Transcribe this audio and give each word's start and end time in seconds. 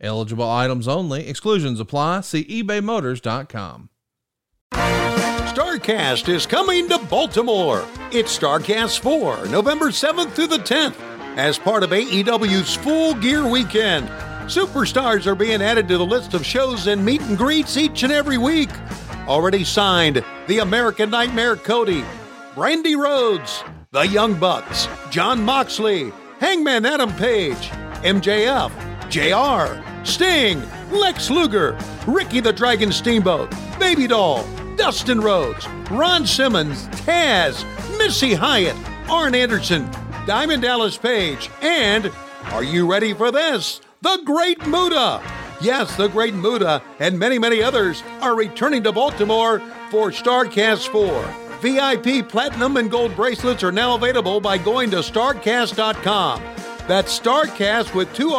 Eligible 0.00 0.48
items 0.48 0.86
only. 0.86 1.26
Exclusions 1.28 1.80
apply. 1.80 2.20
See 2.22 2.44
ebaymotors.com. 2.44 3.90
StarCast 4.74 6.28
is 6.28 6.46
coming 6.46 6.88
to 6.88 6.98
Baltimore. 6.98 7.86
It's 8.12 8.38
StarCast 8.38 9.00
4, 9.00 9.46
November 9.46 9.86
7th 9.86 10.32
through 10.32 10.48
the 10.48 10.58
10th, 10.58 10.96
as 11.38 11.58
part 11.58 11.82
of 11.82 11.90
AEW's 11.90 12.74
Full 12.76 13.14
Gear 13.14 13.46
Weekend. 13.46 14.06
Superstars 14.46 15.26
are 15.26 15.34
being 15.34 15.62
added 15.62 15.88
to 15.88 15.98
the 15.98 16.04
list 16.04 16.34
of 16.34 16.44
shows 16.44 16.86
and 16.86 17.04
meet 17.04 17.20
and 17.22 17.38
greets 17.38 17.76
each 17.76 18.02
and 18.02 18.12
every 18.12 18.38
week. 18.38 18.70
Already 19.26 19.64
signed 19.64 20.22
The 20.46 20.58
American 20.58 21.10
Nightmare 21.10 21.56
Cody, 21.56 22.04
Brandi 22.54 22.96
Rhodes, 22.96 23.64
The 23.92 24.06
Young 24.06 24.34
Bucks, 24.34 24.88
Jon 25.10 25.42
Moxley, 25.42 26.12
Hangman 26.38 26.84
Adam 26.86 27.12
Page, 27.14 27.70
MJF, 28.02 28.70
JR, 29.08 29.82
Sting, 30.04 30.62
Lex 30.90 31.30
Luger, 31.30 31.78
Ricky 32.06 32.40
the 32.40 32.52
Dragon 32.52 32.92
Steamboat, 32.92 33.52
Baby 33.78 34.06
Doll, 34.06 34.44
Dustin 34.76 35.20
Rhodes, 35.20 35.66
Ron 35.90 36.26
Simmons, 36.26 36.86
Taz, 36.88 37.64
Missy 37.98 38.34
Hyatt, 38.34 38.76
Arn 39.08 39.34
Anderson, 39.34 39.90
Diamond 40.26 40.62
Dallas 40.62 40.96
Page, 40.96 41.50
and 41.62 42.10
are 42.46 42.64
you 42.64 42.90
ready 42.90 43.12
for 43.14 43.30
this? 43.30 43.80
The 44.02 44.20
Great 44.24 44.66
Muta! 44.66 45.22
Yes, 45.60 45.96
the 45.96 46.08
Great 46.08 46.34
Muta 46.34 46.82
and 46.98 47.18
many, 47.18 47.38
many 47.38 47.62
others 47.62 48.02
are 48.20 48.36
returning 48.36 48.82
to 48.82 48.92
Baltimore 48.92 49.60
for 49.90 50.10
StarCast 50.10 50.88
4. 50.88 51.46
VIP 51.60 52.28
platinum 52.28 52.76
and 52.76 52.90
gold 52.90 53.16
bracelets 53.16 53.62
are 53.62 53.72
now 53.72 53.94
available 53.94 54.40
by 54.40 54.58
going 54.58 54.90
to 54.90 54.98
starcast.com. 54.98 56.42
That's 56.86 57.18
starcast 57.18 57.94
with 57.94 58.12
two 58.14 58.30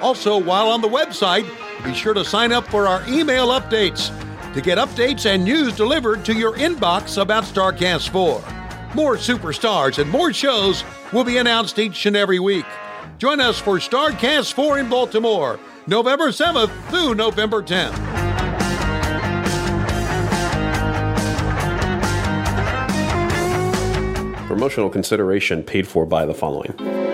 Also, 0.00 0.38
while 0.38 0.68
on 0.68 0.80
the 0.80 0.88
website, 0.88 1.44
be 1.84 1.92
sure 1.92 2.14
to 2.14 2.24
sign 2.24 2.52
up 2.52 2.66
for 2.68 2.86
our 2.86 3.02
email 3.08 3.48
updates 3.48 4.12
to 4.54 4.62
get 4.62 4.78
updates 4.78 5.26
and 5.26 5.44
news 5.44 5.74
delivered 5.74 6.24
to 6.24 6.32
your 6.32 6.54
inbox 6.54 7.20
about 7.20 7.44
StarCast 7.44 8.08
4. 8.08 8.42
More 8.94 9.16
superstars 9.16 9.98
and 9.98 10.10
more 10.10 10.32
shows 10.32 10.84
will 11.12 11.24
be 11.24 11.36
announced 11.36 11.78
each 11.78 12.06
and 12.06 12.16
every 12.16 12.38
week. 12.38 12.64
Join 13.18 13.40
us 13.40 13.58
for 13.58 13.78
StarCast 13.78 14.54
4 14.54 14.78
in 14.78 14.88
Baltimore, 14.88 15.60
November 15.86 16.28
7th 16.28 16.70
through 16.88 17.14
November 17.14 17.62
10th. 17.62 17.96
Promotional 24.46 24.88
consideration 24.88 25.62
paid 25.62 25.86
for 25.86 26.06
by 26.06 26.24
the 26.24 26.32
following. 26.32 27.05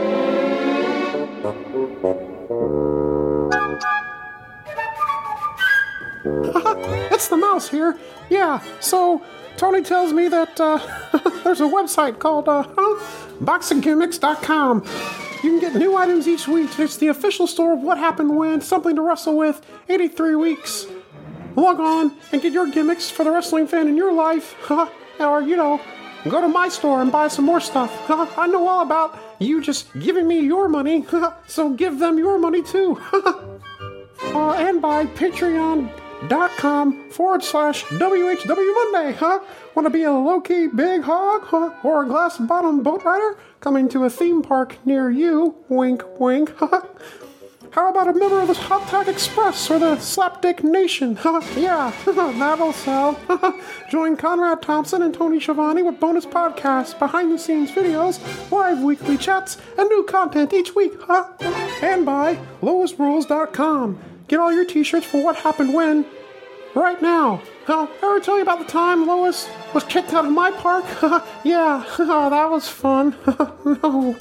It's 7.23 7.29
the 7.29 7.37
mouse 7.37 7.69
here. 7.69 7.97
Yeah, 8.31 8.61
so 8.81 9.23
Tony 9.57 9.83
tells 9.83 10.13
me 10.13 10.27
that 10.27 10.61
uh, 10.61 10.79
there's 11.45 11.61
a 11.61 11.69
website 11.69 12.19
called 12.19 12.49
uh, 12.49 12.65
boxinggimmicks.com. 13.41 14.85
You 15.45 15.51
can 15.51 15.61
get 15.61 15.77
new 15.77 15.97
items 15.97 16.27
each 16.27 16.49
week. 16.49 16.77
It's 16.81 16.97
the 16.97 17.07
official 17.09 17.47
store 17.47 17.75
of 17.75 17.81
what 17.81 17.97
happened 17.97 18.37
when, 18.37 18.61
something 18.61 18.97
to 18.97 19.03
wrestle 19.03 19.37
with, 19.37 19.65
83 19.89 20.35
weeks. 20.35 20.87
Log 21.55 21.79
on 21.79 22.11
and 22.33 22.43
get 22.43 22.53
your 22.53 22.67
gimmicks 22.67 23.09
for 23.09 23.23
the 23.23 23.31
wrestling 23.31 23.69
fan 23.69 23.87
in 23.87 23.97
your 23.97 24.13
life. 24.13 24.57
or, 25.21 25.43
you 25.43 25.55
know, 25.55 25.81
go 26.29 26.41
to 26.41 26.49
my 26.49 26.69
store 26.69 27.01
and 27.03 27.13
buy 27.13 27.29
some 27.29 27.45
more 27.45 27.61
stuff. 27.61 28.11
I 28.37 28.49
know 28.49 28.67
all 28.67 28.83
about 28.83 29.17
you 29.39 29.63
just 29.63 29.87
giving 30.01 30.27
me 30.27 30.41
your 30.41 30.69
money, 30.69 31.07
so 31.47 31.71
give 31.71 32.01
them 32.01 32.19
your 32.19 32.41
money 32.41 32.65
too. 32.65 33.01
uh, 34.25 34.55
and 34.55 34.83
by 34.83 35.07
patreon.com 36.23 37.11
forward 37.11 37.43
slash 37.43 37.85
WHW 37.85 38.75
Monday, 38.93 39.13
huh? 39.13 39.41
Want 39.75 39.87
to 39.87 39.91
be 39.91 40.03
a 40.05 40.13
low 40.13 40.41
key 40.41 40.67
big 40.67 41.03
hog 41.03 41.43
huh? 41.45 41.73
or 41.83 42.05
a 42.05 42.07
glass 42.07 42.39
bottom 42.39 42.83
boat 42.83 43.05
rider 43.05 43.39
coming 43.61 43.89
to 43.91 44.05
a 44.05 44.11
theme 44.11 44.43
park 44.43 44.79
near 44.85 45.11
you? 45.11 45.57
Wink, 45.69 46.03
wink. 46.19 46.53
Huh? 46.63 46.83
How 47.73 47.89
about 47.89 48.07
a 48.07 48.13
member 48.13 48.39
of 48.39 48.49
the 48.49 48.55
Hot 48.55 48.87
Tag 48.89 49.09
Express 49.09 49.71
or 49.71 49.79
the 49.79 49.97
Slapdick 49.97 50.63
Nation? 50.63 51.17
Huh? 51.23 51.41
Yeah, 51.57 51.91
that'll 52.05 52.75
sell. 52.75 53.19
Join 53.91 54.17
Conrad 54.17 54.61
Thompson 54.61 55.01
and 55.01 55.15
Tony 55.15 55.41
Schiavone 55.41 55.83
with 55.83 55.99
bonus 55.99 56.27
podcasts, 56.27 56.99
behind 56.99 57.33
the 57.33 57.39
scenes 57.39 57.71
videos, 57.71 58.21
live 58.51 58.81
weekly 58.83 59.17
chats, 59.17 59.57
and 59.79 59.89
new 59.89 60.05
content 60.05 60.53
each 60.53 60.75
week. 60.75 60.93
Huh? 61.01 61.29
And 61.81 62.05
by 62.05 62.39
LoisRules.com. 62.61 64.12
Get 64.33 64.41
all 64.41 64.51
your 64.51 64.65
t 64.65 64.83
shirts 64.83 65.05
for 65.05 65.23
what 65.23 65.37
happened 65.37 65.75
when 65.75 66.07
right 66.75 67.03
now. 67.03 67.43
Huh? 67.67 67.87
Ever 68.03 68.19
tell 68.19 68.37
you 68.37 68.43
about 68.43 68.61
the 68.61 68.65
time 68.65 69.07
Lois 69.07 69.47
was 69.75 69.85
kicked 69.85 70.15
out 70.15 70.25
of 70.25 70.33
my 70.33 70.51
park? 70.51 70.87
yeah, 71.45 71.85
oh, 71.99 72.31
that 72.31 72.51
was 72.51 72.67
fun. 72.67 73.15
no. 73.27 74.17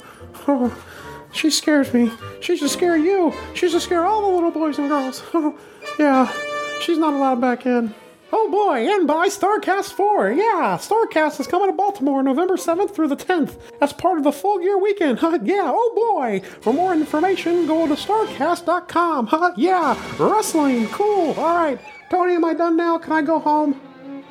Oh, 0.46 0.84
she 1.32 1.48
scares 1.48 1.94
me. 1.94 2.12
She 2.42 2.58
should 2.58 2.68
scare 2.68 2.98
you. 2.98 3.32
She 3.54 3.70
should 3.70 3.80
scare 3.80 4.04
all 4.04 4.20
the 4.20 4.34
little 4.34 4.50
boys 4.50 4.78
and 4.78 4.90
girls. 4.90 5.22
yeah, 5.98 6.30
she's 6.82 6.98
not 6.98 7.14
allowed 7.14 7.40
back 7.40 7.64
in. 7.64 7.94
Oh 8.34 8.50
boy, 8.50 8.88
and 8.90 9.06
by 9.06 9.28
StarCast 9.28 9.92
4. 9.92 10.32
Yeah, 10.32 10.78
StarCast 10.80 11.38
is 11.38 11.46
coming 11.46 11.68
to 11.68 11.76
Baltimore 11.76 12.22
November 12.22 12.56
7th 12.56 12.94
through 12.94 13.08
the 13.08 13.16
10th. 13.16 13.58
That's 13.78 13.92
part 13.92 14.16
of 14.16 14.24
the 14.24 14.32
full 14.32 14.58
gear 14.58 14.78
weekend. 14.78 15.18
Huh, 15.22 15.38
yeah, 15.42 15.70
oh 15.72 15.92
boy. 15.94 16.40
For 16.62 16.72
more 16.72 16.92
information, 16.94 17.66
go 17.66 17.86
to 17.86 17.94
starcast.com. 17.94 19.26
Huh, 19.26 19.52
yeah, 19.56 19.96
wrestling. 20.18 20.88
Cool. 20.88 21.34
All 21.34 21.54
right. 21.56 21.78
Tony, 22.10 22.34
am 22.34 22.44
I 22.44 22.54
done 22.54 22.76
now? 22.76 22.98
Can 22.98 23.12
I 23.12 23.22
go 23.22 23.38
home? 23.38 23.80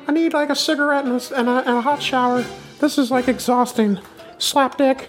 I 0.06 0.12
need 0.12 0.34
like 0.34 0.50
a 0.50 0.56
cigarette 0.56 1.04
and 1.04 1.14
a, 1.20 1.38
and 1.38 1.48
a, 1.48 1.52
and 1.60 1.78
a 1.78 1.80
hot 1.80 2.02
shower. 2.02 2.44
This 2.80 2.98
is 2.98 3.10
like 3.10 3.28
exhausting. 3.28 3.98
Slapdick. 4.38 5.08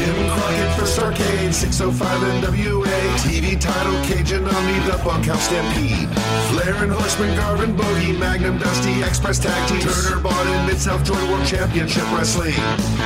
Jim 0.00 0.16
Crockett 0.32 0.72
for 0.78 0.86
Starcade, 0.88 1.52
605 1.52 2.08
NWA. 2.42 3.00
TV 3.20 3.60
title, 3.60 3.92
Cajun 4.08 4.48
Omni, 4.48 4.78
the 4.88 4.96
Bunkhouse 5.04 5.44
Stampede. 5.44 6.08
Flair 6.48 6.74
and 6.82 6.90
Horseman, 6.90 7.36
Garvin, 7.36 7.76
Bogey, 7.76 8.16
Magnum, 8.16 8.56
Dusty, 8.58 9.02
Express 9.02 9.38
Tag 9.38 9.68
Team. 9.68 9.80
Turner, 9.80 10.20
Bond, 10.20 10.66
Mid-South 10.66 11.04
Joint 11.04 11.22
World 11.28 11.46
Championship 11.46 12.04
Wrestling. 12.12 12.54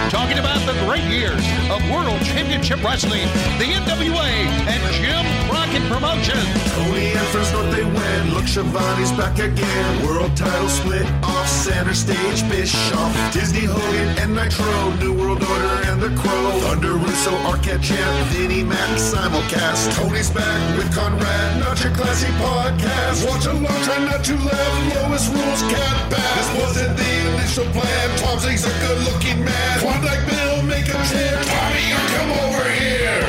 Talking 0.09 0.39
about 0.39 0.63
the 0.67 0.75
great 0.87 1.03
years 1.11 1.43
of 1.67 1.83
World 1.91 2.21
Championship 2.23 2.83
Wrestling, 2.85 3.27
the 3.59 3.75
NWA, 3.75 4.31
and 4.71 4.83
Jim 4.95 5.25
Crockett 5.51 5.83
Promotions. 5.91 6.47
Tony 6.75 7.11
and 7.11 7.27
Friends 7.35 7.53
North 7.53 7.71
they 7.75 7.85
win. 7.85 8.35
Look, 8.35 8.47
Schiavone's 8.47 9.11
back 9.13 9.39
again. 9.39 10.07
World 10.07 10.37
title 10.37 10.69
split 10.69 11.07
off 11.23 11.49
center 11.49 11.95
stage. 11.95 12.49
Bischoff, 12.49 13.33
Disney 13.33 13.67
Hogan, 13.67 14.09
and 14.19 14.35
Nitro. 14.35 14.91
New 15.03 15.13
World 15.13 15.43
Order 15.43 15.77
and 15.91 16.01
the 16.01 16.11
Crow. 16.21 16.51
Thunder 16.61 16.84
Russo, 16.93 17.31
Arquette 17.49 17.83
Champ, 17.83 18.29
Vinnie 18.29 18.63
Mac 18.65 18.91
simulcast. 18.99 19.95
Tony's 19.97 20.31
back 20.31 20.77
with 20.77 20.93
Conrad, 20.95 21.61
not 21.61 21.83
your 21.83 21.93
classy 21.95 22.29
podcast. 22.39 23.27
Watch 23.29 23.47
along, 23.47 23.83
try 23.85 23.99
not 24.05 24.23
to 24.25 24.35
laugh. 24.37 24.95
Lowest 24.95 25.33
rules 25.33 25.63
cat 25.73 26.11
back. 26.11 26.35
This 26.37 26.51
wasn't 26.61 26.97
the 26.97 27.13
initial 27.35 27.65
plan. 27.73 28.19
Tom 28.19 28.39
Zigg's 28.39 28.65
a 28.65 28.73
good 28.85 28.99
looking 29.13 29.45
man. 29.45 29.79
Klondike 29.81 30.27
Bill, 30.29 30.63
make 30.65 30.89
a 30.89 30.99
chair. 31.09 31.41
Tommy, 31.43 31.85
you 31.89 32.01
come 32.17 32.31
over 32.45 32.65
here. 32.71 33.23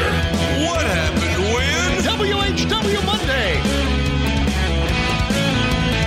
What 0.68 0.86
happened 0.86 1.40
when? 1.54 2.04
WHW 2.04 3.06
Monday. 3.06 3.62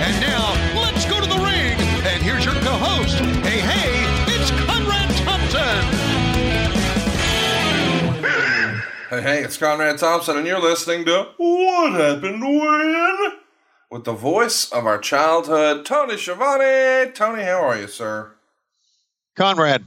And 0.05 0.15
now, 0.21 0.53
let's 0.81 1.05
go 1.05 1.19
to 1.19 1.27
the 1.27 1.39
ring. 1.39 1.77
And 2.05 2.21
here's 2.21 2.45
your 2.45 2.55
co-host. 2.55 3.17
Hey, 3.45 3.59
hey, 3.59 3.98
Hey, 9.09 9.21
hey, 9.23 9.43
it's 9.43 9.57
Conrad 9.57 9.97
Thompson, 9.97 10.37
and 10.37 10.45
you're 10.45 10.61
listening 10.61 11.03
to 11.05 11.29
What 11.37 11.93
Happened 11.93 12.43
When? 12.43 13.39
With 13.89 14.03
the 14.03 14.13
voice 14.13 14.71
of 14.71 14.85
our 14.85 14.99
childhood, 14.99 15.83
Tony 15.83 16.15
Schiavone. 16.15 17.11
Tony, 17.13 17.41
how 17.41 17.59
are 17.67 17.75
you, 17.75 17.87
sir? 17.87 18.33
Conrad, 19.35 19.83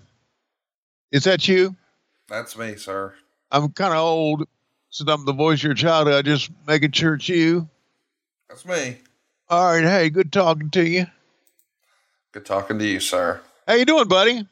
is 1.13 1.23
that 1.23 1.47
you? 1.47 1.77
That's 2.29 2.59
me, 2.59 2.75
sir. 2.75 3.15
I'm 3.53 3.69
kind 3.69 3.93
of 3.93 4.01
old, 4.01 4.49
since 4.91 5.09
I'm 5.09 5.25
the 5.25 5.33
voice 5.33 5.61
of 5.61 5.65
your 5.67 5.75
childhood. 5.75 6.15
I 6.15 6.23
just 6.23 6.51
making 6.67 6.91
sure 6.91 7.15
it's 7.15 7.29
you. 7.29 7.69
That's 8.49 8.67
me. 8.67 8.97
All 9.49 9.73
right, 9.73 9.85
hey, 9.85 10.11
good 10.11 10.33
talking 10.33 10.69
to 10.71 10.85
you. 10.85 11.07
Good 12.33 12.45
talking 12.45 12.81
to 12.81 12.85
you, 12.85 12.99
sir. 12.99 13.41
How 13.69 13.75
you 13.75 13.85
doing, 13.85 14.09
buddy? 14.09 14.49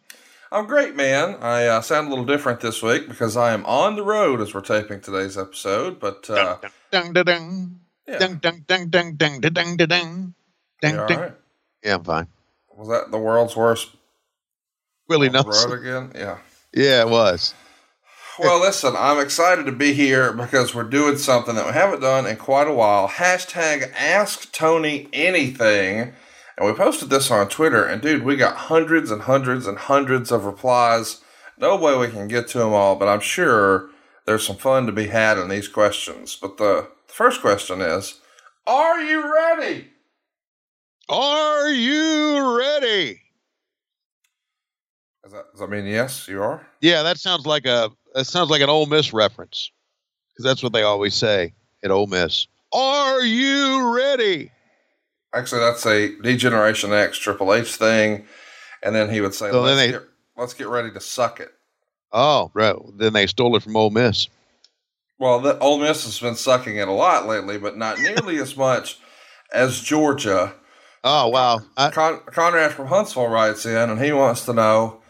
I'm 0.53 0.67
great, 0.67 0.97
man. 0.97 1.37
I 1.41 1.67
uh, 1.67 1.81
sound 1.81 2.09
a 2.09 2.11
little 2.11 2.25
different 2.25 2.61
this 2.61 2.83
week 2.83 3.09
because 3.09 3.37
I 3.37 3.53
am 3.53 3.65
on 3.67 3.95
the 3.95 4.03
road 4.03 4.41
as 4.41 4.53
we're 4.53 4.61
taping 4.63 5.01
today's 5.01 5.39
episode. 5.39 6.01
But 6.01 6.29
uh, 6.29 6.59
Dun 6.91 7.13
dun 7.13 7.25
dun. 7.25 7.81
yeah, 8.09 8.19
Dun 8.19 8.39
dun 8.39 8.65
dun 8.67 8.91
dun 8.91 9.17
dun 9.17 9.41
dun 9.41 9.53
dun 9.53 9.77
dun 9.77 9.87
dun. 9.87 10.35
Dun, 10.83 10.97
right? 10.97 11.33
Yeah, 11.85 11.95
I'm 11.97 12.05
fine. 12.05 12.27
Was 12.77 12.89
that 12.89 13.11
the 13.13 13.19
world's 13.19 13.55
worst 13.55 13.91
Willie 15.09 15.29
on 15.29 15.35
Nelson. 15.35 15.71
road 15.71 15.81
again? 15.81 16.13
Yeah. 16.15 16.39
Yeah, 16.75 17.03
it 17.03 17.09
was. 17.09 17.55
Well, 18.39 18.59
listen, 18.61 18.95
I'm 18.97 19.21
excited 19.21 19.67
to 19.67 19.73
be 19.73 19.93
here 19.93 20.33
because 20.33 20.75
we're 20.75 20.85
doing 20.85 21.19
something 21.19 21.55
that 21.57 21.67
we 21.67 21.73
haven't 21.73 22.01
done 22.01 22.27
in 22.27 22.37
quite 22.37 22.69
a 22.69 22.73
while. 22.73 23.07
Hashtag 23.07 23.93
Ask 23.95 24.51
Tony 24.51 25.09
Anything. 25.13 26.15
And 26.61 26.69
we 26.69 26.77
posted 26.77 27.09
this 27.09 27.31
on 27.31 27.49
Twitter, 27.49 27.83
and 27.87 28.03
dude, 28.03 28.23
we 28.23 28.37
got 28.37 28.55
hundreds 28.55 29.11
and 29.11 29.23
hundreds 29.23 29.67
and 29.67 29.79
hundreds 29.79 30.31
of 30.31 30.45
replies. 30.45 31.23
No 31.57 31.75
way 31.75 31.97
we 31.97 32.09
can 32.09 32.29
get 32.29 32.49
to 32.49 32.59
them 32.59 32.75
all, 32.75 32.97
but 32.97 33.09
I'm 33.09 33.21
sure 33.21 33.89
there's 34.27 34.47
some 34.47 34.57
fun 34.57 34.85
to 34.85 34.93
be 34.93 35.07
had 35.07 35.39
in 35.39 35.49
these 35.49 35.69
questions. 35.69 36.37
But 36.37 36.59
the 36.59 36.87
first 37.07 37.41
question 37.41 37.81
is 37.81 38.21
Are 38.67 39.01
you 39.01 39.35
ready? 39.35 39.89
Are 41.09 41.71
you 41.71 42.59
ready? 42.59 43.23
Does 45.23 45.33
that, 45.33 45.45
does 45.53 45.61
that 45.61 45.71
mean 45.71 45.87
yes, 45.87 46.29
you 46.29 46.43
are? 46.43 46.67
Yeah, 46.83 47.03
that 47.05 47.19
sounds 47.19 47.47
like 47.47 47.65
a 47.65 47.91
that 48.13 48.27
sounds 48.27 48.51
like 48.51 48.61
an 48.61 48.69
Ole 48.69 48.85
Miss 48.85 49.15
reference 49.15 49.71
because 50.29 50.45
that's 50.45 50.63
what 50.63 50.75
they 50.75 50.83
always 50.83 51.15
say 51.15 51.55
at 51.83 51.91
Ole 51.91 52.07
Miss. 52.07 52.49
Are 52.75 53.23
you 53.23 53.97
ready? 53.97 54.53
Actually, 55.33 55.61
that's 55.61 55.87
a 55.87 56.17
D-Generation 56.23 56.93
X 56.93 57.19
Triple 57.19 57.55
H 57.55 57.77
thing. 57.77 58.27
And 58.83 58.95
then 58.95 59.11
he 59.11 59.21
would 59.21 59.35
say, 59.35 59.51
So 59.51 59.61
let's, 59.63 59.81
they- 59.81 59.91
get, 59.93 60.03
let's 60.37 60.55
get 60.55 60.69
ready 60.69 60.91
to 60.91 61.01
suck 61.01 61.41
it. 61.41 61.51
Oh, 62.13 62.51
right. 62.55 62.75
Then 62.97 63.13
they 63.13 63.27
stole 63.29 63.55
it 63.57 63.63
from 63.63 63.77
Ole 63.77 63.91
Miss. 63.91 64.29
Well, 65.19 65.39
the 65.39 65.59
Ole 65.59 65.79
Miss 65.79 66.05
has 66.05 66.19
been 66.19 66.35
sucking 66.35 66.77
it 66.77 66.89
a 66.89 66.93
lot 66.93 67.27
lately, 67.29 67.59
but 67.59 67.77
not 67.77 67.99
nearly 68.01 68.39
as 68.39 68.57
much 68.57 68.99
as 69.53 69.81
Georgia. 69.81 70.55
Oh, 71.05 71.29
wow. 71.29 71.61
I, 71.77 71.91
Con- 71.91 72.21
Conrad 72.27 72.73
from 72.73 72.89
Huntsville 72.89 73.29
writes 73.29 73.65
in, 73.67 73.91
and 73.91 74.03
he 74.03 74.13
wants 74.13 74.45
to 74.47 74.53
know, 74.53 75.03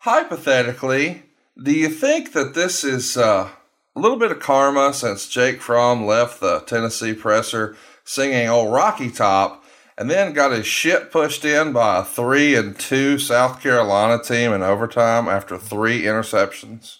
hypothetically, 0.00 1.22
do 1.62 1.72
you 1.72 1.88
think 1.88 2.32
that 2.32 2.54
this 2.54 2.84
is 2.84 3.16
uh, 3.16 3.48
a 3.96 4.00
little 4.00 4.18
bit 4.18 4.30
of 4.30 4.38
karma 4.38 4.92
since 4.94 5.28
Jake 5.28 5.60
Fromm 5.60 6.06
left 6.06 6.40
the 6.40 6.60
Tennessee 6.60 7.14
presser 7.14 7.76
singing 8.04 8.48
"Old 8.48 8.72
Rocky 8.72 9.10
Top"? 9.10 9.63
And 9.96 10.10
then 10.10 10.32
got 10.32 10.50
his 10.50 10.66
shit 10.66 11.12
pushed 11.12 11.44
in 11.44 11.72
by 11.72 12.00
a 12.00 12.04
three 12.04 12.56
and 12.56 12.76
two 12.78 13.18
South 13.18 13.62
Carolina 13.62 14.20
team 14.22 14.52
in 14.52 14.62
overtime 14.62 15.28
after 15.28 15.56
three 15.56 16.02
interceptions. 16.02 16.98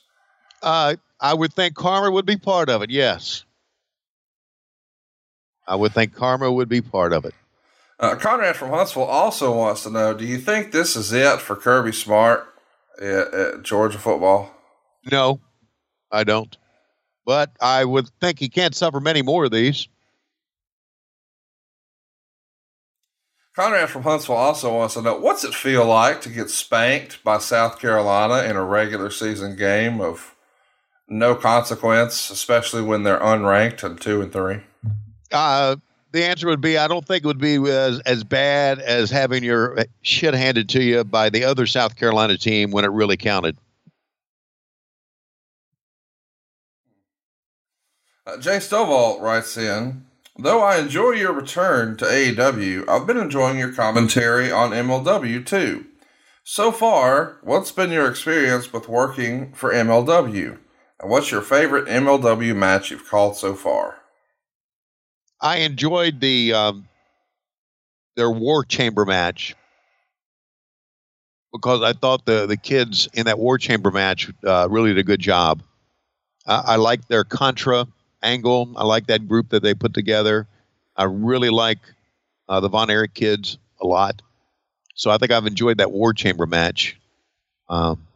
uh, 0.63 0.95
I 1.21 1.33
would 1.35 1.53
think 1.55 1.75
karma 1.75 2.11
would 2.11 2.27
be 2.27 2.37
part 2.37 2.69
of 2.69 2.83
it. 2.83 2.91
Yes. 2.91 3.45
I 5.67 5.75
would 5.77 5.93
think 5.93 6.15
karma 6.15 6.53
would 6.53 6.69
be 6.69 6.83
part 6.83 7.13
of 7.13 7.25
it. 7.25 7.35
Uh, 7.99 8.17
Conrad 8.17 8.57
from 8.57 8.71
Huntsville 8.71 9.05
also 9.05 9.57
wants 9.57 9.85
to 9.85 9.91
know: 9.91 10.13
Do 10.13 10.27
you 10.27 10.39
think 10.39 10.73
this 10.73 10.95
is 10.97 11.13
it 11.13 11.41
for 11.41 11.57
Kirby 11.57 11.93
Smart 11.93 12.47
at, 13.01 13.33
at 13.33 13.63
Georgia 13.63 13.99
football? 13.99 14.51
No, 15.11 15.41
I 16.11 16.25
don't. 16.25 16.55
But 17.25 17.53
I 17.61 17.85
would 17.85 18.09
think 18.21 18.39
he 18.39 18.49
can't 18.49 18.75
suffer 18.75 19.01
many 19.01 19.23
more 19.23 19.47
of 19.47 19.51
these. 19.53 19.89
Conrad 23.55 23.89
from 23.89 24.03
Huntsville 24.03 24.35
also 24.35 24.75
wants 24.75 24.95
to 24.95 25.03
know: 25.03 25.17
What's 25.17 25.45
it 25.45 25.55
feel 25.55 25.85
like 25.87 26.21
to 26.23 26.29
get 26.29 26.51
spanked 26.51 27.23
by 27.23 27.39
South 27.39 27.79
Carolina 27.79 28.49
in 28.49 28.57
a 28.57 28.65
regular 28.65 29.11
season 29.11 29.55
game 29.55 30.01
of 30.01 30.35
no 31.09 31.37
consequence, 31.37 32.31
especially 32.31 32.83
when 32.83 33.05
they're 33.05 33.21
unranked 33.21 33.85
and 33.85 34.01
two 34.01 34.21
and 34.21 34.33
three? 34.33 34.61
Uh, 35.31 35.77
the 36.11 36.25
answer 36.25 36.49
would 36.49 36.61
be 36.61 36.77
I 36.77 36.89
don't 36.89 37.07
think 37.07 37.23
it 37.23 37.27
would 37.29 37.39
be 37.39 37.57
as, 37.71 38.01
as 38.01 38.25
bad 38.25 38.81
as 38.81 39.11
having 39.11 39.45
your 39.45 39.85
shit 40.03 40.35
handed 40.35 40.69
to 40.71 40.83
you 40.83 41.05
by 41.05 41.31
the 41.31 41.45
other 41.45 41.67
South 41.67 41.97
Carolina 41.97 42.37
team 42.37 42.73
when 42.73 42.85
it 42.85 42.91
really 42.91 43.17
counted. 43.17 43.57
Uh, 48.27 48.37
Jay 48.39 48.57
Stovall 48.57 49.21
writes 49.21 49.57
in, 49.57 50.07
though 50.37 50.63
I 50.63 50.79
enjoy 50.79 51.13
your 51.13 51.33
return 51.33 51.97
to 51.99 52.05
AEW, 52.05 52.89
I've 52.89 53.07
been 53.07 53.19
enjoying 53.19 53.59
your 53.59 53.73
commentary 53.73 54.51
on 54.51 54.71
MLW 54.71 55.45
too. 55.45 55.87
So 56.43 56.73
far, 56.73 57.39
what's 57.43 57.73
been 57.73 57.91
your 57.91 58.09
experience 58.09 58.73
with 58.73 58.89
working 58.89 59.53
for 59.53 59.73
MLW? 59.73 60.59
And 61.01 61.11
what's 61.11 61.31
your 61.31 61.43
favorite 61.43 61.87
MLW 61.87 62.55
match 62.55 62.91
you've 62.91 63.09
called 63.09 63.37
so 63.37 63.55
far? 63.55 63.97
I 65.41 65.59
enjoyed 65.59 66.21
the 66.21 66.53
um, 66.53 66.89
their 68.17 68.31
War 68.31 68.65
Chamber 68.65 69.05
match 69.05 69.55
because 71.53 71.83
I 71.83 71.93
thought 71.93 72.27
the 72.27 72.47
the 72.47 72.57
kids 72.57 73.09
in 73.15 73.27
that 73.27 73.39
War 73.39 73.59
Chamber 73.59 73.91
match 73.91 74.31
uh, 74.45 74.69
really 74.71 74.91
did 74.91 74.99
a 74.99 75.05
good 75.05 75.21
job. 75.21 75.63
I, 76.47 76.63
I 76.67 76.77
like 76.77 77.09
their 77.09 77.25
Contra 77.25 77.87
angle. 78.25 78.73
I 78.77 78.85
like 78.85 79.07
that 79.09 79.29
group 79.29 79.51
that 79.51 79.63
they 79.63 79.75
put 79.75 79.95
together. 79.95 80.47
I 80.97 81.05
really 81.05 81.51
like 81.51 81.79
uh, 82.49 82.61
the 82.61 82.69
Von 82.69 82.91
Erich 82.91 83.15
kids 83.15 83.59
a 83.81 83.87
lot. 83.87 84.23
So 84.95 85.11
I 85.11 85.19
think 85.19 85.33
I've 85.33 85.47
enjoyed 85.47 85.79
that 85.79 85.91
War 85.91 86.13
Chamber 86.13 86.47
match. 86.47 86.97
Um, 87.69 88.07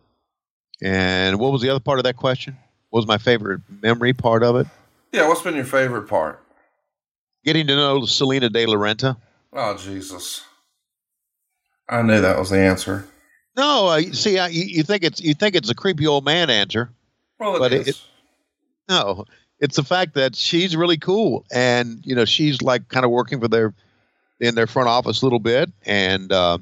and 0.82 1.38
what 1.38 1.52
was 1.52 1.60
the 1.62 1.70
other 1.70 1.80
part 1.80 1.98
of 1.98 2.04
that 2.04 2.16
question? 2.16 2.56
What 2.90 3.00
was 3.00 3.06
my 3.06 3.18
favorite 3.18 3.60
memory 3.82 4.12
part 4.12 4.42
of 4.42 4.56
it? 4.56 4.66
Yeah, 5.12 5.26
what's 5.28 5.42
been 5.42 5.56
your 5.56 5.64
favorite 5.64 6.08
part? 6.08 6.42
Getting 7.44 7.66
to 7.66 7.76
know 7.76 8.04
Salina 8.04 8.48
de 8.48 8.66
la 8.66 8.76
Renta. 8.76 9.16
Oh, 9.52 9.76
Jesus. 9.76 10.42
I 11.88 12.02
knew 12.02 12.20
that 12.20 12.38
was 12.38 12.50
the 12.50 12.58
answer. 12.58 13.06
No, 13.56 13.88
uh, 13.88 14.00
see, 14.12 14.38
I, 14.38 14.48
you, 14.48 14.64
you 14.64 14.82
think 14.82 15.02
it's 15.02 15.20
you 15.20 15.34
think 15.34 15.56
it's 15.56 15.70
a 15.70 15.74
creepy 15.74 16.06
old 16.06 16.24
man 16.24 16.48
answer. 16.50 16.90
Well, 17.40 17.56
it 17.56 17.58
But 17.58 17.72
is. 17.72 17.88
it- 17.88 17.96
No, 18.88 19.24
it's 19.60 19.76
the 19.76 19.84
fact 19.84 20.14
that 20.14 20.36
she's 20.36 20.76
really 20.76 20.98
cool, 20.98 21.44
and 21.52 22.00
you 22.04 22.14
know 22.14 22.24
she's 22.24 22.62
like 22.62 22.88
kind 22.88 23.04
of 23.04 23.10
working 23.10 23.40
for 23.40 23.48
their 23.48 23.74
in 24.40 24.54
their 24.54 24.66
front 24.66 24.88
office 24.88 25.22
a 25.22 25.26
little 25.26 25.40
bit, 25.40 25.70
and 25.84 26.32
uh, 26.32 26.58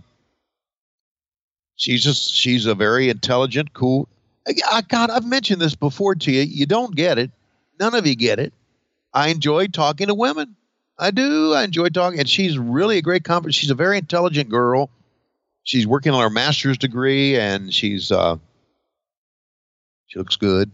she's 1.76 2.02
just 2.02 2.34
she's 2.34 2.66
a 2.66 2.74
very 2.74 3.10
intelligent, 3.10 3.72
cool. 3.72 4.08
I, 4.46 4.82
God, 4.82 5.10
I've 5.10 5.26
mentioned 5.26 5.60
this 5.60 5.74
before 5.74 6.14
to 6.14 6.32
you. 6.32 6.42
You 6.42 6.66
don't 6.66 6.94
get 6.94 7.18
it. 7.18 7.30
None 7.80 7.94
of 7.94 8.06
you 8.06 8.14
get 8.14 8.38
it. 8.38 8.52
I 9.12 9.28
enjoy 9.28 9.66
talking 9.66 10.06
to 10.06 10.14
women. 10.14 10.56
I 10.98 11.10
do. 11.10 11.52
I 11.52 11.64
enjoy 11.64 11.88
talking, 11.88 12.18
and 12.20 12.28
she's 12.28 12.56
really 12.56 12.98
a 12.98 13.02
great 13.02 13.24
company. 13.24 13.52
She's 13.52 13.70
a 13.70 13.74
very 13.74 13.98
intelligent 13.98 14.48
girl. 14.48 14.88
She's 15.62 15.86
working 15.86 16.12
on 16.12 16.22
her 16.22 16.30
master's 16.30 16.78
degree, 16.78 17.38
and 17.38 17.74
she's 17.74 18.10
uh, 18.10 18.36
she 20.06 20.18
looks 20.18 20.36
good. 20.36 20.70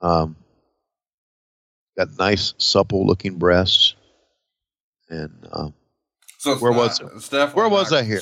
Um, 0.00 0.36
got 1.96 2.08
nice, 2.18 2.54
supple-looking 2.58 3.38
breasts, 3.38 3.94
and 5.08 5.32
um, 5.52 5.74
so 6.38 6.56
where 6.56 6.72
not- 6.72 6.78
was- 6.78 7.00
it's 7.16 7.28
definitely 7.28 7.60
where 7.62 7.68
was 7.70 7.90
not- 7.92 8.00
I 8.00 8.04
here? 8.04 8.20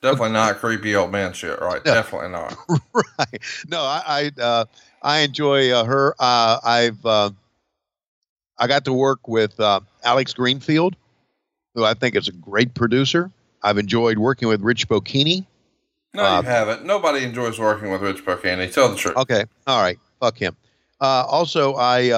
Definitely 0.00 0.30
not 0.30 0.58
creepy 0.58 0.94
old 0.94 1.10
man 1.10 1.32
shit, 1.32 1.58
right? 1.60 1.84
No. 1.84 1.94
Definitely 1.94 2.28
not. 2.28 2.56
right. 2.94 3.42
No, 3.66 3.80
I 3.80 4.30
I, 4.38 4.40
uh, 4.40 4.64
I 5.02 5.18
enjoy 5.20 5.72
uh, 5.72 5.82
her. 5.84 6.14
Uh, 6.20 6.60
I've 6.62 7.04
uh, 7.04 7.30
I 8.58 8.68
got 8.68 8.84
to 8.84 8.92
work 8.92 9.26
with 9.26 9.58
uh, 9.58 9.80
Alex 10.04 10.32
Greenfield, 10.34 10.94
who 11.74 11.84
I 11.84 11.94
think 11.94 12.14
is 12.14 12.28
a 12.28 12.32
great 12.32 12.74
producer. 12.74 13.32
I've 13.64 13.76
enjoyed 13.78 14.18
working 14.18 14.46
with 14.46 14.60
Rich 14.60 14.88
Bocchini. 14.88 15.44
No, 16.14 16.22
Uh, 16.24 16.42
you 16.42 16.46
haven't. 16.46 16.86
Nobody 16.86 17.24
enjoys 17.24 17.58
working 17.58 17.90
with 17.90 18.00
Rich 18.00 18.24
Bocchini. 18.24 18.72
Tell 18.72 18.90
the 18.90 18.96
truth. 18.96 19.16
Okay, 19.16 19.44
all 19.66 19.82
right, 19.82 19.98
fuck 20.20 20.38
him. 20.38 20.56
Uh, 21.00 21.24
also, 21.26 21.74
I 21.74 22.10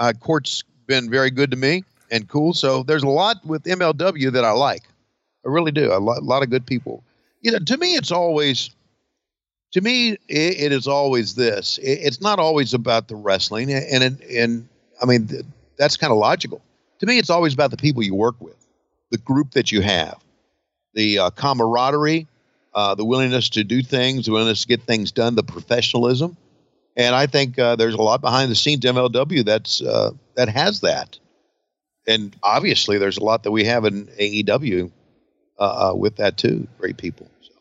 uh, 0.00 0.12
Court's 0.18 0.64
been 0.86 1.08
very 1.08 1.30
good 1.30 1.50
to 1.52 1.56
me 1.56 1.84
and 2.10 2.26
cool. 2.28 2.52
So 2.54 2.82
there's 2.82 3.04
a 3.04 3.08
lot 3.08 3.36
with 3.44 3.62
MLW 3.64 4.32
that 4.32 4.44
I 4.44 4.50
like. 4.50 4.82
I 5.46 5.48
really 5.48 5.70
do. 5.70 5.92
A 5.92 6.00
lot, 6.00 6.18
a 6.18 6.24
lot 6.24 6.42
of 6.42 6.50
good 6.50 6.66
people. 6.66 7.04
You 7.42 7.52
know, 7.52 7.58
to 7.58 7.76
me, 7.76 7.94
it's 7.94 8.10
always 8.10 8.70
to 9.72 9.80
me, 9.80 10.12
it, 10.28 10.60
it 10.60 10.72
is 10.72 10.88
always 10.88 11.36
this. 11.36 11.78
It, 11.78 12.00
it's 12.02 12.20
not 12.20 12.38
always 12.38 12.74
about 12.74 13.08
the 13.08 13.14
wrestling, 13.14 13.72
and 13.72 14.02
and, 14.02 14.20
and 14.22 14.68
I 15.00 15.06
mean 15.06 15.28
th- 15.28 15.44
that's 15.76 15.96
kind 15.96 16.10
of 16.12 16.18
logical. 16.18 16.60
To 16.98 17.06
me, 17.06 17.18
it's 17.18 17.30
always 17.30 17.54
about 17.54 17.70
the 17.70 17.76
people 17.76 18.02
you 18.02 18.14
work 18.14 18.36
with, 18.40 18.56
the 19.10 19.18
group 19.18 19.52
that 19.52 19.70
you 19.72 19.80
have, 19.80 20.18
the 20.94 21.18
uh, 21.18 21.30
camaraderie, 21.30 22.26
uh, 22.74 22.94
the 22.94 23.04
willingness 23.04 23.48
to 23.50 23.64
do 23.64 23.82
things, 23.82 24.26
the 24.26 24.32
willingness 24.32 24.62
to 24.62 24.68
get 24.68 24.82
things 24.82 25.12
done, 25.12 25.34
the 25.34 25.42
professionalism, 25.42 26.36
and 26.96 27.14
I 27.14 27.26
think 27.26 27.58
uh, 27.58 27.76
there's 27.76 27.94
a 27.94 28.02
lot 28.02 28.20
behind 28.20 28.50
the 28.50 28.56
scenes 28.56 28.84
MLW 28.84 29.44
that's 29.44 29.80
uh, 29.82 30.12
that 30.34 30.48
has 30.48 30.80
that, 30.80 31.18
and 32.06 32.34
obviously 32.42 32.98
there's 32.98 33.18
a 33.18 33.24
lot 33.24 33.42
that 33.44 33.52
we 33.52 33.64
have 33.64 33.84
in 33.84 34.06
AEW 34.06 34.90
uh, 35.58 35.90
uh, 35.90 35.94
with 35.94 36.16
that 36.16 36.36
too. 36.36 36.66
Great 36.78 36.96
people. 36.96 37.30
So. 37.42 37.52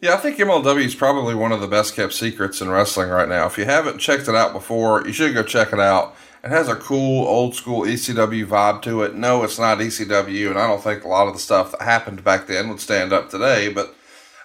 Yeah, 0.00 0.14
I 0.14 0.18
think 0.18 0.38
MLW 0.38 0.84
is 0.84 0.94
probably 0.94 1.34
one 1.34 1.52
of 1.52 1.60
the 1.60 1.66
best 1.66 1.96
kept 1.96 2.12
secrets 2.12 2.60
in 2.60 2.68
wrestling 2.68 3.10
right 3.10 3.28
now. 3.28 3.46
If 3.46 3.58
you 3.58 3.64
haven't 3.64 3.98
checked 3.98 4.28
it 4.28 4.34
out 4.34 4.52
before, 4.52 5.06
you 5.06 5.12
should 5.12 5.34
go 5.34 5.42
check 5.42 5.72
it 5.72 5.80
out. 5.80 6.14
It 6.44 6.50
has 6.50 6.68
a 6.68 6.76
cool 6.76 7.26
old 7.26 7.56
school 7.56 7.82
ECW 7.82 8.46
vibe 8.46 8.82
to 8.82 9.02
it. 9.02 9.14
No, 9.14 9.42
it's 9.42 9.58
not 9.58 9.78
ECW, 9.78 10.50
and 10.50 10.58
I 10.58 10.66
don't 10.66 10.82
think 10.82 11.04
a 11.04 11.08
lot 11.08 11.26
of 11.26 11.34
the 11.34 11.40
stuff 11.40 11.72
that 11.72 11.82
happened 11.82 12.22
back 12.22 12.46
then 12.46 12.68
would 12.68 12.80
stand 12.80 13.12
up 13.12 13.28
today, 13.28 13.68
but 13.72 13.94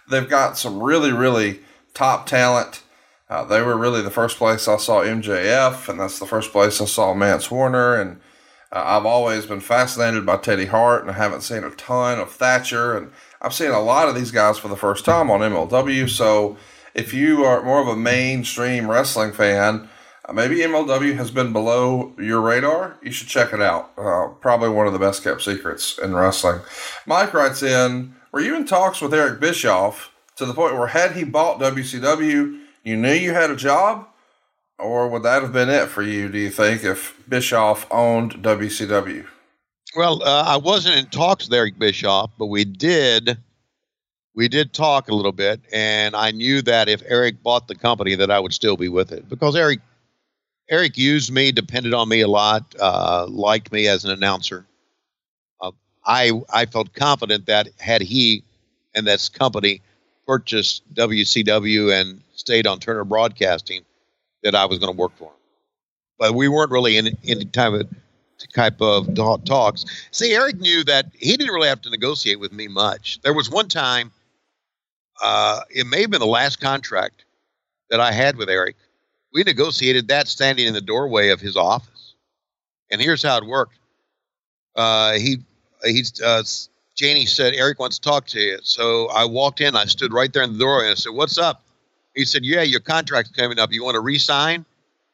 they've 0.09 0.29
got 0.29 0.57
some 0.57 0.81
really, 0.81 1.11
really 1.11 1.59
top 1.93 2.25
talent. 2.25 2.82
Uh, 3.33 3.43
they 3.43 3.63
were 3.63 3.75
really 3.75 4.03
the 4.03 4.11
first 4.11 4.37
place 4.37 4.67
I 4.67 4.77
saw 4.77 5.01
MJF, 5.01 5.89
and 5.89 5.99
that's 5.99 6.19
the 6.19 6.27
first 6.27 6.51
place 6.51 6.79
I 6.79 6.85
saw 6.85 7.15
Mance 7.15 7.49
Warner. 7.49 7.99
And 7.99 8.21
uh, 8.71 8.83
I've 8.85 9.07
always 9.07 9.47
been 9.47 9.59
fascinated 9.59 10.23
by 10.23 10.37
Teddy 10.37 10.67
Hart, 10.67 11.01
and 11.01 11.09
I 11.09 11.15
haven't 11.15 11.41
seen 11.41 11.63
a 11.63 11.71
ton 11.71 12.19
of 12.19 12.31
Thatcher. 12.31 12.95
And 12.95 13.11
I've 13.41 13.55
seen 13.55 13.71
a 13.71 13.81
lot 13.81 14.07
of 14.07 14.13
these 14.13 14.29
guys 14.29 14.59
for 14.59 14.67
the 14.67 14.75
first 14.75 15.03
time 15.03 15.31
on 15.31 15.39
MLW. 15.39 16.07
So 16.11 16.57
if 16.93 17.11
you 17.11 17.43
are 17.43 17.63
more 17.63 17.81
of 17.81 17.87
a 17.87 17.95
mainstream 17.95 18.87
wrestling 18.87 19.33
fan, 19.33 19.89
uh, 20.25 20.33
maybe 20.33 20.57
MLW 20.57 21.15
has 21.15 21.31
been 21.31 21.51
below 21.51 22.13
your 22.19 22.39
radar. 22.39 22.99
You 23.01 23.11
should 23.11 23.29
check 23.29 23.51
it 23.51 23.63
out. 23.63 23.93
Uh, 23.97 24.27
probably 24.41 24.69
one 24.69 24.85
of 24.85 24.93
the 24.93 24.99
best 24.99 25.23
kept 25.23 25.41
secrets 25.41 25.97
in 25.97 26.13
wrestling. 26.13 26.61
Mike 27.07 27.33
writes 27.33 27.63
in 27.63 28.13
Were 28.31 28.41
you 28.41 28.55
in 28.55 28.67
talks 28.67 29.01
with 29.01 29.11
Eric 29.11 29.39
Bischoff 29.39 30.11
to 30.35 30.45
the 30.45 30.53
point 30.53 30.75
where, 30.75 30.85
had 30.85 31.13
he 31.13 31.23
bought 31.23 31.59
WCW, 31.59 32.59
you 32.83 32.97
knew 32.97 33.13
you 33.13 33.33
had 33.33 33.51
a 33.51 33.55
job? 33.55 34.07
Or 34.79 35.07
would 35.07 35.23
that 35.23 35.41
have 35.43 35.53
been 35.53 35.69
it 35.69 35.87
for 35.87 36.01
you, 36.01 36.29
do 36.29 36.37
you 36.37 36.49
think, 36.49 36.83
if 36.83 37.15
Bischoff 37.29 37.87
owned 37.91 38.33
WCW? 38.43 39.25
Well, 39.95 40.23
uh, 40.23 40.43
I 40.47 40.57
wasn't 40.57 40.97
in 40.97 41.05
talks 41.07 41.45
with 41.47 41.53
Eric 41.53 41.77
Bischoff, 41.77 42.31
but 42.37 42.47
we 42.47 42.65
did 42.65 43.37
we 44.35 44.47
did 44.47 44.73
talk 44.73 45.09
a 45.09 45.15
little 45.15 45.31
bit, 45.31 45.61
and 45.71 46.15
I 46.15 46.31
knew 46.31 46.63
that 46.63 46.89
if 46.89 47.03
Eric 47.05 47.43
bought 47.43 47.67
the 47.67 47.75
company, 47.75 48.15
that 48.15 48.31
I 48.31 48.39
would 48.39 48.53
still 48.53 48.75
be 48.75 48.89
with 48.89 49.11
it 49.11 49.29
because 49.29 49.55
Eric 49.55 49.79
Eric 50.69 50.97
used 50.97 51.31
me, 51.31 51.51
depended 51.51 51.93
on 51.93 52.09
me 52.09 52.21
a 52.21 52.27
lot, 52.27 52.63
uh, 52.79 53.27
liked 53.29 53.71
me 53.71 53.87
as 53.87 54.05
an 54.05 54.11
announcer. 54.11 54.65
Uh, 55.61 55.71
I 56.05 56.31
I 56.51 56.65
felt 56.65 56.93
confident 56.93 57.45
that 57.45 57.69
had 57.79 58.01
he 58.01 58.43
and 58.95 59.05
this 59.05 59.29
company 59.29 59.81
purchased 60.25 60.81
WCW 60.93 61.99
and 61.99 62.21
stayed 62.35 62.67
on 62.67 62.79
Turner 62.79 63.03
Broadcasting, 63.03 63.83
that 64.43 64.55
I 64.55 64.65
was 64.65 64.79
going 64.79 64.93
to 64.93 64.97
work 64.97 65.15
for 65.17 65.29
him. 65.29 65.37
But 66.19 66.33
we 66.33 66.47
weren't 66.47 66.71
really 66.71 66.97
in 66.97 67.17
any 67.25 67.45
type 67.45 67.73
of 67.73 67.87
type 68.53 68.81
of 68.81 69.13
talks. 69.45 69.85
See, 70.11 70.33
Eric 70.33 70.59
knew 70.59 70.83
that 70.83 71.07
he 71.13 71.37
didn't 71.37 71.53
really 71.53 71.67
have 71.67 71.81
to 71.83 71.89
negotiate 71.89 72.39
with 72.39 72.51
me 72.51 72.67
much. 72.67 73.19
There 73.21 73.33
was 73.33 73.49
one 73.49 73.67
time, 73.67 74.11
uh, 75.21 75.61
it 75.69 75.87
may 75.87 76.01
have 76.01 76.11
been 76.11 76.19
the 76.19 76.25
last 76.25 76.59
contract 76.59 77.25
that 77.89 77.99
I 77.99 78.11
had 78.11 78.35
with 78.35 78.49
Eric. 78.49 78.75
We 79.33 79.43
negotiated 79.43 80.09
that 80.09 80.27
standing 80.27 80.67
in 80.67 80.73
the 80.73 80.81
doorway 80.81 81.29
of 81.29 81.39
his 81.39 81.55
office. 81.55 82.15
And 82.91 83.01
here's 83.01 83.23
how 83.23 83.37
it 83.37 83.45
worked. 83.45 83.77
Uh, 84.75 85.13
he 85.13 85.37
he's 85.83 86.21
uh, 86.21 86.43
Janie 86.95 87.25
said 87.25 87.53
Eric 87.55 87.79
wants 87.79 87.97
to 87.97 88.09
talk 88.09 88.27
to 88.27 88.39
you. 88.39 88.59
So 88.63 89.07
I 89.09 89.25
walked 89.25 89.61
in. 89.61 89.75
I 89.75 89.85
stood 89.85 90.13
right 90.13 90.31
there 90.31 90.43
in 90.43 90.53
the 90.53 90.59
doorway 90.59 90.85
and 90.85 90.91
I 90.91 90.95
said, 90.95 91.13
"What's 91.13 91.37
up?" 91.37 91.63
He 92.15 92.25
said, 92.25 92.45
"Yeah, 92.45 92.61
your 92.61 92.79
contract's 92.79 93.31
coming 93.31 93.59
up. 93.59 93.71
You 93.71 93.83
want 93.83 93.95
to 93.95 94.01
re-sign?" 94.01 94.65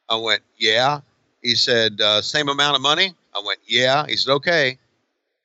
I 0.08 0.16
went, 0.16 0.42
"Yeah." 0.58 1.00
He 1.42 1.54
said, 1.54 2.00
uh, 2.00 2.20
"Same 2.20 2.48
amount 2.48 2.76
of 2.76 2.82
money?" 2.82 3.14
I 3.34 3.42
went, 3.44 3.60
"Yeah." 3.66 4.06
He 4.06 4.16
said, 4.16 4.32
"Okay," 4.32 4.78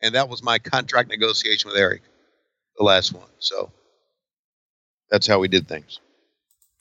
and 0.01 0.13
that 0.15 0.27
was 0.27 0.43
my 0.43 0.59
contract 0.59 1.09
negotiation 1.09 1.69
with 1.69 1.77
Eric, 1.77 2.01
the 2.77 2.83
last 2.83 3.13
one. 3.13 3.29
So 3.39 3.71
that's 5.09 5.27
how 5.27 5.39
we 5.39 5.47
did 5.47 5.67
things. 5.67 5.99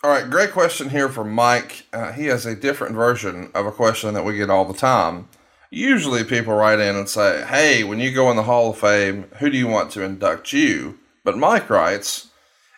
All 0.03 0.11
right, 0.11 0.29
great 0.29 0.53
question 0.53 0.91
here 0.91 1.09
from 1.09 1.33
Mike. 1.33 1.87
Uh, 1.93 2.13
he 2.13 2.27
has 2.27 2.45
a 2.45 2.55
different 2.55 2.95
version 2.95 3.51
of 3.55 3.65
a 3.65 3.73
question 3.73 4.13
that 4.15 4.25
we 4.25 4.37
get 4.37 4.51
all 4.51 4.67
the 4.67 4.75
time. 4.75 5.29
Usually, 5.75 6.25
people 6.25 6.55
write 6.55 6.81
in 6.81 6.97
and 6.97 7.09
say, 7.09 7.45
"Hey, 7.47 7.85
when 7.85 8.01
you 8.01 8.13
go 8.13 8.31
in 8.31 8.37
the 8.37 8.45
Hall 8.45 8.71
of 8.71 8.79
Fame, 8.79 9.25
who 9.39 9.51
do 9.51 9.59
you 9.59 9.67
want 9.67 9.91
to 9.93 10.03
induct 10.03 10.53
you?" 10.53 10.99
But 11.25 11.39
Mike 11.39 11.69
writes, 11.71 12.29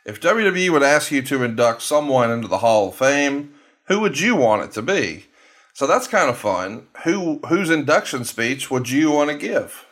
if 0.06 0.20
WWE 0.20 0.70
would 0.70 0.84
ask 0.84 1.10
you 1.10 1.20
to 1.22 1.42
induct 1.42 1.82
someone 1.82 2.30
into 2.30 2.46
the 2.46 2.58
Hall 2.58 2.88
of 2.88 2.94
Fame, 2.94 3.52
who 3.88 3.98
would 3.98 4.20
you 4.20 4.36
want 4.36 4.62
it 4.62 4.70
to 4.72 4.82
be? 4.82 5.26
So 5.74 5.88
that's 5.88 6.06
kind 6.06 6.30
of 6.30 6.38
fun. 6.38 6.86
Who 7.02 7.40
whose 7.48 7.70
induction 7.70 8.24
speech 8.24 8.70
would 8.70 8.88
you 8.88 9.10
want 9.10 9.30
to 9.30 9.36
give? 9.36 9.84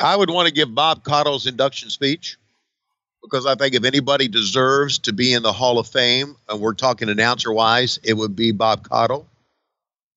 I 0.00 0.16
would 0.16 0.30
want 0.30 0.48
to 0.48 0.52
give 0.54 0.74
Bob 0.74 1.04
Caudle's 1.04 1.46
induction 1.46 1.90
speech 1.90 2.36
because 3.22 3.46
I 3.46 3.54
think 3.54 3.74
if 3.74 3.84
anybody 3.84 4.26
deserves 4.26 4.98
to 4.98 5.12
be 5.12 5.32
in 5.32 5.44
the 5.44 5.52
Hall 5.52 5.78
of 5.78 5.86
Fame, 5.86 6.36
and 6.48 6.60
we're 6.60 6.74
talking 6.74 7.08
announcer 7.08 7.52
wise, 7.52 8.00
it 8.02 8.14
would 8.14 8.34
be 8.34 8.50
Bob 8.50 8.88
Caudle. 8.88 9.28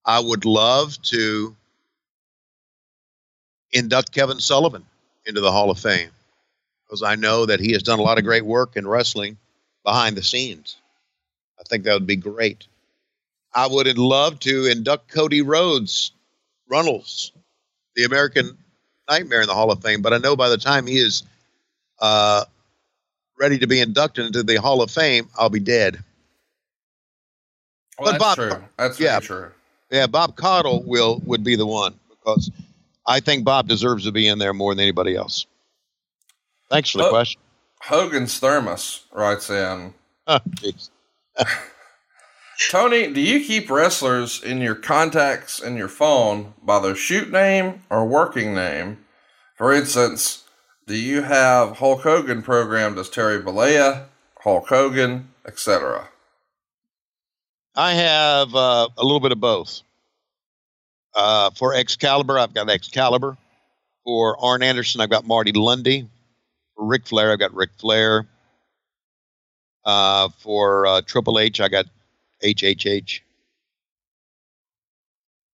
I 0.05 0.19
would 0.19 0.43
love 0.43 0.99
to 1.03 1.55
induct 3.71 4.11
Kevin 4.11 4.39
Sullivan 4.39 4.85
into 5.25 5.41
the 5.41 5.51
Hall 5.51 5.69
of 5.69 5.79
Fame 5.79 6.09
because 6.85 7.03
I 7.03 7.15
know 7.15 7.45
that 7.45 7.59
he 7.59 7.73
has 7.73 7.83
done 7.83 7.99
a 7.99 8.03
lot 8.03 8.17
of 8.17 8.23
great 8.23 8.45
work 8.45 8.77
in 8.77 8.87
wrestling 8.87 9.37
behind 9.83 10.15
the 10.15 10.23
scenes. 10.23 10.77
I 11.59 11.63
think 11.63 11.83
that 11.83 11.93
would 11.93 12.07
be 12.07 12.15
great. 12.15 12.67
I 13.53 13.67
would 13.67 13.97
love 13.97 14.39
to 14.41 14.65
induct 14.65 15.09
Cody 15.11 15.41
Rhodes, 15.41 16.11
Runnels, 16.69 17.31
the 17.95 18.03
American 18.03 18.57
Nightmare 19.09 19.41
in 19.41 19.47
the 19.47 19.53
Hall 19.53 19.71
of 19.71 19.81
Fame, 19.81 20.01
but 20.01 20.13
I 20.13 20.17
know 20.17 20.35
by 20.35 20.49
the 20.49 20.57
time 20.57 20.85
he 20.85 20.97
is 20.97 21.23
uh, 21.99 22.45
ready 23.39 23.57
to 23.59 23.67
be 23.67 23.79
inducted 23.79 24.25
into 24.27 24.43
the 24.43 24.55
Hall 24.55 24.81
of 24.81 24.91
Fame, 24.91 25.29
I'll 25.37 25.49
be 25.49 25.59
dead. 25.59 26.03
Well, 27.97 28.11
but 28.11 28.11
that's 28.11 28.23
Bob, 28.23 28.35
true. 28.35 28.63
That's 28.77 28.99
yeah, 28.99 29.19
true. 29.19 29.51
Yeah, 29.89 30.07
Bob 30.07 30.35
Caudle 30.35 30.83
will 30.83 31.21
would 31.25 31.43
be 31.43 31.55
the 31.55 31.65
one 31.65 31.95
because 32.09 32.51
I 33.07 33.21
think 33.21 33.45
Bob 33.45 33.67
deserves 33.67 34.03
to 34.03 34.11
be 34.11 34.27
in 34.27 34.37
there 34.37 34.53
more 34.53 34.73
than 34.75 34.81
anybody 34.81 35.15
else. 35.15 35.47
Thanks 36.69 36.89
for 36.89 36.99
the 36.99 37.09
question. 37.09 37.39
Hogan's 37.81 38.39
Thermos 38.39 39.05
writes 39.11 39.49
in. 39.49 39.93
Oh, 40.29 40.39
Tony, 42.69 43.13
do 43.13 43.21
you 43.21 43.45
keep 43.45 43.69
wrestlers 43.69 44.43
in 44.43 44.59
your 44.59 44.75
contacts 44.75 45.61
in 45.61 45.77
your 45.77 45.87
phone 45.87 46.53
by 46.61 46.79
their 46.79 46.95
shoot 46.95 47.31
name 47.31 47.83
or 47.89 48.05
working 48.05 48.53
name? 48.53 48.97
For 49.55 49.71
instance, 49.71 50.43
do 50.85 50.95
you 50.95 51.21
have 51.21 51.77
Hulk 51.77 52.01
Hogan 52.01 52.41
programmed 52.41 52.97
as 52.97 53.09
Terry 53.09 53.41
Bollea, 53.41 54.07
Hulk 54.39 54.67
Hogan, 54.67 55.29
etc.? 55.45 56.09
I 57.75 57.93
have 57.93 58.55
uh, 58.55 58.89
a 58.97 59.03
little 59.03 59.19
bit 59.19 59.31
of 59.31 59.39
both. 59.39 59.81
Uh, 61.17 61.49
for 61.49 61.73
Excalibur, 61.73 62.37
I've 62.37 62.53
got 62.53 62.69
Excalibur. 62.69 63.35
For 64.03 64.37
Arn 64.39 64.61
Anderson, 64.61 65.01
I've 65.01 65.09
got 65.09 65.25
Marty 65.25 65.51
Lunde. 65.51 66.07
For 66.75 66.85
Ric 66.85 67.07
Flair, 67.07 67.31
I've 67.31 67.39
got 67.39 67.53
Ric 67.55 67.71
Flair. 67.79 68.27
Uh, 69.83 70.29
for 70.39 70.85
uh, 70.85 71.01
Triple 71.01 71.39
H, 71.39 71.59
I 71.59 71.69
got 71.69 71.87
HHH. 72.43 73.21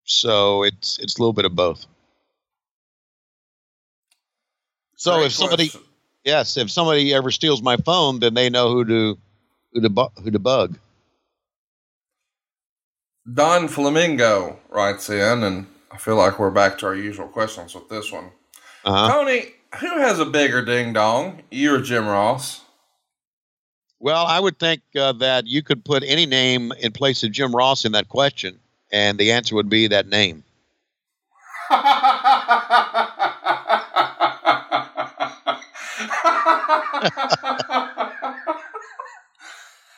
So 0.04 0.64
it's 0.64 1.00
it's 1.00 1.16
a 1.18 1.22
little 1.22 1.34
bit 1.34 1.46
of 1.46 1.56
both. 1.56 1.86
So 4.98 5.16
Great 5.16 5.28
if 5.28 5.32
somebody, 5.34 5.70
question. 5.70 5.88
yes, 6.26 6.58
if 6.58 6.70
somebody 6.70 7.14
ever 7.14 7.32
steals 7.32 7.62
my 7.62 7.78
phone, 7.78 8.20
then 8.20 8.34
they 8.34 8.50
know 8.50 8.70
who 8.70 8.86
to 8.86 9.18
who 9.72 9.82
to 9.82 9.90
bu- 9.90 10.22
who 10.22 10.32
to 10.32 10.40
bug. 10.40 10.78
Don 13.32 13.68
Flamingo 13.68 14.60
writes 14.70 15.10
in, 15.10 15.44
and 15.44 15.68
I 15.92 15.98
feel 15.98 16.16
like 16.18 16.40
we're 16.40 16.52
back 16.52 16.78
to 16.80 16.88
our 16.88 16.96
usual 16.96 17.28
questions 17.28 17.74
with 17.74 17.88
this 17.90 18.12
one. 18.12 18.32
Uh-huh. 18.84 19.08
Tony, 19.12 19.54
who 19.80 20.00
has 20.00 20.20
a 20.20 20.26
bigger 20.26 20.64
ding 20.64 20.92
dong, 20.94 21.42
you 21.50 21.74
or 21.74 21.80
Jim 21.82 22.06
Ross? 22.06 22.62
Well, 24.00 24.26
I 24.26 24.40
would 24.42 24.60
think 24.60 24.82
uh, 25.00 25.14
that 25.14 25.48
you 25.48 25.64
could 25.64 25.86
put 25.86 26.04
any 26.06 26.26
name 26.26 26.74
in 26.82 26.92
place 26.92 27.24
of 27.24 27.32
Jim 27.32 27.56
Ross 27.56 27.86
in 27.86 27.94
that 27.94 28.10
question, 28.10 28.60
and 28.92 29.18
the 29.18 29.32
answer 29.32 29.56
would 29.56 29.70
be 29.70 29.88
that 29.88 30.08
name. 30.08 30.44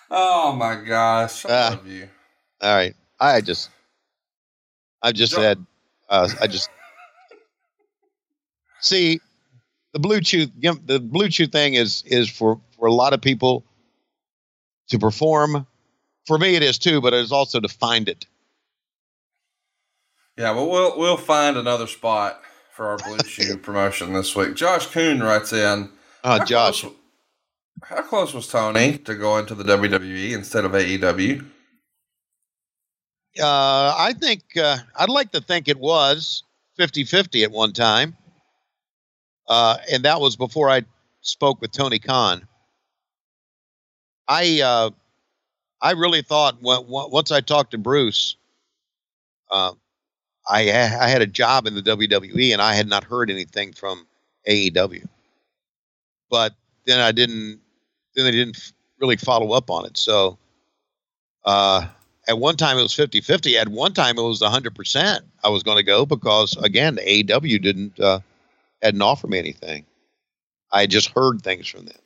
Oh 0.10 0.54
my 0.54 0.76
gosh, 0.76 1.46
I 1.46 1.50
Ah. 1.50 1.70
love 1.72 1.88
you. 1.88 2.10
All 2.62 2.76
right. 2.76 2.96
I 3.20 3.42
just, 3.42 3.70
I 5.02 5.12
just 5.12 5.34
said, 5.34 5.66
uh, 6.10 6.30
I 6.42 6.48
just 6.48 6.70
see 8.82 9.20
the 9.94 10.00
Bluetooth. 10.00 10.52
The 10.86 11.00
Bluetooth 11.00 11.52
thing 11.52 11.76
is 11.76 12.04
is 12.06 12.30
for 12.30 12.60
for 12.78 12.88
a 12.88 12.94
lot 12.94 13.14
of 13.14 13.22
people 13.22 13.64
to 14.90 15.00
perform. 15.00 15.66
For 16.28 16.38
me, 16.38 16.56
it 16.56 16.64
is 16.64 16.78
too, 16.78 17.02
but 17.02 17.14
it 17.14 17.20
is 17.20 17.32
also 17.32 17.60
to 17.60 17.68
find 17.68 18.10
it. 18.10 18.26
Yeah, 20.38 20.52
well, 20.52 20.70
we'll 20.70 20.98
we'll 20.98 21.18
find 21.18 21.56
another 21.58 21.88
spot 21.88 22.42
for 22.74 22.88
our 22.88 22.98
Blue 22.98 23.56
promotion 23.64 24.14
this 24.14 24.36
week. 24.36 24.56
Josh 24.56 24.88
Coon 24.88 25.22
writes 25.22 25.54
in. 25.54 25.90
Uh, 26.24 26.40
how 26.40 26.46
Josh, 26.46 26.82
close- 26.82 26.94
how 27.84 28.02
close 28.02 28.34
was 28.34 28.48
Tony 28.48 28.98
to 29.00 29.16
go 29.16 29.38
into 29.38 29.54
the 29.56 29.64
WWE 29.64 30.32
instead 30.34 30.66
of 30.66 30.72
AEW? 30.74 31.46
Uh, 33.40 33.96
I 33.98 34.14
think 34.14 34.44
uh, 34.58 34.78
I'd 34.98 35.10
like 35.10 35.32
to 35.32 35.42
think 35.42 35.68
it 35.68 35.80
was 35.80 36.44
50-50 36.80 37.44
at 37.44 37.52
one 37.52 37.74
time, 37.74 38.16
uh, 39.48 39.78
and 39.92 40.04
that 40.04 40.22
was 40.22 40.36
before 40.36 40.70
I 40.70 40.84
spoke 41.22 41.62
with 41.62 41.72
Tony 41.72 42.00
Khan. 42.00 42.48
I 44.28 44.62
uh, 44.62 44.90
I 45.82 45.92
really 45.92 46.22
thought 46.22 46.58
once 46.62 47.32
I 47.32 47.42
talked 47.42 47.72
to 47.72 47.78
Bruce, 47.78 48.38
uh, 49.52 49.74
I 50.48 50.62
I 50.72 51.08
had 51.08 51.22
a 51.22 51.28
job 51.28 51.68
in 51.68 51.76
the 51.76 51.82
WWE 51.82 52.54
and 52.54 52.62
I 52.62 52.74
had 52.74 52.88
not 52.88 53.04
heard 53.04 53.30
anything 53.30 53.74
from 53.74 54.08
AEW, 54.48 55.08
but 56.30 56.54
then 56.86 57.00
I 57.00 57.12
didn't 57.12 57.60
then 58.16 58.26
they 58.26 58.32
didn't 58.32 58.74
really 59.00 59.18
follow 59.18 59.52
up 59.52 59.70
on 59.70 59.86
it. 59.86 59.98
So 59.98 60.38
uh, 61.46 61.88
at 62.28 62.38
one 62.38 62.58
time 62.58 62.78
it 62.78 62.84
was 62.84 62.94
50-50. 62.94 63.60
At 63.60 63.70
one 63.70 63.94
time 63.94 64.18
it 64.18 64.22
was 64.22 64.42
100% 64.42 65.20
I 65.44 65.50
was 65.50 65.64
going 65.64 65.78
to 65.78 65.84
go 65.84 66.06
because 66.06 66.58
again 66.58 66.98
AEW 66.98 67.62
didn't 67.62 68.00
uh, 68.00 68.20
hadn't 68.82 69.02
offered 69.02 69.30
me 69.30 69.40
anything. 69.40 69.86
I 70.72 70.88
just 70.88 71.10
heard 71.10 71.42
things 71.42 71.68
from 71.68 71.86
them. 71.86 71.98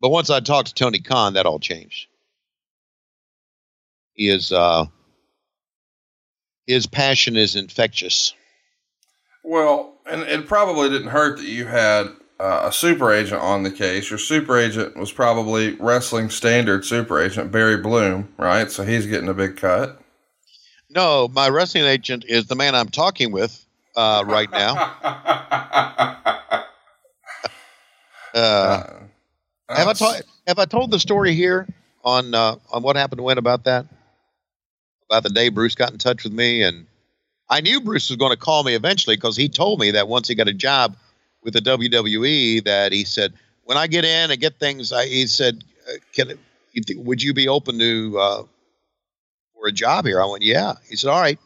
But 0.00 0.10
once 0.10 0.30
I 0.30 0.40
talked 0.40 0.68
to 0.68 0.74
Tony 0.74 1.00
Khan, 1.00 1.34
that 1.34 1.46
all 1.46 1.58
changed. 1.58 2.06
He 4.14 4.28
is 4.28 4.52
uh, 4.52 4.86
his 6.66 6.86
passion 6.86 7.36
is 7.36 7.56
infectious. 7.56 8.34
Well, 9.44 9.94
and 10.04 10.22
it 10.22 10.46
probably 10.46 10.88
didn't 10.90 11.08
hurt 11.08 11.38
that 11.38 11.46
you 11.46 11.64
had 11.64 12.08
uh, 12.40 12.62
a 12.66 12.72
super 12.72 13.12
agent 13.12 13.40
on 13.40 13.62
the 13.62 13.70
case. 13.70 14.10
Your 14.10 14.18
super 14.18 14.56
agent 14.56 14.96
was 14.96 15.12
probably 15.12 15.74
wrestling 15.74 16.30
standard 16.30 16.84
super 16.84 17.20
agent 17.20 17.50
Barry 17.50 17.76
Bloom, 17.76 18.28
right? 18.38 18.70
So 18.70 18.84
he's 18.84 19.06
getting 19.06 19.28
a 19.28 19.34
big 19.34 19.56
cut. 19.56 20.00
No, 20.90 21.28
my 21.28 21.48
wrestling 21.48 21.84
agent 21.84 22.24
is 22.26 22.46
the 22.46 22.54
man 22.54 22.74
I'm 22.74 22.88
talking 22.88 23.32
with 23.32 23.64
uh, 23.96 24.24
right 24.26 24.50
now. 24.50 24.94
Uh, 28.34 28.84
have 29.68 29.88
I 29.88 29.92
told 29.94 30.22
Have 30.46 30.58
I 30.58 30.64
told 30.66 30.90
the 30.90 31.00
story 31.00 31.34
here 31.34 31.66
on 32.04 32.34
uh, 32.34 32.56
on 32.70 32.82
what 32.82 32.94
happened 32.94 33.20
when 33.22 33.38
about 33.38 33.64
that? 33.64 33.86
About 35.10 35.22
the 35.22 35.30
day 35.30 35.48
Bruce 35.48 35.74
got 35.74 35.90
in 35.90 35.98
touch 35.98 36.24
with 36.24 36.32
me, 36.32 36.62
and 36.62 36.86
I 37.48 37.62
knew 37.62 37.80
Bruce 37.80 38.10
was 38.10 38.16
going 38.16 38.30
to 38.30 38.36
call 38.36 38.62
me 38.62 38.74
eventually 38.74 39.16
because 39.16 39.36
he 39.36 39.48
told 39.48 39.80
me 39.80 39.92
that 39.92 40.08
once 40.08 40.28
he 40.28 40.34
got 40.34 40.46
a 40.46 40.52
job 40.52 40.96
with 41.48 41.64
the 41.64 41.70
WWE, 41.70 42.62
that 42.64 42.92
he 42.92 43.04
said 43.04 43.32
when 43.64 43.78
I 43.78 43.86
get 43.86 44.04
in 44.04 44.30
and 44.30 44.38
get 44.38 44.58
things, 44.58 44.92
I, 44.92 45.06
he 45.06 45.26
said, 45.26 45.64
uh, 45.88 45.94
"Can 46.12 46.38
would 46.96 47.22
you 47.22 47.32
be 47.32 47.48
open 47.48 47.78
to 47.78 48.18
uh, 48.18 48.42
for 49.54 49.66
a 49.66 49.72
job 49.72 50.04
here?" 50.04 50.20
I 50.20 50.26
went, 50.26 50.42
"Yeah." 50.42 50.74
He 50.88 50.96
said, 50.96 51.10
"All 51.10 51.20
right." 51.20 51.38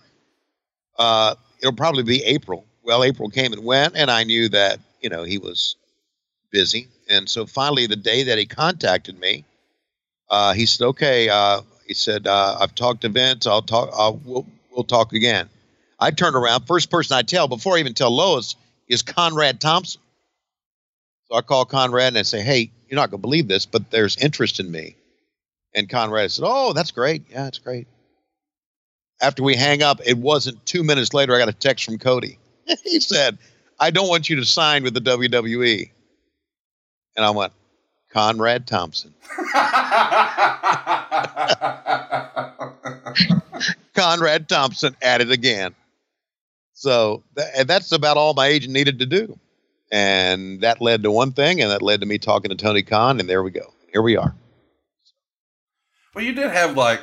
Uh, 0.98 1.36
it'll 1.60 1.72
probably 1.72 2.02
be 2.02 2.22
April. 2.24 2.64
Well, 2.82 3.04
April 3.04 3.28
came 3.28 3.52
and 3.52 3.64
went, 3.64 3.96
and 3.96 4.10
I 4.10 4.24
knew 4.24 4.48
that 4.48 4.80
you 5.00 5.08
know 5.08 5.22
he 5.22 5.38
was 5.38 5.76
busy. 6.50 6.88
And 7.08 7.28
so 7.28 7.46
finally, 7.46 7.86
the 7.86 7.96
day 7.96 8.24
that 8.24 8.38
he 8.38 8.46
contacted 8.46 9.18
me, 9.20 9.44
uh, 10.30 10.52
he 10.52 10.66
said, 10.66 10.84
"Okay." 10.86 11.28
Uh, 11.28 11.60
he 11.86 11.94
said, 11.94 12.26
uh, 12.26 12.56
"I've 12.60 12.74
talked 12.74 13.02
to 13.02 13.08
Vince. 13.08 13.46
I'll 13.46 13.62
talk. 13.62 13.90
I'll, 13.92 14.16
we'll 14.24 14.46
we'll 14.72 14.84
talk 14.84 15.12
again." 15.12 15.48
I 16.00 16.10
turned 16.10 16.34
around. 16.34 16.66
First 16.66 16.90
person 16.90 17.16
I 17.16 17.22
tell 17.22 17.46
before 17.46 17.76
I 17.76 17.78
even 17.78 17.94
tell 17.94 18.10
Lois 18.10 18.56
is 18.88 19.02
Conrad 19.02 19.60
Thompson. 19.60 20.01
So 21.32 21.38
I 21.38 21.40
call 21.40 21.64
Conrad 21.64 22.08
and 22.08 22.18
I 22.18 22.22
say, 22.22 22.42
"Hey, 22.42 22.70
you're 22.88 22.96
not 22.96 23.10
going 23.10 23.20
to 23.20 23.26
believe 23.26 23.48
this, 23.48 23.64
but 23.64 23.90
there's 23.90 24.18
interest 24.18 24.60
in 24.60 24.70
me." 24.70 24.96
And 25.74 25.88
Conrad 25.88 26.30
said, 26.30 26.44
"Oh, 26.46 26.74
that's 26.74 26.90
great. 26.90 27.22
Yeah, 27.30 27.46
it's 27.46 27.58
great." 27.58 27.86
After 29.22 29.42
we 29.42 29.56
hang 29.56 29.82
up, 29.82 30.02
it 30.04 30.18
wasn't 30.18 30.64
two 30.66 30.82
minutes 30.82 31.14
later. 31.14 31.34
I 31.34 31.38
got 31.38 31.48
a 31.48 31.54
text 31.54 31.86
from 31.86 31.98
Cody. 31.98 32.38
he 32.84 33.00
said, 33.00 33.38
"I 33.80 33.90
don't 33.90 34.08
want 34.08 34.28
you 34.28 34.36
to 34.36 34.44
sign 34.44 34.82
with 34.82 34.92
the 34.92 35.00
WWE." 35.00 35.90
And 37.16 37.24
I 37.24 37.30
went, 37.30 37.54
Conrad 38.10 38.66
Thompson. 38.66 39.14
Conrad 43.94 44.50
Thompson 44.50 44.94
at 45.00 45.22
it 45.22 45.30
again. 45.30 45.74
So 46.74 47.22
th- 47.38 47.66
that's 47.66 47.92
about 47.92 48.18
all 48.18 48.34
my 48.34 48.48
agent 48.48 48.74
needed 48.74 48.98
to 48.98 49.06
do. 49.06 49.38
And 49.92 50.62
that 50.62 50.80
led 50.80 51.02
to 51.02 51.10
one 51.10 51.32
thing, 51.32 51.60
and 51.60 51.70
that 51.70 51.82
led 51.82 52.00
to 52.00 52.06
me 52.06 52.18
talking 52.18 52.48
to 52.48 52.56
Tony 52.56 52.82
Khan, 52.82 53.20
and 53.20 53.28
there 53.28 53.42
we 53.42 53.50
go. 53.50 53.74
Here 53.92 54.02
we 54.02 54.16
are. 54.16 54.34
Well, 56.14 56.24
you 56.24 56.32
did 56.32 56.50
have 56.50 56.76
like 56.76 57.02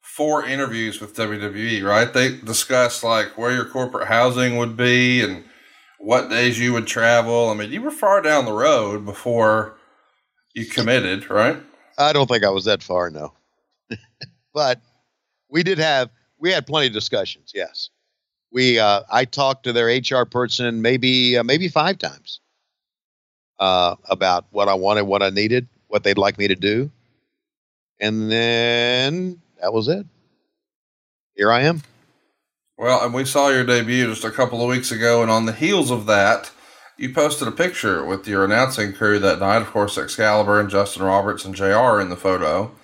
four 0.00 0.46
interviews 0.46 0.98
with 0.98 1.14
WWE, 1.14 1.84
right? 1.84 2.10
They 2.10 2.36
discussed 2.38 3.04
like 3.04 3.36
where 3.36 3.52
your 3.52 3.66
corporate 3.66 4.08
housing 4.08 4.56
would 4.56 4.76
be 4.76 5.20
and 5.20 5.44
what 5.98 6.30
days 6.30 6.58
you 6.58 6.72
would 6.72 6.86
travel. 6.86 7.50
I 7.50 7.54
mean, 7.54 7.70
you 7.70 7.82
were 7.82 7.90
far 7.90 8.22
down 8.22 8.46
the 8.46 8.52
road 8.52 9.04
before 9.04 9.76
you 10.54 10.64
committed, 10.64 11.28
right? 11.28 11.58
I 11.98 12.14
don't 12.14 12.28
think 12.28 12.44
I 12.44 12.50
was 12.50 12.64
that 12.64 12.82
far, 12.82 13.10
no. 13.10 13.34
but 14.54 14.80
we 15.50 15.62
did 15.62 15.78
have 15.78 16.10
we 16.38 16.50
had 16.50 16.66
plenty 16.66 16.86
of 16.86 16.92
discussions. 16.92 17.52
Yes, 17.54 17.90
we. 18.56 18.78
Uh, 18.78 19.02
I 19.12 19.26
talked 19.26 19.64
to 19.64 19.72
their 19.74 19.86
HR 19.86 20.24
person 20.24 20.80
maybe 20.80 21.36
uh, 21.36 21.44
maybe 21.44 21.68
five 21.68 21.98
times 21.98 22.40
uh, 23.60 23.96
about 24.08 24.46
what 24.50 24.68
I 24.68 24.74
wanted, 24.74 25.02
what 25.02 25.22
I 25.22 25.28
needed, 25.28 25.68
what 25.88 26.02
they'd 26.02 26.16
like 26.16 26.38
me 26.38 26.48
to 26.48 26.56
do, 26.56 26.90
and 28.00 28.32
then 28.32 29.42
that 29.60 29.74
was 29.74 29.88
it. 29.88 30.06
Here 31.34 31.52
I 31.52 31.64
am. 31.64 31.82
Well, 32.78 33.04
and 33.04 33.12
we 33.12 33.26
saw 33.26 33.50
your 33.50 33.64
debut 33.64 34.06
just 34.06 34.24
a 34.24 34.30
couple 34.30 34.62
of 34.62 34.68
weeks 34.68 34.90
ago, 34.90 35.20
and 35.20 35.30
on 35.30 35.44
the 35.44 35.52
heels 35.52 35.90
of 35.90 36.06
that, 36.06 36.50
you 36.96 37.12
posted 37.12 37.48
a 37.48 37.52
picture 37.52 38.06
with 38.06 38.26
your 38.26 38.42
announcing 38.42 38.94
crew 38.94 39.18
that 39.18 39.38
night. 39.38 39.60
Of 39.60 39.70
course, 39.70 39.98
Excalibur 39.98 40.58
and 40.60 40.70
Justin 40.70 41.02
Roberts 41.02 41.44
and 41.44 41.54
JR 41.54 42.00
in 42.00 42.08
the 42.08 42.16
photo. 42.16 42.74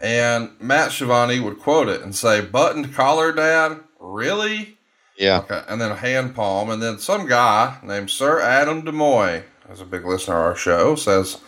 And 0.00 0.50
Matt 0.60 0.90
Schiavone 0.90 1.38
would 1.38 1.60
quote 1.60 1.88
it 1.88 2.02
and 2.02 2.16
say, 2.16 2.40
Buttoned 2.40 2.94
collar, 2.94 3.32
Dad? 3.32 3.78
Really? 4.00 4.76
Yeah. 5.16 5.38
Okay. 5.38 5.62
And 5.68 5.80
then 5.80 5.90
a 5.90 5.96
hand 5.96 6.34
palm. 6.34 6.70
And 6.70 6.82
then 6.82 6.98
some 6.98 7.26
guy 7.26 7.78
named 7.82 8.10
Sir 8.10 8.40
Adam 8.40 8.82
DeMoy, 8.82 9.44
who's 9.66 9.80
a 9.80 9.84
big 9.84 10.04
listener 10.04 10.34
to 10.34 10.40
our 10.40 10.56
show, 10.56 10.94
says, 10.96 11.40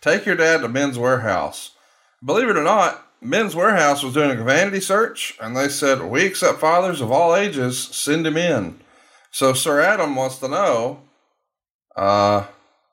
Take 0.00 0.26
your 0.26 0.36
dad 0.36 0.60
to 0.60 0.68
Men's 0.68 0.98
Wearhouse. 0.98 1.70
Believe 2.22 2.48
it 2.48 2.56
or 2.56 2.62
not, 2.62 3.06
Men's 3.20 3.54
Wearhouse 3.54 4.04
was 4.04 4.12
doing 4.12 4.38
a 4.38 4.44
vanity 4.44 4.80
search, 4.80 5.34
and 5.40 5.56
they 5.56 5.68
said, 5.68 6.02
We 6.02 6.26
accept 6.26 6.60
fathers 6.60 7.00
of 7.00 7.10
all 7.10 7.34
ages, 7.34 7.78
send 7.78 8.26
him 8.26 8.36
in. 8.36 8.80
So 9.30 9.54
Sir 9.54 9.80
Adam 9.80 10.14
wants 10.14 10.38
to 10.38 10.48
know, 10.48 11.00
uh, 11.96 12.46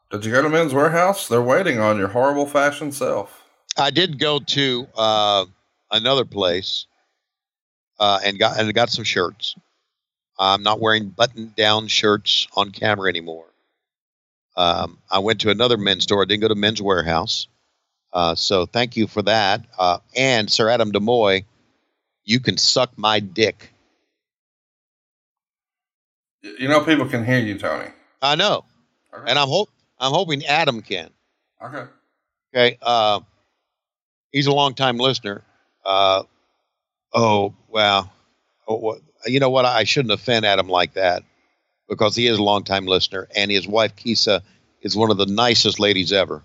did 0.10 0.26
you 0.26 0.32
go 0.32 0.42
to 0.42 0.50
Men's 0.50 0.74
Wearhouse? 0.74 1.28
They're 1.28 1.42
waiting 1.42 1.80
on 1.80 1.98
your 1.98 2.10
horrible 2.10 2.46
fashion 2.46 2.92
self. 2.92 3.44
I 3.78 3.90
did 3.90 4.20
go 4.20 4.40
to 4.40 4.88
uh, 4.96 5.46
another 5.92 6.26
place 6.26 6.86
uh, 8.00 8.20
and 8.24 8.40
got 8.40 8.60
and 8.60 8.74
got 8.74 8.90
some 8.90 9.04
shirts. 9.04 9.56
I'm 10.42 10.64
not 10.64 10.80
wearing 10.80 11.10
button-down 11.10 11.88
shirts 11.88 12.48
on 12.56 12.72
camera 12.72 13.08
anymore. 13.10 13.46
Um, 14.58 14.98
I 15.10 15.20
went 15.20 15.42
to 15.42 15.50
another 15.52 15.78
men's 15.78 16.04
store. 16.04 16.22
I 16.22 16.26
didn't 16.26 16.42
go 16.42 16.48
to 16.50 16.56
Men's 16.56 16.82
Wearhouse. 16.82 17.48
Uh, 18.12 18.36
so 18.36 18.66
thank 18.66 18.98
you 18.98 19.08
for 19.08 19.22
that. 19.22 19.66
Uh, 19.78 20.00
and 20.16 20.52
Sir 20.52 20.68
Adam 20.70 20.92
Demoy, 20.92 21.46
you 22.26 22.40
can 22.40 22.58
suck 22.58 22.98
my 22.98 23.20
dick. 23.20 23.72
You 26.60 26.68
know, 26.68 26.84
people 26.84 27.08
can 27.08 27.24
hear 27.24 27.40
you, 27.40 27.58
Tony. 27.58 27.90
I 28.22 28.36
know, 28.36 28.66
Okay. 29.14 29.30
and 29.30 29.38
I'm 29.40 29.48
hope 29.48 29.70
I'm 30.00 30.12
hoping 30.12 30.44
Adam 30.46 30.82
can. 30.82 31.10
okay. 31.64 31.84
Okay. 32.54 32.78
Uh, 32.82 33.22
he's 34.32 34.48
a 34.48 34.52
longtime 34.52 34.98
listener. 34.98 35.44
Uh, 35.86 36.24
oh, 37.14 37.54
wow. 37.70 38.10
Oh, 38.68 38.76
what, 38.76 39.02
you 39.26 39.40
know 39.40 39.50
what? 39.50 39.66
I 39.66 39.84
shouldn't 39.84 40.14
offend 40.14 40.46
Adam 40.46 40.68
like 40.68 40.94
that 40.94 41.24
because 41.90 42.16
he 42.16 42.28
is 42.28 42.38
a 42.38 42.44
longtime 42.44 42.86
listener, 42.86 43.28
and 43.36 43.52
his 43.52 43.68
wife, 43.68 43.96
Kisa, 43.96 44.42
is 44.82 44.96
one 44.96 45.12
of 45.12 45.18
the 45.18 45.26
nicest 45.26 45.80
ladies 45.80 46.12
ever. 46.12 46.42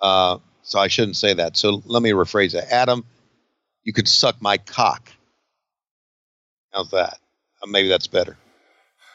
Uh, 0.00 0.38
so 0.62 0.78
I 0.78 0.88
shouldn't 0.88 1.16
say 1.16 1.34
that. 1.34 1.56
So 1.56 1.82
let 1.84 2.02
me 2.02 2.10
rephrase 2.10 2.52
that. 2.52 2.72
Adam, 2.72 3.04
you 3.84 3.92
could 3.92 4.08
suck 4.08 4.40
my 4.40 4.58
cock. 4.58 5.10
How's 6.72 6.90
that? 6.90 7.18
Uh, 7.62 7.66
maybe 7.66 7.88
that's 7.88 8.06
better. 8.06 8.36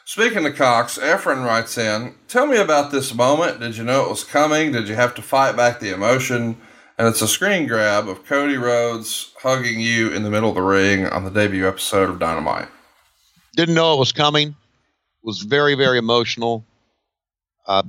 Speaking 0.04 0.44
of 0.44 0.56
Cox, 0.56 0.98
Efren 0.98 1.44
writes 1.44 1.78
in, 1.78 2.14
Tell 2.26 2.46
me 2.46 2.56
about 2.56 2.90
this 2.90 3.14
moment. 3.14 3.60
Did 3.60 3.76
you 3.76 3.84
know 3.84 4.04
it 4.04 4.10
was 4.10 4.24
coming? 4.24 4.72
Did 4.72 4.88
you 4.88 4.96
have 4.96 5.14
to 5.14 5.22
fight 5.22 5.56
back 5.56 5.78
the 5.78 5.94
emotion? 5.94 6.56
And 6.98 7.08
it's 7.08 7.22
a 7.22 7.28
screen 7.28 7.66
grab 7.66 8.08
of 8.08 8.24
Cody 8.24 8.56
Rhodes 8.56 9.32
hugging 9.42 9.80
you 9.80 10.08
in 10.08 10.24
the 10.24 10.30
middle 10.30 10.48
of 10.48 10.56
the 10.56 10.62
ring 10.62 11.06
on 11.06 11.24
the 11.24 11.30
debut 11.30 11.66
episode 11.66 12.10
of 12.10 12.18
Dynamite. 12.18 12.68
Didn't 13.54 13.74
know 13.74 13.94
it 13.94 13.98
was 13.98 14.12
coming. 14.12 14.56
Was 15.22 15.40
very, 15.40 15.74
very 15.74 15.98
emotional. 15.98 16.64
Uh, 17.66 17.82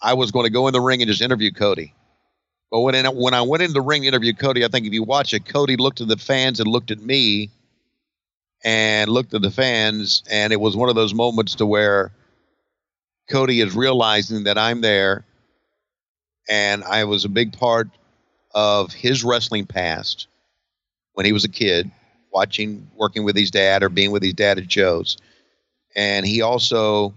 I 0.00 0.14
was 0.14 0.30
going 0.30 0.44
to 0.44 0.50
go 0.50 0.66
in 0.66 0.72
the 0.72 0.80
ring 0.80 1.02
and 1.02 1.08
just 1.08 1.20
interview 1.20 1.50
Cody. 1.50 1.94
But 2.70 2.80
when, 2.80 2.94
in, 2.94 3.06
when 3.06 3.34
I 3.34 3.42
went 3.42 3.62
in 3.62 3.72
the 3.72 3.80
ring 3.80 4.02
to 4.02 4.08
interview 4.08 4.32
Cody, 4.32 4.64
I 4.64 4.68
think 4.68 4.86
if 4.86 4.92
you 4.92 5.02
watch 5.02 5.34
it, 5.34 5.46
Cody 5.46 5.76
looked 5.76 6.00
at 6.00 6.08
the 6.08 6.16
fans 6.16 6.60
and 6.60 6.68
looked 6.68 6.90
at 6.90 7.00
me 7.00 7.50
and 8.64 9.10
looked 9.10 9.34
at 9.34 9.42
the 9.42 9.50
fans, 9.50 10.22
and 10.30 10.52
it 10.52 10.60
was 10.60 10.76
one 10.76 10.88
of 10.88 10.94
those 10.94 11.14
moments 11.14 11.56
to 11.56 11.66
where 11.66 12.12
Cody 13.30 13.60
is 13.60 13.74
realizing 13.74 14.44
that 14.44 14.58
I'm 14.58 14.80
there, 14.80 15.24
and 16.48 16.82
I 16.84 17.04
was 17.04 17.24
a 17.24 17.28
big 17.28 17.56
part 17.56 17.88
of 18.54 18.92
his 18.92 19.22
wrestling 19.22 19.66
past 19.66 20.26
when 21.12 21.26
he 21.26 21.32
was 21.32 21.44
a 21.44 21.48
kid, 21.48 21.90
watching, 22.32 22.90
working 22.96 23.24
with 23.24 23.36
his 23.36 23.50
dad 23.50 23.82
or 23.82 23.88
being 23.88 24.10
with 24.10 24.22
his 24.22 24.34
dad 24.34 24.58
at 24.58 24.70
shows, 24.70 25.16
and 25.96 26.26
he 26.26 26.42
also 26.42 27.14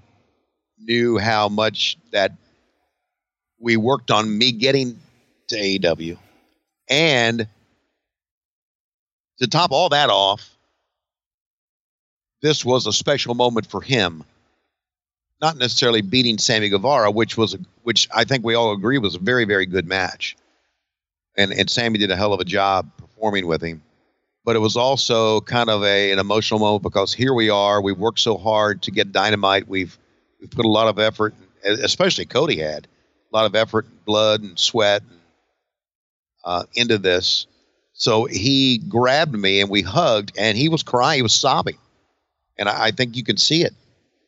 knew 0.79 1.17
how 1.17 1.49
much 1.49 1.97
that 2.11 2.31
we 3.59 3.77
worked 3.77 4.11
on 4.11 4.37
me 4.37 4.51
getting 4.51 4.99
to 5.49 5.55
AEW, 5.55 6.17
and 6.89 7.47
to 9.39 9.47
top 9.47 9.71
all 9.71 9.89
that 9.89 10.09
off 10.09 10.51
this 12.41 12.65
was 12.65 12.87
a 12.87 12.93
special 12.93 13.35
moment 13.35 13.67
for 13.67 13.81
him. 13.81 14.23
Not 15.41 15.57
necessarily 15.57 16.01
beating 16.01 16.37
Sammy 16.37 16.69
Guevara, 16.69 17.09
which 17.09 17.37
was 17.37 17.53
a, 17.53 17.59
which 17.83 18.07
I 18.13 18.25
think 18.25 18.43
we 18.43 18.55
all 18.55 18.73
agree 18.73 18.97
was 18.97 19.15
a 19.15 19.19
very 19.19 19.45
very 19.45 19.65
good 19.65 19.87
match, 19.87 20.35
and 21.35 21.51
and 21.51 21.69
Sammy 21.69 21.97
did 21.97 22.11
a 22.11 22.15
hell 22.15 22.33
of 22.33 22.39
a 22.39 22.45
job 22.45 22.89
performing 22.97 23.47
with 23.47 23.61
him. 23.61 23.81
But 24.43 24.55
it 24.55 24.59
was 24.59 24.75
also 24.75 25.41
kind 25.41 25.69
of 25.69 25.83
a 25.83 26.11
an 26.11 26.19
emotional 26.19 26.59
moment 26.59 26.83
because 26.83 27.13
here 27.13 27.33
we 27.33 27.49
are. 27.49 27.81
We've 27.81 27.97
worked 27.97 28.19
so 28.19 28.37
hard 28.37 28.81
to 28.83 28.91
get 28.91 29.11
Dynamite. 29.11 29.67
We've 29.67 29.97
we've 30.39 30.51
put 30.51 30.65
a 30.65 30.69
lot 30.69 30.87
of 30.87 30.97
effort, 30.99 31.35
especially 31.63 32.25
Cody 32.25 32.57
had 32.57 32.87
a 33.31 33.35
lot 33.35 33.45
of 33.45 33.55
effort, 33.55 33.85
and 33.85 34.05
blood, 34.05 34.41
and 34.41 34.57
sweat 34.57 35.03
uh, 36.43 36.63
into 36.73 36.97
this. 36.97 37.45
So 37.93 38.25
he 38.25 38.79
grabbed 38.79 39.33
me 39.33 39.61
and 39.61 39.69
we 39.69 39.83
hugged, 39.83 40.33
and 40.37 40.57
he 40.57 40.69
was 40.69 40.81
crying. 40.81 41.17
He 41.17 41.21
was 41.21 41.33
sobbing 41.33 41.77
and 42.61 42.69
I, 42.69 42.85
I 42.85 42.91
think 42.91 43.17
you 43.17 43.23
can 43.23 43.37
see 43.37 43.63
it 43.63 43.73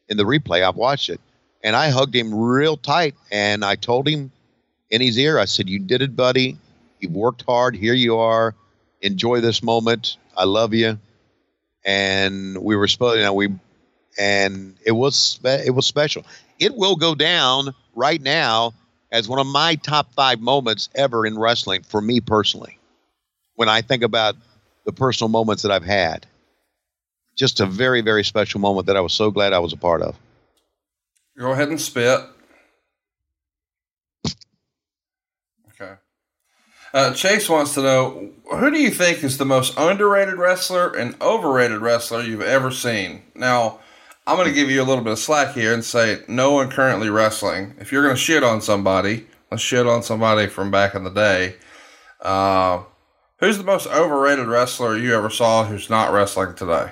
in 0.10 0.18
the 0.18 0.24
replay. 0.24 0.68
I've 0.68 0.76
watched 0.76 1.10
it, 1.10 1.22
and 1.64 1.76
I 1.76 1.90
hugged 1.90 2.16
him 2.16 2.34
real 2.34 2.76
tight, 2.76 3.16
and 3.32 3.64
I 3.64 3.76
told 3.76 4.08
him 4.08 4.32
in 4.90 5.02
his 5.02 5.18
ear, 5.18 5.40
I 5.40 5.46
said, 5.46 5.70
"You 5.70 5.80
did 5.80 6.02
it, 6.02 6.16
buddy. 6.16 6.58
You've 7.00 7.14
worked 7.14 7.44
hard. 7.44 7.76
Here 7.76 7.94
you 7.94 8.18
are. 8.18 8.56
Enjoy 9.04 9.40
this 9.42 9.62
moment. 9.62 10.18
I 10.36 10.46
love 10.46 10.74
you." 10.74 11.00
And 11.86 12.58
we 12.58 12.76
were 12.76 12.88
supposed, 12.88 13.18
you 13.18 13.24
know, 13.24 13.34
we, 13.34 13.50
and 14.18 14.76
it 14.86 14.94
was 14.94 15.40
it 15.44 15.76
was 15.76 15.86
special. 15.86 16.26
It 16.60 16.76
will 16.76 16.96
go 16.96 17.14
down 17.14 17.76
right 17.94 18.22
now 18.22 18.74
as 19.12 19.28
one 19.30 19.40
of 19.40 19.46
my 19.46 19.76
top 19.76 20.14
five 20.16 20.40
moments 20.40 20.90
ever 20.96 21.26
in 21.26 21.38
wrestling 21.38 21.84
for 21.84 22.02
me 22.02 22.22
personally. 22.22 22.80
When 23.56 23.70
I 23.70 23.82
think 23.82 24.02
about 24.02 24.36
the 24.86 24.92
personal 24.92 25.30
moments 25.30 25.62
that 25.62 25.72
I've 25.72 25.86
had 25.86 26.26
just 27.36 27.60
a 27.60 27.66
very, 27.66 28.02
very 28.02 28.24
special 28.24 28.60
moment 28.60 28.88
that 28.88 28.98
I 28.98 29.02
was 29.02 29.14
so 29.14 29.32
glad 29.32 29.54
I 29.54 29.60
was 29.60 29.74
a 29.74 29.78
part 29.78 30.02
of. 30.02 30.16
Go 31.38 31.52
ahead 31.52 31.70
and 31.70 31.82
spit. 31.82 32.22
Okay. 35.70 35.96
Uh, 36.94 37.12
Chase 37.14 37.50
wants 37.50 37.74
to 37.74 37.82
know 37.82 38.30
who 38.52 38.70
do 38.70 38.80
you 38.80 38.92
think 38.92 39.24
is 39.24 39.40
the 39.40 39.46
most 39.46 39.74
underrated 39.78 40.36
wrestler 40.36 40.94
and 40.96 41.20
overrated 41.22 41.82
wrestler 41.82 42.22
you've 42.22 42.42
ever 42.42 42.70
seen? 42.70 43.24
Now, 43.34 43.80
I'm 44.28 44.38
going 44.38 44.48
to 44.48 44.54
give 44.54 44.70
you 44.70 44.82
a 44.82 44.86
little 44.86 45.04
bit 45.04 45.14
of 45.14 45.20
slack 45.20 45.56
here 45.56 45.74
and 45.74 45.84
say 45.84 46.22
no 46.28 46.52
one 46.52 46.70
currently 46.70 47.10
wrestling. 47.10 47.74
If 47.80 47.92
you're 47.92 48.04
going 48.04 48.16
to 48.16 48.22
shit 48.22 48.44
on 48.44 48.62
somebody, 48.62 49.26
let's 49.50 49.64
shit 49.64 49.88
on 49.88 50.04
somebody 50.04 50.48
from 50.48 50.70
back 50.70 50.94
in 50.94 51.04
the 51.04 51.10
day. 51.10 51.56
Uh, 52.22 52.84
who's 53.40 53.58
the 53.58 53.64
most 53.64 53.88
overrated 53.88 54.46
wrestler 54.46 54.96
you 54.96 55.16
ever 55.16 55.32
saw 55.32 55.66
who's 55.66 55.90
not 55.90 56.14
wrestling 56.14 56.54
today? 56.54 56.92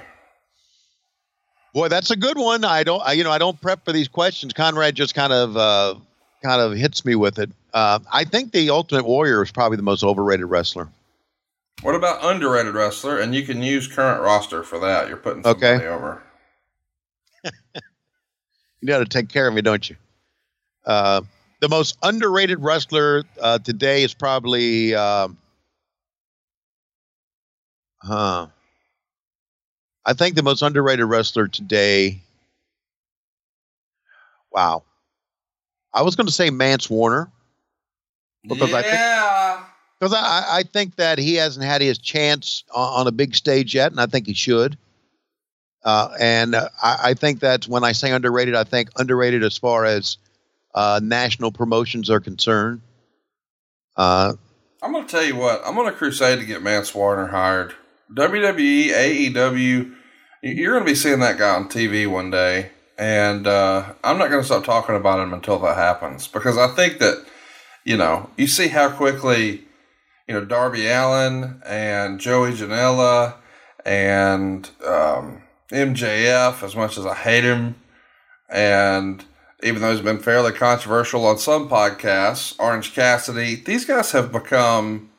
Boy, 1.74 1.88
that's 1.88 2.12
a 2.12 2.18
good 2.18 2.38
one. 2.38 2.66
I 2.66 2.84
don't, 2.84 3.02
I, 3.04 3.14
you 3.14 3.24
know, 3.24 3.32
I 3.32 3.38
don't 3.38 3.62
prep 3.62 3.86
for 3.86 3.94
these 3.94 4.08
questions. 4.08 4.52
Conrad 4.52 4.96
just 4.96 5.14
kind 5.14 5.32
of, 5.32 5.56
uh, 5.56 5.96
kind 6.41 6.62
of 6.62 6.73
hits 6.73 7.06
me 7.06 7.15
with 7.15 7.39
it. 7.39 7.49
Uh, 7.73 7.99
I 8.12 8.23
think 8.23 8.51
the 8.51 8.69
Ultimate 8.69 9.06
Warrior 9.06 9.43
is 9.43 9.51
probably 9.51 9.77
the 9.77 9.84
most 9.84 10.04
overrated 10.04 10.47
wrestler. 10.47 10.88
What 11.82 11.95
about 11.95 12.23
underrated 12.23 12.73
wrestler? 12.73 13.19
And 13.19 13.34
you 13.34 13.43
can 13.43 13.63
use 13.63 13.88
current 13.88 14.21
roster 14.21 14.63
for 14.63 14.80
that. 14.80 15.08
You're 15.08 15.17
putting 15.17 15.43
somebody 15.43 15.77
okay. 15.77 15.88
over. 15.88 16.21
you 18.82 18.88
got 18.88 18.99
to 18.99 19.06
take 19.06 19.30
care 19.30 19.47
of 19.47 19.54
me, 19.54 19.62
don't 19.62 19.89
you? 19.89 19.95
Uh, 20.86 21.21
the 21.60 21.69
most 21.69 21.97
underrated 22.04 22.60
wrestler 22.60 23.23
uh, 23.39 23.60
today 23.60 24.04
is 24.04 24.13
probably, 24.13 24.93
um, 24.95 25.38
huh. 28.01 28.47
I 30.06 30.13
think 30.13 30.36
the 30.36 30.43
most 30.43 30.62
underrated 30.62 31.06
wrestler 31.06 31.47
today. 31.47 32.21
Wow. 34.51 34.84
I 35.93 36.01
was 36.04 36.15
going 36.15 36.27
to 36.27 36.34
say 36.34 36.49
Mance 36.49 36.89
Warner 36.89 37.32
because 38.43 38.71
yeah. 38.71 38.77
I 38.77 38.82
think 38.82 39.67
because 39.99 40.13
I, 40.13 40.58
I 40.60 40.63
think 40.63 40.95
that 40.95 41.19
he 41.19 41.36
hasn't 41.36 41.65
had 41.65 41.82
his 41.82 41.99
chance 41.99 42.63
on, 42.73 43.01
on 43.01 43.08
a 43.08 43.12
big 43.12 43.36
stage 43.36 43.75
yet, 43.75 43.91
and 43.91 43.99
I 44.01 44.08
think 44.08 44.25
he 44.25 44.34
should. 44.34 44.77
Uh, 45.84 46.10
and 46.19 46.56
uh, 46.56 46.69
I, 46.82 46.97
I, 47.04 47.13
think 47.15 47.39
that 47.39 47.67
when 47.67 47.84
I 47.84 47.91
say 47.91 48.12
underrated, 48.12 48.54
I 48.54 48.63
think 48.63 48.89
underrated 48.97 49.43
as 49.43 49.58
far 49.58 49.86
as 49.86 50.17
uh, 50.75 50.99
national 51.04 51.51
promotions 51.51 52.10
are 52.10 52.19
concerned. 52.19 52.82
Uh, 53.95 54.34
I'm 54.84 54.91
going 54.91 55.06
to 55.06 55.12
tell 55.12 55.23
you 55.23 55.36
what. 55.36 55.62
I'm 55.65 55.75
going 55.75 55.91
to 55.91 55.97
crusade 55.97 56.39
to 56.39 56.45
get 56.45 56.62
Mance 56.62 56.93
Warner 56.93 57.27
hired. 57.27 57.73
WWE, 58.13 58.89
AEW, 59.34 59.95
you're 60.43 60.73
going 60.73 60.86
to 60.86 60.91
be 60.91 60.95
seeing 60.95 61.19
that 61.19 61.38
guy 61.38 61.56
on 61.56 61.69
TV 61.69 62.08
one 62.08 62.30
day. 62.30 62.71
And 63.02 63.48
uh, 63.48 63.94
I'm 64.04 64.20
not 64.20 64.30
going 64.30 64.42
to 64.42 64.46
stop 64.46 64.64
talking 64.64 64.96
about 64.96 65.20
him 65.20 65.34
until 65.34 65.58
that 65.58 65.76
happens 65.76 66.28
because 66.28 66.56
I 66.56 66.68
think 66.68 67.00
that, 67.00 67.26
you 67.84 67.98
know, 67.98 68.30
you 68.38 68.46
see 68.46 68.68
how 68.68 68.92
quickly, 68.92 69.64
you 70.28 70.36
know, 70.36 70.46
Darby 70.46 70.86
Allin 70.86 71.64
and 71.66 72.20
Joey 72.20 72.52
Janela 72.52 73.38
and 73.84 74.70
um, 74.86 75.42
MJF, 75.72 76.62
as 76.62 76.76
much 76.76 76.96
as 76.96 77.08
I 77.08 77.16
hate 77.16 77.44
him, 77.44 77.74
and 78.48 79.26
even 79.64 79.82
though 79.82 79.92
he's 79.92 80.02
been 80.02 80.20
fairly 80.20 80.52
controversial 80.52 81.26
on 81.26 81.40
some 81.40 81.68
podcasts, 81.68 82.56
Orange 82.60 82.94
Cassidy, 82.94 83.56
these 83.56 83.84
guys 83.84 84.12
have 84.12 84.32
become 84.32 85.10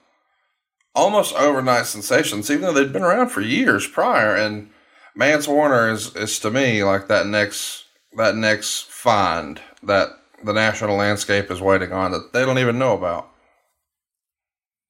almost 0.94 1.34
overnight 1.34 1.86
sensations, 1.86 2.48
even 2.48 2.62
though 2.62 2.72
they'd 2.74 2.92
been 2.92 3.02
around 3.02 3.30
for 3.30 3.40
years 3.40 3.88
prior. 3.88 4.36
And 4.36 4.70
Mance 5.14 5.46
Warner 5.46 5.90
is, 5.90 6.14
is 6.16 6.38
to 6.40 6.50
me 6.50 6.84
like 6.84 7.08
that 7.08 7.26
next 7.26 7.84
that 8.16 8.36
next 8.36 8.84
find 8.90 9.60
that 9.82 10.10
the 10.44 10.52
national 10.52 10.96
landscape 10.96 11.50
is 11.50 11.60
waiting 11.60 11.92
on 11.92 12.12
that 12.12 12.32
they 12.32 12.44
don't 12.44 12.58
even 12.58 12.78
know 12.78 12.96
about. 12.96 13.28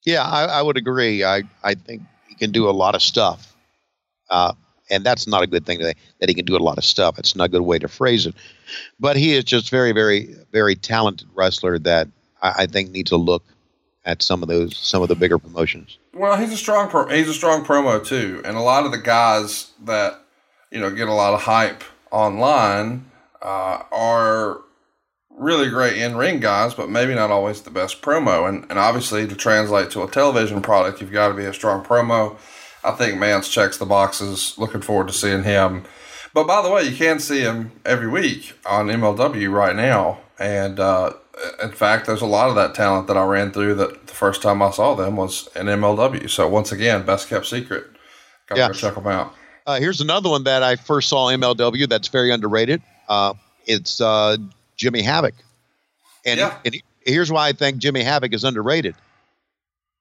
Yeah, 0.05 0.23
I, 0.23 0.45
I 0.45 0.63
would 0.63 0.77
agree. 0.77 1.23
I, 1.23 1.43
I 1.63 1.75
think 1.75 2.03
he 2.29 2.35
can 2.35 2.51
do 2.51 2.69
a 2.69 2.73
lot 2.73 2.95
of 2.95 3.03
stuff. 3.03 3.55
Uh, 4.31 4.55
and 4.91 5.05
that's 5.05 5.27
not 5.27 5.43
a 5.43 5.47
good 5.47 5.65
thing 5.65 5.79
that, 5.81 5.97
he 6.29 6.35
can 6.35 6.45
do 6.45 6.57
a 6.57 6.59
lot 6.59 6.79
of 6.79 6.85
stuff. 6.85 7.19
It's 7.19 7.37
not 7.37 7.45
a 7.45 7.49
good 7.49 7.63
way 7.63 7.79
to 7.79 7.89
phrase 7.89 8.27
it. 8.27 8.35
But 8.99 9.17
he 9.17 9.35
is 9.35 9.45
just 9.45 9.71
very, 9.71 9.93
very, 9.93 10.35
very 10.51 10.75
talented 10.75 11.29
wrestler 11.35 11.79
that 11.81 12.09
I, 12.43 12.55
I 12.59 12.67
think 12.67 12.91
needs 12.91 13.11
to 13.11 13.17
look 13.17 13.45
at 14.05 14.23
some 14.23 14.43
of 14.43 14.49
those 14.49 14.77
some 14.77 15.03
of 15.03 15.09
the 15.09 15.15
bigger 15.15 15.39
promotions. 15.39 15.99
Well, 16.15 16.37
he's 16.37 16.53
a 16.53 16.57
strong 16.57 16.89
pro- 16.89 17.09
he's 17.09 17.29
a 17.29 17.35
strong 17.35 17.65
promo 17.65 18.05
too, 18.05 18.43
and 18.45 18.57
a 18.57 18.61
lot 18.61 18.85
of 18.85 18.93
the 18.93 18.99
guys 18.99 19.71
that 19.85 20.21
you 20.71 20.81
know 20.81 20.91
get 20.91 21.09
a 21.09 21.15
lot 21.15 21.35
of 21.35 21.43
hype 21.43 21.83
online 22.11 23.11
uh, 23.41 23.83
are 23.91 24.61
really 25.31 25.69
great 25.69 25.97
in 25.97 26.17
ring 26.17 26.41
guys, 26.41 26.75
but 26.75 26.91
maybe 26.91 27.15
not 27.15 27.31
always 27.31 27.63
the 27.63 27.71
best 27.71 28.03
promo. 28.03 28.49
And 28.49 28.65
and 28.71 28.79
obviously 28.79 29.27
to 29.27 29.35
translate 29.35 29.91
to 29.93 30.03
a 30.03 30.11
television 30.11 30.63
product, 30.63 31.01
you've 31.01 31.13
got 31.13 31.29
to 31.29 31.35
be 31.35 31.45
a 31.45 31.55
strong 31.55 31.85
promo. 31.85 32.37
I 32.85 32.93
think 32.93 33.19
Mance 33.19 33.49
checks 33.49 33.79
the 33.79 33.87
boxes. 33.87 34.59
Looking 34.59 34.81
forward 34.81 35.09
to 35.09 35.15
seeing 35.15 35.45
him. 35.45 35.85
But 36.35 36.47
by 36.47 36.63
the 36.63 36.71
way, 36.71 36.85
you 36.85 36.97
can 36.97 37.21
see 37.21 37.41
him 37.41 37.73
every 37.85 38.09
week 38.09 38.55
on 38.65 38.89
MLW 38.89 39.53
right 39.53 39.77
now, 39.77 40.21
and 40.39 40.81
uh, 40.81 41.13
in 41.63 41.73
fact, 41.73 42.07
there's 42.07 42.23
a 42.23 42.27
lot 42.27 42.49
of 42.49 42.55
that 42.57 42.75
talent 42.75 43.07
that 43.09 43.17
I 43.17 43.25
ran 43.25 43.51
through 43.53 43.75
that 43.77 44.07
the 44.07 44.13
first 44.15 44.43
time 44.43 44.63
I 44.63 44.71
saw 44.71 44.95
them 44.95 45.17
was 45.17 45.49
in 45.57 45.67
MLW. 45.67 46.29
So 46.31 46.49
once 46.49 46.73
again, 46.73 47.05
best 47.05 47.29
kept 47.29 47.47
secret. 47.47 47.85
Gotta 48.49 48.61
Yeah. 48.61 48.69
go 48.69 48.75
check 48.75 48.95
them 48.95 49.07
out. 49.07 49.35
Uh, 49.67 49.79
here's 49.79 50.01
another 50.01 50.29
one 50.29 50.45
that 50.45 50.63
I 50.63 50.77
first 50.77 51.09
saw 51.09 51.29
MLW 51.31 51.89
that's 51.89 52.09
very 52.09 52.31
underrated. 52.33 52.83
Uh, 53.09 53.35
it's 53.67 54.01
uh, 54.01 54.37
Jimmy 54.77 55.03
Havoc. 55.03 55.35
And, 56.27 56.39
Yeah. 56.41 56.57
and 56.65 56.77
here's 57.07 57.31
why 57.31 57.49
I 57.49 57.53
think 57.53 57.79
Jimmy 57.79 58.03
Havoc 58.03 58.33
is 58.33 58.45
underrated 58.45 58.95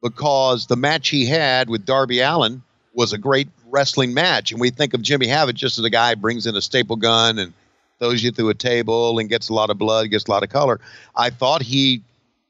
because 0.01 0.67
the 0.67 0.75
match 0.75 1.09
he 1.09 1.25
had 1.25 1.69
with 1.69 1.85
Darby 1.85 2.19
Allin 2.21 2.61
was 2.93 3.13
a 3.13 3.17
great 3.17 3.47
wrestling 3.69 4.13
match. 4.13 4.51
And 4.51 4.59
we 4.59 4.69
think 4.69 4.93
of 4.93 5.01
Jimmy 5.01 5.27
Havoc 5.27 5.55
just 5.55 5.77
as 5.79 5.85
a 5.85 5.89
guy 5.89 6.11
who 6.11 6.15
brings 6.17 6.45
in 6.45 6.55
a 6.55 6.61
staple 6.61 6.95
gun 6.95 7.37
and 7.39 7.53
throws 8.01 8.23
you 8.23 8.31
through 8.31 8.49
a 8.49 8.55
table 8.55 9.19
and 9.19 9.29
gets 9.29 9.49
a 9.49 9.53
lot 9.53 9.69
of 9.69 9.77
blood, 9.77 10.09
gets 10.09 10.25
a 10.25 10.31
lot 10.31 10.43
of 10.43 10.49
color. 10.49 10.79
I 11.15 11.29
thought 11.29 11.61
he 11.61 12.01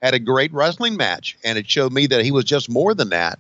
had 0.02 0.14
a 0.14 0.20
great 0.20 0.52
wrestling 0.54 0.96
match, 0.96 1.38
and 1.44 1.58
it 1.58 1.70
showed 1.70 1.92
me 1.92 2.08
that 2.08 2.24
he 2.24 2.32
was 2.32 2.46
just 2.46 2.70
more 2.70 2.94
than 2.94 3.10
that. 3.10 3.38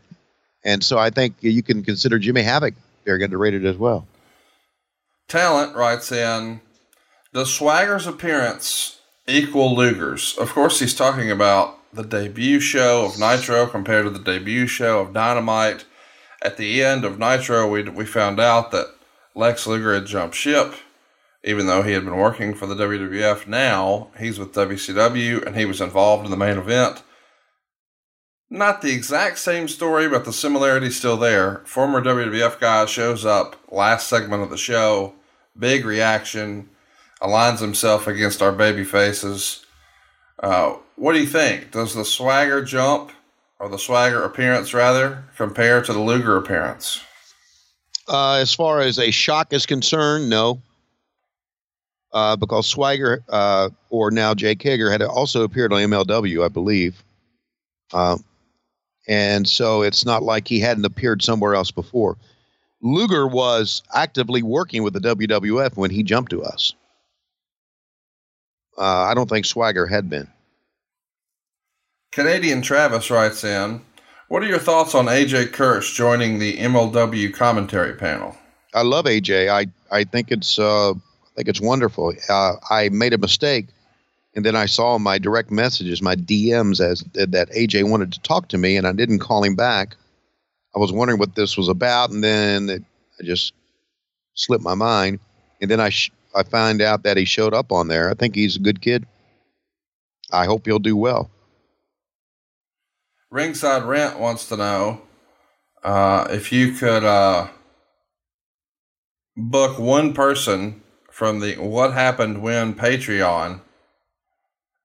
And 0.63 0.83
so 0.83 0.97
I 0.99 1.09
think 1.09 1.35
you 1.39 1.63
can 1.63 1.83
consider 1.83 2.19
Jimmy 2.19 2.41
Havoc 2.41 2.75
very 3.05 3.23
underrated 3.23 3.65
as 3.65 3.77
well. 3.77 4.05
Talent 5.27 5.75
writes 5.75 6.11
in 6.11 6.59
Does 7.33 7.51
Swagger's 7.51 8.05
appearance 8.05 8.99
equal 9.27 9.73
Luger's? 9.73 10.37
Of 10.37 10.51
course, 10.51 10.79
he's 10.79 10.93
talking 10.93 11.31
about 11.31 11.79
the 11.93 12.03
debut 12.03 12.59
show 12.59 13.05
of 13.05 13.19
Nitro 13.19 13.65
compared 13.65 14.05
to 14.05 14.11
the 14.11 14.19
debut 14.19 14.67
show 14.67 14.99
of 14.99 15.13
Dynamite. 15.13 15.85
At 16.43 16.57
the 16.57 16.83
end 16.83 17.05
of 17.05 17.17
Nitro, 17.17 17.69
we, 17.69 17.83
we 17.83 18.05
found 18.05 18.39
out 18.39 18.71
that 18.71 18.87
Lex 19.33 19.65
Luger 19.65 19.93
had 19.93 20.05
jumped 20.05 20.35
ship, 20.35 20.73
even 21.43 21.65
though 21.65 21.81
he 21.81 21.93
had 21.93 22.05
been 22.05 22.17
working 22.17 22.53
for 22.53 22.67
the 22.67 22.75
WWF. 22.75 23.47
Now 23.47 24.09
he's 24.19 24.37
with 24.37 24.53
WCW 24.53 25.45
and 25.45 25.55
he 25.55 25.65
was 25.65 25.81
involved 25.81 26.25
in 26.25 26.31
the 26.31 26.37
main 26.37 26.57
event. 26.57 27.03
Not 28.49 28.81
the 28.81 28.91
exact 28.91 29.39
same 29.39 29.67
story, 29.67 30.09
but 30.09 30.25
the 30.25 30.33
similarity's 30.33 30.97
still 30.97 31.17
there. 31.17 31.61
Former 31.65 32.01
WWF 32.01 32.59
guy 32.59 32.85
shows 32.85 33.25
up 33.25 33.55
last 33.71 34.07
segment 34.07 34.43
of 34.43 34.49
the 34.49 34.57
show, 34.57 35.13
big 35.57 35.85
reaction, 35.85 36.69
aligns 37.21 37.59
himself 37.59 38.07
against 38.07 38.41
our 38.41 38.51
baby 38.51 38.83
faces. 38.83 39.65
Uh, 40.43 40.75
what 40.95 41.13
do 41.13 41.19
you 41.19 41.27
think? 41.27 41.71
Does 41.71 41.95
the 41.95 42.03
swagger 42.03 42.63
jump, 42.63 43.11
or 43.57 43.69
the 43.69 43.77
swagger 43.77 44.23
appearance 44.23 44.73
rather, 44.73 45.23
compare 45.37 45.81
to 45.81 45.93
the 45.93 45.99
Luger 46.01 46.35
appearance? 46.35 46.99
Uh, 48.07 48.33
as 48.33 48.53
far 48.53 48.81
as 48.81 48.99
a 48.99 49.11
shock 49.11 49.53
is 49.53 49.65
concerned, 49.65 50.29
no. 50.29 50.61
Uh, 52.13 52.35
because 52.35 52.67
Swagger, 52.67 53.23
uh, 53.29 53.69
or 53.89 54.11
now 54.11 54.33
Jake 54.33 54.61
Hager, 54.61 54.91
had 54.91 55.01
also 55.01 55.43
appeared 55.43 55.71
on 55.71 55.79
MLW, 55.79 56.43
I 56.43 56.49
believe. 56.49 57.01
Um, 57.93 58.23
and 59.07 59.47
so 59.47 59.81
it's 59.81 60.05
not 60.05 60.21
like 60.23 60.47
he 60.47 60.59
hadn't 60.59 60.85
appeared 60.85 61.21
somewhere 61.21 61.55
else 61.55 61.71
before. 61.71 62.17
Luger 62.81 63.27
was 63.27 63.83
actively 63.93 64.43
working 64.43 64.83
with 64.83 64.93
the 64.93 64.99
WWF 64.99 65.77
when 65.77 65.91
he 65.91 66.03
jumped 66.03 66.31
to 66.31 66.43
us. 66.43 66.73
Uh, 68.77 69.03
I 69.03 69.13
don't 69.13 69.29
think 69.29 69.45
Swagger 69.45 69.85
had 69.85 70.09
been. 70.09 70.27
Canadian 72.11 72.61
Travis 72.61 73.11
writes 73.11 73.43
in, 73.43 73.81
What 74.27 74.43
are 74.43 74.47
your 74.47 74.59
thoughts 74.59 74.95
on 74.95 75.05
AJ 75.05 75.53
Kirsch 75.53 75.95
joining 75.95 76.39
the 76.39 76.57
MLW 76.57 77.33
commentary 77.33 77.93
panel? 77.93 78.35
I 78.73 78.81
love 78.81 79.05
AJ. 79.05 79.49
I 79.49 79.67
I 79.91 80.03
think 80.05 80.31
it's 80.31 80.57
uh, 80.57 80.93
I 81.31 81.35
think 81.35 81.47
it's 81.47 81.61
wonderful. 81.61 82.13
Uh, 82.29 82.55
I 82.69 82.89
made 82.89 83.13
a 83.13 83.17
mistake, 83.17 83.67
and 84.35 84.45
then 84.45 84.55
I 84.55 84.65
saw 84.65 84.97
my 84.97 85.17
direct 85.17 85.51
messages, 85.51 86.01
my 86.01 86.15
DMs, 86.15 86.81
as 86.81 87.01
that 87.13 87.49
AJ 87.51 87.89
wanted 87.89 88.11
to 88.13 88.19
talk 88.21 88.49
to 88.49 88.57
me, 88.57 88.75
and 88.75 88.85
I 88.85 88.91
didn't 88.91 89.19
call 89.19 89.43
him 89.43 89.55
back. 89.55 89.95
I 90.75 90.79
was 90.79 90.91
wondering 90.91 91.19
what 91.19 91.35
this 91.35 91.57
was 91.57 91.67
about, 91.67 92.11
and 92.11 92.23
then 92.23 92.69
it, 92.69 92.83
I 93.19 93.23
just 93.23 93.53
slipped 94.33 94.63
my 94.63 94.75
mind, 94.75 95.19
and 95.61 95.71
then 95.71 95.79
I 95.79 95.89
sh- 95.89 96.11
I 96.35 96.43
find 96.43 96.81
out 96.81 97.03
that 97.03 97.17
he 97.17 97.25
showed 97.25 97.53
up 97.53 97.71
on 97.71 97.87
there. 97.87 98.09
I 98.09 98.13
think 98.13 98.35
he's 98.35 98.55
a 98.55 98.61
good 98.61 98.81
kid. 98.81 99.05
I 100.31 100.45
hope 100.45 100.65
he'll 100.65 100.79
do 100.79 100.95
well. 100.95 101.29
Ringside 103.29 103.83
Rent 103.83 104.19
wants 104.19 104.47
to 104.49 104.57
know 104.57 105.01
uh, 105.83 106.27
if 106.29 106.51
you 106.51 106.73
could 106.73 107.03
uh, 107.03 107.47
book 109.35 109.79
one 109.79 110.13
person 110.13 110.81
from 111.21 111.39
the 111.39 111.53
What 111.57 111.93
Happened 111.93 112.41
When 112.41 112.73
Patreon 112.73 113.61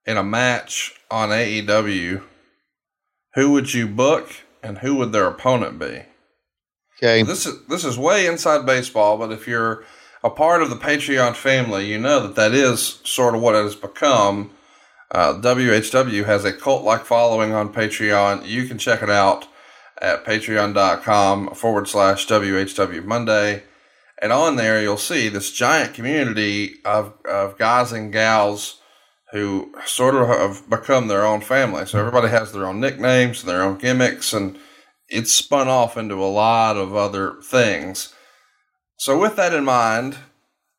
in 0.05 0.19
a 0.19 0.23
match 0.23 0.93
on 1.11 1.31
AEW, 1.31 2.23
who 3.33 3.53
would 3.53 3.73
you 3.73 3.87
book 3.87 4.29
and 4.63 4.77
who 4.77 4.97
would 4.97 5.13
their 5.13 5.29
opponent 5.29 5.79
be? 5.79 6.03
Okay. 6.99 7.23
This 7.23 7.47
is 7.47 7.67
this 7.69 7.87
is 7.87 7.97
way 7.97 8.27
inside 8.27 8.67
baseball, 8.67 9.17
but 9.17 9.33
if 9.33 9.49
you're 9.49 9.83
a 10.23 10.29
part 10.29 10.61
of 10.61 10.69
the 10.69 10.77
Patreon 10.77 11.35
family, 11.37 11.87
you 11.87 11.97
know 11.99 12.27
that 12.27 12.35
that 12.35 12.53
is 12.53 13.01
sort 13.03 13.35
of 13.35 13.41
what 13.41 13.55
it 13.55 13.65
has 13.65 13.75
become. 13.75 14.51
Uh, 15.11 15.41
WHW 15.41 16.27
has 16.27 16.45
a 16.45 16.53
cult 16.53 16.85
like 16.85 17.07
following 17.07 17.55
on 17.55 17.73
Patreon. 17.73 18.47
You 18.47 18.69
can 18.69 18.77
check 18.77 19.03
it 19.03 19.09
out 19.09 19.49
at 20.03 20.27
patreon.com 20.27 21.55
forward 21.55 21.89
slash 21.89 22.27
WHW 22.27 23.07
Monday. 23.07 23.63
And 24.21 24.33
on 24.33 24.57
there, 24.57 24.81
you'll 24.81 24.97
see 24.97 25.29
this 25.29 25.53
giant 25.53 25.95
community 25.95 26.77
of, 26.85 27.13
of 27.29 27.59
guys 27.59 27.93
and 27.93 28.13
gals 28.13 28.81
who 29.33 29.75
sort 29.85 30.15
of 30.15 30.29
have 30.29 30.71
become 30.71 31.09
their 31.09 31.25
own 31.25 31.41
family. 31.41 31.85
So 31.87 31.99
everybody 31.99 32.29
has 32.29 32.53
their 32.53 32.67
own 32.67 32.81
nicknames, 32.81 33.41
and 33.41 33.51
their 33.51 33.63
own 33.63 33.77
gimmicks, 33.77 34.33
and 34.33 34.59
it's 35.09 35.33
spun 35.33 35.69
off 35.69 35.97
into 35.97 36.15
a 36.15 36.27
lot 36.27 36.77
of 36.77 36.95
other 36.95 37.37
things. 37.43 38.15
So, 38.99 39.19
with 39.19 39.37
that 39.37 39.53
in 39.53 39.65
mind, 39.65 40.17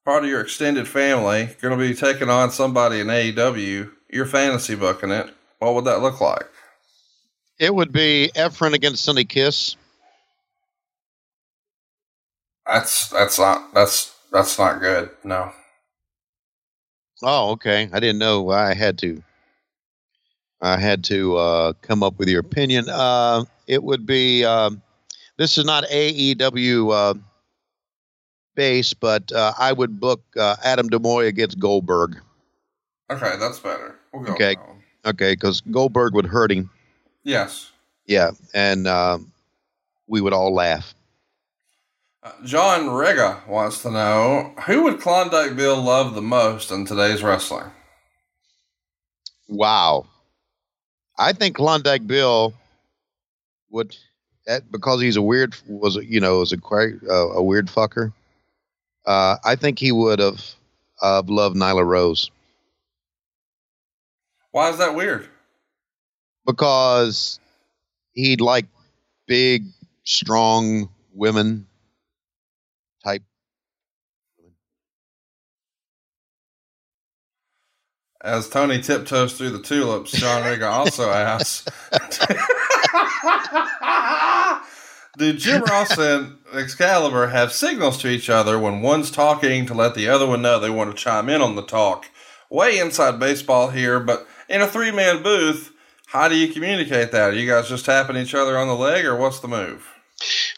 part 0.03 0.23
of 0.23 0.29
your 0.29 0.41
extended 0.41 0.87
family 0.87 1.49
going 1.61 1.77
to 1.77 1.87
be 1.87 1.93
taking 1.93 2.29
on 2.29 2.49
somebody 2.49 2.99
in 2.99 3.07
AEW. 3.07 3.91
You're 4.09 4.25
fantasy 4.25 4.73
booking 4.73 5.11
it. 5.11 5.29
What 5.59 5.75
would 5.75 5.85
that 5.85 6.01
look 6.01 6.21
like? 6.21 6.47
It 7.59 7.75
would 7.75 7.91
be 7.91 8.31
Efren 8.35 8.73
against 8.73 9.03
Sonny 9.03 9.25
Kiss. 9.25 9.75
That's 12.67 13.09
that's 13.09 13.39
not 13.39 13.73
that's 13.73 14.15
that's 14.31 14.57
not 14.59 14.79
good. 14.79 15.09
No. 15.23 15.51
Oh, 17.23 17.51
okay. 17.51 17.89
I 17.91 17.99
didn't 17.99 18.19
know 18.19 18.49
I 18.49 18.73
had 18.73 18.97
to. 18.99 19.23
I 20.61 20.77
had 20.77 21.03
to 21.05 21.35
uh, 21.37 21.73
come 21.81 22.03
up 22.03 22.17
with 22.19 22.29
your 22.29 22.39
opinion. 22.39 22.89
Uh, 22.89 23.45
it 23.67 23.83
would 23.83 24.05
be. 24.05 24.43
Um, 24.43 24.81
this 25.37 25.57
is 25.57 25.65
not 25.65 25.83
AEW 25.85 26.91
uh, 26.91 27.13
base, 28.55 28.93
but 28.93 29.31
uh, 29.31 29.53
I 29.57 29.71
would 29.71 29.99
book 29.99 30.23
uh, 30.35 30.55
Adam 30.63 30.89
Demoy 30.89 31.27
against 31.27 31.59
Goldberg. 31.59 32.17
Okay, 33.09 33.35
that's 33.39 33.59
better. 33.59 33.95
We'll 34.13 34.23
go. 34.23 34.33
Okay. 34.33 34.49
with 34.49 34.57
that 34.57 34.67
one. 34.67 34.83
Okay, 35.05 35.33
because 35.33 35.61
Goldberg 35.61 36.13
would 36.15 36.25
hurt 36.25 36.51
him. 36.51 36.69
Yes. 37.23 37.71
Yeah, 38.07 38.31
and 38.53 38.87
um, 38.87 39.31
we 40.07 40.21
would 40.21 40.33
all 40.33 40.53
laugh. 40.53 40.95
John 42.43 42.89
Rega 42.89 43.41
wants 43.47 43.81
to 43.83 43.91
know 43.91 44.53
who 44.65 44.83
would 44.83 44.99
Klondike 45.01 45.55
Bill 45.55 45.81
love 45.81 46.15
the 46.15 46.21
most 46.21 46.71
in 46.71 46.85
today's 46.85 47.23
wrestling? 47.23 47.71
Wow. 49.47 50.05
I 51.17 51.33
think 51.33 51.55
Klondike 51.55 52.05
Bill 52.07 52.53
would 53.69 53.95
that 54.45 54.71
because 54.71 55.01
he's 55.01 55.15
a 55.17 55.21
weird 55.21 55.55
was 55.67 55.97
a- 55.97 56.05
you 56.05 56.19
know 56.19 56.39
was 56.39 56.51
a 56.53 56.57
quite 56.57 56.93
uh, 57.09 57.29
a 57.31 57.43
weird 57.43 57.67
fucker. 57.67 58.13
Uh, 59.05 59.37
I 59.43 59.55
think 59.55 59.79
he 59.79 59.91
would 59.91 60.19
have 60.19 60.43
uh, 61.01 61.23
loved 61.25 61.55
Nyla 61.55 61.85
Rose 61.85 62.29
Why 64.51 64.69
is 64.69 64.77
that 64.79 64.95
weird? 64.95 65.27
because 66.45 67.39
he'd 68.13 68.39
like 68.41 68.65
big, 69.27 69.65
strong 70.05 70.89
women 71.13 71.66
type. 73.07 73.23
As 78.21 78.49
Tony 78.49 78.81
tiptoes 78.81 79.37
through 79.37 79.51
the 79.51 79.61
tulips, 79.61 80.11
John 80.11 80.43
Rega 80.43 80.67
also 80.67 81.09
asks 81.09 81.65
Do 85.17 85.33
Jim 85.33 85.63
Ross 85.63 85.97
and 85.97 86.37
Excalibur 86.53 87.27
have 87.27 87.51
signals 87.51 87.97
to 87.99 88.09
each 88.09 88.29
other 88.29 88.59
when 88.59 88.81
one's 88.81 89.09
talking 89.09 89.65
to 89.65 89.73
let 89.73 89.95
the 89.95 90.09
other 90.09 90.27
one 90.27 90.41
know 90.41 90.59
they 90.59 90.69
want 90.69 90.95
to 90.95 91.03
chime 91.03 91.29
in 91.29 91.41
on 91.41 91.55
the 91.55 91.63
talk? 91.63 92.07
Way 92.49 92.79
inside 92.79 93.19
baseball 93.19 93.69
here, 93.69 93.99
but 93.99 94.27
in 94.49 94.61
a 94.61 94.67
three 94.67 94.91
man 94.91 95.23
booth, 95.23 95.71
how 96.07 96.27
do 96.27 96.37
you 96.37 96.51
communicate 96.51 97.11
that? 97.11 97.31
Are 97.31 97.35
you 97.35 97.49
guys 97.49 97.69
just 97.69 97.85
tapping 97.85 98.17
each 98.17 98.35
other 98.35 98.57
on 98.57 98.67
the 98.67 98.75
leg, 98.75 99.05
or 99.05 99.15
what's 99.15 99.39
the 99.39 99.47
move? 99.47 99.96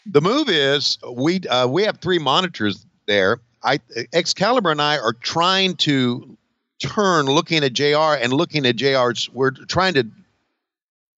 The 0.06 0.20
move 0.20 0.48
is 0.48 0.98
we 1.12 1.40
uh, 1.40 1.66
we 1.66 1.84
have 1.84 1.98
three 1.98 2.18
monitors 2.18 2.86
there. 3.06 3.40
I 3.62 3.80
Excalibur 4.12 4.70
and 4.70 4.80
I 4.80 4.98
are 4.98 5.12
trying 5.12 5.76
to 5.76 6.36
turn 6.80 7.26
looking 7.26 7.62
at 7.62 7.72
JR 7.72 8.16
and 8.20 8.32
looking 8.32 8.66
at 8.66 8.76
JR's. 8.76 9.28
We're 9.32 9.50
trying 9.50 9.94
to, 9.94 10.04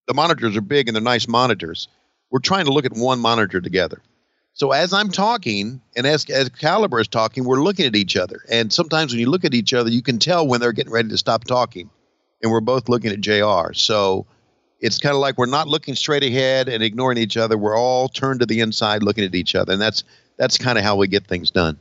the 0.08 0.14
monitors 0.14 0.56
are 0.56 0.62
big 0.62 0.88
and 0.88 0.94
they're 0.94 1.02
nice 1.02 1.28
monitors. 1.28 1.88
We're 2.30 2.40
trying 2.40 2.64
to 2.64 2.72
look 2.72 2.84
at 2.84 2.92
one 2.92 3.20
monitor 3.20 3.60
together. 3.60 4.00
So 4.54 4.72
as 4.72 4.92
I'm 4.92 5.10
talking 5.10 5.80
and 5.96 6.06
as, 6.06 6.24
Caliber 6.58 7.00
is 7.00 7.08
talking, 7.08 7.44
we're 7.44 7.62
looking 7.62 7.86
at 7.86 7.94
each 7.94 8.16
other. 8.16 8.42
And 8.50 8.72
sometimes 8.72 9.12
when 9.12 9.20
you 9.20 9.30
look 9.30 9.44
at 9.44 9.54
each 9.54 9.72
other, 9.72 9.90
you 9.90 10.02
can 10.02 10.18
tell 10.18 10.46
when 10.46 10.60
they're 10.60 10.72
getting 10.72 10.92
ready 10.92 11.08
to 11.10 11.18
stop 11.18 11.44
talking. 11.44 11.88
And 12.42 12.50
we're 12.50 12.60
both 12.60 12.88
looking 12.88 13.12
at 13.12 13.20
JR. 13.20 13.72
So 13.74 14.26
it's 14.80 14.98
kind 14.98 15.14
of 15.14 15.20
like 15.20 15.36
we're 15.38 15.46
not 15.46 15.68
looking 15.68 15.94
straight 15.94 16.22
ahead 16.22 16.68
and 16.68 16.82
ignoring 16.82 17.18
each 17.18 17.36
other. 17.36 17.56
We're 17.58 17.76
all 17.76 18.08
turned 18.08 18.40
to 18.40 18.46
the 18.46 18.60
inside 18.60 19.02
looking 19.02 19.24
at 19.24 19.34
each 19.34 19.54
other. 19.54 19.72
And 19.72 19.80
that's 19.80 20.04
that's 20.36 20.56
kind 20.56 20.78
of 20.78 20.84
how 20.84 20.96
we 20.96 21.06
get 21.06 21.26
things 21.26 21.50
done. 21.50 21.78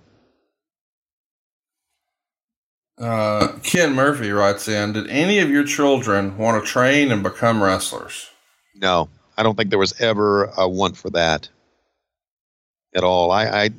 Uh, 2.97 3.47
Ken 3.63 3.93
Murphy 3.93 4.31
writes 4.31 4.67
in 4.67 4.91
Did 4.91 5.09
any 5.09 5.39
of 5.39 5.49
your 5.49 5.63
children 5.63 6.37
want 6.37 6.61
to 6.61 6.69
train 6.69 7.11
and 7.11 7.23
become 7.23 7.63
wrestlers? 7.63 8.29
No, 8.75 9.07
I 9.37 9.43
don't 9.43 9.55
think 9.55 9.69
there 9.69 9.79
was 9.79 9.99
ever 10.01 10.45
a 10.57 10.67
want 10.67 10.97
for 10.97 11.09
that 11.11 11.47
at 12.93 13.05
all. 13.05 13.31
I, 13.31 13.45
I 13.45 13.69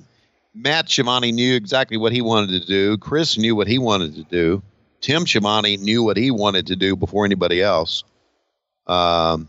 Matt 0.55 0.89
Schiavone 0.89 1.33
knew 1.33 1.55
exactly 1.55 1.99
what 1.99 2.13
he 2.13 2.23
wanted 2.23 2.59
to 2.59 2.67
do. 2.67 2.97
Chris 2.97 3.37
knew 3.37 3.55
what 3.55 3.69
he 3.69 3.79
wanted 3.79 4.15
to 4.15 4.25
do. 4.25 4.63
Tim 5.03 5.27
Schiavone 5.27 5.77
knew 5.77 6.03
what 6.03 6.17
he 6.17 6.31
wanted 6.31 6.67
to 6.69 6.77
do 6.77 6.97
before 6.97 7.25
anybody 7.25 7.63
else. 7.63 8.05
Um, 8.91 9.49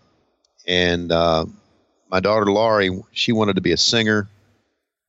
and 0.68 1.12
uh, 1.12 1.46
my 2.12 2.20
daughter 2.20 2.46
Laurie, 2.52 2.92
she 3.12 3.32
wanted 3.32 3.56
to 3.56 3.62
be 3.62 3.72
a 3.72 3.78
singer. 3.78 4.30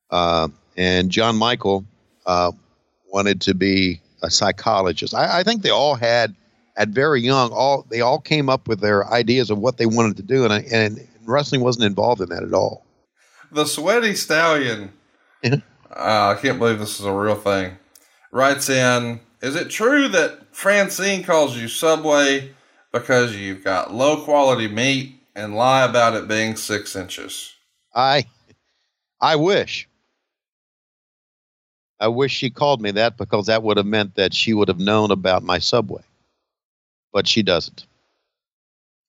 Uh, 0.09 0.47
and 0.75 1.11
John 1.11 1.37
Michael 1.37 1.85
uh, 2.25 2.51
wanted 3.11 3.41
to 3.41 3.53
be 3.53 4.01
a 4.23 4.31
psychologist. 4.31 5.13
I, 5.13 5.39
I, 5.39 5.43
think 5.43 5.61
they 5.61 5.69
all 5.69 5.93
had, 5.93 6.35
at 6.75 6.89
very 6.89 7.21
young, 7.21 7.51
all 7.51 7.85
they 7.89 8.01
all 8.01 8.19
came 8.19 8.49
up 8.49 8.67
with 8.67 8.79
their 8.79 9.07
ideas 9.11 9.51
of 9.51 9.59
what 9.59 9.77
they 9.77 9.85
wanted 9.85 10.17
to 10.17 10.23
do, 10.23 10.45
and, 10.45 10.53
I, 10.53 10.65
and 10.71 11.07
wrestling 11.25 11.61
wasn't 11.61 11.85
involved 11.85 12.21
in 12.21 12.29
that 12.29 12.43
at 12.43 12.53
all. 12.53 12.85
The 13.51 13.65
sweaty 13.65 14.15
stallion. 14.15 14.93
uh, 15.43 15.59
I 15.91 16.37
can't 16.41 16.57
believe 16.57 16.79
this 16.79 16.99
is 16.99 17.05
a 17.05 17.13
real 17.13 17.35
thing. 17.35 17.77
Writes 18.31 18.67
in, 18.67 19.19
is 19.41 19.55
it 19.55 19.69
true 19.69 20.07
that 20.07 20.55
Francine 20.55 21.23
calls 21.23 21.55
you 21.55 21.67
Subway 21.67 22.53
because 22.93 23.35
you've 23.35 23.63
got 23.63 23.93
low 23.93 24.23
quality 24.23 24.67
meat 24.67 25.19
and 25.35 25.55
lie 25.55 25.83
about 25.83 26.13
it 26.13 26.27
being 26.27 26.55
six 26.55 26.95
inches? 26.95 27.53
I, 27.93 28.25
I 29.19 29.35
wish. 29.35 29.89
I 31.99 32.07
wish 32.07 32.31
she 32.31 32.49
called 32.49 32.81
me 32.81 32.91
that 32.91 33.17
because 33.17 33.47
that 33.47 33.63
would 33.63 33.77
have 33.77 33.85
meant 33.85 34.15
that 34.15 34.33
she 34.33 34.53
would 34.53 34.67
have 34.67 34.79
known 34.79 35.11
about 35.11 35.43
my 35.43 35.59
Subway. 35.59 36.03
But 37.11 37.27
she 37.27 37.43
doesn't. 37.43 37.85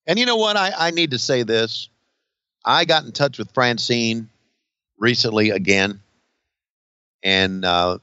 And 0.06 0.18
you 0.18 0.26
know 0.26 0.36
what? 0.36 0.56
I, 0.56 0.72
I 0.76 0.90
need 0.90 1.10
to 1.12 1.18
say 1.18 1.42
this. 1.42 1.88
I 2.64 2.84
got 2.84 3.04
in 3.04 3.12
touch 3.12 3.38
with 3.38 3.50
Francine 3.52 4.28
recently 4.98 5.50
again. 5.50 6.00
And 7.22 7.64
uh, 7.64 7.98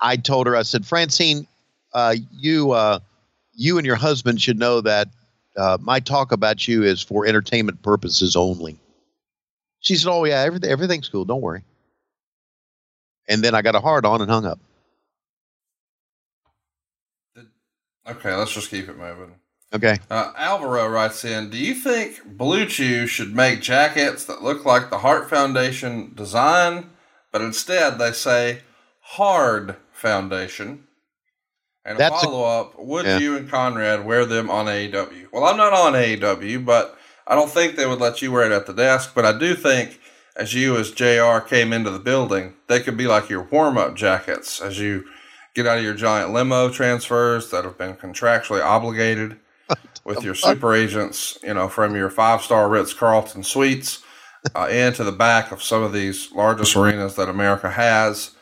I 0.00 0.16
told 0.16 0.46
her, 0.46 0.56
I 0.56 0.62
said, 0.62 0.86
Francine, 0.86 1.46
uh, 1.92 2.14
you, 2.32 2.72
uh, 2.72 3.00
you 3.56 3.78
and 3.78 3.86
your 3.86 3.96
husband 3.96 4.40
should 4.40 4.58
know 4.58 4.80
that 4.82 5.08
uh, 5.56 5.78
my 5.80 5.98
talk 5.98 6.32
about 6.32 6.68
you 6.68 6.82
is 6.84 7.02
for 7.02 7.26
entertainment 7.26 7.82
purposes 7.82 8.36
only. 8.36 8.78
She 9.80 9.96
said, 9.96 10.10
Oh, 10.10 10.24
yeah, 10.24 10.42
everything, 10.42 10.70
everything's 10.70 11.08
cool. 11.08 11.24
Don't 11.24 11.40
worry. 11.40 11.62
And 13.28 13.42
then 13.42 13.54
I 13.54 13.62
got 13.62 13.74
a 13.74 13.80
hard 13.80 14.04
on 14.04 14.20
and 14.20 14.30
hung 14.30 14.44
up. 14.44 14.60
Okay, 18.08 18.34
let's 18.34 18.52
just 18.52 18.70
keep 18.70 18.88
it 18.88 18.96
moving. 18.96 19.34
Okay. 19.74 19.98
Uh, 20.08 20.32
Alvaro 20.36 20.86
writes 20.88 21.24
in 21.24 21.50
Do 21.50 21.58
you 21.58 21.74
think 21.74 22.24
Blue 22.24 22.66
Chew 22.66 23.06
should 23.06 23.34
make 23.34 23.60
jackets 23.62 24.24
that 24.26 24.42
look 24.42 24.64
like 24.64 24.90
the 24.90 24.98
Heart 24.98 25.28
Foundation 25.28 26.12
design, 26.14 26.90
but 27.32 27.42
instead 27.42 27.98
they 27.98 28.12
say 28.12 28.60
Hard 29.00 29.76
Foundation? 29.92 30.86
And 31.86 32.00
a 32.00 32.10
follow 32.10 32.44
up 32.44 32.78
Would 32.78 33.06
yeah. 33.06 33.18
you 33.18 33.36
and 33.36 33.48
Conrad 33.48 34.04
wear 34.04 34.24
them 34.26 34.50
on 34.50 34.66
AEW? 34.66 35.28
Well, 35.32 35.44
I'm 35.44 35.56
not 35.56 35.72
on 35.72 35.92
AEW, 35.92 36.64
but 36.64 36.98
I 37.26 37.34
don't 37.36 37.50
think 37.50 37.76
they 37.76 37.86
would 37.86 38.00
let 38.00 38.20
you 38.20 38.32
wear 38.32 38.44
it 38.44 38.52
at 38.52 38.66
the 38.66 38.72
desk, 38.72 39.12
but 39.14 39.24
I 39.24 39.38
do 39.38 39.54
think 39.54 40.00
as 40.36 40.52
you 40.52 40.76
as 40.76 40.90
JR 40.90 41.38
came 41.38 41.72
into 41.72 41.90
the 41.90 41.98
building, 41.98 42.54
they 42.66 42.80
could 42.80 42.96
be 42.96 43.06
like 43.06 43.30
your 43.30 43.44
warm 43.44 43.78
up 43.78 43.94
jackets 43.94 44.60
as 44.60 44.78
you 44.78 45.04
get 45.54 45.66
out 45.66 45.78
of 45.78 45.84
your 45.84 45.94
giant 45.94 46.32
limo 46.32 46.68
transfers 46.68 47.50
that 47.50 47.64
have 47.64 47.78
been 47.78 47.94
contractually 47.94 48.62
obligated 48.62 49.38
with 50.04 50.22
your 50.22 50.34
super 50.34 50.74
agents, 50.74 51.38
you 51.42 51.54
know, 51.54 51.68
from 51.68 51.94
your 51.94 52.10
five 52.10 52.42
star 52.42 52.68
Ritz 52.68 52.92
Carlton 52.92 53.42
suites 53.42 54.02
uh, 54.54 54.68
into 54.68 55.02
the 55.02 55.12
back 55.12 55.50
of 55.52 55.62
some 55.62 55.82
of 55.82 55.92
these 55.92 56.30
largest 56.32 56.76
arenas 56.76 57.16
that 57.16 57.28
America 57.28 57.70
has. 57.70 58.32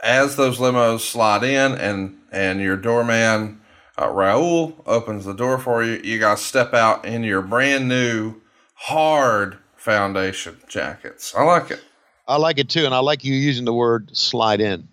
As 0.00 0.36
those 0.36 0.58
limos 0.58 1.00
slide 1.00 1.42
in 1.42 1.72
and, 1.72 2.18
and 2.30 2.60
your 2.60 2.76
doorman, 2.76 3.60
uh, 3.96 4.06
Raul, 4.06 4.74
opens 4.86 5.24
the 5.24 5.32
door 5.32 5.58
for 5.58 5.82
you, 5.82 6.00
you 6.04 6.20
guys 6.20 6.40
step 6.40 6.72
out 6.72 7.04
in 7.04 7.24
your 7.24 7.42
brand 7.42 7.88
new, 7.88 8.36
hard 8.74 9.58
foundation 9.76 10.56
jackets. 10.68 11.34
I 11.34 11.42
like 11.42 11.72
it. 11.72 11.82
I 12.28 12.36
like 12.36 12.58
it 12.58 12.68
too. 12.68 12.84
And 12.84 12.94
I 12.94 13.00
like 13.00 13.24
you 13.24 13.34
using 13.34 13.64
the 13.64 13.72
word 13.72 14.16
slide 14.16 14.60
in 14.60 14.86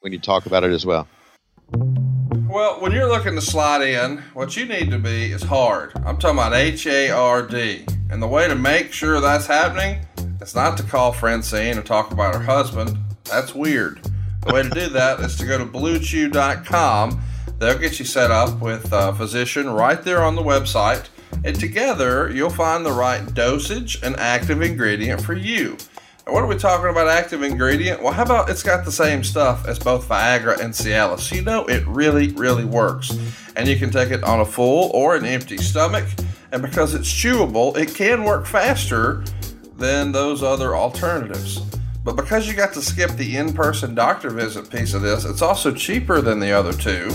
when 0.00 0.12
you 0.12 0.18
talk 0.18 0.44
about 0.44 0.64
it 0.64 0.72
as 0.72 0.84
well. 0.84 1.08
Well, 1.72 2.80
when 2.80 2.92
you're 2.92 3.08
looking 3.08 3.36
to 3.36 3.40
slide 3.40 3.80
in, 3.80 4.18
what 4.34 4.54
you 4.54 4.66
need 4.66 4.90
to 4.90 4.98
be 4.98 5.32
is 5.32 5.42
hard. 5.42 5.92
I'm 6.04 6.18
talking 6.18 6.38
about 6.38 6.52
H 6.52 6.86
A 6.86 7.10
R 7.10 7.40
D. 7.40 7.86
And 8.10 8.20
the 8.20 8.26
way 8.26 8.48
to 8.48 8.54
make 8.54 8.92
sure 8.92 9.20
that's 9.20 9.46
happening 9.46 10.04
is 10.42 10.54
not 10.54 10.76
to 10.76 10.82
call 10.82 11.12
Francine 11.12 11.78
and 11.78 11.86
talk 11.86 12.10
about 12.10 12.34
her 12.34 12.42
husband. 12.42 12.98
That's 13.24 13.54
weird. 13.54 14.00
The 14.46 14.54
way 14.54 14.62
to 14.62 14.70
do 14.70 14.88
that 14.88 15.20
is 15.20 15.36
to 15.36 15.46
go 15.46 15.58
to 15.58 15.66
bluechew.com. 15.66 17.20
They'll 17.58 17.78
get 17.78 17.98
you 17.98 18.06
set 18.06 18.30
up 18.30 18.60
with 18.60 18.90
a 18.92 19.14
physician 19.14 19.68
right 19.68 20.02
there 20.02 20.22
on 20.22 20.34
the 20.34 20.42
website. 20.42 21.08
And 21.44 21.58
together, 21.58 22.30
you'll 22.30 22.50
find 22.50 22.84
the 22.84 22.92
right 22.92 23.34
dosage 23.34 24.02
and 24.02 24.16
active 24.16 24.62
ingredient 24.62 25.22
for 25.22 25.34
you. 25.34 25.76
And 26.26 26.34
What 26.34 26.42
are 26.42 26.46
we 26.46 26.56
talking 26.56 26.88
about 26.88 27.08
active 27.08 27.42
ingredient? 27.42 28.02
Well, 28.02 28.12
how 28.12 28.22
about 28.22 28.48
it's 28.48 28.62
got 28.62 28.84
the 28.84 28.92
same 28.92 29.24
stuff 29.24 29.66
as 29.66 29.78
both 29.78 30.08
Viagra 30.08 30.58
and 30.58 30.72
Cialis? 30.72 31.34
You 31.34 31.42
know, 31.42 31.66
it 31.66 31.86
really, 31.86 32.28
really 32.28 32.64
works. 32.64 33.16
And 33.56 33.68
you 33.68 33.76
can 33.76 33.90
take 33.90 34.10
it 34.10 34.24
on 34.24 34.40
a 34.40 34.44
full 34.46 34.90
or 34.94 35.16
an 35.16 35.26
empty 35.26 35.58
stomach. 35.58 36.06
And 36.52 36.62
because 36.62 36.94
it's 36.94 37.10
chewable, 37.12 37.76
it 37.76 37.94
can 37.94 38.24
work 38.24 38.46
faster 38.46 39.22
than 39.76 40.12
those 40.12 40.42
other 40.42 40.74
alternatives. 40.74 41.60
But 42.02 42.16
because 42.16 42.48
you 42.48 42.54
got 42.54 42.72
to 42.74 42.82
skip 42.82 43.10
the 43.12 43.36
in 43.36 43.52
person 43.52 43.94
doctor 43.94 44.30
visit 44.30 44.70
piece 44.70 44.94
of 44.94 45.02
this, 45.02 45.24
it's 45.24 45.42
also 45.42 45.72
cheaper 45.72 46.22
than 46.22 46.40
the 46.40 46.50
other 46.50 46.72
two. 46.72 47.12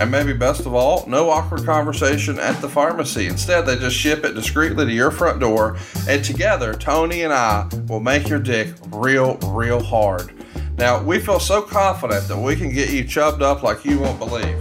And 0.00 0.10
maybe 0.10 0.32
best 0.32 0.60
of 0.60 0.74
all, 0.74 1.04
no 1.06 1.28
awkward 1.28 1.66
conversation 1.66 2.38
at 2.38 2.58
the 2.62 2.68
pharmacy. 2.68 3.26
Instead, 3.26 3.66
they 3.66 3.76
just 3.76 3.94
ship 3.94 4.24
it 4.24 4.32
discreetly 4.32 4.86
to 4.86 4.92
your 4.92 5.10
front 5.10 5.38
door, 5.38 5.76
and 6.08 6.24
together, 6.24 6.72
Tony 6.72 7.22
and 7.22 7.32
I 7.32 7.68
will 7.88 8.00
make 8.00 8.26
your 8.26 8.38
dick 8.38 8.72
real, 8.90 9.36
real 9.48 9.82
hard. 9.82 10.32
Now, 10.78 11.02
we 11.02 11.20
feel 11.20 11.38
so 11.38 11.60
confident 11.60 12.26
that 12.28 12.38
we 12.38 12.56
can 12.56 12.72
get 12.72 12.90
you 12.90 13.04
chubbed 13.04 13.42
up 13.42 13.62
like 13.62 13.84
you 13.84 13.98
won't 14.00 14.18
believe 14.18 14.58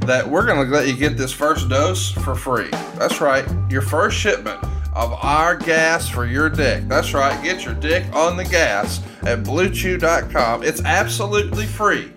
that 0.00 0.28
we're 0.28 0.44
going 0.44 0.66
to 0.66 0.70
let 0.70 0.86
you 0.86 0.94
get 0.94 1.16
this 1.16 1.32
first 1.32 1.70
dose 1.70 2.10
for 2.10 2.34
free. 2.34 2.68
That's 2.98 3.20
right, 3.20 3.46
your 3.70 3.80
first 3.80 4.18
shipment 4.18 4.62
of 4.94 5.12
our 5.12 5.56
gas 5.56 6.08
for 6.08 6.26
your 6.26 6.48
dick. 6.48 6.86
That's 6.88 7.14
right, 7.14 7.42
get 7.42 7.64
your 7.64 7.74
dick 7.74 8.04
on 8.14 8.36
the 8.36 8.44
gas 8.44 9.00
at 9.22 9.42
bluechew.com. 9.42 10.62
It's 10.62 10.82
absolutely 10.84 11.66
free. 11.66 12.12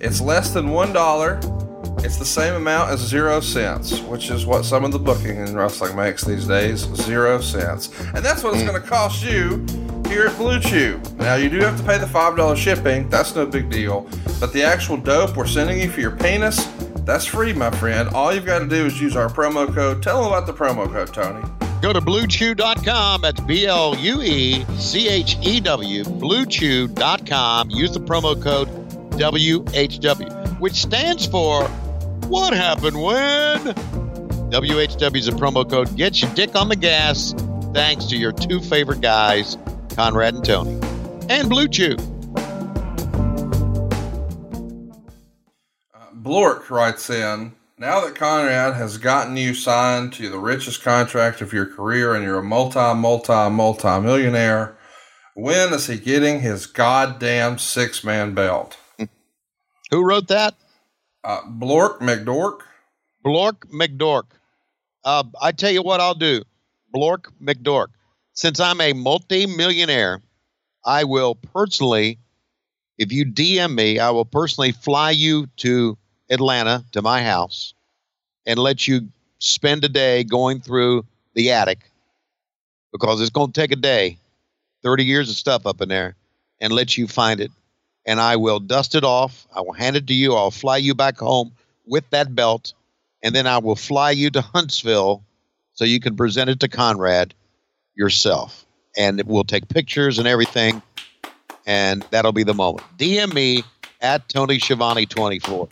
It's 0.00 0.20
less 0.20 0.52
than 0.52 0.66
$1 0.68 1.60
it's 2.02 2.16
the 2.16 2.24
same 2.24 2.54
amount 2.54 2.90
as 2.90 3.00
zero 3.00 3.40
cents, 3.40 4.00
which 4.00 4.30
is 4.30 4.46
what 4.46 4.64
some 4.64 4.86
of 4.86 4.92
the 4.92 4.98
booking 4.98 5.36
in 5.36 5.54
wrestling 5.54 5.94
makes 5.94 6.24
these 6.24 6.46
days 6.46 6.80
zero 6.94 7.42
cents. 7.42 7.90
And 8.14 8.24
that's 8.24 8.42
what 8.42 8.54
it's 8.54 8.62
going 8.62 8.80
to 8.80 8.88
cost 8.88 9.22
you 9.22 9.66
here 10.08 10.26
at 10.26 10.36
Blue 10.38 10.58
Chew. 10.58 10.98
Now, 11.16 11.34
you 11.34 11.50
do 11.50 11.58
have 11.58 11.76
to 11.76 11.82
pay 11.82 11.98
the 11.98 12.06
$5 12.06 12.56
shipping, 12.56 13.10
that's 13.10 13.34
no 13.34 13.44
big 13.44 13.68
deal. 13.68 14.08
But 14.40 14.54
the 14.54 14.62
actual 14.62 14.96
dope 14.96 15.36
we're 15.36 15.46
sending 15.46 15.78
you 15.78 15.90
for 15.90 16.00
your 16.00 16.16
penis, 16.16 16.64
that's 17.04 17.26
free, 17.26 17.52
my 17.52 17.70
friend. 17.70 18.08
All 18.10 18.32
you've 18.32 18.46
got 18.46 18.60
to 18.60 18.66
do 18.66 18.86
is 18.86 18.98
use 18.98 19.14
our 19.14 19.28
promo 19.28 19.72
code. 19.72 20.02
Tell 20.02 20.22
them 20.22 20.32
about 20.32 20.46
the 20.46 20.54
promo 20.54 20.90
code, 20.90 21.12
Tony. 21.12 21.69
Go 21.80 21.92
to 21.92 22.00
bluechew.com. 22.00 23.22
That's 23.22 23.40
B 23.40 23.66
L 23.66 23.96
U 23.96 24.22
E 24.22 24.64
C 24.78 25.08
H 25.08 25.36
E 25.42 25.60
W, 25.60 26.04
bluechew.com. 26.04 27.70
Use 27.70 27.92
the 27.92 28.00
promo 28.00 28.40
code 28.40 28.68
WHW, 29.12 30.60
which 30.60 30.74
stands 30.74 31.26
for 31.26 31.64
what 32.28 32.52
happened 32.52 33.02
when? 33.02 33.58
WHW 34.50 35.16
is 35.16 35.28
a 35.28 35.32
promo 35.32 35.68
code. 35.68 35.96
Get 35.96 36.20
your 36.20 36.32
dick 36.34 36.54
on 36.54 36.68
the 36.68 36.76
gas 36.76 37.34
thanks 37.72 38.06
to 38.06 38.16
your 38.16 38.32
two 38.32 38.60
favorite 38.60 39.00
guys, 39.00 39.56
Conrad 39.94 40.34
and 40.34 40.44
Tony. 40.44 40.78
And 41.28 41.48
Blue 41.48 41.68
Chew. 41.68 41.96
Uh, 45.94 46.10
Blork 46.14 46.68
writes 46.70 47.08
in 47.10 47.52
Now 47.80 48.04
that 48.04 48.14
Conrad 48.14 48.74
has 48.74 48.98
gotten 48.98 49.38
you 49.38 49.54
signed 49.54 50.12
to 50.12 50.28
the 50.28 50.38
richest 50.38 50.82
contract 50.82 51.40
of 51.40 51.54
your 51.54 51.64
career 51.64 52.14
and 52.14 52.22
you're 52.22 52.40
a 52.40 52.42
multi, 52.42 52.94
multi, 52.94 53.48
multi 53.48 54.00
millionaire, 54.00 54.76
when 55.34 55.72
is 55.72 55.86
he 55.86 55.96
getting 55.96 56.40
his 56.40 56.66
goddamn 56.66 57.56
six 57.56 58.04
man 58.04 58.34
belt? 58.34 58.76
Who 59.90 60.04
wrote 60.04 60.28
that? 60.28 60.56
Uh, 61.24 61.40
Blork 61.44 62.00
McDork? 62.00 62.58
Blork 63.24 63.60
McDork. 63.72 64.24
Uh, 65.02 65.24
I 65.40 65.50
tell 65.50 65.70
you 65.70 65.82
what 65.82 66.02
I'll 66.02 66.14
do. 66.14 66.42
Blork 66.94 67.32
McDork. 67.42 67.88
Since 68.34 68.60
I'm 68.60 68.82
a 68.82 68.92
multi-millionaire, 68.92 70.20
I 70.84 71.04
will 71.04 71.34
personally, 71.34 72.18
if 72.98 73.10
you 73.10 73.24
DM 73.24 73.74
me, 73.74 73.98
I 73.98 74.10
will 74.10 74.26
personally 74.26 74.72
fly 74.72 75.12
you 75.12 75.46
to 75.56 75.96
Atlanta 76.30 76.84
to 76.92 77.02
my 77.02 77.22
house 77.22 77.74
and 78.46 78.58
let 78.58 78.86
you 78.88 79.08
spend 79.38 79.84
a 79.84 79.88
day 79.88 80.24
going 80.24 80.60
through 80.60 81.04
the 81.34 81.50
attic 81.50 81.78
because 82.92 83.20
it's 83.20 83.30
going 83.30 83.52
to 83.52 83.60
take 83.60 83.72
a 83.72 83.76
day, 83.76 84.18
30 84.82 85.04
years 85.04 85.30
of 85.30 85.36
stuff 85.36 85.66
up 85.66 85.80
in 85.80 85.88
there, 85.88 86.14
and 86.60 86.72
let 86.72 86.96
you 86.96 87.06
find 87.06 87.40
it. 87.40 87.50
And 88.06 88.20
I 88.20 88.36
will 88.36 88.60
dust 88.60 88.94
it 88.94 89.04
off. 89.04 89.46
I 89.54 89.60
will 89.60 89.72
hand 89.72 89.96
it 89.96 90.06
to 90.08 90.14
you. 90.14 90.34
I'll 90.34 90.50
fly 90.50 90.78
you 90.78 90.94
back 90.94 91.18
home 91.18 91.52
with 91.86 92.08
that 92.10 92.34
belt. 92.34 92.72
And 93.22 93.34
then 93.34 93.46
I 93.46 93.58
will 93.58 93.76
fly 93.76 94.10
you 94.10 94.30
to 94.30 94.40
Huntsville 94.40 95.22
so 95.74 95.84
you 95.84 96.00
can 96.00 96.16
present 96.16 96.50
it 96.50 96.60
to 96.60 96.68
Conrad 96.68 97.34
yourself. 97.94 98.64
And 98.96 99.22
we'll 99.24 99.44
take 99.44 99.68
pictures 99.68 100.18
and 100.18 100.26
everything. 100.26 100.82
And 101.66 102.02
that'll 102.10 102.32
be 102.32 102.42
the 102.42 102.54
moment. 102.54 102.84
DM 102.98 103.32
me 103.34 103.62
at 104.00 104.28
Tony 104.28 104.58
Schiavone 104.58 105.06
24. 105.06 105.68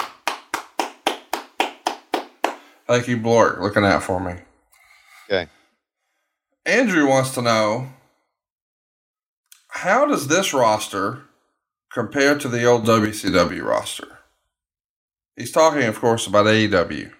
Thank 2.89 3.07
you, 3.07 3.19
Blork, 3.19 3.61
looking 3.61 3.85
out 3.85 4.03
for 4.03 4.19
me. 4.19 4.35
Okay. 5.31 5.51
Andrew 6.65 7.07
wants 7.07 7.35
to 7.35 7.43
know 7.43 7.89
how 9.69 10.07
does 10.07 10.27
this 10.29 10.55
roster 10.55 11.25
compare 11.93 12.39
to 12.39 12.49
the 12.49 12.65
old 12.65 12.87
WCW 12.87 13.63
roster? 13.63 14.19
He's 15.37 15.53
talking, 15.53 15.85
of 15.85 16.01
course, 16.01 16.27
about 16.27 16.47
AEW. 16.47 17.13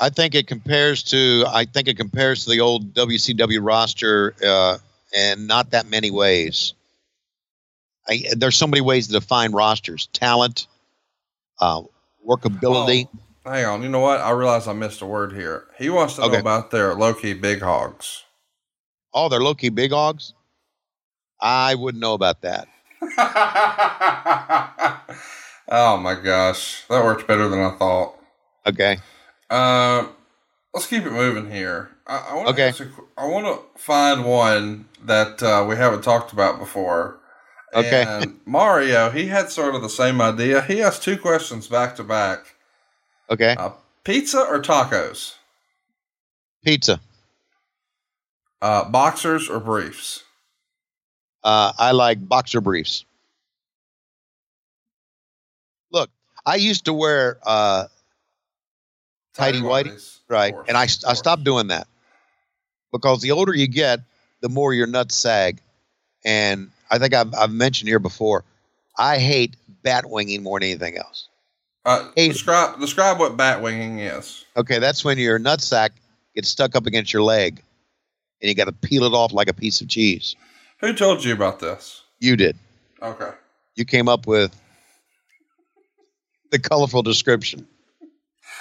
I 0.00 0.08
think 0.08 0.34
it 0.34 0.48
compares 0.48 1.02
to 1.04 1.44
I 1.46 1.66
think 1.66 1.86
it 1.86 1.96
compares 1.96 2.44
to 2.44 2.50
the 2.50 2.60
old 2.60 2.94
WCW 2.94 3.60
roster 3.62 4.34
uh, 4.44 4.78
and 5.16 5.46
not 5.46 5.70
that 5.70 5.86
many 5.86 6.10
ways. 6.10 6.74
I, 8.08 8.24
there's 8.36 8.56
so 8.56 8.66
many 8.66 8.80
ways 8.80 9.06
to 9.06 9.12
define 9.12 9.52
rosters: 9.52 10.08
talent, 10.12 10.66
uh, 11.60 11.82
workability. 12.28 13.06
Oh, 13.14 13.18
hang 13.44 13.64
on, 13.64 13.82
you 13.82 13.88
know 13.88 14.00
what? 14.00 14.20
I 14.20 14.30
realize 14.30 14.66
I 14.68 14.72
missed 14.72 15.02
a 15.02 15.06
word 15.06 15.32
here. 15.32 15.66
He 15.78 15.90
wants 15.90 16.14
to 16.16 16.22
know 16.22 16.38
about 16.38 16.70
their 16.70 16.94
low 16.94 17.14
key 17.14 17.34
big 17.34 17.60
hogs. 17.60 18.24
Oh, 19.12 19.28
they're 19.28 19.40
low 19.42 19.54
key 19.54 19.68
big 19.68 19.92
hogs. 19.92 20.34
I 21.40 21.74
wouldn't 21.74 22.00
know 22.00 22.14
about 22.14 22.40
that. 22.42 22.68
oh 25.68 25.96
my 25.98 26.14
gosh, 26.14 26.84
that 26.88 27.04
worked 27.04 27.26
better 27.26 27.48
than 27.48 27.60
I 27.60 27.70
thought. 27.76 28.14
Okay. 28.66 28.98
Uh, 29.50 30.06
let's 30.72 30.86
keep 30.86 31.04
it 31.04 31.12
moving 31.12 31.50
here. 31.50 31.90
I, 32.06 32.28
I 32.30 32.34
want 32.34 32.48
Okay. 32.48 32.72
to 32.72 32.88
I 33.16 33.26
want 33.26 33.46
to 33.46 33.80
find 33.80 34.24
one 34.24 34.86
that 35.04 35.42
uh, 35.42 35.64
we 35.68 35.76
haven't 35.76 36.02
talked 36.02 36.32
about 36.32 36.58
before. 36.58 37.18
Okay. 37.74 38.04
And 38.06 38.40
Mario, 38.46 39.10
he 39.10 39.26
had 39.26 39.50
sort 39.50 39.74
of 39.74 39.82
the 39.82 39.88
same 39.88 40.20
idea. 40.20 40.62
He 40.62 40.80
asked 40.82 41.02
two 41.02 41.18
questions 41.18 41.68
back 41.68 41.96
to 41.96 42.04
back: 42.04 42.53
Okay. 43.30 43.54
uh, 43.58 43.70
pizza 44.04 44.40
or 44.40 44.60
tacos, 44.60 45.34
Pizza. 46.64 47.00
uh, 48.62 48.84
boxers 48.84 49.48
or 49.48 49.60
briefs. 49.60 50.22
Uh, 51.42 51.72
I 51.78 51.92
like 51.92 52.26
boxer 52.26 52.60
briefs. 52.60 53.04
Look, 55.92 56.10
I 56.46 56.56
used 56.56 56.86
to 56.86 56.92
wear 56.94 57.38
uh, 57.44 57.86
tidy 59.34 59.60
whitey, 59.60 59.92
whities, 59.92 60.18
right? 60.28 60.54
course, 60.54 60.66
And 60.68 60.76
I, 60.76 60.82
I 60.82 61.14
stopped 61.14 61.44
doing 61.44 61.68
that 61.68 61.86
because 62.92 63.20
the 63.20 63.32
older 63.32 63.54
you 63.54 63.66
get, 63.68 64.00
the 64.40 64.48
more 64.48 64.72
your 64.74 64.86
nuts 64.86 65.14
sag. 65.14 65.60
And 66.24 66.70
I 66.90 66.98
think 66.98 67.12
I've, 67.14 67.34
I've 67.34 67.52
mentioned 67.52 67.88
here 67.88 67.98
before, 67.98 68.44
I 68.96 69.18
hate 69.18 69.54
bat 69.82 70.08
winging 70.08 70.42
more 70.42 70.58
than 70.60 70.68
anything 70.70 70.96
else. 70.96 71.28
Uh, 71.84 72.10
describe 72.16 72.80
describe 72.80 73.18
what 73.18 73.36
bat 73.36 73.60
winging 73.60 73.98
is. 73.98 74.44
Okay, 74.56 74.78
that's 74.78 75.04
when 75.04 75.18
your 75.18 75.38
nutsack 75.38 75.90
gets 76.34 76.48
stuck 76.48 76.74
up 76.74 76.86
against 76.86 77.12
your 77.12 77.22
leg, 77.22 77.62
and 78.40 78.48
you 78.48 78.54
got 78.54 78.64
to 78.64 78.72
peel 78.72 79.04
it 79.04 79.12
off 79.12 79.32
like 79.32 79.48
a 79.48 79.52
piece 79.52 79.80
of 79.80 79.88
cheese. 79.88 80.34
Who 80.80 80.94
told 80.94 81.24
you 81.24 81.32
about 81.34 81.60
this? 81.60 82.02
You 82.20 82.36
did. 82.36 82.56
Okay. 83.02 83.30
You 83.76 83.84
came 83.84 84.08
up 84.08 84.26
with 84.26 84.58
the 86.50 86.58
colorful 86.58 87.02
description. 87.02 87.66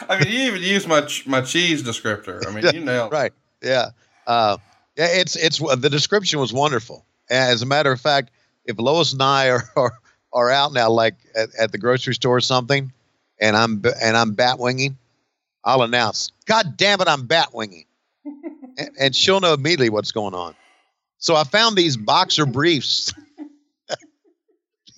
I 0.10 0.20
mean, 0.20 0.34
you 0.34 0.40
even 0.48 0.62
used 0.62 0.88
my 0.88 1.02
ch- 1.02 1.26
my 1.26 1.42
cheese 1.42 1.82
descriptor. 1.84 2.46
I 2.46 2.52
mean, 2.52 2.74
you 2.74 2.80
nailed 2.86 3.14
it. 3.14 3.16
Right. 3.16 3.34
Yeah. 3.62 3.90
Uh, 4.28 4.58
yeah. 4.98 5.08
It's 5.12 5.36
it's 5.36 5.60
the 5.60 5.90
description 5.90 6.40
was 6.40 6.52
wonderful. 6.52 7.06
As 7.30 7.62
a 7.62 7.66
matter 7.66 7.92
of 7.92 8.02
fact, 8.02 8.32
if 8.66 8.78
Lois 8.80 9.14
and 9.14 9.22
I 9.22 9.50
are 9.50 9.64
are, 9.78 9.94
are 10.34 10.50
out 10.50 10.74
now, 10.74 10.90
like 10.90 11.16
at, 11.36 11.50
at 11.58 11.72
the 11.72 11.78
grocery 11.78 12.16
store 12.16 12.38
or 12.38 12.42
something, 12.42 12.92
and 13.40 13.56
I'm 13.56 13.82
and 14.02 14.18
I'm 14.18 14.34
bat 14.34 14.60
winging, 14.60 14.98
I'll 15.64 15.84
announce, 15.84 16.32
"God 16.46 16.78
damn 16.78 17.02
it, 17.02 17.08
I'm 17.08 17.26
bat 17.26 17.54
winging," 17.54 17.86
and, 18.26 18.90
and 19.00 19.16
she'll 19.16 19.40
know 19.40 19.54
immediately 19.54 19.90
what's 19.90 20.12
going 20.12 20.34
on. 20.34 20.56
So 21.18 21.36
I 21.36 21.44
found 21.44 21.78
these 21.78 21.96
boxer 21.96 22.46
briefs. 22.46 23.14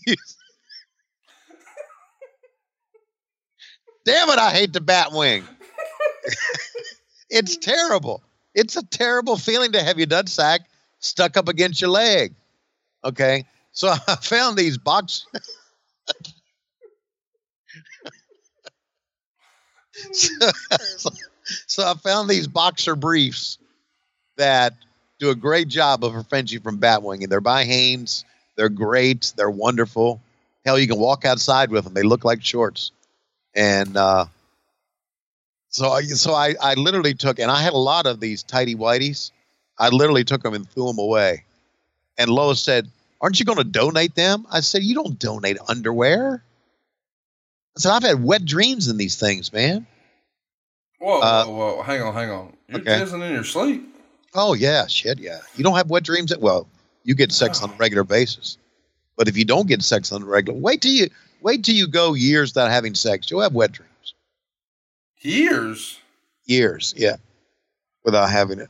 damn 4.06 4.30
it, 4.30 4.40
I 4.40 4.52
hate 4.52 4.74
the 4.74 4.82
bat 4.82 5.12
wing. 5.12 5.44
it's 7.30 7.58
terrible. 7.58 8.24
It's 8.56 8.76
a 8.78 8.86
terrible 8.86 9.38
feeling 9.38 9.74
to 9.74 9.84
have 9.84 10.00
your 10.00 10.08
nutsack 10.08 10.60
stuck 11.00 11.38
up 11.38 11.48
against 11.48 11.82
your 11.82 11.90
leg. 11.90 12.34
Okay. 13.04 13.46
So 13.72 13.90
I 14.08 14.16
found 14.16 14.58
these 14.58 14.78
box. 14.78 15.26
so, 20.12 21.10
so- 21.68 21.88
I 21.88 21.94
found 21.96 22.30
these 22.30 22.48
boxer 22.48 22.96
briefs 22.96 23.58
that 24.38 24.74
do 25.20 25.30
a 25.30 25.36
great 25.36 25.68
job 25.68 26.04
of 26.04 26.14
preventing 26.14 26.54
you 26.56 26.60
from 26.60 26.78
bat 26.78 27.02
winging. 27.04 27.30
They're 27.30 27.42
by 27.42 27.64
Hanes. 27.66 28.26
They're 28.58 28.70
great. 28.70 29.34
They're 29.38 29.50
wonderful. 29.50 30.22
Hell, 30.66 30.80
you 30.80 30.88
can 30.88 31.00
walk 31.00 31.26
outside 31.26 31.70
with 31.70 31.84
them. 31.84 31.94
They 31.94 32.04
look 32.04 32.26
like 32.26 32.44
shorts. 32.44 32.92
And 33.56 33.96
uh, 33.96 34.26
so, 35.70 35.90
I, 35.90 36.02
so 36.04 36.34
I, 36.34 36.56
I 36.62 36.74
literally 36.76 37.14
took, 37.14 37.40
and 37.40 37.52
I 37.52 37.62
had 37.62 37.74
a 37.74 37.78
lot 37.78 38.06
of 38.06 38.20
these 38.20 38.44
tidy 38.44 38.76
whiteys. 38.76 39.32
I 39.78 39.90
literally 39.90 40.24
took 40.24 40.42
them 40.44 40.54
and 40.54 40.70
threw 40.70 40.88
them 40.88 41.00
away. 41.00 41.44
And 42.18 42.30
Lois 42.30 42.62
said, 42.62 42.90
"Aren't 43.20 43.40
you 43.42 43.46
going 43.46 43.58
to 43.58 43.66
donate 43.66 44.16
them?" 44.16 44.48
I 44.50 44.62
said, 44.62 44.84
"You 44.84 44.96
don't 44.96 45.20
donate 45.20 45.58
underwear." 45.68 46.45
I 47.78 47.80
said, 47.82 47.92
"I've 47.92 48.04
had 48.04 48.24
wet 48.24 48.46
dreams 48.46 48.88
in 48.88 48.98
these 48.98 49.16
things, 49.18 49.52
man." 49.52 49.86
Whoa, 51.00 51.20
Uh, 51.20 51.46
whoa, 51.46 51.76
whoa! 51.76 51.82
Hang 51.84 52.02
on, 52.02 52.14
hang 52.14 52.30
on. 52.30 52.54
You're 52.70 52.80
okay. 52.82 53.02
in 53.02 53.32
your 53.34 53.44
sleep. 53.44 53.84
Oh 54.34 54.54
yeah, 54.54 54.88
shit, 54.88 55.20
yeah. 55.20 55.40
You 55.56 55.64
don't 55.64 55.76
have 55.76 55.90
wet 55.90 56.04
dreams. 56.04 56.32
At, 56.32 56.42
well, 56.42 56.68
you 57.04 57.16
get 57.16 57.32
sex 57.32 57.62
on 57.62 57.70
a 57.70 57.74
regular 57.76 58.04
basis, 58.04 58.58
but 59.18 59.28
if 59.28 59.38
you 59.38 59.46
don't 59.46 59.68
get 59.68 59.82
sex 59.84 60.12
on 60.12 60.22
a 60.24 60.26
regular, 60.26 60.58
wait 60.60 60.82
till 60.82 60.92
you 60.92 61.10
wait 61.42 61.64
till 61.64 61.76
you 61.76 61.88
go 61.88 62.14
years 62.14 62.52
without 62.54 62.72
having 62.72 62.96
sex. 62.96 63.30
You'll 63.30 63.42
have 63.42 63.54
wet 63.54 63.72
dreams. 63.74 64.14
Years. 65.22 66.00
Years, 66.46 66.94
yeah, 66.98 67.16
without 68.04 68.30
having 68.30 68.60
it. 68.60 68.70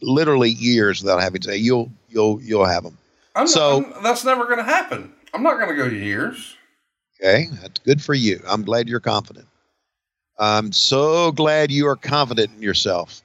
Literally 0.00 0.50
years 0.50 1.02
without 1.02 1.20
having 1.20 1.42
sex. 1.42 1.58
You'll 1.58 1.90
you'll 2.08 2.40
you'll 2.42 2.64
have 2.64 2.84
them. 2.84 2.96
I'm 3.36 3.46
So- 3.46 3.80
not, 3.80 3.92
I'm- 3.94 4.02
that's 4.02 4.24
never 4.24 4.44
going 4.44 4.58
to 4.58 4.62
happen. 4.64 5.12
I'm 5.34 5.42
not 5.42 5.56
going 5.58 5.68
to 5.68 5.74
go 5.76 5.86
years. 5.86 6.56
Okay, 7.24 7.48
that's 7.62 7.80
good 7.80 8.02
for 8.02 8.12
you. 8.12 8.38
I'm 8.46 8.64
glad 8.64 8.86
you're 8.86 9.00
confident. 9.00 9.46
I'm 10.38 10.72
so 10.72 11.32
glad 11.32 11.70
you 11.70 11.86
are 11.86 11.96
confident 11.96 12.50
in 12.54 12.62
yourself. 12.62 13.22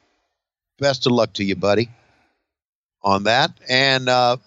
Best 0.78 1.06
of 1.06 1.12
luck 1.12 1.34
to 1.34 1.44
you, 1.44 1.58
buddy, 1.58 1.90
on 3.04 3.24
that. 3.24 3.52
And 3.68 4.08
uh, 4.08 4.38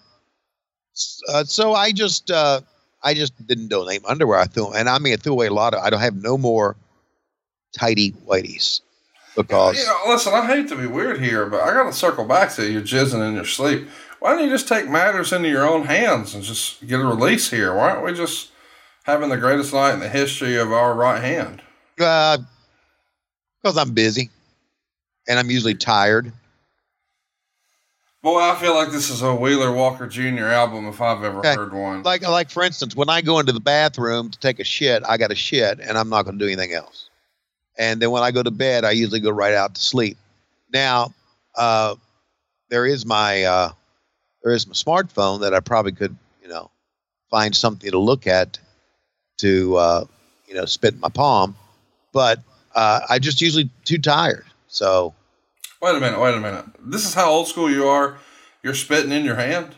uh, 1.29 1.43
so 1.43 1.73
I 1.73 1.91
just 1.91 2.31
uh, 2.31 2.61
I 3.03 3.13
just 3.13 3.45
didn't 3.45 3.67
donate 3.67 4.01
underwear. 4.07 4.39
I 4.39 4.45
threw, 4.45 4.73
and 4.73 4.89
I 4.89 4.97
mean 4.97 5.13
I 5.13 5.17
threw 5.17 5.33
away 5.33 5.47
a 5.47 5.53
lot 5.53 5.75
of. 5.75 5.83
I 5.83 5.91
don't 5.91 5.99
have 5.99 6.15
no 6.15 6.35
more 6.35 6.75
tidy 7.77 8.13
whiteys 8.27 8.81
because 9.35 9.77
You 9.77 9.85
know, 9.85 9.99
listen, 10.07 10.33
I 10.33 10.47
hate 10.47 10.67
to 10.69 10.75
be 10.75 10.87
weird 10.87 11.21
here, 11.21 11.45
but 11.45 11.61
I 11.61 11.73
got 11.73 11.83
to 11.83 11.93
circle 11.93 12.25
back 12.25 12.51
to 12.53 12.71
you 12.71 12.81
jizzing 12.81 13.27
in 13.27 13.35
your 13.35 13.45
sleep. 13.45 13.87
Why 14.19 14.31
don't 14.33 14.45
you 14.45 14.49
just 14.49 14.67
take 14.67 14.89
matters 14.89 15.31
into 15.31 15.49
your 15.49 15.67
own 15.67 15.83
hands 15.85 16.33
and 16.33 16.43
just 16.43 16.87
get 16.87 16.99
a 16.99 17.05
release 17.05 17.51
here? 17.51 17.75
Why 17.75 17.93
don't 17.93 18.03
we 18.03 18.13
just 18.13 18.49
having 19.03 19.29
the 19.29 19.37
greatest 19.37 19.73
night 19.73 19.93
in 19.93 19.99
the 19.99 20.09
history 20.09 20.57
of 20.57 20.71
our 20.71 20.93
right 20.93 21.21
hand? 21.21 21.61
Uh, 21.99 22.39
because 23.61 23.77
I'm 23.77 23.93
busy, 23.93 24.29
and 25.27 25.39
I'm 25.39 25.49
usually 25.49 25.75
tired. 25.75 26.33
Boy, 28.21 28.39
I 28.39 28.55
feel 28.55 28.73
like 28.73 28.91
this 28.91 29.09
is 29.09 29.21
a 29.21 29.35
Wheeler 29.35 29.71
Walker 29.71 30.07
Jr. 30.07 30.45
album 30.45 30.87
if 30.87 31.01
I've 31.01 31.23
ever 31.23 31.39
Okay. 31.39 31.55
heard 31.55 31.73
one. 31.73 32.03
Like 32.03 32.21
like 32.27 32.49
for 32.49 32.63
instance, 32.63 32.95
when 32.95 33.09
I 33.09 33.21
go 33.21 33.39
into 33.39 33.51
the 33.51 33.59
bathroom 33.59 34.31
to 34.31 34.39
take 34.39 34.59
a 34.59 34.63
shit, 34.63 35.03
I 35.07 35.17
got 35.17 35.29
to 35.29 35.35
shit, 35.35 35.79
and 35.81 35.97
I'm 35.97 36.09
not 36.09 36.23
going 36.23 36.39
to 36.39 36.45
do 36.45 36.49
anything 36.51 36.73
else. 36.73 37.09
And 37.77 38.01
then 38.01 38.11
when 38.11 38.23
I 38.23 38.31
go 38.31 38.43
to 38.43 38.51
bed, 38.51 38.85
I 38.85 38.91
usually 38.91 39.19
go 39.19 39.29
right 39.29 39.53
out 39.53 39.75
to 39.75 39.81
sleep. 39.81 40.17
Now, 40.73 41.13
uh, 41.55 41.95
there 42.69 42.85
is 42.85 43.05
my 43.05 43.43
uh, 43.43 43.71
there 44.41 44.53
is 44.53 44.67
my 44.67 44.73
smartphone 44.73 45.41
that 45.41 45.53
I 45.53 45.59
probably 45.59 45.91
could 45.91 46.15
you 46.41 46.47
know 46.47 46.71
find 47.29 47.53
something 47.55 47.91
to 47.91 47.99
look 47.99 48.25
at 48.25 48.57
to 49.43 49.75
uh, 49.77 50.05
you 50.47 50.55
know 50.55 50.65
spit 50.65 50.93
in 50.95 50.99
my 50.99 51.09
palm, 51.09 51.55
but 52.13 52.39
uh, 52.75 53.01
I 53.09 53.19
just 53.19 53.41
usually 53.41 53.69
too 53.85 53.97
tired. 53.99 54.45
So 54.67 55.13
Wait 55.81 55.95
a 55.95 55.99
minute, 55.99 56.19
wait 56.19 56.33
a 56.33 56.39
minute. 56.39 56.65
This 56.79 57.05
is 57.05 57.13
how 57.13 57.29
old 57.29 57.47
school 57.47 57.69
you 57.69 57.85
are. 57.87 58.17
You're 58.63 58.73
spitting 58.73 59.11
in 59.11 59.25
your 59.25 59.35
hand? 59.35 59.75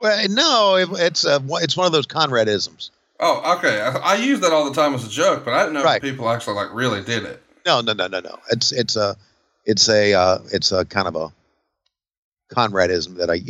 well, 0.00 0.26
no, 0.28 0.74
it, 0.76 0.88
it's 1.00 1.24
uh, 1.24 1.38
it's 1.62 1.76
one 1.76 1.86
of 1.86 1.92
those 1.92 2.06
Conradisms. 2.06 2.90
Oh, 3.20 3.56
okay. 3.58 3.80
I, 3.80 3.90
I 3.96 4.14
use 4.16 4.40
that 4.40 4.52
all 4.52 4.64
the 4.68 4.74
time 4.74 4.94
as 4.94 5.06
a 5.06 5.10
joke, 5.10 5.44
but 5.44 5.52
I 5.54 5.60
didn't 5.62 5.74
know 5.74 5.84
Right. 5.84 6.02
if 6.02 6.02
people 6.02 6.28
actually 6.30 6.54
like 6.54 6.72
really 6.72 7.02
did 7.02 7.22
it. 7.24 7.42
No, 7.66 7.80
no, 7.82 7.92
no, 7.92 8.06
no, 8.08 8.20
no. 8.20 8.38
It's 8.50 8.72
it's 8.72 8.96
a 8.96 9.14
it's 9.66 9.88
a 9.88 10.14
uh, 10.14 10.38
it's 10.52 10.72
a 10.72 10.84
kind 10.86 11.06
of 11.06 11.14
a 11.16 11.28
Conradism 12.52 13.14
that 13.18 13.30
I 13.30 13.40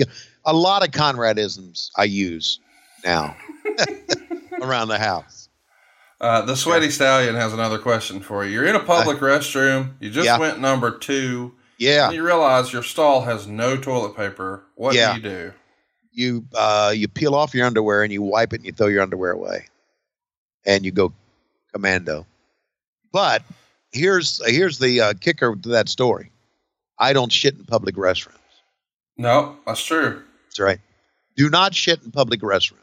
a 0.45 0.53
lot 0.53 0.85
of 0.87 0.91
Conradisms 0.93 1.91
I 1.97 2.05
use 2.05 2.59
now 3.05 3.35
around 4.63 4.89
the 4.89 4.99
house. 4.99 5.49
Uh, 6.21 6.43
the 6.43 6.55
Sweaty 6.55 6.91
Stallion 6.91 7.35
has 7.35 7.53
another 7.55 7.79
question 7.79 8.21
for 8.21 8.45
you. 8.45 8.53
You're 8.53 8.67
in 8.67 8.77
a 8.77 8.81
public 8.81 9.19
restroom. 9.19 9.95
You 10.01 10.11
just 10.11 10.27
Yeah. 10.27 10.39
went 10.39 10.61
number 10.61 10.91
two. 10.99 11.55
Yeah, 11.79 12.07
And 12.09 12.15
you 12.15 12.23
realize 12.23 12.75
your 12.75 12.83
stall 12.83 13.23
has 13.23 13.47
no 13.47 13.77
toilet 13.79 14.15
paper. 14.15 14.65
What 14.75 14.95
Yeah. 14.95 15.15
do 15.15 15.21
you 15.21 15.23
do? 15.29 15.53
you 16.13 16.45
uh, 16.55 16.93
you 16.95 17.07
peel 17.09 17.35
off 17.35 17.55
your 17.55 17.65
underwear 17.67 18.03
and 18.03 18.13
you 18.13 18.21
wipe 18.21 18.53
it 18.53 18.57
and 18.57 18.67
you 18.67 18.73
throw 18.73 18.89
your 18.89 19.01
underwear 19.03 19.31
away, 19.31 19.67
and 20.67 20.85
you 20.85 20.91
go 20.91 21.13
commando. 21.73 22.27
But 23.13 23.43
here's 23.93 24.45
here's 24.47 24.79
the 24.79 25.01
uh, 25.01 25.15
kicker 25.21 25.55
to 25.57 25.69
that 25.71 25.89
story. 25.89 26.31
I 26.99 27.13
don't 27.15 27.33
shit 27.33 27.55
in 27.55 27.65
public 27.65 27.95
restrooms. 27.95 28.35
No, 29.17 29.57
that's 29.67 29.83
true. 29.85 30.23
That's 30.49 30.59
right. 30.61 30.81
Do 31.37 31.49
not 31.49 31.75
shit 31.75 32.03
in 32.03 32.11
public 32.11 32.41
restrooms. 32.41 32.77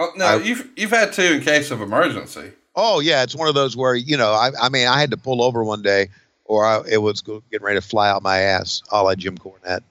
Oh, 0.00 0.12
no, 0.16 0.24
I- 0.24 0.36
you've 0.36 0.70
you've 0.76 0.90
had 0.90 1.12
two 1.12 1.22
in 1.24 1.40
case 1.42 1.70
of 1.70 1.80
emergency. 1.82 2.52
Oh 2.76 3.00
yeah, 3.00 3.24
it's 3.24 3.34
one 3.34 3.48
of 3.48 3.54
those 3.54 3.76
where 3.76 3.94
you 3.96 4.16
know. 4.16 4.30
I, 4.32 4.50
I 4.60 4.68
mean, 4.68 4.86
I 4.86 5.00
had 5.00 5.10
to 5.10 5.16
pull 5.16 5.42
over 5.42 5.64
one 5.64 5.82
day, 5.82 6.08
or 6.44 6.64
I, 6.64 6.82
it 6.88 6.98
was 6.98 7.20
getting 7.20 7.62
ready 7.62 7.80
to 7.80 7.86
fly 7.86 8.08
out 8.08 8.22
my 8.22 8.38
ass, 8.38 8.82
a 8.92 9.02
la 9.02 9.14
Jim 9.16 9.36
Cornette. 9.36 9.82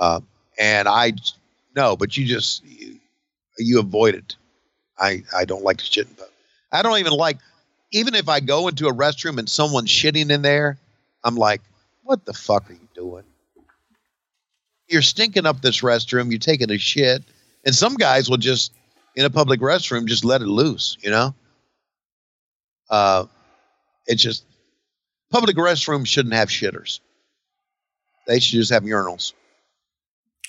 Uh, 0.00 0.20
and 0.58 0.88
I, 0.88 1.12
no, 1.76 1.96
but 1.96 2.16
you 2.16 2.24
just 2.24 2.64
you, 2.64 2.98
you 3.58 3.78
avoid 3.78 4.14
it. 4.14 4.36
I 4.98 5.22
I 5.36 5.44
don't 5.44 5.62
like 5.62 5.76
to 5.78 5.84
shit. 5.84 6.08
In 6.08 6.14
pub- 6.14 6.28
I 6.72 6.80
don't 6.82 6.98
even 6.98 7.12
like, 7.12 7.36
even 7.92 8.14
if 8.14 8.28
I 8.30 8.40
go 8.40 8.68
into 8.68 8.86
a 8.88 8.94
restroom 8.94 9.38
and 9.38 9.48
someone's 9.48 9.90
shitting 9.90 10.30
in 10.30 10.40
there, 10.40 10.78
I'm 11.24 11.34
like, 11.36 11.60
what 12.04 12.24
the 12.24 12.32
fuck 12.32 12.70
are 12.70 12.74
you 12.74 12.88
doing? 12.94 13.24
You're 14.88 15.02
stinking 15.02 15.44
up 15.44 15.60
this 15.60 15.82
restroom. 15.82 16.30
You're 16.30 16.38
taking 16.38 16.70
a 16.70 16.78
shit, 16.78 17.22
and 17.66 17.74
some 17.74 17.96
guys 17.96 18.30
will 18.30 18.38
just 18.38 18.72
in 19.18 19.24
a 19.24 19.30
public 19.30 19.58
restroom 19.58 20.06
just 20.06 20.24
let 20.24 20.42
it 20.42 20.46
loose. 20.46 20.96
You 21.00 21.10
know. 21.10 21.34
Uh, 22.88 23.26
it's 24.06 24.22
just 24.22 24.44
public 25.30 25.56
restrooms 25.56 26.06
shouldn't 26.06 26.34
have 26.34 26.48
shitters. 26.48 27.00
They 28.28 28.38
should 28.38 28.60
just 28.60 28.70
have 28.70 28.84
urinals. 28.84 29.32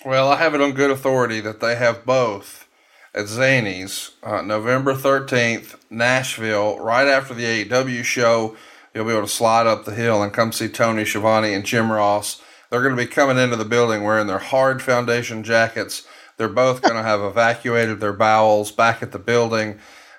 Well, 0.06 0.32
I 0.32 0.36
have 0.36 0.54
it 0.54 0.62
on 0.62 0.74
good 0.74 0.92
authority 0.92 1.42
that 1.42 1.60
they 1.60 1.76
have 1.76 2.06
both 2.06 2.68
at 3.16 3.26
Zanies 3.26 4.12
uh, 4.22 4.44
November 4.44 4.94
13th, 4.94 5.76
Nashville, 5.90 6.80
right 6.80 7.08
after 7.08 7.34
the 7.34 7.66
AEW 7.66 8.04
show. 8.04 8.56
You'll 8.94 9.06
be 9.06 9.12
able 9.12 9.24
to 9.24 9.28
slide 9.28 9.66
up 9.66 9.86
the 9.86 9.96
hill 9.96 10.22
and 10.22 10.32
come 10.32 10.52
see 10.52 10.70
Tony 10.70 11.06
Schiavone 11.06 11.56
and 11.56 11.66
Jim 11.66 11.92
Ross. 11.92 12.40
They're 12.70 12.84
going 12.84 12.96
to 12.96 13.04
be 13.04 13.10
coming 13.10 13.40
into 13.40 13.56
the 13.56 13.66
building 13.66 14.04
wearing 14.04 14.28
their 14.28 14.38
hard 14.38 14.82
foundation 14.84 15.44
jackets. 15.44 16.06
They're 16.40 16.48
both 16.48 16.82
going 16.82 16.96
to 16.96 17.04
have 17.04 17.22
evacuated 17.22 18.00
their 18.00 18.14
bowels 18.14 18.72
back 18.72 19.04
at 19.04 19.12
the 19.12 19.20
building. 19.20 19.78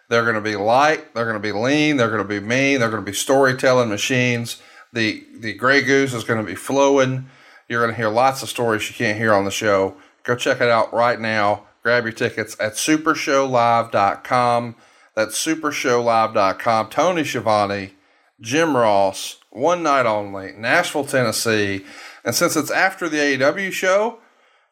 They're 0.09 0.23
going 0.23 0.37
to 0.37 0.41
be 0.41 0.55
light. 0.55 1.13
They're 1.15 1.25
going 1.25 1.35
to 1.35 1.41
be 1.41 1.51
lean. 1.51 1.97
They're 1.97 2.11
going 2.11 2.23
to 2.23 2.29
be 2.29 2.39
mean. 2.39 2.79
They're 2.79 2.91
going 2.91 3.05
to 3.05 3.11
be 3.11 3.17
storytelling 3.17 3.89
machines. 3.89 4.63
The 4.93 5.25
the 5.39 5.55
Grey 5.55 5.83
Goose 5.83 6.15
is 6.15 6.25
going 6.25 6.41
to 6.41 6.47
be 6.47 6.57
flowing. 6.57 7.29
You're 7.69 7.81
going 7.81 7.93
to 7.93 7.97
hear 7.97 8.09
lots 8.09 8.43
of 8.43 8.49
stories 8.49 8.89
you 8.89 8.97
can't 8.97 9.17
hear 9.17 9.33
on 9.33 9.45
the 9.45 9.51
show. 9.51 9.97
Go 10.25 10.37
check 10.37 10.61
it 10.61 10.69
out 10.69 10.93
right 10.93 11.21
now. 11.21 11.67
Grab 11.83 12.05
your 12.05 12.13
tickets 12.13 12.57
at 12.61 12.75
supershowlive.com. 12.75 14.77
That's 15.15 15.45
supershowlive.com. 15.45 16.91
Tony 16.91 17.25
Schiavone, 17.25 17.95
Jim 18.41 18.77
Ross, 18.77 19.39
one 19.51 19.83
night 19.83 20.07
only, 20.07 20.53
Nashville, 20.53 21.05
Tennessee. 21.05 21.85
And 22.25 22.35
since 22.35 22.57
it's 22.57 22.71
after 22.71 23.09
the 23.09 23.17
AEW 23.17 23.73
show, 23.73 24.20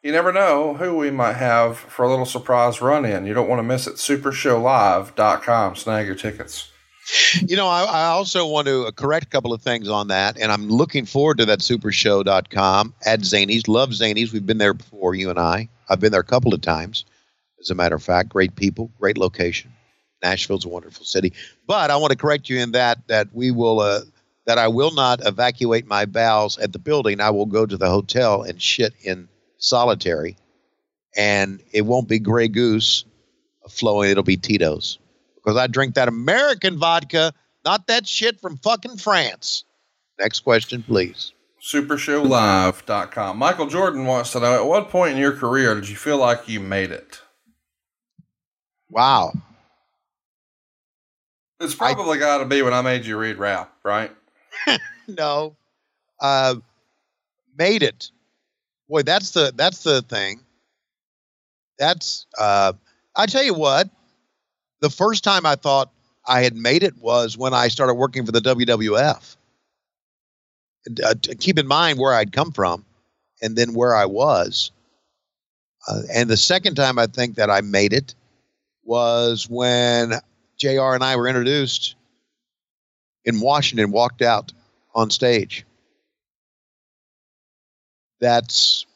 you 0.09 0.13
never 0.13 0.33
know 0.33 0.73
who 0.73 0.97
we 0.97 1.11
might 1.11 1.35
have 1.35 1.77
for 1.77 2.03
a 2.03 2.09
little 2.09 2.25
surprise 2.25 2.81
run 2.81 3.05
in. 3.05 3.27
You 3.27 3.35
don't 3.35 3.47
want 3.47 3.59
to 3.59 3.63
miss 3.63 3.87
it. 3.87 3.97
Supershowlive.com. 3.97 5.77
Snag 5.77 6.07
your 6.07 6.15
tickets. 6.15 6.71
You 7.47 7.57
know, 7.57 7.69
I, 7.69 7.83
I 7.83 8.05
also 8.07 8.47
want 8.47 8.69
to 8.69 8.91
correct 8.93 9.27
a 9.27 9.29
couple 9.29 9.53
of 9.53 9.61
things 9.61 9.87
on 9.87 10.09
that, 10.09 10.39
and 10.39 10.51
I'm 10.51 10.67
looking 10.71 11.05
forward 11.05 11.37
to 11.39 11.45
that 11.45 11.59
supershow.com 11.59 12.95
at 13.05 13.21
Zanies. 13.21 13.69
Love 13.69 13.91
Zanies. 13.91 14.33
We've 14.33 14.47
been 14.47 14.57
there 14.57 14.73
before, 14.73 15.15
you 15.15 15.29
and 15.29 15.39
I. 15.39 15.69
I've 15.91 16.01
been 16.01 16.13
there 16.13 16.23
a 16.23 16.25
couple 16.25 16.55
of 16.55 16.63
times, 16.63 17.05
as 17.61 17.69
a 17.69 17.75
matter 17.75 17.97
of 17.97 18.03
fact. 18.03 18.31
Great 18.31 18.57
people, 18.57 18.91
great 18.99 19.19
location. 19.19 19.71
Nashville's 20.23 20.65
a 20.65 20.71
wonderful 20.71 21.05
city. 21.05 21.35
But 21.67 21.91
I 21.91 21.97
want 21.97 22.13
to 22.13 22.17
correct 22.17 22.49
you 22.49 22.59
in 22.61 22.73
that 22.73 23.07
that 23.09 23.29
we 23.35 23.51
will 23.51 23.81
uh, 23.81 24.01
that 24.47 24.57
I 24.57 24.69
will 24.69 24.91
not 24.91 25.21
evacuate 25.27 25.87
my 25.87 26.07
bowels 26.07 26.57
at 26.57 26.73
the 26.73 26.79
building. 26.79 27.21
I 27.21 27.29
will 27.29 27.45
go 27.45 27.67
to 27.67 27.77
the 27.77 27.91
hotel 27.91 28.41
and 28.41 28.61
shit 28.63 28.95
in 29.03 29.29
solitary, 29.59 30.37
and 31.17 31.61
it 31.73 31.83
won't 31.83 32.09
be 32.09 32.19
Grey 32.19 32.49
Goose 32.49 33.05
flowing. 33.69 34.11
It'll 34.11 34.23
be 34.23 34.37
Tito's 34.37 34.99
because 35.37 35.57
I 35.57 35.67
drink 35.67 35.95
that 35.95 36.09
American 36.09 36.79
vodka, 36.79 37.33
not 37.65 37.87
that 37.87 38.07
shit 38.07 38.41
from 38.41 38.57
fucking 38.59 38.97
France. 38.97 39.65
Next 40.19 40.41
question, 40.41 40.83
please. 40.83 41.33
Supershowlive.com. 41.63 43.37
Michael 43.37 43.67
Jordan 43.67 44.07
wants 44.07 44.33
to 44.33 44.41
know 44.41 44.55
at 44.55 44.67
what 44.67 44.91
point 44.91 45.13
in 45.13 45.19
your 45.19 45.33
career 45.33 45.75
did 45.75 45.89
you 45.89 45.97
feel 45.97 46.17
like 46.19 46.49
you 46.49 46.61
made 46.61 46.91
it? 46.91 47.21
Wow. 48.91 49.33
It's 51.61 51.75
probably 51.75 52.19
got 52.19 52.39
to 52.39 52.45
be 52.45 52.63
when 52.63 52.73
I 52.73 52.83
made 52.83 53.05
you 53.05 53.19
read 53.19 53.37
rap, 53.37 53.73
right? 53.85 54.11
No. 55.09 55.57
Uh, 56.21 56.57
made 57.57 57.83
it. 57.83 58.11
Boy, 58.89 59.03
that's 59.03 59.31
the 59.33 59.53
that's 59.55 59.83
the 59.83 60.03
thing. 60.03 60.41
That's 61.79 62.27
uh, 62.39 62.73
I 63.15 63.27
tell 63.27 63.43
you 63.43 63.55
what. 63.55 63.89
The 64.81 64.91
first 64.91 65.25
time 65.25 65.45
I 65.45 65.57
thought 65.57 65.91
I 66.27 66.43
had 66.43 66.55
made 66.55 66.83
it 66.83 66.97
was 66.99 67.37
when 67.37 67.53
I 67.53 67.69
started 67.69 67.95
working 67.95 68.25
for 68.25 68.33
the 68.33 68.41
WWF. 68.41 69.37
Uh, 71.05 71.15
keep 71.39 71.59
in 71.59 71.67
mind 71.67 71.99
where 71.99 72.15
I'd 72.15 72.33
come 72.33 72.53
from, 72.53 72.85
and 73.43 73.57
then 73.57 73.75
where 73.75 73.95
I 73.95 74.07
was. 74.07 74.71
Uh, 75.87 76.03
and 76.13 76.31
the 76.31 76.37
second 76.37 76.77
time 76.77 76.99
I 76.99 77.07
think 77.07 77.37
that 77.37 77.51
I 77.51 77.61
made 77.61 77.93
it 77.93 78.15
was 78.85 79.49
when 79.49 80.13
JR 80.59 80.95
and 80.95 81.05
I 81.05 81.17
were 81.17 81.29
introduced 81.29 81.95
in 83.25 83.41
Washington, 83.41 83.91
walked 83.91 84.23
out 84.23 84.53
on 84.95 85.11
stage. 85.11 85.65
That's 88.21 88.87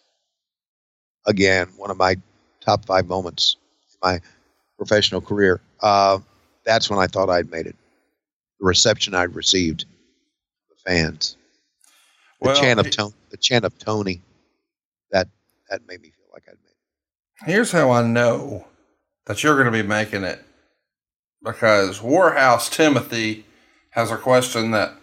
again 1.27 1.69
one 1.77 1.91
of 1.91 1.97
my 1.97 2.17
top 2.61 2.85
five 2.85 3.07
moments 3.07 3.57
in 3.93 3.99
my 4.11 4.21
professional 4.77 5.21
career. 5.21 5.61
Uh, 5.81 6.19
that's 6.65 6.91
when 6.91 6.99
I 6.99 7.07
thought 7.07 7.31
I'd 7.31 7.51
made 7.51 7.67
it. 7.67 7.77
The 8.61 8.67
reception 8.67 9.15
I'd 9.15 9.35
received, 9.35 9.85
the 10.71 10.77
fans, 10.87 11.37
the 12.41 12.49
Well, 12.49 12.61
chant 12.61 12.81
of 12.81 12.91
Tony, 12.91 13.15
the 13.31 13.37
chant 13.37 13.65
of 13.65 13.77
Tony, 13.79 14.23
that 15.11 15.29
that 15.71 15.87
made 15.87 16.01
me 16.01 16.11
feel 16.11 16.27
like 16.33 16.45
I'd 16.49 16.57
made 16.63 16.71
it. 16.71 17.53
Here's 17.53 17.73
how 17.73 17.91
I 17.91 18.03
know 18.03 18.67
that 19.27 19.43
you're 19.43 19.55
going 19.55 19.73
to 19.73 19.83
be 19.83 19.87
making 19.87 20.25
it 20.25 20.45
because 21.43 22.01
Warhouse 22.01 22.71
Timothy 22.71 23.45
has 23.91 24.11
a 24.11 24.17
question 24.17 24.71
that, 24.73 24.95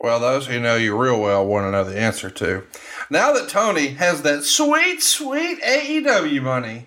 well, 0.00 0.20
those 0.20 0.46
who 0.46 0.60
know 0.60 0.76
you 0.76 0.96
real 0.96 1.20
well 1.20 1.46
want 1.46 1.66
to 1.66 1.70
know 1.70 1.84
the 1.84 1.98
answer 1.98 2.30
to. 2.30 2.64
Now 3.10 3.32
that 3.32 3.48
Tony 3.48 3.88
has 3.88 4.22
that 4.22 4.44
sweet, 4.44 5.02
sweet 5.02 5.60
AEW 5.62 6.42
money, 6.42 6.86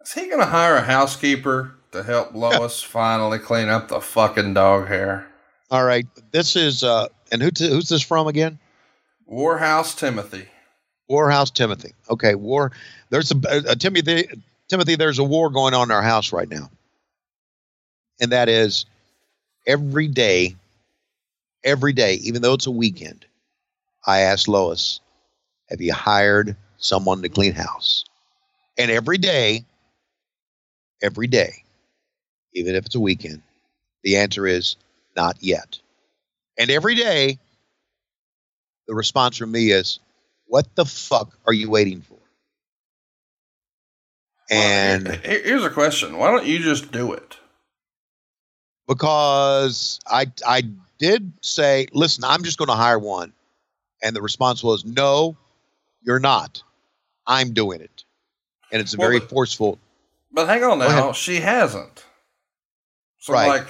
is 0.00 0.12
he 0.12 0.26
going 0.26 0.40
to 0.40 0.46
hire 0.46 0.76
a 0.76 0.82
housekeeper 0.82 1.74
to 1.92 2.02
help 2.02 2.34
Lois 2.34 2.82
finally 2.82 3.38
clean 3.38 3.68
up 3.68 3.88
the 3.88 4.00
fucking 4.00 4.54
dog 4.54 4.88
hair. 4.88 5.26
All 5.70 5.84
right, 5.84 6.06
this 6.32 6.56
is 6.56 6.82
uh, 6.82 7.08
and 7.30 7.42
who 7.42 7.50
who's 7.56 7.88
this 7.88 8.02
from 8.02 8.26
again? 8.26 8.58
Warhouse 9.30 9.96
Timothy. 9.96 10.48
Warhouse 11.08 11.52
Timothy. 11.52 11.92
Okay, 12.08 12.34
war. 12.34 12.72
There's 13.10 13.30
a, 13.30 13.36
a, 13.48 13.72
a 13.72 13.76
Timothy. 13.76 14.28
Timothy, 14.68 14.96
there's 14.96 15.18
a 15.18 15.24
war 15.24 15.50
going 15.50 15.74
on 15.74 15.88
in 15.88 15.90
our 15.90 16.02
house 16.02 16.32
right 16.32 16.48
now, 16.48 16.70
and 18.20 18.32
that 18.32 18.48
is 18.48 18.84
every 19.66 20.08
day, 20.08 20.56
every 21.64 21.92
day, 21.92 22.14
even 22.14 22.42
though 22.42 22.54
it's 22.54 22.66
a 22.66 22.70
weekend, 22.70 23.26
I 24.06 24.20
ask 24.20 24.48
Lois, 24.48 25.00
"Have 25.68 25.80
you 25.80 25.92
hired 25.92 26.56
someone 26.78 27.22
to 27.22 27.28
clean 27.28 27.52
house?" 27.52 28.04
And 28.78 28.90
every 28.90 29.18
day, 29.18 29.64
every 31.02 31.26
day, 31.26 31.64
even 32.54 32.74
if 32.74 32.86
it's 32.86 32.94
a 32.94 33.00
weekend, 33.00 33.42
the 34.02 34.16
answer 34.16 34.46
is 34.46 34.76
not 35.16 35.36
yet. 35.42 35.78
And 36.58 36.70
every 36.70 36.94
day, 36.94 37.38
the 38.86 38.94
response 38.94 39.36
from 39.36 39.52
me 39.52 39.70
is, 39.70 40.00
What 40.46 40.74
the 40.74 40.84
fuck 40.84 41.38
are 41.46 41.52
you 41.52 41.70
waiting 41.70 42.02
for? 42.02 42.18
And 44.50 45.08
Well, 45.08 45.18
here's 45.22 45.64
a 45.64 45.70
question: 45.70 46.18
Why 46.18 46.30
don't 46.30 46.46
you 46.46 46.58
just 46.58 46.92
do 46.92 47.12
it? 47.12 47.36
because 48.88 50.00
I 50.06 50.26
I 50.46 50.62
did 51.00 51.32
say, 51.42 51.88
listen, 51.92 52.22
I'm 52.22 52.44
just 52.44 52.58
going 52.58 52.68
to 52.68 52.74
hire 52.76 52.98
one, 52.98 53.32
and 54.02 54.14
the 54.14 54.22
response 54.22 54.62
was, 54.62 54.84
no, 54.84 55.36
you're 56.02 56.20
not. 56.20 56.62
I'm 57.26 57.52
doing 57.52 57.80
it, 57.80 58.04
and 58.70 58.80
it's 58.80 58.94
a 58.94 58.96
Well, 58.98 59.08
very 59.08 59.18
but- 59.18 59.30
forceful. 59.30 59.78
But 60.32 60.46
hang 60.46 60.62
on 60.62 60.78
now, 60.78 61.10
she 61.12 61.40
hasn't. 61.40 62.04
So 63.18 63.32
Right. 63.32 63.48
like, 63.48 63.66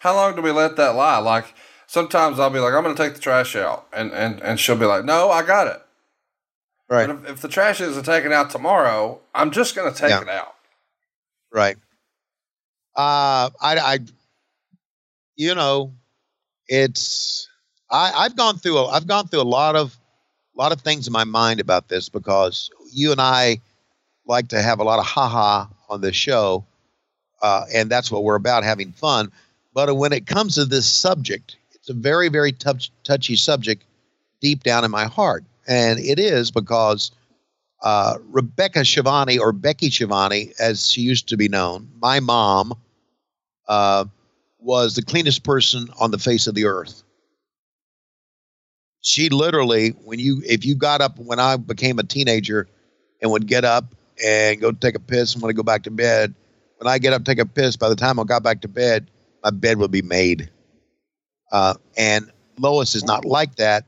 how 0.00 0.14
long 0.16 0.34
do 0.34 0.42
we 0.42 0.50
let 0.50 0.74
that 0.76 0.96
lie? 0.96 1.18
Like 1.18 1.54
sometimes 1.86 2.40
I'll 2.40 2.50
be 2.50 2.58
like, 2.58 2.74
I'm 2.74 2.82
going 2.82 2.96
to 2.96 3.00
take 3.02 3.14
the 3.14 3.20
trash 3.20 3.54
out, 3.54 3.86
and 3.92 4.10
and 4.12 4.42
and 4.42 4.58
she'll 4.58 4.76
be 4.76 4.86
like, 4.86 5.04
No, 5.04 5.30
I 5.30 5.42
got 5.44 5.68
it. 5.68 5.80
Right, 6.88 7.06
But 7.06 7.16
if, 7.24 7.30
if 7.36 7.40
the 7.42 7.48
trash 7.48 7.80
isn't 7.80 8.02
taken 8.04 8.32
out 8.32 8.50
tomorrow, 8.50 9.20
I'm 9.32 9.52
just 9.52 9.76
going 9.76 9.92
to 9.92 9.96
take 9.96 10.10
Yeah. 10.10 10.22
it 10.22 10.28
out. 10.28 10.54
right. 11.52 11.76
Uh, 12.96 13.50
I, 13.60 13.78
I, 13.78 13.98
you 15.36 15.54
know, 15.54 15.94
it's 16.70 17.48
I 17.90 18.12
I've 18.16 18.36
gone 18.36 18.56
through 18.56 18.78
a, 18.78 18.86
I've 18.86 19.06
gone 19.06 19.28
through 19.28 19.42
a 19.42 19.42
lot 19.42 19.76
of 19.76 19.98
a 20.56 20.58
lot 20.58 20.72
of 20.72 20.80
things 20.80 21.06
in 21.06 21.12
my 21.12 21.24
mind 21.24 21.60
about 21.60 21.88
this 21.88 22.08
because 22.08 22.70
you 22.92 23.12
and 23.12 23.20
I 23.20 23.60
like 24.26 24.48
to 24.48 24.62
have 24.62 24.78
a 24.78 24.84
lot 24.84 24.98
of 24.98 25.04
haha 25.04 25.66
on 25.88 26.00
this 26.00 26.16
show, 26.16 26.64
uh, 27.42 27.64
and 27.74 27.90
that's 27.90 28.10
what 28.10 28.22
we're 28.22 28.36
about, 28.36 28.64
having 28.64 28.92
fun. 28.92 29.30
But 29.74 29.94
when 29.96 30.12
it 30.12 30.26
comes 30.26 30.54
to 30.54 30.64
this 30.64 30.86
subject, 30.86 31.56
it's 31.74 31.88
a 31.88 31.94
very, 31.94 32.28
very 32.28 32.52
touch, 32.52 32.92
touchy 33.02 33.36
subject 33.36 33.84
deep 34.40 34.62
down 34.62 34.84
in 34.84 34.90
my 34.90 35.04
heart, 35.06 35.44
and 35.66 35.98
it 35.98 36.18
is 36.20 36.50
because 36.50 37.10
uh, 37.82 38.18
Rebecca 38.28 38.84
Schiavone 38.84 39.38
or 39.38 39.52
Becky 39.52 39.90
Schiavone, 39.90 40.52
as 40.60 40.90
she 40.90 41.00
used 41.00 41.28
to 41.28 41.36
be 41.36 41.48
known, 41.48 41.88
my 42.00 42.20
mom, 42.20 42.74
uh, 43.68 44.04
was 44.62 44.94
the 44.94 45.02
cleanest 45.02 45.42
person 45.42 45.88
on 45.98 46.10
the 46.10 46.18
face 46.18 46.46
of 46.46 46.54
the 46.54 46.66
earth. 46.66 47.02
She 49.02 49.28
literally 49.28 49.90
when 49.90 50.18
you 50.18 50.42
if 50.46 50.66
you 50.66 50.74
got 50.74 51.00
up 51.00 51.18
when 51.18 51.40
i 51.40 51.56
became 51.56 51.98
a 51.98 52.02
teenager 52.02 52.68
and 53.22 53.30
would 53.30 53.46
get 53.46 53.64
up 53.64 53.94
and 54.22 54.60
go 54.60 54.72
take 54.72 54.94
a 54.94 55.00
piss 55.00 55.32
and 55.32 55.42
want 55.42 55.50
to 55.50 55.56
go 55.56 55.62
back 55.62 55.84
to 55.84 55.90
bed 55.90 56.34
when 56.76 56.86
i 56.86 56.98
get 56.98 57.14
up 57.14 57.24
take 57.24 57.38
a 57.38 57.46
piss 57.46 57.76
by 57.76 57.88
the 57.88 57.96
time 57.96 58.18
i 58.18 58.24
got 58.24 58.42
back 58.42 58.60
to 58.60 58.68
bed 58.68 59.10
my 59.42 59.48
bed 59.50 59.78
would 59.78 59.90
be 59.90 60.02
made. 60.02 60.50
Uh, 61.50 61.74
and 61.96 62.30
lois 62.58 62.94
is 62.94 63.04
not 63.04 63.24
like 63.24 63.56
that 63.56 63.86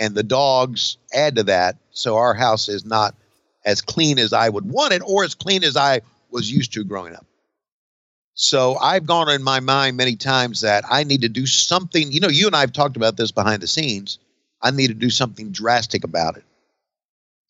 and 0.00 0.16
the 0.16 0.22
dogs 0.24 0.96
add 1.14 1.36
to 1.36 1.44
that 1.44 1.76
so 1.92 2.16
our 2.16 2.34
house 2.34 2.68
is 2.68 2.84
not 2.84 3.14
as 3.64 3.80
clean 3.80 4.18
as 4.18 4.32
i 4.32 4.48
would 4.48 4.64
want 4.68 4.92
it 4.92 5.00
or 5.06 5.22
as 5.22 5.36
clean 5.36 5.62
as 5.62 5.76
i 5.76 6.00
was 6.30 6.50
used 6.50 6.72
to 6.72 6.82
growing 6.82 7.14
up 7.14 7.24
so 8.34 8.76
I've 8.76 9.06
gone 9.06 9.28
in 9.28 9.42
my 9.42 9.60
mind 9.60 9.96
many 9.96 10.16
times 10.16 10.62
that 10.62 10.84
I 10.88 11.04
need 11.04 11.22
to 11.22 11.28
do 11.28 11.46
something. 11.46 12.12
You 12.12 12.20
know, 12.20 12.28
you 12.28 12.46
and 12.46 12.56
I 12.56 12.60
have 12.60 12.72
talked 12.72 12.96
about 12.96 13.16
this 13.16 13.30
behind 13.30 13.62
the 13.62 13.66
scenes. 13.66 14.18
I 14.62 14.70
need 14.70 14.88
to 14.88 14.94
do 14.94 15.10
something 15.10 15.50
drastic 15.50 16.04
about 16.04 16.36
it. 16.36 16.44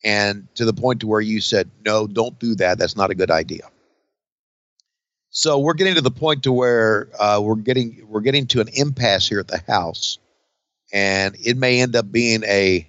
And 0.02 0.48
to 0.54 0.64
the 0.64 0.72
point 0.72 1.00
to 1.00 1.06
where 1.06 1.20
you 1.20 1.40
said, 1.40 1.70
no, 1.84 2.06
don't 2.06 2.38
do 2.38 2.54
that. 2.56 2.78
That's 2.78 2.96
not 2.96 3.10
a 3.10 3.14
good 3.14 3.30
idea. 3.30 3.68
So 5.30 5.58
we're 5.60 5.74
getting 5.74 5.94
to 5.94 6.00
the 6.00 6.10
point 6.10 6.42
to 6.44 6.52
where 6.52 7.08
uh, 7.18 7.40
we're 7.42 7.54
getting 7.54 8.04
we're 8.08 8.20
getting 8.20 8.46
to 8.48 8.60
an 8.60 8.68
impasse 8.72 9.28
here 9.28 9.38
at 9.38 9.46
the 9.46 9.62
house, 9.68 10.18
and 10.92 11.36
it 11.38 11.56
may 11.56 11.80
end 11.80 11.94
up 11.94 12.10
being 12.10 12.42
a 12.44 12.88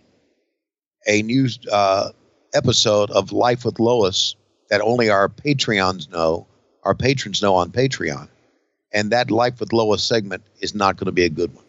a 1.08 1.22
new 1.22 1.48
uh, 1.72 2.10
episode 2.54 3.12
of 3.12 3.32
Life 3.32 3.64
with 3.64 3.80
Lois 3.80 4.36
that 4.72 4.82
only 4.82 5.10
our 5.10 5.30
Patreons 5.30 6.10
know, 6.10 6.48
our 6.84 6.96
patrons 6.96 7.42
know 7.42 7.56
on 7.56 7.72
Patreon, 7.72 8.28
and 8.92 9.12
that 9.12 9.32
Life 9.32 9.60
with 9.60 9.74
Lois 9.74 10.04
segment 10.04 10.44
is 10.60 10.76
not 10.76 10.98
going 10.98 11.06
to 11.06 11.12
be 11.12 11.26
a 11.26 11.30
good 11.30 11.54
one. 11.54 11.66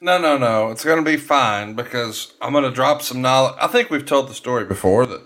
No, 0.00 0.18
no, 0.18 0.36
no. 0.36 0.70
It's 0.70 0.84
going 0.84 1.02
to 1.02 1.10
be 1.10 1.16
fine 1.16 1.74
because 1.74 2.34
I'm 2.42 2.52
going 2.52 2.64
to 2.64 2.70
drop 2.70 3.02
some 3.02 3.22
knowledge. 3.22 3.54
I 3.60 3.66
think 3.66 3.90
we've 3.90 4.04
told 4.04 4.28
the 4.28 4.34
story 4.34 4.64
before 4.64 5.06
that 5.06 5.22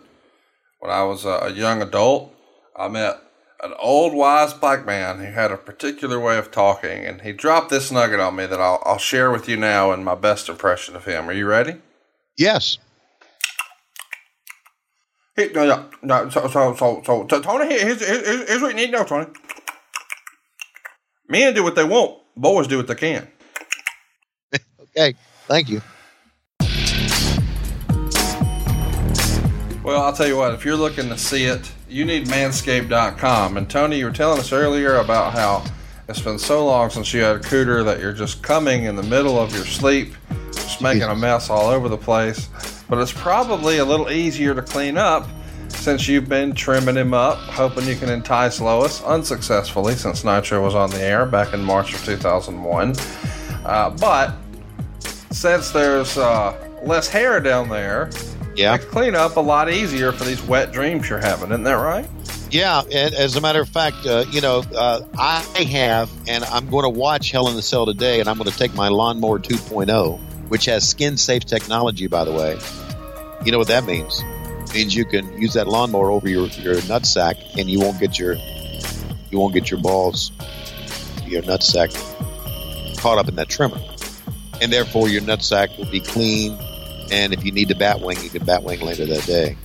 when 0.79 0.91
I 0.91 1.03
was 1.03 1.25
a, 1.25 1.53
young 1.55 1.83
adult, 1.83 2.35
I 2.77 2.89
met 2.89 3.19
an 3.63 3.75
old 3.79 4.15
wise 4.15 4.55
black 4.55 4.87
man 4.87 5.19
who 5.19 5.33
had 5.33 5.51
a 5.51 5.57
particular 5.57 6.19
way 6.19 6.39
of 6.39 6.51
talking, 6.51 7.05
and 7.05 7.23
he 7.23 7.33
dropped 7.33 7.71
this 7.71 7.91
nugget 7.91 8.21
on 8.21 8.37
me 8.37 8.47
that 8.47 8.61
I'll, 8.61 8.83
I'll 8.87 8.99
share 8.99 9.31
with 9.31 9.49
you 9.49 9.57
now 9.57 9.93
in 9.93 10.05
my 10.05 10.15
best 10.15 10.49
impression 10.49 10.97
of 10.97 11.05
him. 11.05 11.29
Are 11.29 11.33
you 11.33 11.47
ready? 11.47 11.77
Yes. 12.37 12.79
He, 15.37 15.49
no, 15.49 15.89
no, 16.03 16.29
so, 16.29 16.49
so, 16.49 16.75
so, 16.75 17.03
so, 17.05 17.27
so, 17.31 17.41
Tony, 17.41 17.69
here- 17.69 17.87
here's, 17.87 18.05
here's, 18.07 18.49
here's 18.49 18.63
what 18.63 18.71
you 18.71 18.77
need 18.77 18.87
to 18.87 18.93
know, 18.93 19.05
Tony. 19.05 19.27
Men 21.29 21.55
do 21.55 21.63
what 21.63 21.77
they 21.77 21.85
want, 21.85 22.19
boys 22.37 22.67
do 22.67 22.77
what 22.77 22.87
they 22.89 22.95
can. 22.95 23.29
Okay. 24.97 25.15
Thank 25.47 25.69
you. 25.69 25.81
Well, 29.83 30.03
I'll 30.03 30.13
tell 30.13 30.27
you 30.27 30.37
what, 30.37 30.53
if 30.53 30.65
you're 30.65 30.77
looking 30.77 31.09
to 31.09 31.17
see 31.17 31.45
it, 31.45 31.73
you 31.89 32.05
need 32.05 32.27
manscaped.com. 32.27 33.57
And 33.57 33.69
Tony, 33.71 33.99
you 33.99 34.05
were 34.05 34.11
telling 34.11 34.39
us 34.39 34.53
earlier 34.53 34.97
about 34.97 35.33
how 35.33 35.65
it's 36.09 36.21
been 36.21 36.39
so 36.39 36.67
long 36.67 36.91
since 36.91 37.15
you 37.15 37.23
had 37.23 37.37
a 37.37 37.39
cooter 37.41 37.85
that 37.85 37.99
you're 37.99 38.13
just 38.13 38.43
coming 38.43 38.85
in 38.85 38.95
the 38.95 39.03
middle 39.03 39.39
of 39.39 39.55
your 39.55 39.65
sleep, 39.65 40.13
just 40.53 40.83
making 40.83 41.05
a 41.05 41.15
mess 41.17 41.49
all 41.49 41.69
over 41.71 41.89
the 41.89 41.97
place. 41.97 42.49
But 42.91 42.99
it's 42.99 43.13
probably 43.13 43.79
a 43.79 43.85
little 43.85 44.11
easier 44.11 44.55
to 44.55 44.61
clean 44.63 44.99
up 44.99 45.27
since 45.69 46.09
you've 46.09 46.29
been 46.29 46.53
trimming 46.53 46.97
him 46.97 47.15
up, 47.15 47.39
hoping 47.39 47.87
you 47.87 47.95
can 47.97 48.11
entice 48.11 48.61
Lois 48.61 49.03
unsuccessfully 49.05 49.95
since 49.95 50.25
Nitro 50.25 50.63
was 50.63 50.75
on 50.75 50.91
the 50.91 51.01
air 51.01 51.25
back 51.25 51.55
in 51.55 51.63
March 51.63 51.95
of 51.95 52.05
2001. 52.05 52.95
Uh, 53.65 53.91
but 53.91 54.35
since 55.31 55.71
there's 55.71 56.19
uh, 56.19 56.55
less 56.83 57.09
hair 57.09 57.39
down 57.41 57.69
there, 57.69 58.11
Yeah. 58.57 58.77
clean 58.77 59.15
up 59.15 59.37
a 59.37 59.41
lot 59.41 59.71
easier 59.71 60.11
for 60.13 60.25
these 60.25 60.43
wet 60.43 60.73
dreams 60.73 61.09
you're 61.09 61.19
having, 61.21 61.51
isn't 61.51 61.63
that 61.63 61.75
right? 61.75 62.07
Yeah, 62.51 62.83
and 62.93 63.15
as 63.15 63.37
a 63.37 63.41
matter 63.41 63.61
of 63.61 63.69
fact, 63.69 64.05
uh, 64.05 64.25
you 64.33 64.41
know, 64.41 64.65
uh, 64.77 65.03
I 65.17 65.41
have, 65.71 66.11
and 66.27 66.43
I'm 66.45 66.69
going 66.69 66.83
to 66.83 66.89
watch 66.91 67.31
Hell 67.31 67.47
in 67.49 67.55
the 67.55 67.63
Cell 67.63 67.87
today, 67.87 68.19
and 68.19 68.29
I'm 68.29 68.37
going 68.39 68.51
to 68.51 68.59
take 68.59 68.75
my 68.75 68.89
Lawnmower 68.89 69.39
2.0, 69.39 70.19
which 70.51 70.67
has 70.67 70.87
skin 70.87 71.17
safe 71.17 71.45
technology, 71.45 72.09
by 72.09 72.25
the 72.25 72.33
way. 72.33 72.59
You 73.45 73.53
know 73.53 73.59
what 73.59 73.69
that 73.69 73.85
means? 73.85 74.23
It 74.65 74.75
means 74.75 74.95
you 74.95 75.05
can 75.05 75.41
use 75.41 75.55
that 75.55 75.67
lawnmower 75.67 76.11
over 76.11 76.29
your 76.29 76.49
your 76.49 76.75
nutsack, 76.83 77.59
and 77.59 77.71
you 77.71 77.81
won't 77.81 77.99
get 77.99 78.19
your 78.19 78.35
you 79.31 79.39
won't 79.39 79.55
get 79.55 79.71
your 79.71 79.81
balls, 79.81 80.33
your 81.25 81.43
nutsack 81.43 81.95
caught 82.99 83.19
up 83.19 83.29
in 83.29 83.37
that 83.37 83.49
trimmer, 83.49 83.81
and 84.61 84.73
therefore 84.73 85.09
your 85.09 85.23
nutsack 85.23 85.79
will 85.79 85.91
be 85.91 86.01
clean. 86.01 86.59
And 87.13 87.33
if 87.33 87.45
you 87.45 87.53
need 87.53 87.69
to 87.69 87.75
batwing, 87.75 88.23
you 88.23 88.31
can 88.31 88.47
batwing 88.47 88.83
later 88.83 89.07
that 89.07 89.25
day 89.25 89.57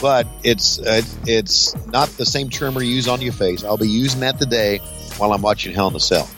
but 0.00 0.26
it's 0.42 0.80
uh, 0.80 1.00
it's 1.26 1.76
not 1.86 2.08
the 2.08 2.26
same 2.26 2.48
trimmer 2.48 2.82
you 2.82 2.92
use 2.92 3.06
on 3.06 3.20
your 3.20 3.32
face. 3.32 3.62
I'll 3.62 3.76
be 3.76 3.88
using 3.88 4.20
that 4.20 4.36
today 4.36 4.78
while 5.16 5.32
I'm 5.32 5.42
watching 5.42 5.72
Hell 5.72 5.88
in 5.88 5.94
a 5.94 6.00
Cell. 6.00 6.28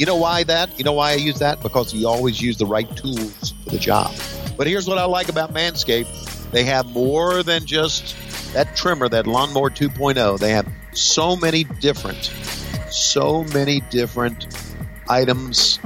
You 0.00 0.06
know 0.06 0.16
why 0.16 0.44
that? 0.44 0.78
You 0.78 0.84
know 0.84 0.94
why 0.94 1.10
I 1.10 1.16
use 1.16 1.40
that? 1.40 1.62
Because 1.62 1.92
you 1.92 2.08
always 2.08 2.40
use 2.40 2.56
the 2.56 2.64
right 2.64 2.88
tools 2.96 3.52
for 3.64 3.70
the 3.72 3.78
job. 3.78 4.10
But 4.56 4.66
here's 4.66 4.88
what 4.88 4.96
I 4.96 5.04
like 5.04 5.28
about 5.28 5.52
Manscaped: 5.52 6.50
they 6.52 6.64
have 6.64 6.86
more 6.86 7.42
than 7.42 7.66
just 7.66 8.16
that 8.54 8.74
trimmer, 8.74 9.10
that 9.10 9.26
Lawnmower 9.26 9.68
2.0. 9.68 10.38
They 10.38 10.52
have 10.52 10.66
so 10.94 11.36
many 11.36 11.64
different, 11.64 12.32
so 12.90 13.44
many 13.52 13.80
different 13.90 14.46
items, 15.10 15.78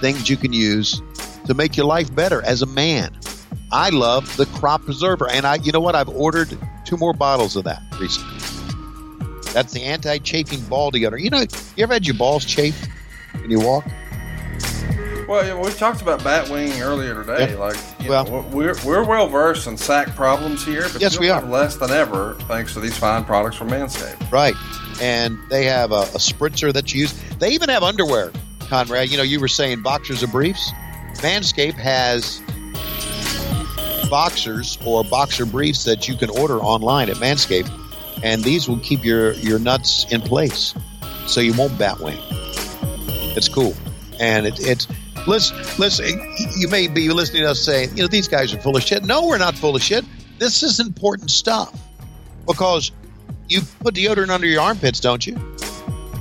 things 0.00 0.28
you 0.28 0.36
can 0.36 0.52
use 0.52 1.00
to 1.46 1.54
make 1.54 1.76
your 1.76 1.86
life 1.86 2.12
better 2.12 2.42
as 2.42 2.62
a 2.62 2.66
man. 2.66 3.16
I 3.70 3.90
love 3.90 4.36
the 4.36 4.46
crop 4.46 4.82
preserver, 4.82 5.30
and 5.30 5.46
I, 5.46 5.58
you 5.62 5.70
know 5.70 5.78
what? 5.78 5.94
I've 5.94 6.08
ordered 6.08 6.58
two 6.84 6.96
more 6.96 7.12
bottles 7.12 7.54
of 7.54 7.62
that 7.62 7.82
recently. 8.00 8.36
That's 9.52 9.72
the 9.72 9.82
anti-chafing 9.84 10.62
ball 10.62 10.90
deodorant. 10.90 11.22
You 11.22 11.30
know, 11.30 11.44
you 11.76 11.84
ever 11.84 11.92
had 11.92 12.04
your 12.04 12.16
balls 12.16 12.44
chafed 12.44 12.88
when 13.44 13.50
you 13.50 13.60
walk? 13.60 13.84
Well, 15.28 15.46
yeah, 15.46 15.58
we 15.58 15.70
talked 15.72 16.02
about 16.02 16.20
batwing 16.20 16.80
earlier 16.80 17.14
today. 17.22 17.52
Yeah. 17.52 17.58
Like, 17.58 17.76
Well- 18.08 18.24
know, 18.26 18.40
we're 18.52 18.74
we're 18.84 19.04
well 19.04 19.28
versed 19.28 19.66
in 19.66 19.76
sack 19.76 20.14
problems 20.14 20.64
here, 20.64 20.86
but 20.92 21.00
Yes, 21.00 21.18
we 21.18 21.30
are. 21.30 21.42
less 21.42 21.76
than 21.76 21.90
ever 21.90 22.36
thanks 22.48 22.74
to 22.74 22.80
these 22.80 22.96
fine 22.96 23.24
products 23.24 23.56
from 23.56 23.68
Manscaped. 23.70 24.30
Right. 24.30 24.54
And 25.00 25.38
they 25.50 25.64
have 25.64 25.92
a, 25.92 26.02
a 26.02 26.18
spritzer 26.18 26.72
that 26.72 26.92
you 26.94 27.02
use. 27.02 27.12
They 27.38 27.50
even 27.50 27.68
have 27.68 27.82
underwear, 27.82 28.32
Conrad. 28.60 29.10
You 29.10 29.16
know, 29.16 29.22
you 29.22 29.40
were 29.40 29.48
saying 29.48 29.82
boxers 29.82 30.22
or 30.22 30.26
briefs. 30.28 30.70
Manscaped 31.16 31.74
has 31.74 32.40
boxers 34.10 34.78
or 34.84 35.04
boxer 35.04 35.46
briefs 35.46 35.84
that 35.84 36.06
you 36.08 36.16
can 36.16 36.28
order 36.30 36.58
online 36.60 37.08
at 37.08 37.16
Manscaped, 37.16 37.70
and 38.22 38.44
these 38.44 38.68
will 38.68 38.78
keep 38.80 39.04
your, 39.04 39.32
your 39.34 39.58
nuts 39.58 40.04
in 40.12 40.20
place 40.20 40.74
so 41.26 41.40
you 41.40 41.54
won't 41.54 41.72
batwing. 41.72 42.20
It's 43.36 43.48
cool. 43.48 43.74
And 44.20 44.46
it, 44.46 44.60
it's. 44.60 44.86
Listen, 45.26 45.56
listen, 45.78 46.06
you 46.58 46.68
may 46.68 46.86
be 46.86 47.08
listening 47.08 47.42
to 47.44 47.50
us 47.50 47.60
saying, 47.64 47.90
you 47.96 48.02
know, 48.02 48.08
these 48.08 48.28
guys 48.28 48.52
are 48.52 48.60
full 48.60 48.76
of 48.76 48.82
shit. 48.82 49.04
No, 49.04 49.26
we're 49.26 49.38
not 49.38 49.54
full 49.54 49.74
of 49.74 49.82
shit. 49.82 50.04
This 50.38 50.62
is 50.62 50.80
important 50.80 51.30
stuff 51.30 51.74
because 52.46 52.92
you 53.48 53.62
put 53.80 53.94
deodorant 53.94 54.28
under 54.28 54.46
your 54.46 54.60
armpits, 54.60 55.00
don't 55.00 55.26
you? 55.26 55.34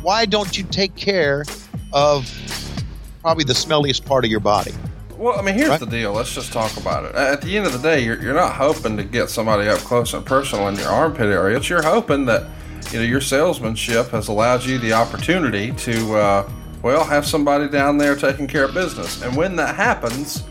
Why 0.03 0.25
don't 0.25 0.57
you 0.57 0.63
take 0.63 0.95
care 0.95 1.43
of 1.91 2.31
probably 3.21 3.43
the 3.43 3.53
smelliest 3.53 4.05
part 4.05 4.23
of 4.23 4.31
your 4.31 4.39
body? 4.39 4.71
Well, 5.17 5.37
I 5.37 5.41
mean, 5.41 5.55
here's 5.55 5.69
Right. 5.69 5.79
the 5.81 5.85
deal. 5.85 6.13
Let's 6.13 6.33
just 6.33 6.53
talk 6.53 6.75
about 6.77 7.03
it. 7.05 7.13
At 7.15 7.41
the 7.41 7.57
end 7.57 7.65
of 7.65 7.73
the 7.73 7.79
day, 7.79 8.03
you're, 8.05 8.21
you're 8.21 8.33
not 8.33 8.53
hoping 8.53 8.95
to 8.97 9.03
get 9.03 9.29
somebody 9.29 9.67
up 9.67 9.79
close 9.79 10.13
and 10.13 10.25
personal 10.25 10.67
in 10.69 10.75
your 10.75 10.87
armpit 10.89 11.25
area. 11.27 11.57
It's 11.57 11.69
you're 11.69 11.81
hoping 11.83 12.25
that 12.25 12.49
you 12.91 12.99
know 12.99 13.05
your 13.05 13.21
salesmanship 13.21 14.09
has 14.11 14.29
allowed 14.29 14.63
you 14.63 14.77
the 14.79 14.93
opportunity 14.93 15.71
to 15.73 16.15
uh, 16.15 16.51
well 16.83 17.03
have 17.03 17.25
somebody 17.25 17.67
down 17.67 17.97
there 17.97 18.15
taking 18.15 18.45
care 18.45 18.65
of 18.65 18.73
business. 18.73 19.23
And 19.23 19.35
when 19.35 19.55
that 19.55 19.75
happens, 19.75 20.43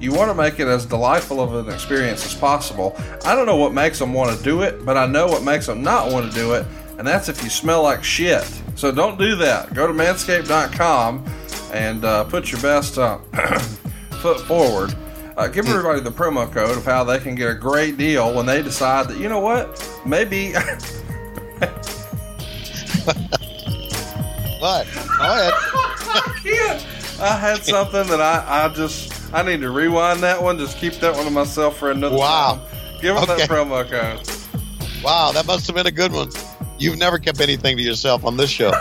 you 0.00 0.12
want 0.12 0.30
to 0.30 0.34
make 0.34 0.58
it 0.58 0.66
as 0.66 0.84
delightful 0.84 1.40
of 1.40 1.54
an 1.54 1.72
experience 1.72 2.26
as 2.26 2.34
possible. 2.34 2.96
I 3.24 3.34
don't 3.34 3.46
know 3.46 3.56
what 3.56 3.72
makes 3.72 3.98
them 3.98 4.12
want 4.12 4.36
to 4.36 4.42
do 4.42 4.62
it, 4.62 4.84
but 4.84 4.96
I 4.96 5.06
know 5.06 5.26
what 5.26 5.42
makes 5.42 5.66
them 5.66 5.82
not 5.82 6.10
want 6.10 6.30
to 6.30 6.36
do 6.36 6.54
it, 6.54 6.66
and 6.98 7.06
that's 7.06 7.28
if 7.28 7.42
you 7.44 7.50
smell 7.50 7.82
like 7.82 8.02
shit. 8.02 8.44
So 8.74 8.90
don't 8.90 9.18
do 9.18 9.36
that. 9.36 9.72
Go 9.72 9.86
to 9.86 9.92
manscaped.com 9.92 11.24
and 11.72 12.04
uh, 12.04 12.24
put 12.24 12.50
your 12.50 12.60
best 12.60 12.98
uh, 12.98 13.18
foot 14.20 14.40
forward. 14.40 14.94
Uh, 15.36 15.48
give 15.48 15.68
everybody 15.68 16.00
the 16.00 16.10
promo 16.10 16.50
code 16.50 16.76
of 16.76 16.84
how 16.84 17.02
they 17.02 17.18
can 17.18 17.34
get 17.34 17.50
a 17.50 17.54
great 17.54 17.96
deal 17.96 18.34
when 18.34 18.46
they 18.46 18.62
decide 18.62 19.08
that, 19.08 19.18
you 19.18 19.28
know 19.28 19.40
what, 19.40 20.00
maybe. 20.06 20.54
What? 24.64 24.86
Ahead. 25.20 25.52
can't. 26.42 26.86
I 27.20 27.36
had 27.36 27.62
something 27.62 28.06
that 28.08 28.22
I, 28.22 28.64
I 28.64 28.68
just 28.70 29.12
I 29.34 29.42
need 29.42 29.60
to 29.60 29.70
rewind 29.70 30.22
that 30.22 30.42
one. 30.42 30.56
Just 30.56 30.78
keep 30.78 30.94
that 30.94 31.14
one 31.14 31.26
to 31.26 31.30
myself 31.30 31.76
for 31.76 31.90
another 31.90 32.16
Wow. 32.16 32.54
time. 32.54 32.60
Give 33.02 33.14
them 33.14 33.24
Okay. 33.24 33.46
that 33.46 33.50
promo 33.50 33.86
code. 33.86 35.02
Wow, 35.04 35.32
that 35.32 35.46
must 35.46 35.66
have 35.66 35.76
been 35.76 35.86
a 35.86 35.90
good 35.90 36.12
one. 36.12 36.30
You've 36.78 36.96
never 36.96 37.18
kept 37.18 37.42
anything 37.42 37.76
to 37.76 37.82
yourself 37.82 38.24
on 38.24 38.38
this 38.38 38.48
show. 38.48 38.68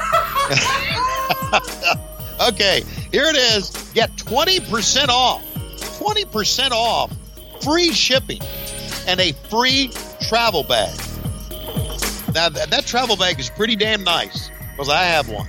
okay, 2.47 2.83
here 3.11 3.25
it 3.25 3.35
is. 3.35 3.71
Get 3.93 4.15
20% 4.15 5.09
off. 5.09 5.43
20% 5.99 6.71
off. 6.71 7.11
Free 7.61 7.91
shipping 7.91 8.39
and 9.05 9.19
a 9.19 9.33
free 9.49 9.91
travel 10.21 10.63
bag. 10.63 10.97
Now, 12.33 12.47
that, 12.47 12.69
that 12.69 12.85
travel 12.85 13.17
bag 13.17 13.37
is 13.37 13.49
pretty 13.49 13.75
damn 13.75 14.05
nice 14.05 14.49
because 14.71 14.87
I 14.87 15.03
have 15.03 15.27
one. 15.27 15.45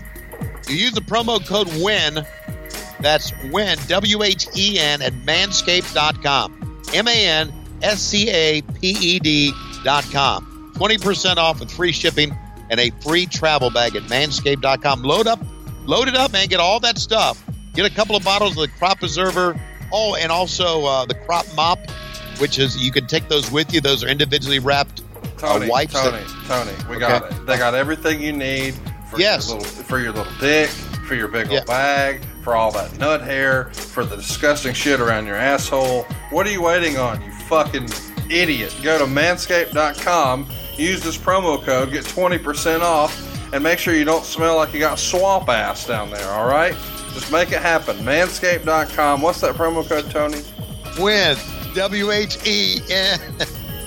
You 0.68 0.76
use 0.76 0.92
the 0.92 1.00
promo 1.00 1.44
code 1.46 1.68
WIN. 1.82 2.26
That's 3.00 3.32
WIN, 3.52 3.78
W 3.88 4.22
H 4.22 4.46
E 4.56 4.78
N, 4.78 5.02
at 5.02 5.12
manscaped.com. 5.12 6.82
M 6.94 7.08
A 7.08 7.26
N 7.26 7.52
S 7.82 8.00
C 8.00 8.30
A 8.30 8.62
P 8.62 8.88
E 8.90 9.18
D.com. 9.18 10.72
20% 10.76 11.36
off 11.36 11.60
with 11.60 11.70
free 11.70 11.92
shipping 11.92 12.36
and 12.70 12.80
a 12.80 12.90
free 13.02 13.26
travel 13.26 13.70
bag 13.70 13.94
at 13.96 14.02
manscaped.com. 14.04 15.02
Load 15.02 15.26
up, 15.26 15.38
load 15.86 16.08
it 16.08 16.16
up, 16.16 16.32
man. 16.32 16.48
Get 16.48 16.60
all 16.60 16.80
that 16.80 16.98
stuff. 16.98 17.42
Get 17.74 17.90
a 17.90 17.94
couple 17.94 18.16
of 18.16 18.24
bottles 18.24 18.52
of 18.52 18.62
the 18.62 18.68
crop 18.78 18.98
preserver. 19.00 19.58
Oh, 19.92 20.14
and 20.16 20.32
also 20.32 20.84
uh, 20.84 21.04
the 21.04 21.14
crop 21.14 21.46
mop, 21.54 21.78
which 22.38 22.58
is 22.58 22.76
you 22.82 22.90
can 22.90 23.06
take 23.06 23.28
those 23.28 23.50
with 23.50 23.72
you. 23.72 23.80
Those 23.80 24.02
are 24.02 24.08
individually 24.08 24.58
wrapped 24.58 25.02
Tony, 25.38 25.66
uh, 25.66 25.68
wipes. 25.70 25.92
that- 25.92 26.10
Tony, 26.48 26.72
Tony, 26.72 26.90
we 26.90 26.98
got 26.98 27.30
it. 27.30 27.46
They 27.46 27.56
got 27.58 27.74
everything 27.74 28.20
you 28.20 28.32
need 28.32 28.74
for 29.14 29.20
Yes. 29.20 29.48
your 29.48 29.58
little 29.58 29.72
for 29.84 29.98
your 29.98 30.12
little 30.12 30.32
dick, 30.40 30.70
for 31.06 31.14
your 31.14 31.28
big 31.28 31.50
Yeah. 31.50 31.58
old 31.58 31.66
bag, 31.66 32.20
for 32.42 32.54
all 32.56 32.70
that 32.72 32.98
nut 32.98 33.22
hair, 33.22 33.70
for 33.74 34.04
the 34.04 34.16
disgusting 34.16 34.74
shit 34.74 35.00
around 35.00 35.26
your 35.26 35.36
asshole. 35.36 36.06
What 36.30 36.46
are 36.46 36.50
you 36.50 36.62
waiting 36.62 36.98
on, 36.98 37.20
you 37.22 37.30
fucking 37.48 37.88
idiot? 38.30 38.74
Go 38.82 38.98
to 38.98 39.04
manscaped.com, 39.06 40.46
use 40.76 41.02
this 41.02 41.16
promo 41.16 41.62
code, 41.64 41.92
get 41.92 42.04
20% 42.04 42.82
off, 42.82 43.16
and 43.52 43.62
make 43.62 43.78
sure 43.78 43.94
you 43.94 44.04
don't 44.04 44.24
smell 44.24 44.56
like 44.56 44.72
you 44.74 44.80
got 44.80 44.98
swamp 44.98 45.48
ass 45.48 45.86
down 45.86 46.10
there, 46.10 46.28
all 46.32 46.46
right? 46.46 46.74
Just 47.14 47.30
make 47.30 47.52
it 47.52 47.62
happen. 47.62 47.96
Manscaped.com. 47.98 49.20
What's 49.22 49.40
that 49.40 49.54
promo 49.54 49.88
code, 49.88 50.10
Tony? 50.10 50.42
Win. 50.98 51.36
W 51.74 52.10
H 52.10 52.38
E 52.46 52.80
N. 52.90 53.20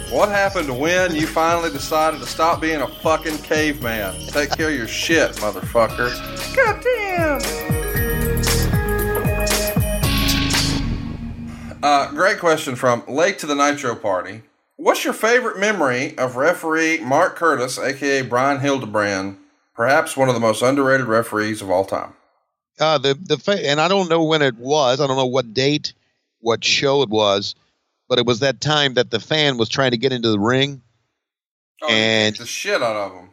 What 0.10 0.30
happened 0.30 0.80
when 0.80 1.14
you 1.14 1.28
finally 1.28 1.70
decided 1.70 2.22
to 2.22 2.26
stop 2.26 2.62
being 2.62 2.82
a 2.82 2.88
fucking 2.88 3.40
caveman? 3.40 4.16
Take 4.28 4.52
care 4.52 4.70
of 4.70 4.76
your 4.76 4.88
shit, 4.88 5.34
motherfucker. 5.36 6.08
Goddamn. 6.56 7.42
Uh, 11.84 12.12
great 12.12 12.40
question 12.40 12.76
from 12.76 13.04
Lake 13.08 13.38
to 13.40 13.46
the 13.46 13.54
Nitro 13.54 13.96
Party. 13.96 14.44
What's 14.78 15.04
your 15.04 15.14
favorite 15.14 15.60
memory 15.60 16.18
of 16.18 16.38
referee 16.38 17.00
Mark 17.00 17.36
Curtis, 17.36 17.78
aka 17.78 18.22
Brian 18.22 18.62
Hildebrand, 18.62 19.38
perhaps 19.76 20.16
one 20.16 20.30
of 20.30 20.36
the 20.36 20.42
most 20.42 20.62
underrated 20.62 21.08
referees 21.08 21.62
of 21.62 21.70
all 21.70 21.84
time? 21.84 22.14
Uh, 22.80 22.98
the 22.98 23.14
the 23.16 23.38
fa- 23.38 23.66
and 23.68 23.82
I 23.82 23.88
don't 23.90 24.10
know 24.10 24.24
when 24.24 24.42
it 24.42 24.56
was. 24.56 25.02
I 25.02 25.08
don't 25.08 25.18
know 25.18 25.26
what 25.26 25.54
date, 25.54 25.94
what 26.40 26.64
show 26.64 27.02
it 27.02 27.10
was, 27.10 27.56
but 28.10 28.20
it 28.20 28.26
was 28.26 28.40
that 28.40 28.62
time 28.62 28.96
that 28.96 29.12
the 29.12 29.20
fan 29.20 29.58
was 29.58 29.70
trying 29.70 29.92
to 29.92 29.98
get 29.98 30.12
into 30.14 30.30
the 30.30 30.40
ring. 30.40 30.82
Oh, 31.82 31.88
And- 31.90 32.36
the 32.36 32.46
shit 32.46 32.82
out 32.82 32.96
of 32.96 33.14
him. 33.14 33.30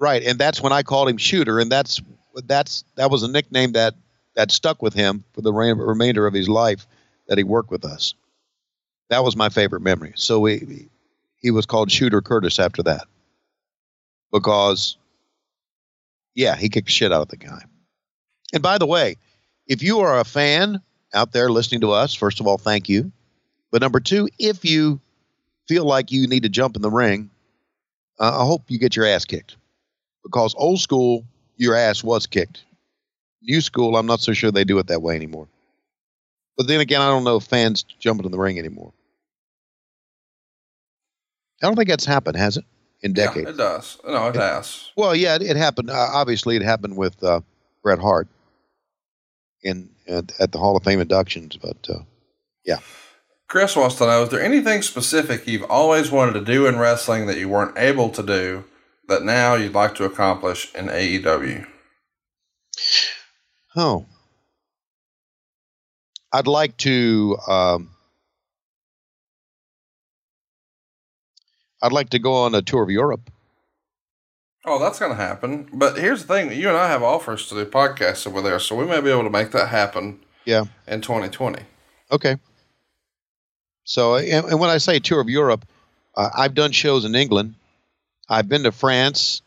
Right, 0.00 0.22
and 0.22 0.38
that's 0.38 0.60
when 0.60 0.72
I 0.72 0.84
called 0.84 1.08
him 1.08 1.16
Shooter, 1.16 1.58
and 1.58 1.72
that's 1.72 2.00
that's 2.44 2.84
that 2.94 3.10
was 3.10 3.24
a 3.24 3.28
nickname 3.28 3.72
that 3.72 3.94
that 4.36 4.52
stuck 4.52 4.80
with 4.80 4.94
him 4.94 5.24
for 5.32 5.40
the 5.40 5.52
re- 5.52 5.72
remainder 5.72 6.24
of 6.28 6.32
his 6.34 6.48
life 6.48 6.86
that 7.26 7.36
he 7.36 7.42
worked 7.42 7.70
with 7.72 7.84
us. 7.84 8.14
That 9.10 9.24
was 9.24 9.34
my 9.34 9.48
favorite 9.48 9.80
memory. 9.82 10.12
So 10.14 10.38
we, 10.38 10.88
he 11.40 11.50
was 11.50 11.66
called 11.66 11.90
Shooter 11.90 12.22
Curtis 12.22 12.60
after 12.60 12.84
that 12.84 13.06
because, 14.32 14.96
yeah, 16.34 16.54
he 16.54 16.68
kicked 16.68 16.90
shit 16.90 17.12
out 17.12 17.22
of 17.22 17.28
the 17.28 17.36
guy. 17.36 17.64
And 18.52 18.62
by 18.62 18.78
the 18.78 18.86
way, 18.86 19.16
if 19.66 19.82
you 19.82 20.00
are 20.00 20.20
a 20.20 20.24
fan 20.24 20.80
out 21.12 21.32
there 21.32 21.50
listening 21.50 21.80
to 21.80 21.90
us, 21.90 22.14
first 22.14 22.38
of 22.38 22.46
all, 22.46 22.58
thank 22.58 22.88
you. 22.88 23.10
But 23.70 23.82
number 23.82 24.00
two, 24.00 24.28
if 24.38 24.64
you 24.64 25.00
feel 25.66 25.84
like 25.84 26.10
you 26.10 26.26
need 26.26 26.44
to 26.44 26.48
jump 26.48 26.76
in 26.76 26.82
the 26.82 26.90
ring, 26.90 27.30
uh, 28.18 28.42
I 28.42 28.46
hope 28.46 28.64
you 28.68 28.78
get 28.78 28.96
your 28.96 29.06
ass 29.06 29.24
kicked 29.24 29.56
because 30.24 30.54
old 30.56 30.80
school, 30.80 31.24
your 31.56 31.74
ass 31.74 32.02
was 32.02 32.26
kicked. 32.26 32.64
New 33.42 33.60
school, 33.60 33.96
I'm 33.96 34.06
not 34.06 34.20
so 34.20 34.32
sure 34.32 34.50
they 34.50 34.64
do 34.64 34.78
it 34.78 34.88
that 34.88 35.02
way 35.02 35.14
anymore. 35.14 35.48
But 36.56 36.66
then 36.66 36.80
again, 36.80 37.00
I 37.00 37.08
don't 37.08 37.24
know 37.24 37.36
if 37.36 37.44
fans 37.44 37.84
jump 37.84 38.18
into 38.18 38.30
the 38.30 38.38
ring 38.38 38.58
anymore. 38.58 38.92
I 41.62 41.66
don't 41.66 41.76
think 41.76 41.88
that's 41.88 42.04
happened, 42.04 42.36
has 42.36 42.56
it? 42.56 42.64
In 43.00 43.12
decades. 43.12 43.44
Yeah, 43.44 43.50
it 43.50 43.56
does. 43.56 43.98
No, 44.04 44.26
it 44.28 44.34
has. 44.34 44.90
Well, 44.96 45.14
yeah, 45.14 45.36
it, 45.36 45.42
it 45.42 45.56
happened. 45.56 45.88
Uh, 45.88 46.08
obviously, 46.12 46.56
it 46.56 46.62
happened 46.62 46.96
with 46.96 47.22
uh, 47.22 47.40
Bret 47.82 48.00
Hart 48.00 48.26
in 49.62 49.88
at, 50.08 50.32
at 50.40 50.50
the 50.50 50.58
Hall 50.58 50.76
of 50.76 50.82
Fame 50.82 51.00
inductions. 51.00 51.56
But 51.56 51.88
uh, 51.88 52.00
Chris 53.48 53.74
wants 53.74 53.96
to 53.96 54.06
know: 54.06 54.22
Is 54.24 54.28
there 54.28 54.42
anything 54.42 54.82
specific 54.82 55.46
you've 55.46 55.68
always 55.70 56.10
wanted 56.10 56.34
to 56.34 56.44
do 56.44 56.66
in 56.66 56.78
wrestling 56.78 57.26
that 57.26 57.38
you 57.38 57.48
weren't 57.48 57.76
able 57.78 58.10
to 58.10 58.22
do 58.22 58.64
that 59.08 59.22
now 59.22 59.54
you'd 59.54 59.72
like 59.74 59.94
to 59.96 60.04
accomplish 60.04 60.72
in 60.74 60.86
AEW? 60.86 61.66
oh, 63.76 64.06
I'd 66.32 66.46
like 66.46 66.76
to. 66.78 67.36
Um, 67.48 67.90
I'd 71.82 71.92
like 71.92 72.10
to 72.10 72.18
go 72.18 72.34
on 72.34 72.54
a 72.54 72.60
tour 72.62 72.82
of 72.82 72.90
Europe. 72.90 73.30
Oh, 74.66 74.78
that's 74.78 74.98
going 74.98 75.12
to 75.12 75.16
happen. 75.16 75.68
But 75.72 75.96
here's 75.96 76.26
the 76.26 76.34
thing: 76.34 76.52
you 76.52 76.68
and 76.68 76.76
I 76.76 76.88
have 76.88 77.02
offers 77.02 77.48
to 77.48 77.54
do 77.54 77.64
podcasts 77.64 78.26
over 78.26 78.42
there, 78.42 78.58
so 78.58 78.76
we 78.76 78.84
may 78.84 79.00
be 79.00 79.10
able 79.10 79.22
to 79.24 79.30
make 79.30 79.52
that 79.52 79.68
happen 79.68 80.20
Yeah. 80.44 80.64
in 80.86 81.00
2020. 81.00 81.62
Okay. 82.12 82.36
So, 83.88 84.16
and, 84.16 84.44
and 84.44 84.60
when 84.60 84.68
I 84.68 84.76
say 84.76 84.98
tour 84.98 85.18
of 85.18 85.30
Europe, 85.30 85.64
uh, 86.14 86.28
I've 86.36 86.52
done 86.52 86.72
shows 86.72 87.06
in 87.06 87.14
England. 87.14 87.54
I've 88.28 88.46
been 88.46 88.64
to 88.64 88.72
France. 88.72 89.40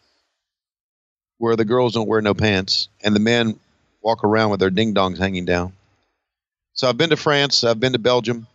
where 1.38 1.56
the 1.56 1.66
girls 1.66 1.94
don't 1.94 2.08
wear 2.08 2.22
no 2.22 2.34
pants 2.36 2.88
and 3.04 3.16
the 3.16 3.20
men 3.20 3.60
walk 4.02 4.24
around 4.24 4.52
with 4.52 4.60
their 4.60 4.70
ding 4.70 4.94
dongs 4.94 5.18
hanging 5.18 5.46
down. 5.46 5.74
So 6.74 6.88
I've 6.88 6.98
been 6.98 7.10
to 7.10 7.18
France, 7.18 7.64
I've 7.64 7.80
been 7.80 7.94
to 7.94 8.00
Belgium, 8.00 8.48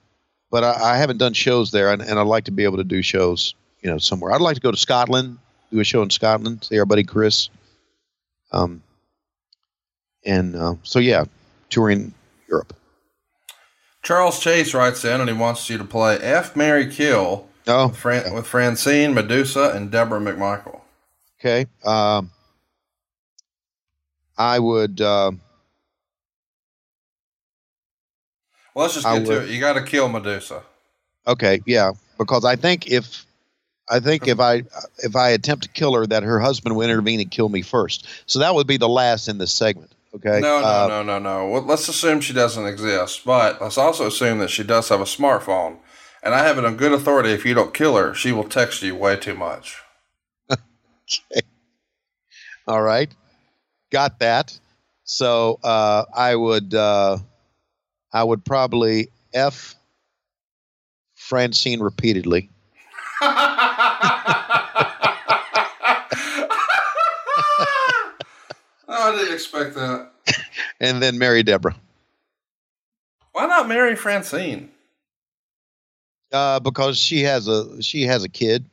but 0.51 0.63
I, 0.65 0.95
I 0.95 0.97
haven't 0.97 1.19
done 1.19 1.33
shows 1.33 1.71
there, 1.73 1.93
and, 1.93 2.01
and 2.01 2.19
I'd 2.19 2.27
like 2.27 2.45
to 2.45 2.53
be 2.53 2.65
able 2.65 2.79
to 2.79 2.85
do 2.85 3.03
shows, 3.03 3.55
you 3.83 3.91
know, 3.91 3.99
somewhere. 3.99 4.33
I'd 4.33 4.41
like 4.41 4.55
to 4.55 4.61
go 4.61 4.71
to 4.71 4.77
Scotland, 4.77 5.39
do 5.73 5.81
a 5.81 5.85
show 5.85 6.03
in 6.03 6.11
Scotland, 6.11 6.65
see 6.65 6.79
our 6.79 6.87
buddy 6.87 7.05
Chris. 7.05 7.49
Um, 8.53 8.83
and 10.25 10.57
uh, 10.57 10.75
so 10.85 10.99
yeah, 11.01 11.25
touring 11.71 12.15
Europe. 12.49 12.73
Charles 14.07 14.39
Chase 14.39 14.73
writes 14.73 15.05
in 15.05 15.21
and 15.21 15.29
he 15.29 15.35
wants 15.35 15.69
you 15.69 15.79
to 15.79 15.85
play 15.85 16.17
F 16.19 16.55
Mary 16.55 16.87
Kill 16.89 17.49
Oh, 17.67 17.89
with, 17.89 17.97
Fran- 17.97 18.33
with 18.33 18.47
Francine, 18.47 19.13
Medusa, 19.13 19.73
and 19.75 19.91
Debra 19.91 20.21
McMichael. 20.21 20.81
okay. 21.41 21.67
Um, 21.85 22.31
I 24.39 24.61
would. 24.61 25.01
Uh, 25.01 25.33
Well, 28.75 28.85
let's 28.85 28.95
just 28.95 29.07
I 29.07 29.19
get 29.19 29.27
to 29.27 29.33
would- 29.41 29.43
it. 29.45 29.51
You 29.51 29.59
got 29.59 29.73
to 29.73 29.83
kill 29.83 30.09
Medusa. 30.09 30.63
Okay, 31.27 31.61
yeah, 31.67 31.91
because 32.19 32.45
I 32.45 32.55
think 32.55 32.87
if 32.89 33.27
I 33.89 33.99
think 33.99 34.29
if 34.29 34.39
I 34.39 34.63
if 34.99 35.17
I 35.17 35.31
attempt 35.31 35.65
to 35.65 35.71
kill 35.71 35.95
her, 35.95 36.07
that 36.07 36.23
her 36.23 36.39
husband 36.39 36.77
will 36.77 36.83
intervene 36.83 37.19
and 37.19 37.29
kill 37.31 37.49
me 37.49 37.63
first. 37.63 38.07
So 38.27 38.39
that 38.39 38.55
would 38.55 38.69
be 38.69 38.77
the 38.77 38.89
last 38.89 39.27
in 39.27 39.39
this 39.39 39.51
segment. 39.51 39.91
Okay. 40.17 40.41
No, 40.41 40.61
no, 40.61 40.67
Uh, 40.67 40.87
no, 40.89 41.03
no, 41.03 41.19
no. 41.19 41.47
Well, 41.49 41.63
let's 41.63 41.89
assume 41.89 42.21
she 42.21 42.33
doesn't 42.33 42.67
exist, 42.67 43.25
but 43.25 43.61
let's 43.61 43.77
also 43.77 44.07
assume 44.07 44.39
that 44.39 44.51
she 44.51 44.65
does 44.65 44.89
have 44.89 45.01
a 45.01 45.05
smartphone. 45.05 45.79
And 46.23 46.35
I 46.35 46.43
have 46.43 46.59
it 46.59 46.65
on 46.65 46.77
good 46.77 46.93
authority 46.93 47.31
if 47.31 47.45
you 47.45 47.55
don't 47.55 47.75
kill 47.75 47.97
her, 47.97 48.15
she 48.15 48.33
will 48.33 48.45
text 48.45 48.83
you 48.83 48.97
way 48.97 49.17
too 49.17 49.35
much. 49.35 49.77
okay. 50.51 51.43
All 52.67 52.83
right, 52.83 53.15
got 53.93 54.19
that. 54.21 54.59
So 55.05 55.61
uh, 55.63 56.05
I 56.15 56.35
would 56.35 56.75
uh, 56.75 57.19
I 58.13 58.25
would 58.25 58.45
probably 58.45 59.09
f 59.33 59.77
Francine 61.15 61.81
repeatedly. 61.81 62.51
I 69.15 69.17
didn't 69.17 69.35
expect 69.35 69.75
that. 69.75 70.11
and 70.81 71.03
then 71.03 71.19
marry 71.19 71.43
Debra. 71.43 71.75
Why 73.33 73.47
not 73.47 73.69
marry 73.69 73.97
Francine? 73.97 74.71
Uh, 76.33 76.59
because 76.61 76.99
she 76.99 77.23
has 77.23 77.47
a 77.49 77.81
she 77.83 78.03
has 78.05 78.25
a 78.25 78.29
kid. 78.29 78.65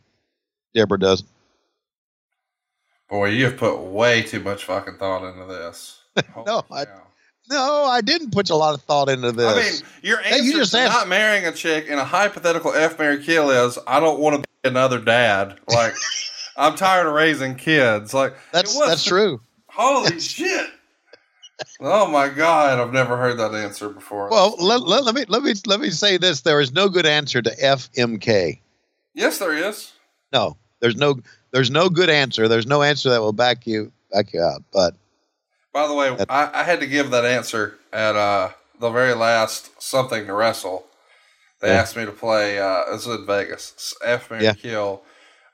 Debra 0.73 0.97
doesn't. 0.99 1.29
Boy, 3.09 3.29
you 3.29 3.45
have 3.45 3.57
put 3.57 3.79
way 3.79 4.23
too 4.23 4.39
much 4.39 4.65
fucking 4.65 4.95
thought 4.97 5.23
into 5.23 5.45
this. 5.45 5.99
No, 6.45 6.63
I- 6.71 6.85
No, 7.49 7.85
I 7.85 8.01
didn't 8.01 8.31
put 8.31 8.49
a 8.49 8.55
lot 8.55 8.73
of 8.73 8.81
thought 8.83 9.09
into 9.09 9.31
this. 9.31 9.45
I 9.45 9.61
mean, 9.61 9.91
your 10.01 10.17
Hey, 10.21 10.35
answer 10.35 10.43
you 10.45 10.53
just 10.57 10.71
to 10.71 10.79
asked- 10.79 10.93
not 10.93 11.07
marrying 11.09 11.45
a 11.45 11.51
chick 11.51 11.87
in 11.87 11.99
a 11.99 12.05
hypothetical 12.05 12.73
F 12.73 12.97
Mary 12.97 13.21
kill 13.23 13.49
is 13.51 13.77
I 13.85 13.99
don't 13.99 14.19
want 14.19 14.37
to 14.37 14.49
be 14.63 14.69
another 14.69 14.99
dad. 14.99 15.59
Like 15.67 15.93
I'm 16.57 16.75
tired 16.75 17.05
of 17.07 17.13
raising 17.13 17.55
kids. 17.55 18.13
Like 18.13 18.35
that's 18.51 18.77
that's 18.79 19.03
true. 19.03 19.41
Holy 19.75 20.19
shit! 20.21 20.69
Oh 21.79 22.07
my 22.07 22.29
god, 22.29 22.79
I've 22.79 22.93
never 22.93 23.17
heard 23.17 23.37
that 23.39 23.53
answer 23.53 23.89
before. 23.89 24.29
Well, 24.29 24.55
let, 24.59 24.81
let, 24.81 25.03
let 25.03 25.15
me 25.15 25.25
let 25.27 25.43
me 25.43 25.53
let 25.65 25.79
me 25.79 25.89
say 25.89 26.17
this: 26.17 26.41
there 26.41 26.59
is 26.59 26.71
no 26.73 26.89
good 26.89 27.05
answer 27.05 27.41
to 27.41 27.49
FMK. 27.51 28.59
yes, 29.13 29.39
there 29.39 29.53
is. 29.53 29.91
No, 30.31 30.57
there's 30.79 30.95
no 30.95 31.19
there's 31.51 31.71
no 31.71 31.89
good 31.89 32.09
answer. 32.09 32.47
There's 32.47 32.67
no 32.67 32.81
answer 32.81 33.09
that 33.09 33.21
will 33.21 33.33
back 33.33 33.65
you 33.67 33.91
back 34.11 34.33
you 34.33 34.41
out. 34.41 34.63
But 34.71 34.95
By 35.73 35.87
the 35.87 35.93
way, 35.93 36.15
That- 36.15 36.31
I, 36.31 36.49
I 36.53 36.63
had 36.63 36.79
to 36.79 36.87
give 36.87 37.11
that 37.11 37.25
answer 37.25 37.77
at 37.91 38.15
uh, 38.15 38.49
the 38.79 38.89
very 38.89 39.13
last 39.13 39.81
something 39.81 40.25
to 40.27 40.33
wrestle. 40.33 40.85
They 41.61 41.69
Yeah. 41.69 41.75
asked 41.81 41.95
me 41.95 42.05
to 42.05 42.11
play. 42.11 42.59
Uh, 42.59 42.83
this 42.91 43.05
was 43.05 43.19
in 43.19 43.25
Vegas. 43.25 43.93
F 44.03 44.29
Mary 44.29 44.43
Yeah. 44.43 44.53
Kill 44.53 45.03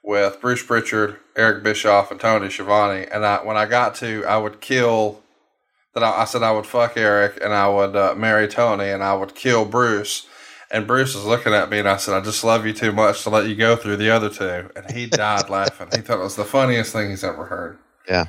with 0.04 0.40
Bruce 0.42 0.64
Pritchard, 0.64 1.18
Eric 1.36 1.64
Bischoff, 1.64 2.12
and 2.12 2.20
Tony 2.20 2.50
Schiavone. 2.50 3.06
And 3.12 3.26
I, 3.26 3.44
when 3.44 3.58
I 3.58 3.66
got 3.66 3.96
to, 3.96 4.26
I 4.26 4.38
would 4.38 4.62
kill. 4.62 5.22
That 5.96 6.04
I, 6.04 6.22
I 6.22 6.26
said 6.26 6.44
I 6.44 6.52
would 6.52 6.68
fuck 6.68 6.98
Eric 6.98 7.40
and 7.44 7.52
I 7.52 7.68
would 7.68 7.96
uh, 7.96 8.14
marry 8.16 8.48
Tony 8.48 8.90
and 8.90 9.04
I 9.04 9.16
would 9.16 9.34
kill 9.34 9.66
Bruce. 9.66 10.28
And 10.72 10.86
Bruce 10.86 11.16
is 11.16 11.26
looking 11.26 11.52
at 11.54 11.72
me 11.72 11.80
and 11.80 11.90
I 11.90 11.98
said, 11.98 12.14
I 12.14 12.22
just 12.24 12.44
love 12.44 12.64
you 12.64 12.74
too 12.74 12.92
much 12.92 13.24
to 13.24 13.32
let 13.32 13.48
you 13.48 13.56
go 13.56 13.76
through 13.76 13.98
the 13.98 14.12
other 14.12 14.30
two. 14.30 14.70
And 14.76 14.92
he 14.92 15.06
died 15.10 15.50
laughing. 15.50 15.88
He 15.92 16.02
thought 16.02 16.20
it 16.20 16.24
was 16.24 16.36
the 16.36 16.46
funniest 16.46 16.94
thing 16.94 17.10
he's 17.10 17.24
ever 17.24 17.46
heard. 17.46 17.80
yeah, 18.08 18.26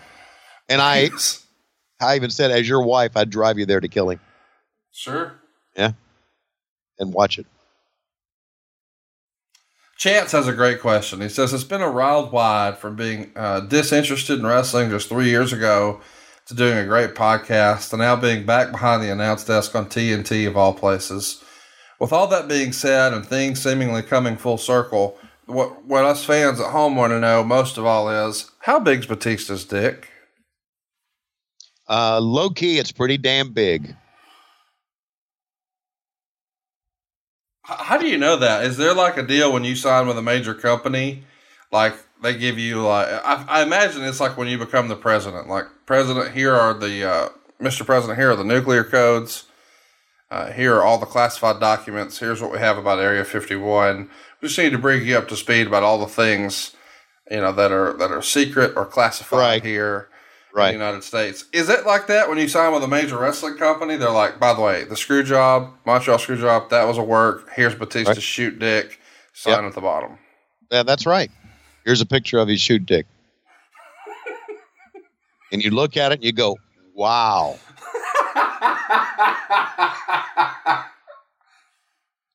and 0.71 0.81
I 0.81 1.11
I 2.01 2.17
even 2.17 2.31
said, 2.31 2.51
as 2.51 2.67
your 2.67 2.83
wife, 2.83 3.15
I'd 3.15 3.29
drive 3.29 3.59
you 3.59 3.67
there 3.67 3.81
to 3.81 3.89
kill 3.89 4.09
him. 4.09 4.21
Sure. 4.91 5.35
Yeah, 5.77 5.93
and 6.99 7.13
watch 7.13 7.39
it. 7.39 7.45
Chance 10.01 10.33
has 10.33 10.49
a 10.49 10.55
great 10.55 10.81
question. 10.81 11.21
He 11.21 11.29
says 11.29 11.53
it's 11.53 11.63
been 11.63 11.83
a 11.83 11.93
wild 11.93 12.33
ride 12.33 12.79
from 12.79 12.97
being 12.97 13.31
uh, 13.37 13.61
disinterested 13.61 14.39
in 14.39 14.47
wrestling 14.47 14.89
just 14.89 15.11
three 15.11 15.29
years 15.29 15.53
ago 15.53 16.01
to 16.47 16.55
doing 16.55 16.79
a 16.79 16.87
great 16.87 17.15
podcast 17.15 17.91
to 17.91 17.99
now 17.99 18.17
being 18.17 18.47
back 18.47 18.73
behind 18.73 19.03
the 19.03 19.13
announce 19.13 19.45
desk 19.45 19.75
on 19.77 19.91
TNT 19.91 20.49
of 20.49 20.57
all 20.57 20.73
places. 20.73 21.45
With 21.99 22.15
all 22.15 22.27
that 22.29 22.49
being 22.49 22.73
said 22.73 23.13
and 23.13 23.27
things 23.27 23.63
seemingly 23.63 24.01
coming 24.01 24.39
full 24.39 24.57
circle, 24.57 25.19
what 25.45 25.85
what 25.85 26.07
us 26.07 26.25
fans 26.25 26.61
at 26.61 26.71
home 26.71 26.97
want 26.97 27.11
to 27.11 27.21
know 27.21 27.45
most 27.45 27.77
of 27.77 27.85
all 27.85 28.09
is 28.09 28.51
how 28.61 28.79
big's 28.79 29.07
Batista's 29.07 29.67
dick? 29.67 30.09
Uh, 31.91 32.21
low 32.21 32.49
key, 32.49 32.79
it's 32.79 32.91
pretty 32.91 33.19
damn 33.19 33.53
big. 33.53 33.95
How 37.63 37.99
do 37.99 38.07
you 38.07 38.19
know 38.19 38.37
that? 38.37 38.65
Is 38.65 38.77
there 38.77 38.95
like 38.95 39.17
a 39.17 39.23
deal 39.23 39.53
when 39.53 39.65
you 39.65 39.77
sign 39.77 40.07
with 40.07 40.19
a 40.19 40.23
major 40.23 40.55
company? 40.55 41.25
Like 41.71 41.95
they 42.23 42.37
give 42.37 42.59
you 42.59 42.83
like 42.83 43.09
I, 43.09 43.45
I 43.49 43.63
imagine 43.63 44.03
it's 44.03 44.21
like 44.21 44.37
when 44.37 44.49
you 44.49 44.59
become 44.59 44.89
the 44.89 44.97
president. 44.97 45.49
Like 45.49 45.67
president, 45.87 46.33
here 46.35 46.55
are 46.55 46.75
the 46.75 47.09
uh, 47.09 47.29
Mr. 47.61 47.85
President. 47.85 48.19
Here 48.19 48.31
are 48.31 48.37
the 48.37 48.45
nuclear 48.45 48.85
codes. 48.85 49.45
Uh, 50.31 50.53
here 50.53 50.77
are 50.77 50.83
all 50.85 50.99
the 50.99 51.07
classified 51.07 51.61
documents. 51.61 52.19
Here's 52.19 52.41
what 52.41 52.53
we 52.53 52.59
have 52.59 52.79
about 52.79 53.01
Area 53.01 53.25
51. 53.25 54.09
We 54.41 54.49
just 54.49 54.59
need 54.59 54.71
to 54.71 54.79
bring 54.79 55.05
you 55.05 55.19
up 55.19 55.29
to 55.29 55.37
speed 55.37 55.67
about 55.67 55.83
all 55.83 55.99
the 55.99 56.07
things 56.07 56.75
you 57.31 57.41
know 57.41 57.53
that 57.53 57.73
are 57.73 57.93
that 57.95 58.11
are 58.11 58.23
secret 58.23 58.73
or 58.77 58.87
classified 58.87 59.39
Right. 59.39 59.65
here 59.65 60.09
in 60.53 60.57
Right. 60.57 60.69
the 60.69 60.73
United 60.79 61.05
States. 61.05 61.45
Is 61.53 61.69
it 61.69 61.87
like 61.87 62.07
that 62.09 62.29
when 62.29 62.39
you 62.39 62.49
sign 62.49 62.73
with 62.73 62.83
a 62.83 62.89
major 62.89 63.17
wrestling 63.19 63.57
company? 63.57 63.97
They're 63.97 64.11
like, 64.11 64.39
by 64.41 64.53
the 64.55 64.61
way, 64.61 64.85
the 64.85 64.97
screw 64.97 65.23
job, 65.23 65.73
Montreal 65.87 66.19
screw 66.19 66.37
job, 66.37 66.71
that 66.71 66.87
was 66.87 66.99
a 66.99 67.03
work. 67.03 67.51
Here's 67.55 67.75
Batista's 67.75 68.17
Right. 68.17 68.23
shoot 68.23 68.59
dick. 68.59 68.99
Sign 69.33 69.55
Yep. 69.55 69.65
at 69.65 69.75
the 69.75 69.81
bottom. 69.81 70.19
Yeah, 70.71 70.83
that's 70.83 71.07
right. 71.07 71.31
Here's 71.85 72.01
a 72.01 72.07
picture 72.07 72.39
of 72.39 72.49
his 72.49 72.61
shoot 72.61 72.85
dick. 72.85 73.07
and 75.53 75.63
you 75.63 75.71
look 75.71 75.97
at 75.97 76.13
it 76.13 76.17
and 76.17 76.25
you 76.25 76.33
go, 76.33 76.59
wow. 76.95 77.59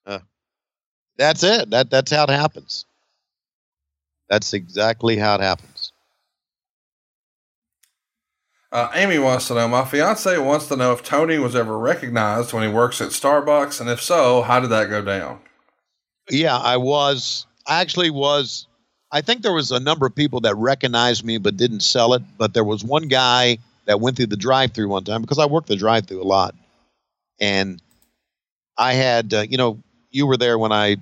Uh, 0.08 0.20
that's 1.18 1.42
it. 1.44 1.70
That 1.72 1.90
that's 1.90 2.12
how 2.12 2.24
it 2.26 2.30
happens. 2.30 2.86
That's 4.30 4.54
exactly 4.54 5.18
how 5.18 5.34
it 5.36 5.42
happens. 5.42 5.75
Uh, 8.76 8.92
Amy 8.94 9.18
wants 9.18 9.48
to 9.48 9.54
know. 9.54 9.70
My 9.70 9.86
fiance 9.86 10.38
wants 10.38 10.68
to 10.68 10.76
know 10.76 10.92
if 10.92 11.02
Tony 11.02 11.38
was 11.38 11.56
ever 11.56 11.78
recognized 11.78 12.52
when 12.52 12.62
he 12.62 12.68
works 12.68 13.00
at 13.00 13.12
Starbucks, 13.12 13.80
and 13.80 13.90
if 13.90 14.04
so, 14.04 14.42
how 14.42 14.60
did 14.60 14.70
that 14.72 14.90
go 14.90 15.02
down? 15.02 15.40
Yeah, 16.30 16.58
I 16.58 16.76
was. 16.76 17.46
I 17.66 17.80
actually 17.80 18.10
was. 18.10 18.68
I 19.14 19.22
think 19.22 19.44
there 19.44 19.54
was 19.54 19.72
a 19.72 19.80
number 19.80 20.06
of 20.06 20.14
people 20.14 20.42
that 20.42 20.58
recognized 20.58 21.24
me 21.24 21.38
but 21.38 21.56
didn't 21.56 21.84
sell 21.84 22.14
it. 22.16 22.22
But 22.38 22.54
there 22.54 22.66
was 22.66 22.84
one 22.84 23.08
guy 23.08 23.60
that 23.86 24.02
went 24.02 24.18
through 24.18 24.26
the 24.26 24.36
drive-through 24.36 24.90
one 24.90 25.06
time 25.06 25.22
because 25.22 25.40
I 25.40 25.46
worked 25.46 25.70
the 25.70 25.78
drive-through 25.78 26.22
a 26.22 26.28
lot, 26.28 26.54
and 27.40 27.82
I 28.78 28.92
had, 28.92 29.34
uh, 29.34 29.46
you 29.50 29.56
know, 29.56 29.80
you 30.12 30.28
were 30.28 30.36
there 30.36 30.60
when 30.60 30.74
I 30.74 30.98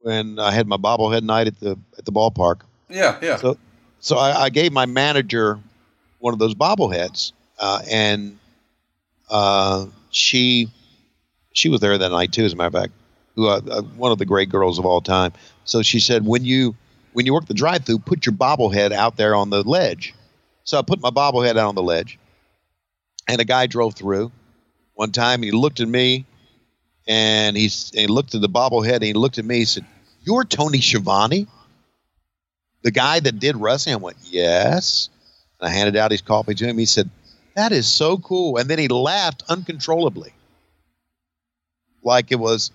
when 0.00 0.38
I 0.38 0.50
had 0.50 0.66
my 0.66 0.76
bobblehead 0.76 1.22
night 1.22 1.46
at 1.46 1.58
the 1.60 1.78
at 1.96 2.04
the 2.04 2.12
ballpark. 2.12 2.60
Yeah, 2.90 3.18
yeah. 3.22 3.36
So, 3.36 3.56
so 4.00 4.18
I, 4.18 4.42
I 4.42 4.50
gave 4.50 4.70
my 4.70 4.84
manager 4.84 5.58
one 6.22 6.32
of 6.32 6.38
those 6.38 6.54
bobbleheads, 6.54 7.32
uh, 7.58 7.82
and 7.90 8.38
uh, 9.28 9.86
she 10.10 10.68
she 11.52 11.68
was 11.68 11.80
there 11.80 11.98
that 11.98 12.10
night 12.10 12.32
too. 12.32 12.44
As 12.44 12.52
a 12.52 12.56
matter 12.56 12.68
of 12.68 12.74
fact, 12.74 12.92
who 13.34 13.48
uh, 13.48 13.60
uh, 13.68 13.82
one 13.82 14.12
of 14.12 14.18
the 14.18 14.24
great 14.24 14.48
girls 14.48 14.78
of 14.78 14.86
all 14.86 15.00
time. 15.00 15.32
So 15.64 15.82
she 15.82 15.98
said, 15.98 16.24
when 16.24 16.44
you 16.44 16.76
when 17.12 17.26
you 17.26 17.34
work 17.34 17.46
the 17.46 17.54
drive-through, 17.54 17.98
put 17.98 18.24
your 18.24 18.34
bobblehead 18.34 18.92
out 18.92 19.16
there 19.16 19.34
on 19.34 19.50
the 19.50 19.62
ledge. 19.64 20.14
So 20.62 20.78
I 20.78 20.82
put 20.82 21.00
my 21.00 21.10
bobblehead 21.10 21.56
out 21.56 21.68
on 21.68 21.74
the 21.74 21.82
ledge, 21.82 22.20
and 23.26 23.40
a 23.40 23.44
guy 23.44 23.66
drove 23.66 23.96
through. 23.96 24.30
One 24.94 25.10
time, 25.10 25.42
he 25.42 25.50
looked 25.50 25.80
at 25.80 25.88
me, 25.88 26.24
and 27.08 27.56
he, 27.56 27.64
and 27.64 28.00
he 28.00 28.06
looked 28.06 28.36
at 28.36 28.42
the 28.42 28.48
bobblehead, 28.48 28.94
and 28.94 29.04
he 29.04 29.12
looked 29.12 29.38
at 29.38 29.44
me. 29.44 29.58
He 29.58 29.64
said, 29.64 29.84
"You're 30.22 30.44
Tony 30.44 30.80
Schiavone." 30.80 31.48
the 32.82 32.90
guy 32.90 33.20
that 33.20 33.38
did 33.38 33.56
wrestling 33.56 33.94
I 33.94 33.98
went, 33.98 34.16
yes. 34.24 35.08
And 35.62 35.70
I 35.70 35.72
handed 35.72 35.96
out 35.96 36.10
his 36.10 36.20
coffee 36.20 36.54
to 36.54 36.66
him. 36.66 36.76
He 36.76 36.86
said, 36.86 37.08
"That 37.54 37.72
is 37.72 37.86
so 37.86 38.18
cool." 38.18 38.58
And 38.58 38.68
then 38.68 38.78
he 38.78 38.88
laughed 38.88 39.44
uncontrollably, 39.48 40.34
like 42.02 42.32
it 42.32 42.40
was. 42.40 42.72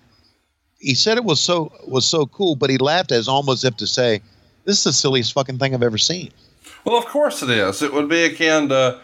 He 0.78 0.94
said 0.94 1.18
it 1.18 1.24
was 1.24 1.38
so 1.38 1.70
was 1.86 2.06
so 2.06 2.26
cool, 2.26 2.56
but 2.56 2.70
he 2.70 2.78
laughed 2.78 3.12
as 3.12 3.28
almost 3.28 3.64
if 3.64 3.76
to 3.76 3.86
say, 3.86 4.22
"This 4.64 4.78
is 4.78 4.84
the 4.84 4.92
silliest 4.92 5.34
fucking 5.34 5.58
thing 5.58 5.74
I've 5.74 5.82
ever 5.82 5.98
seen." 5.98 6.30
Well, 6.84 6.96
of 6.96 7.04
course 7.06 7.42
it 7.42 7.50
is. 7.50 7.82
It 7.82 7.92
would 7.92 8.08
be 8.08 8.24
akin 8.24 8.68
to, 8.70 9.00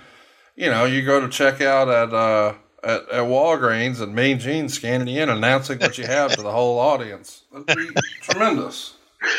you 0.56 0.70
know, 0.70 0.84
you 0.84 1.02
go 1.02 1.20
to 1.20 1.28
check 1.28 1.60
out 1.60 1.88
at 1.88 2.14
uh, 2.14 2.54
at, 2.82 3.02
at 3.10 3.24
Walgreens 3.24 4.00
and 4.00 4.14
Mean 4.14 4.38
Gene 4.38 4.68
scanning 4.68 5.08
you 5.08 5.22
in, 5.22 5.28
announcing 5.28 5.78
what 5.78 5.98
you 5.98 6.06
have 6.06 6.34
to 6.36 6.42
the 6.42 6.52
whole 6.52 6.78
audience. 6.78 7.42
That'd 7.52 7.76
be 7.76 8.00
tremendous. 8.22 8.94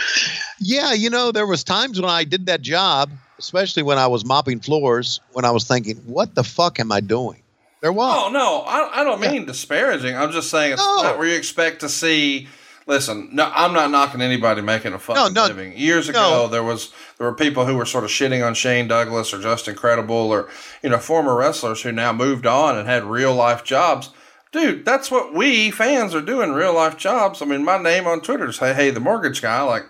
Yeah, 0.58 0.94
you 0.94 1.10
know, 1.10 1.34
there 1.34 1.46
was 1.46 1.66
times 1.66 2.00
when 2.00 2.10
I 2.10 2.24
did 2.24 2.46
that 2.46 2.62
job, 2.62 3.12
especially 3.40 3.84
when 3.84 3.98
I 3.98 4.08
was 4.08 4.26
mopping 4.26 4.60
floors, 4.60 5.20
when 5.34 5.46
I 5.46 5.52
was 5.52 5.66
thinking, 5.66 5.98
"What 6.06 6.36
the 6.36 6.44
fuck 6.44 6.80
am 6.80 6.92
I 6.92 7.00
doing?" 7.00 7.42
There 7.82 7.92
was. 7.92 8.16
Oh 8.18 8.32
no, 8.32 8.62
I, 8.62 9.02
I 9.02 9.04
don't 9.04 9.20
mean 9.20 9.46
disparaging. 9.46 10.16
I'm 10.16 10.32
just 10.32 10.50
saying 10.50 10.74
it's 10.74 10.82
No. 10.82 11.04
not 11.04 11.18
where 11.18 11.28
you 11.28 11.36
expect 11.36 11.82
to 11.82 11.90
see. 11.90 12.48
Listen, 12.88 13.30
no, 13.32 13.52
I'm 13.54 13.74
not 13.74 13.90
knocking 13.90 14.22
anybody 14.22 14.62
making 14.62 14.94
a 14.94 15.00
fucking 15.00 15.34
no, 15.34 15.46
living. 15.48 15.76
Years 15.76 16.08
ago, 16.08 16.20
no. 16.20 16.48
there 16.48 16.64
was 16.64 16.92
there 17.18 17.28
were 17.28 17.34
people 17.36 17.66
who 17.66 17.76
were 17.76 17.86
sort 17.86 18.04
of 18.04 18.12
shitting 18.12 18.46
on 18.46 18.54
Shane 18.54 18.88
Douglas 18.88 19.34
or 19.34 19.42
Justin 19.42 19.76
Credible 19.76 20.16
or 20.16 20.50
you 20.84 20.90
know 20.90 21.00
former 21.00 21.36
wrestlers 21.36 21.82
who 21.82 21.92
now 21.92 22.14
moved 22.14 22.46
on 22.46 22.78
and 22.78 22.88
had 22.88 23.04
real 23.04 23.34
life 23.34 23.64
jobs. 23.64 24.12
Dude, 24.52 24.86
that's 24.86 25.12
what 25.12 25.34
we 25.34 25.70
fans 25.72 26.16
are 26.16 26.22
doing. 26.22 26.54
Real 26.54 26.74
life 26.74 26.96
jobs. 26.96 27.42
I 27.42 27.46
mean, 27.46 27.66
my 27.66 27.78
name 27.78 28.08
on 28.08 28.22
Twitter 28.22 28.48
is 28.50 28.60
hey 28.60 28.74
hey 28.74 28.90
the 28.92 29.00
mortgage 29.00 29.42
guy. 29.42 29.62
Like, 29.64 29.86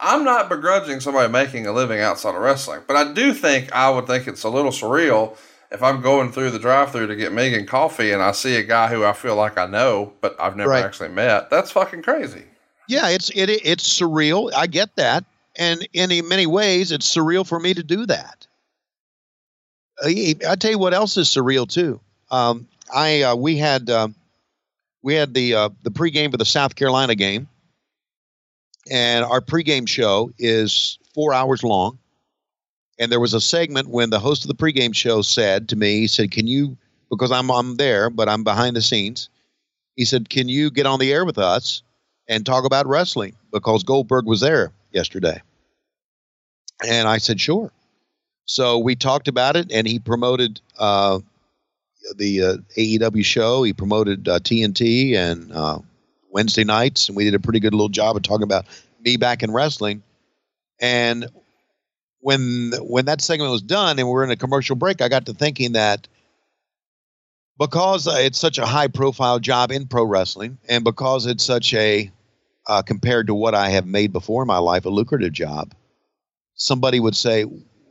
I'm 0.00 0.24
not 0.24 0.48
begrudging 0.48 1.00
somebody 1.00 1.30
making 1.32 1.66
a 1.66 1.72
living 1.72 2.00
outside 2.00 2.34
of 2.34 2.40
wrestling, 2.40 2.82
but 2.86 2.96
I 2.96 3.12
do 3.12 3.34
think 3.34 3.72
I 3.72 3.90
would 3.90 4.06
think 4.06 4.28
it's 4.28 4.44
a 4.44 4.48
little 4.48 4.70
surreal 4.70 5.36
if 5.72 5.82
I'm 5.82 6.00
going 6.00 6.30
through 6.32 6.50
the 6.52 6.58
drive-through 6.58 7.08
to 7.08 7.16
get 7.16 7.32
Megan 7.32 7.66
coffee 7.66 8.12
and 8.12 8.22
I 8.22 8.32
see 8.32 8.56
a 8.56 8.62
guy 8.62 8.88
who 8.88 9.04
I 9.04 9.12
feel 9.12 9.34
like 9.36 9.58
I 9.58 9.66
know 9.66 10.12
but 10.20 10.36
I've 10.40 10.56
never 10.56 10.70
Right. 10.70 10.84
actually 10.84 11.10
met. 11.10 11.50
That's 11.50 11.70
fucking 11.72 12.02
crazy. 12.02 12.44
Yeah, 12.86 13.08
it's 13.10 13.28
it 13.30 13.50
it's 13.50 13.86
surreal. 14.00 14.50
I 14.54 14.66
get 14.66 14.96
that, 14.96 15.24
and 15.56 15.86
in 15.92 16.26
many 16.26 16.46
ways, 16.46 16.90
it's 16.90 17.12
surreal 17.14 17.46
for 17.46 17.60
me 17.60 17.74
to 17.74 17.82
do 17.82 18.06
that. 18.06 18.46
I, 20.02 20.36
I 20.48 20.54
tell 20.56 20.70
you 20.70 20.78
what 20.78 20.94
else 20.94 21.16
is 21.16 21.28
surreal 21.28 21.68
too. 21.68 22.00
Um, 22.30 22.66
I 22.94 23.22
uh, 23.22 23.34
we 23.36 23.56
had 23.58 23.90
um 23.90 24.14
we 25.02 25.14
had 25.14 25.34
the 25.34 25.54
uh, 25.54 25.68
the 25.82 25.90
pregame 25.90 26.30
for 26.30 26.38
the 26.38 26.44
South 26.46 26.76
Carolina 26.76 27.14
game, 27.14 27.46
and 28.90 29.24
our 29.24 29.40
pregame 29.40 29.88
show 29.88 30.32
is 30.38 30.98
four 31.14 31.32
hours 31.32 31.62
long. 31.62 31.98
And 32.98 33.12
there 33.12 33.20
was 33.20 33.34
a 33.34 33.40
segment 33.40 33.88
when 33.88 34.10
the 34.10 34.18
host 34.18 34.44
of 34.44 34.48
the 34.48 34.54
pregame 34.54 34.94
show 34.94 35.22
said 35.22 35.68
to 35.68 35.76
me, 35.76 36.00
he 36.00 36.06
said, 36.06 36.30
"Can 36.30 36.46
you?" 36.46 36.76
Because 37.10 37.30
I'm 37.30 37.50
I'm 37.50 37.76
there, 37.76 38.10
but 38.10 38.28
I'm 38.28 38.44
behind 38.44 38.76
the 38.76 38.82
scenes. 38.82 39.28
He 39.96 40.04
said, 40.04 40.28
"Can 40.28 40.48
you 40.48 40.70
get 40.70 40.86
on 40.86 40.98
the 40.98 41.12
air 41.12 41.24
with 41.24 41.38
us 41.38 41.82
and 42.28 42.44
talk 42.44 42.64
about 42.64 42.86
wrestling?" 42.86 43.36
Because 43.52 43.84
Goldberg 43.84 44.26
was 44.26 44.40
there 44.40 44.72
yesterday. 44.92 45.40
And 46.86 47.08
I 47.08 47.18
said, 47.18 47.40
"Sure." 47.40 47.70
So 48.44 48.78
we 48.78 48.96
talked 48.96 49.28
about 49.28 49.56
it, 49.56 49.70
and 49.70 49.86
he 49.86 49.98
promoted 49.98 50.60
uh, 50.78 51.20
the 52.16 52.42
uh, 52.42 52.56
AEW 52.76 53.24
show. 53.24 53.62
He 53.62 53.72
promoted 53.72 54.28
uh, 54.28 54.38
TNT 54.40 55.14
and 55.14 55.52
uh, 55.52 55.78
Wednesday 56.38 56.62
nights, 56.62 57.08
and 57.08 57.16
we 57.16 57.24
did 57.24 57.34
a 57.34 57.40
pretty 57.40 57.58
good 57.58 57.74
little 57.74 57.88
job 57.88 58.14
of 58.14 58.22
talking 58.22 58.44
about 58.44 58.64
me 59.04 59.16
back 59.16 59.42
in 59.42 59.50
wrestling. 59.50 60.04
And 60.80 61.26
when 62.20 62.70
when 62.78 63.06
that 63.06 63.20
segment 63.20 63.50
was 63.50 63.60
done, 63.60 63.98
and 63.98 64.06
we 64.06 64.14
were 64.14 64.22
in 64.22 64.30
a 64.30 64.36
commercial 64.36 64.76
break, 64.76 65.02
I 65.02 65.08
got 65.08 65.26
to 65.26 65.34
thinking 65.34 65.72
that 65.72 66.06
because 67.58 68.06
it's 68.06 68.38
such 68.38 68.58
a 68.58 68.66
high 68.66 68.86
profile 68.86 69.40
job 69.40 69.72
in 69.72 69.88
pro 69.88 70.04
wrestling, 70.04 70.58
and 70.68 70.84
because 70.84 71.26
it's 71.26 71.42
such 71.42 71.74
a 71.74 72.08
uh, 72.68 72.82
compared 72.82 73.26
to 73.26 73.34
what 73.34 73.56
I 73.56 73.70
have 73.70 73.86
made 73.86 74.12
before 74.12 74.42
in 74.42 74.46
my 74.46 74.58
life, 74.58 74.84
a 74.84 74.90
lucrative 74.90 75.32
job, 75.32 75.74
somebody 76.54 77.00
would 77.00 77.16
say, 77.16 77.42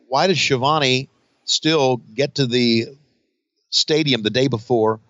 "Why 0.07 0.27
does 0.27 0.39
Schiavone 0.39 1.09
still 1.43 1.97
get 1.97 2.35
to 2.35 2.47
the 2.47 2.85
stadium 3.71 4.21
the 4.21 4.29
day 4.29 4.47
before 4.47 5.01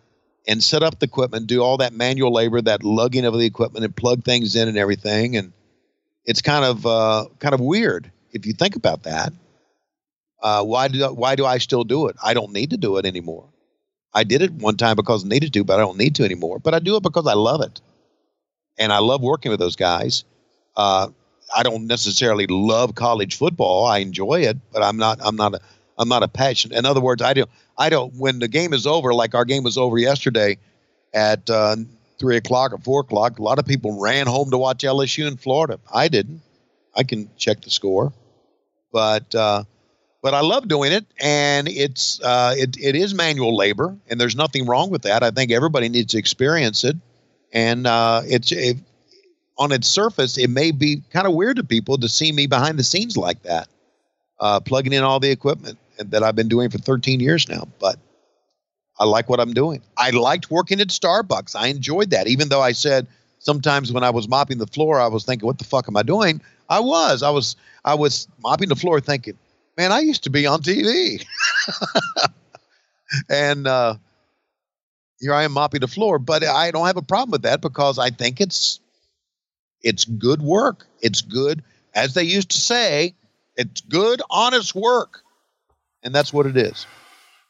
and 0.48 0.64
set 0.64 0.84
up 0.84 1.00
the 1.00 1.06
equipment, 1.06 1.48
do 1.48 1.62
all 1.62 1.78
that 1.78 1.94
manual 1.94 2.34
labor, 2.34 2.62
that 2.62 2.84
lugging 2.84 3.26
of 3.26 3.34
the 3.38 3.46
equipment, 3.46 3.86
and 3.86 3.96
plug 3.96 4.24
things 4.24 4.56
in 4.56 4.68
and 4.68 4.78
everything?" 4.78 5.38
And 5.38 5.54
it's 6.26 6.42
kind 6.42 6.66
of 6.66 6.86
uh, 6.86 7.26
kind 7.40 7.54
of 7.54 7.60
weird 7.62 8.12
if 8.32 8.46
you 8.46 8.54
think 8.54 8.76
about 8.76 9.04
that. 9.04 9.34
Uh, 10.42 10.64
why 10.64 10.88
do 10.88 11.04
why 11.14 11.36
do 11.36 11.46
I 11.46 11.58
still 11.58 11.84
do 11.84 12.08
it? 12.08 12.16
I 12.24 12.34
don't 12.34 12.54
need 12.54 12.70
to 12.72 12.78
do 12.78 12.98
it 12.98 13.06
anymore. 13.06 13.50
I 14.14 14.24
did 14.24 14.42
it 14.42 14.52
one 14.52 14.78
time 14.78 14.96
because 14.96 15.26
I 15.26 15.28
needed 15.28 15.54
to, 15.54 15.64
but 15.64 15.76
I 15.76 15.82
don't 15.82 15.98
need 15.98 16.16
to 16.16 16.24
anymore. 16.24 16.60
But 16.60 16.74
I 16.74 16.80
do 16.80 16.96
it 16.96 17.04
because 17.04 17.28
I 17.28 17.34
love 17.34 17.62
it, 17.62 17.82
and 18.78 18.94
I 18.94 19.00
love 19.00 19.22
working 19.22 19.52
with 19.52 19.60
those 19.60 19.76
guys. 19.76 20.24
Uh, 20.76 21.10
I 21.56 21.64
don't 21.64 21.88
necessarily 21.88 22.46
love 22.48 22.96
college 22.96 23.36
football. 23.36 23.86
I 23.86 24.00
enjoy 24.00 24.42
it, 24.42 24.58
but 24.72 24.84
I'm 24.84 24.98
not. 24.98 25.20
I'm 25.22 25.36
not. 25.36 25.56
A, 25.56 25.60
I'm 25.98 26.10
not 26.10 26.24
a 26.24 26.28
passion. 26.28 26.74
In 26.74 26.86
other 26.86 27.02
words, 27.02 27.22
I 27.22 27.34
don't. 27.34 27.50
I 27.78 27.90
don't. 27.90 28.14
When 28.16 28.40
the 28.40 28.48
game 28.48 28.74
is 28.74 28.86
over, 28.86 29.14
like 29.14 29.36
our 29.36 29.46
game 29.46 29.64
was 29.64 29.78
over 29.78 29.98
yesterday, 29.98 30.58
at 31.14 31.50
uh, 31.50 31.78
three 32.20 32.38
o'clock 32.38 32.74
or 32.74 32.78
four 32.78 33.02
o'clock, 33.02 33.40
a 33.40 33.44
lot 33.44 33.60
of 33.60 33.66
people 33.66 34.00
ran 34.00 34.28
home 34.28 34.52
to 34.52 34.58
watch 34.58 34.84
LSU 34.84 35.28
in 35.28 35.38
Florida. 35.38 35.80
I 35.92 36.08
didn't. 36.08 36.42
I 36.96 37.04
can 37.04 37.30
check 37.38 37.62
the 37.62 37.70
score, 37.70 38.14
but 38.92 39.34
uh, 39.34 39.64
but 40.22 40.34
I 40.34 40.42
love 40.42 40.68
doing 40.68 40.92
it, 40.92 41.06
and 41.20 41.68
it's 41.68 42.22
uh, 42.22 42.54
it 42.58 42.78
it 42.78 42.96
is 42.96 43.14
manual 43.14 43.56
labor, 43.56 43.96
and 44.10 44.20
there's 44.20 44.36
nothing 44.36 44.66
wrong 44.66 44.90
with 44.90 45.04
that. 45.04 45.24
I 45.24 45.32
think 45.32 45.52
everybody 45.52 45.90
needs 45.90 46.14
to 46.14 46.18
experience 46.18 46.84
it, 46.84 46.96
and 47.54 47.86
uh, 47.88 48.22
it's 48.26 48.52
it, 48.52 48.78
on 49.60 49.72
its 49.72 49.88
surface, 49.88 50.38
it 50.38 50.50
may 50.50 50.72
be 50.72 51.02
kind 51.12 51.28
of 51.28 51.34
weird 51.34 51.58
to 51.58 51.64
people 51.64 51.98
to 52.00 52.10
see 52.10 52.32
me 52.32 52.46
behind 52.48 52.78
the 52.78 52.84
scenes 52.84 53.18
like 53.18 53.42
that, 53.44 53.68
uh, 54.40 54.60
plugging 54.60 54.94
in 54.94 55.04
all 55.04 55.20
the 55.20 55.30
equipment 55.32 55.78
that 56.00 56.24
I've 56.24 56.36
been 56.36 56.48
doing 56.48 56.70
for 56.70 56.78
13 56.78 57.20
years 57.20 57.48
now, 57.50 57.68
but. 57.80 57.98
I 59.00 59.06
like 59.06 59.30
what 59.30 59.40
I'm 59.40 59.54
doing. 59.54 59.84
I 59.96 60.10
liked 60.10 60.50
working 60.50 60.82
at 60.82 60.88
Starbucks. 60.88 61.56
I 61.56 61.68
enjoyed 61.68 62.10
that, 62.10 62.28
even 62.28 62.50
though 62.50 62.62
I 62.62 62.72
said 62.72 63.06
sometimes 63.40 63.92
when 63.92 64.04
I 64.04 64.10
was 64.10 64.28
mopping 64.28 64.58
the 64.58 64.68
floor, 64.68 65.00
I 65.00 65.08
was 65.08 65.24
thinking, 65.24 65.46
"What 65.46 65.58
the 65.58 65.66
fuck 65.66 65.88
am 65.88 65.98
I 65.98 66.04
doing?" 66.04 66.42
I 66.70 66.80
was, 66.80 67.24
I 67.24 67.30
was, 67.30 67.56
I 67.86 67.96
was 67.96 68.28
mopping 68.42 68.70
the 68.70 68.76
floor, 68.76 69.00
thinking, 69.00 69.38
"Man, 69.78 69.92
I 69.92 70.00
used 70.00 70.24
to 70.24 70.30
be 70.30 70.46
on 70.48 70.62
TV," 70.62 71.24
and 73.30 73.68
uh, 73.68 73.96
here 75.20 75.34
I 75.34 75.44
am 75.44 75.54
mopping 75.54 75.82
the 75.82 75.88
floor. 75.88 76.20
But 76.20 76.44
I 76.44 76.72
don't 76.72 76.88
have 76.88 76.98
a 76.98 77.02
problem 77.02 77.32
with 77.32 77.44
that 77.44 77.62
because 77.62 78.00
I 78.00 78.10
think 78.10 78.42
it's 78.42 78.80
it's 79.82 80.06
good 80.06 80.42
work. 80.42 80.88
It's 81.02 81.22
good, 81.22 81.64
as 81.94 82.14
they 82.16 82.24
used 82.24 82.52
to 82.52 82.58
say, 82.58 83.14
it's 83.56 83.82
good, 83.82 84.22
honest 84.30 84.76
work, 84.76 85.22
and 86.08 86.16
that's 86.16 86.34
what 86.34 86.46
it 86.46 86.58
is. 86.58 86.88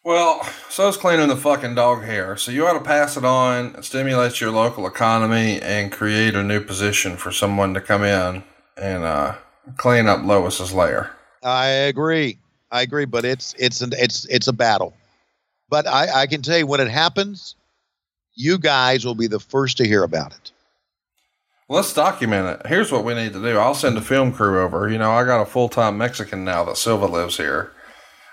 Well, 0.04 0.44
so 0.70 0.88
is 0.88 0.98
cleaning 0.98 1.28
the 1.28 1.36
fucking 1.36 1.76
dog 1.76 2.04
hair. 2.04 2.36
So 2.38 2.52
you 2.52 2.66
ought 2.66 2.74
to 2.74 2.84
pass 2.84 3.18
it 3.18 3.24
on, 3.24 3.76
it 3.76 3.86
stimulates 3.86 4.42
your 4.42 4.52
local 4.52 4.88
economy, 4.88 5.62
and 5.62 5.92
create 5.92 6.34
a 6.34 6.44
new 6.44 6.60
position 6.60 7.18
for 7.18 7.32
someone 7.32 7.74
to 7.76 7.82
come 7.82 8.04
in 8.04 8.44
and 8.76 9.04
uh, 9.04 9.36
clean 9.78 10.08
up 10.08 10.24
Lois's 10.24 10.74
lair. 10.74 11.12
I 11.44 11.68
agree. 11.68 12.40
I 12.72 12.82
agree, 12.82 13.06
but 13.06 13.26
it's 13.26 13.54
it's 13.60 13.82
an 13.82 13.92
it's 13.98 14.26
it's 14.26 14.48
a 14.48 14.54
battle. 14.54 14.94
But 15.70 15.88
I, 15.88 16.22
I 16.22 16.28
can 16.28 16.42
tell 16.42 16.58
you 16.58 16.66
when 16.66 16.80
it 16.80 16.90
happens, 16.90 17.56
you 18.34 18.58
guys 18.58 19.06
will 19.06 19.16
be 19.16 19.28
the 19.28 19.40
first 19.40 19.78
to 19.78 19.88
hear 19.88 20.04
about 20.04 20.32
it. 20.32 20.52
Let's 21.70 21.94
document 21.94 22.62
it. 22.62 22.68
Here's 22.68 22.92
what 22.92 23.04
we 23.04 23.14
need 23.14 23.34
to 23.34 23.42
do. 23.42 23.58
I'll 23.58 23.76
send 23.76 23.98
a 23.98 24.02
film 24.02 24.32
crew 24.34 24.62
over. 24.62 24.90
You 24.90 24.98
know, 24.98 25.12
I 25.12 25.26
got 25.26 25.42
a 25.42 25.46
full 25.46 25.70
time 25.70 25.98
Mexican 25.98 26.44
now 26.44 26.64
that 26.64 26.78
Silva 26.78 27.06
lives 27.06 27.38
here. 27.38 27.72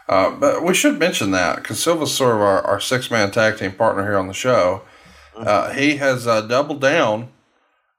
Uh, 0.09 0.31
but 0.31 0.63
we 0.63 0.75
should 0.75 0.99
mention 0.99 1.31
that 1.31 1.57
because 1.57 1.83
Silva's 1.83 2.15
sort 2.15 2.35
of 2.35 2.41
our, 2.43 2.61
our 2.63 2.81
six 2.81 3.11
man 3.11 3.31
tag 3.31 3.59
team 3.59 3.73
partner 3.73 4.03
here 4.03 4.19
on 4.19 4.27
the 4.29 4.35
show. 4.35 4.83
Uh, 5.37 5.73
he 5.73 5.97
has 5.97 6.27
uh, 6.27 6.43
doubled 6.43 6.81
down 6.81 7.29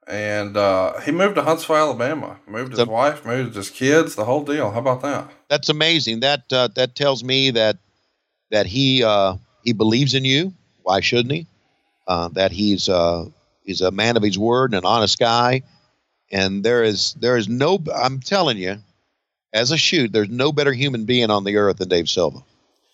and 0.06 0.56
uh, 0.56 1.00
he 1.00 1.10
moved 1.10 1.34
to 1.34 1.42
Huntsville, 1.42 1.76
Alabama. 1.76 2.38
Moved 2.46 2.70
his 2.72 2.78
So- 2.78 2.84
wife, 2.86 3.24
moved 3.26 3.56
his 3.56 3.70
kids, 3.70 4.14
the 4.14 4.24
whole 4.24 4.44
deal. 4.44 4.70
How 4.70 4.78
about 4.78 5.02
that? 5.02 5.30
That's 5.48 5.68
amazing. 5.68 6.20
That 6.20 6.44
uh, 6.52 6.68
that 6.76 6.94
tells 6.94 7.24
me 7.24 7.50
that 7.50 7.76
that 8.52 8.66
he 8.66 9.02
uh, 9.02 9.36
he 9.64 9.72
believes 9.72 10.14
in 10.14 10.24
you. 10.24 10.54
Why 10.82 11.00
shouldn't 11.00 11.32
he? 11.34 11.46
Uh, 12.06 12.28
that 12.28 12.52
he's 12.52 12.88
uh, 12.88 13.24
he's 13.64 13.80
a 13.80 13.90
man 13.90 14.16
of 14.16 14.22
his 14.22 14.38
word 14.38 14.72
and 14.72 14.84
an 14.84 14.86
honest 14.86 15.18
guy. 15.18 15.62
And 16.30 16.64
there 16.64 16.84
is 16.84 17.14
there 17.14 17.36
is 17.36 17.48
no. 17.48 17.82
I'm 17.94 18.20
telling 18.20 18.58
you, 18.58 18.78
as 19.56 19.70
a 19.70 19.76
shoot, 19.76 20.12
there's 20.12 20.28
no 20.28 20.52
better 20.52 20.72
human 20.72 21.04
being 21.06 21.30
on 21.30 21.44
the 21.44 21.56
earth 21.56 21.78
than 21.78 21.88
Dave 21.88 22.08
Silva. 22.08 22.40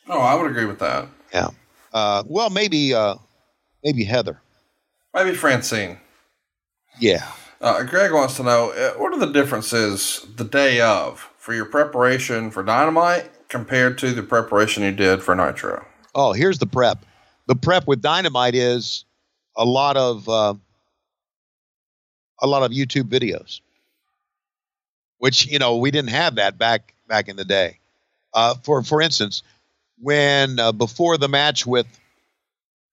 Oh, 0.08 0.20
I 0.20 0.34
would 0.34 0.50
agree 0.50 0.64
with 0.64 0.78
that. 0.78 1.08
Yeah. 1.34 1.48
Uh, 1.92 2.22
well, 2.26 2.50
maybe 2.50 2.94
uh, 2.94 3.16
maybe 3.84 4.04
Heather. 4.04 4.40
Maybe 5.12 5.34
Francine. 5.34 5.98
Yeah. 6.98 7.26
Uh, 7.60 7.82
Greg 7.82 8.12
wants 8.12 8.36
to 8.36 8.42
know 8.42 8.70
uh, 8.70 8.92
what 8.92 9.12
are 9.12 9.18
the 9.18 9.32
differences 9.32 10.26
the 10.36 10.44
day 10.44 10.80
of 10.80 11.30
for 11.36 11.52
your 11.54 11.64
preparation 11.64 12.50
for 12.50 12.62
Dynamite 12.62 13.48
compared 13.48 13.98
to 13.98 14.12
the 14.12 14.22
preparation 14.22 14.82
you 14.82 14.92
did 14.92 15.22
for 15.22 15.34
Nitro? 15.34 15.84
Oh, 16.14 16.32
here's 16.32 16.58
the 16.58 16.66
prep. 16.66 17.04
The 17.46 17.56
prep 17.56 17.86
with 17.86 18.02
Dynamite 18.02 18.54
is 18.54 19.04
a 19.56 19.64
lot 19.64 19.96
of 19.96 20.28
uh, 20.28 20.54
a 22.40 22.46
lot 22.46 22.62
of 22.62 22.72
YouTube 22.72 23.04
videos, 23.04 23.60
which 25.22 25.46
you 25.46 25.60
know 25.60 25.76
we 25.76 25.92
didn't 25.92 26.10
have 26.10 26.34
that 26.34 26.58
back 26.58 26.94
back 27.06 27.28
in 27.28 27.36
the 27.36 27.44
day. 27.44 27.78
Uh, 28.34 28.54
for 28.64 28.82
for 28.82 29.00
instance, 29.00 29.44
when 30.00 30.58
uh, 30.58 30.72
before 30.72 31.16
the 31.16 31.28
match 31.28 31.64
with 31.64 31.86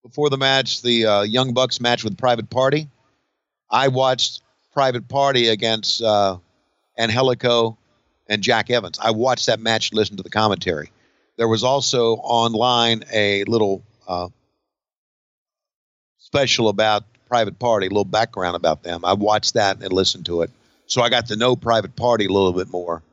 before 0.03 0.29
the 0.29 0.37
match, 0.37 0.83
the 0.83 1.07
uh, 1.07 1.21
Young 1.23 1.55
Bucks 1.55 1.81
match 1.81 2.03
with 2.03 2.19
Private 2.19 2.47
Party, 2.47 2.87
I 3.71 3.87
watched 3.87 4.43
Private 4.73 5.07
Party 5.07 5.47
against 5.47 6.03
uh, 6.03 6.37
Angelico 6.99 7.79
and 8.27 8.43
Jack 8.43 8.69
Evans. 8.69 8.99
I 9.01 9.09
watched 9.09 9.47
that 9.47 9.59
match, 9.59 9.91
listened 9.91 10.17
to 10.17 10.23
the 10.23 10.29
commentary. 10.29 10.91
There 11.37 11.47
was 11.47 11.63
also 11.63 12.17
online 12.17 13.05
a 13.11 13.43
little 13.45 13.81
uh, 14.07 14.29
special 16.19 16.69
about 16.69 17.05
Private 17.27 17.57
Party, 17.57 17.87
a 17.87 17.89
little 17.89 18.05
background 18.05 18.55
about 18.55 18.83
them. 18.83 19.03
I 19.03 19.13
watched 19.13 19.55
that 19.55 19.81
and 19.81 19.91
listened 19.91 20.27
to 20.27 20.43
it, 20.43 20.51
so 20.89 21.01
I 21.01 21.09
got 21.09 21.27
to 21.27 21.35
know 21.35 21.55
Private 21.55 21.95
Party 21.95 22.25
a 22.25 22.29
little 22.29 22.51
bit 22.51 22.69
more. 22.69 23.03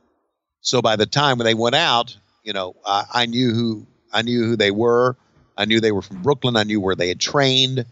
So 0.61 0.81
by 0.81 0.95
the 0.95 1.05
time 1.05 1.37
when 1.37 1.45
they 1.45 1.53
went 1.53 1.75
out, 1.75 2.17
you 2.43 2.51
know, 2.51 2.75
I, 2.85 3.05
I 3.13 3.25
knew 3.27 3.53
who 3.53 3.87
I 4.11 4.23
knew 4.23 4.43
who 4.43 4.55
they 4.55 4.71
were. 4.71 5.15
I 5.57 5.65
knew 5.65 5.79
they 5.79 5.91
were 5.91 6.01
from 6.01 6.21
Brooklyn. 6.21 6.57
I 6.57 6.63
knew 6.63 6.81
where 6.81 6.95
they 6.95 7.07
had 7.07 7.19
trained. 7.19 7.85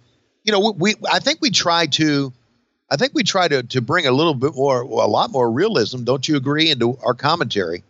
You 0.43 0.51
know, 0.51 0.59
we, 0.59 0.95
we 0.95 0.95
I 1.09 1.19
think 1.19 1.39
we 1.41 1.51
tried 1.51 1.93
to 1.93 2.33
I 2.89 2.97
think 2.97 3.13
we 3.13 3.23
try 3.23 3.47
to 3.47 3.63
to 3.63 3.81
bring 3.81 4.07
a 4.07 4.11
little 4.11 4.33
bit 4.33 4.55
more, 4.55 4.81
a 4.81 5.07
lot 5.07 5.31
more 5.31 5.51
realism. 5.51 6.03
Don't 6.03 6.27
you 6.27 6.35
agree 6.35 6.69
into 6.69 6.97
our 7.03 7.13
commentary 7.13 7.83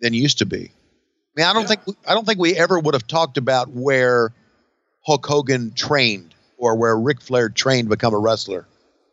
than 0.00 0.14
used 0.14 0.38
to 0.38 0.46
be? 0.46 0.70
I 0.70 1.40
mean, 1.40 1.46
I 1.46 1.52
don't 1.52 1.66
think 1.66 1.80
I 2.06 2.14
don't 2.14 2.26
think 2.26 2.38
we 2.38 2.56
ever 2.56 2.78
would 2.78 2.94
have 2.94 3.06
talked 3.06 3.38
about 3.38 3.70
where 3.70 4.32
Hulk 5.04 5.26
Hogan 5.26 5.72
trained 5.72 6.34
or 6.58 6.76
where 6.76 6.96
Ric 6.96 7.20
Flair 7.20 7.48
trained 7.48 7.86
to 7.86 7.90
become 7.90 8.14
a 8.14 8.18
wrestler, 8.18 8.66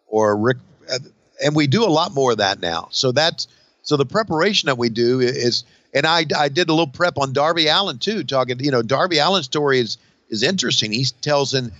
or 0.08 0.38
Rick, 0.38 0.58
uh, 0.92 1.00
and 1.44 1.56
we 1.56 1.68
do 1.68 1.84
a 1.84 1.90
lot 1.90 2.14
more 2.14 2.32
of 2.32 2.38
that 2.38 2.60
now. 2.60 2.90
So 2.92 3.12
that's 3.12 3.48
so 3.84 3.98
the 3.98 4.06
preparation 4.06 4.68
that 4.68 4.78
we 4.78 4.90
do 4.90 5.20
is, 5.20 5.64
and 5.94 6.06
I 6.06 6.26
I 6.38 6.50
did 6.50 6.70
a 6.70 6.74
little 6.74 6.88
prep 6.88 7.18
on 7.18 7.34
Darby 7.34 7.68
Allin 7.68 8.00
too, 8.00 8.24
talking. 8.24 8.60
You 8.60 8.72
know, 8.72 8.82
Darby 8.82 9.20
Allin's 9.20 9.46
story 9.46 9.80
is 9.80 9.98
is 10.30 10.44
interesting. 10.44 10.92
He 10.92 11.06
tells 11.22 11.54
in 11.54 11.72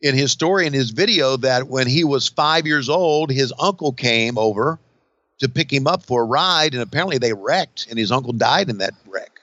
in 0.00 0.14
his 0.14 0.32
story 0.32 0.66
in 0.66 0.72
his 0.72 0.90
video 0.90 1.36
that 1.38 1.68
when 1.68 1.86
he 1.86 2.04
was 2.04 2.28
five 2.28 2.66
years 2.66 2.88
old, 2.88 3.30
his 3.30 3.52
uncle 3.58 3.92
came 3.92 4.38
over 4.38 4.78
to 5.40 5.48
pick 5.48 5.72
him 5.72 5.86
up 5.86 6.04
for 6.04 6.22
a 6.22 6.26
ride, 6.26 6.74
and 6.74 6.82
apparently 6.82 7.18
they 7.18 7.32
wrecked, 7.32 7.86
and 7.88 7.98
his 7.98 8.12
uncle 8.12 8.32
died 8.32 8.68
in 8.68 8.78
that 8.78 8.94
wreck. 9.06 9.40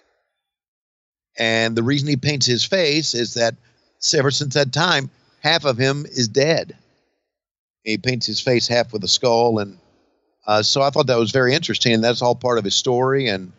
And 1.37 1.75
the 1.75 1.83
reason 1.83 2.07
he 2.07 2.17
paints 2.17 2.45
his 2.45 2.63
face 2.63 3.13
is 3.13 3.35
that 3.35 3.55
ever 4.15 4.31
since 4.31 4.53
that 4.55 4.71
time, 4.71 5.09
half 5.41 5.65
of 5.65 5.77
him 5.77 6.05
is 6.05 6.27
dead. 6.27 6.75
He 7.87 7.97
paints 7.97 8.25
his 8.25 8.41
face 8.41 8.67
half 8.67 8.91
with 8.91 9.01
a 9.05 9.07
skull, 9.07 9.59
and 9.59 9.77
uh, 10.45 10.61
so 10.61 10.81
I 10.81 10.89
thought 10.89 11.07
that 11.07 11.17
was 11.17 11.31
very 11.31 11.53
interesting. 11.53 11.93
And 11.93 12.03
that's 12.03 12.21
all 12.21 12.35
part 12.35 12.57
of 12.57 12.65
his 12.65 12.75
story, 12.75 13.27
and 13.27 13.53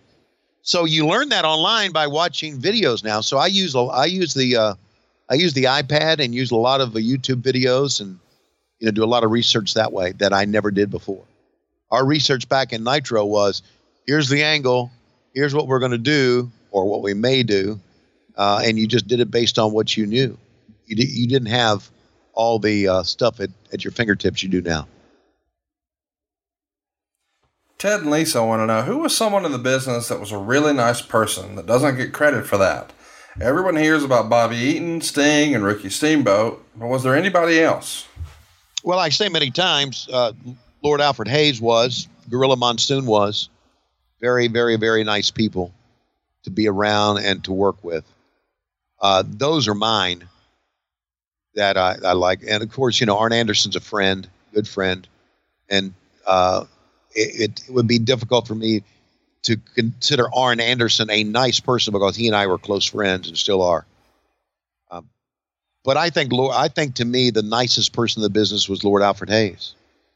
so 0.61 0.85
you 0.85 1.07
learn 1.07 1.31
that 1.31 1.47
online 1.47 1.93
by 1.93 2.09
watching 2.09 2.61
videos 2.61 3.03
now. 3.03 3.23
So 3.23 3.39
I 3.39 3.47
use 3.47 3.75
I 3.75 4.05
use 4.05 4.35
the 4.35 4.57
uh, 4.57 4.75
I 5.31 5.35
use 5.37 5.55
the 5.55 5.65
iPad 5.65 6.23
and 6.23 6.35
use 6.35 6.51
a 6.51 6.57
lot 6.57 6.83
of 6.83 6.91
YouTube 6.91 7.41
videos 7.41 8.03
and 8.03 8.19
you 8.81 8.85
know 8.85 8.91
do 8.91 9.03
a 9.03 9.07
lot 9.07 9.25
of 9.25 9.31
research 9.31 9.73
that 9.75 9.95
way 9.95 10.13
that 10.19 10.35
I 10.35 10.45
never 10.45 10.71
did 10.71 10.91
before. 10.91 11.25
Our 11.91 12.05
research 12.05 12.51
back 12.51 12.75
in 12.75 12.85
Nitro 12.85 13.25
was 13.25 13.63
here's 14.07 14.29
the 14.29 14.43
angle, 14.43 14.91
here's 15.35 15.55
what 15.55 15.69
we're 15.69 15.79
going 15.79 15.93
to 15.93 15.97
do 15.97 16.53
or 16.71 16.85
what 16.85 17.01
we 17.01 17.15
may 17.15 17.45
do, 17.45 17.81
uh, 18.37 18.61
and 18.63 18.79
you 18.79 18.87
just 18.87 19.09
did 19.09 19.21
it 19.21 19.31
based 19.31 19.59
on 19.59 19.73
what 19.73 19.97
you 19.97 20.05
knew. 20.05 20.37
You 20.85 20.97
you 20.99 21.29
didn't 21.29 21.49
have 21.49 21.91
all 22.39 22.61
the 22.61 22.87
uh, 22.87 23.03
stuff 23.03 23.41
at, 23.41 23.51
at 23.73 23.85
your 23.85 23.91
fingertips 23.91 24.43
you 24.45 24.49
do 24.49 24.63
now. 24.63 24.87
Ted 27.79 28.01
and 28.01 28.11
Lisa 28.11 28.45
want 28.45 28.61
to 28.61 28.67
know 28.67 28.83
who 28.83 28.99
was 28.99 29.17
someone 29.17 29.45
in 29.45 29.53
the 29.53 29.59
business 29.59 30.09
that 30.09 30.21
was 30.21 30.33
a 30.33 30.39
really 30.39 30.73
nice 30.73 31.03
person 31.03 31.57
that 31.57 31.67
doesn't 31.67 31.97
get 31.97 32.13
credit 32.13 32.47
for 32.47 32.57
that. 32.57 32.93
Everyone 33.41 33.77
hears 33.77 34.05
about 34.05 34.31
Bobby 34.31 34.57
Eaton, 34.57 35.01
Sting, 35.01 35.55
and 35.55 35.65
Ricky 35.65 35.91
Steamboat, 35.91 36.65
but 36.77 36.87
was 36.87 37.03
there 37.03 37.17
anybody 37.17 37.61
else? 37.61 38.07
Well, 38.85 38.99
I 38.99 39.11
say 39.11 39.29
many 39.29 39.51
times, 39.51 40.09
uh, 40.13 40.33
Lord 40.83 41.01
Alfred 41.01 41.29
Hayes 41.29 41.61
was, 41.61 42.09
Gorilla 42.31 42.57
Monsoon 42.57 43.05
was, 43.05 43.49
very, 44.21 44.47
very, 44.47 44.77
very 44.77 45.03
nice 45.03 45.31
people 45.31 45.73
to 46.45 46.51
be 46.51 46.69
around 46.69 47.19
and 47.19 47.43
to 47.45 47.53
work 47.53 47.83
with. 47.83 48.05
Uh, 49.01 49.25
those 49.27 49.69
are 49.69 49.75
mine 49.75 50.29
that 51.55 51.77
I, 51.77 51.97
I, 52.05 52.13
like, 52.13 52.41
and 52.47 52.63
of 52.63 52.71
course, 52.71 53.01
you 53.01 53.07
know, 53.07 53.19
Arn 53.19 53.33
Anderson's 53.33 53.77
a 53.77 53.81
friend, 53.81 54.29
good 54.53 54.69
friend, 54.69 55.07
and 55.69 55.95
uh, 56.27 56.65
it, 57.15 57.61
it 57.69 57.73
would 57.73 57.87
be 57.87 57.99
difficult 57.99 58.47
for 58.47 58.55
me 58.55 58.83
to 59.43 59.57
consider 59.75 60.33
Arn 60.35 60.61
Anderson 60.61 61.11
a 61.11 61.25
nice 61.25 61.61
person 61.61 61.93
because 61.93 62.17
he 62.17 62.27
and 62.27 62.37
I 62.37 62.47
were 62.47 62.59
close 62.59 62.85
friends 62.85 63.29
and 63.29 63.39
still 63.39 63.63
are. 63.63 63.87
Um, 64.91 65.09
but 65.85 65.97
I 65.97 66.11
think 66.11 66.33
Lord, 66.33 66.55
I 66.55 66.69
think 66.69 66.97
to 66.97 67.05
me 67.05 67.31
the 67.31 67.43
nicest 67.43 67.93
person 67.93 68.21
in 68.21 68.25
the 68.25 68.31
business 68.31 68.69
was 68.69 68.85
Lord 68.85 69.03
Alfred 69.03 69.31
Hayes. 69.31 69.75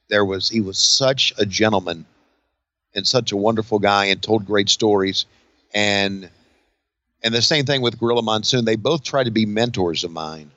There 0.09 0.25
was 0.25 0.49
he 0.49 0.61
was 0.61 0.79
such 0.79 1.33
a 1.39 1.47
gentleman 1.47 2.05
and 2.95 3.07
such 3.07 3.33
a 3.33 3.37
wonderful 3.37 3.79
guy 3.79 4.07
and 4.07 4.21
told 4.21 4.45
great 4.45 4.69
stories 4.69 5.25
and 5.73 6.29
and 7.23 7.33
the 7.33 7.43
same 7.43 7.65
thing 7.65 7.83
with 7.83 7.99
Gorilla 7.99 8.23
Monsoon. 8.23 8.65
They 8.65 8.77
both 8.77 9.05
tried 9.05 9.25
to 9.25 9.31
be 9.31 9.47
mentors 9.47 10.05
of 10.05 10.11
mine. 10.11 10.51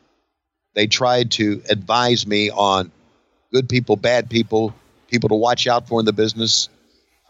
They 0.75 0.87
tried 0.87 1.31
to 1.31 1.61
advise 1.69 2.27
me 2.27 2.51
on 2.51 2.91
good 3.51 3.67
people, 3.69 3.95
bad 3.95 4.29
people, 4.29 4.75
people 5.09 5.29
to 5.29 5.35
watch 5.35 5.65
out 5.67 5.87
for 5.87 5.99
in 5.99 6.05
the 6.05 6.13
business, 6.13 6.69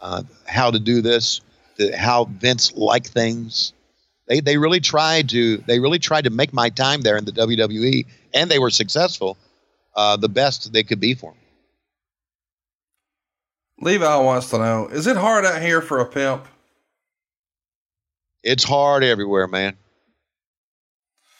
uh, 0.02 0.24
how 0.46 0.70
to 0.70 0.78
do 0.78 1.00
this, 1.00 1.40
the, 1.76 1.96
how 1.96 2.24
Vince 2.24 2.74
liked 2.74 3.08
things. 3.08 3.72
They 4.26 4.40
they 4.40 4.58
really 4.58 4.80
tried 4.80 5.28
to 5.30 5.58
they 5.58 5.78
really 5.78 6.00
tried 6.00 6.24
to 6.24 6.30
make 6.30 6.52
my 6.52 6.68
time 6.68 7.02
there 7.02 7.16
in 7.16 7.24
the 7.24 7.32
WWE, 7.32 8.04
and 8.34 8.50
they 8.50 8.58
were 8.58 8.70
successful. 8.70 9.38
Uh, 9.94 10.16
the 10.16 10.28
best 10.28 10.72
they 10.72 10.82
could 10.82 11.00
be 11.00 11.14
for 11.14 11.32
me. 11.32 11.38
Levi 13.80 14.16
wants 14.16 14.50
to 14.50 14.58
know: 14.58 14.88
Is 14.88 15.06
it 15.06 15.16
hard 15.16 15.44
out 15.44 15.62
here 15.62 15.80
for 15.80 16.00
a 16.00 16.06
pimp? 16.06 16.48
It's 18.42 18.64
hard 18.64 19.04
everywhere, 19.04 19.46
man. 19.46 19.76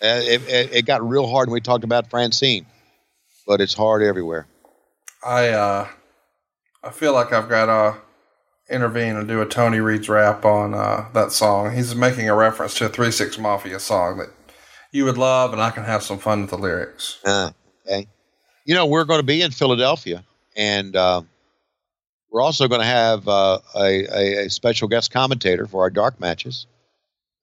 Uh, 0.03 0.21
it, 0.23 0.43
it, 0.49 0.73
it, 0.73 0.87
got 0.87 1.07
real 1.07 1.27
hard 1.27 1.49
when 1.49 1.55
we 1.55 1.61
talked 1.61 1.85
about 1.85 2.11
Francine, 2.11 2.67
but 3.47 3.61
it's 3.61 3.73
hard 3.73 4.03
everywhere. 4.03 4.47
I 5.25 5.49
uh, 5.49 5.89
I 6.85 6.91
feel 6.91 7.15
like 7.15 7.33
I've 7.33 7.49
got 7.49 7.67
to 7.67 8.01
intervene 8.69 9.17
and 9.17 9.27
do 9.27 9.41
a 9.41 9.47
Tony 9.47 9.81
Reed's 9.81 10.09
rap 10.09 10.45
on 10.45 10.75
uh, 10.75 11.07
that 11.15 11.33
song. 11.33 11.75
He's 11.75 11.95
making 11.95 12.29
a 12.29 12.35
reference 12.35 12.75
to 12.75 12.87
a 12.87 12.89
Three 12.89 13.11
Six 13.11 13.39
Mafia 13.39 13.81
song 13.81 14.19
that 14.19 14.31
you 14.93 15.05
would 15.05 15.19
love, 15.19 15.53
and 15.53 15.63
I 15.63 15.71
can 15.71 15.85
have 15.85 16.03
some 16.03 16.19
fun 16.19 16.43
with 16.43 16.51
the 16.51 16.59
lyrics. 16.59 17.19
Uh, 17.25 17.51
okay. 17.87 18.07
You 18.65 18.75
know, 18.75 18.87
we're 18.87 19.05
going 19.05 19.21
to 19.21 19.27
be 19.27 19.43
in 19.43 19.51
Philadelphia, 19.51 20.25
and 20.57 20.95
uh, 20.95 21.23
we're 22.31 22.43
also 22.43 22.69
going 22.69 22.81
to 22.81 22.87
have 22.87 23.27
uh, 23.29 23.61
a, 23.75 24.45
a, 24.45 24.51
special 24.51 24.89
guest 24.89 25.13
commentator 25.13 25.67
for 25.67 25.83
our 25.83 25.91
dark 25.91 26.21
matches. 26.21 26.67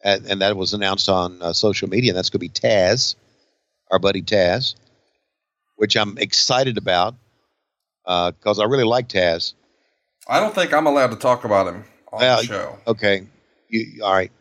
And, 0.04 0.26
and 0.26 0.42
that 0.42 0.58
was 0.58 0.74
announced 0.74 1.08
on 1.08 1.42
uh, 1.42 1.54
social 1.54 1.90
media, 1.90 2.12
and 2.12 2.18
that's 2.18 2.30
going 2.30 2.40
to 2.40 2.44
be 2.46 2.50
Taz, 2.50 3.16
our 3.90 4.00
buddy 4.00 4.22
Taz, 4.22 4.76
which 5.78 5.96
I'm 5.96 6.18
excited 6.18 6.78
about 6.78 7.16
because 8.04 8.60
uh, 8.60 8.64
I 8.64 8.66
really 8.66 8.84
like 8.84 9.08
Taz. 9.08 9.54
I 10.28 10.40
don't 10.40 10.54
think 10.54 10.74
I'm 10.74 10.88
allowed 10.88 11.12
to 11.12 11.18
talk 11.18 11.46
about 11.46 11.68
him 11.68 11.86
on 12.12 12.20
well, 12.20 12.42
the 12.42 12.48
show. 12.48 12.80
Okay, 12.88 13.28
you, 13.70 14.04
all 14.04 14.14
right. 14.14 14.32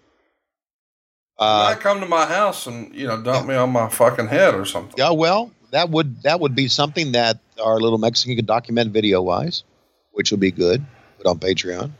Uh, 1.38 1.70
might 1.70 1.80
come 1.80 2.00
to 2.00 2.06
my 2.06 2.26
house 2.26 2.66
and 2.66 2.94
you 2.94 3.06
know 3.06 3.20
dump 3.20 3.46
yeah. 3.46 3.54
me 3.54 3.54
on 3.54 3.70
my 3.70 3.88
fucking 3.88 4.28
head 4.28 4.54
or 4.54 4.64
something. 4.64 4.94
Yeah, 4.96 5.10
well, 5.10 5.50
that 5.70 5.90
would 5.90 6.22
that 6.22 6.40
would 6.40 6.54
be 6.54 6.68
something 6.68 7.12
that 7.12 7.38
our 7.62 7.80
little 7.80 7.98
Mexican 7.98 8.36
could 8.36 8.46
document 8.46 8.92
video 8.92 9.22
wise, 9.22 9.64
which 10.12 10.30
would 10.30 10.40
be 10.40 10.50
good. 10.50 10.84
Put 11.18 11.26
on 11.26 11.38
Patreon. 11.38 11.90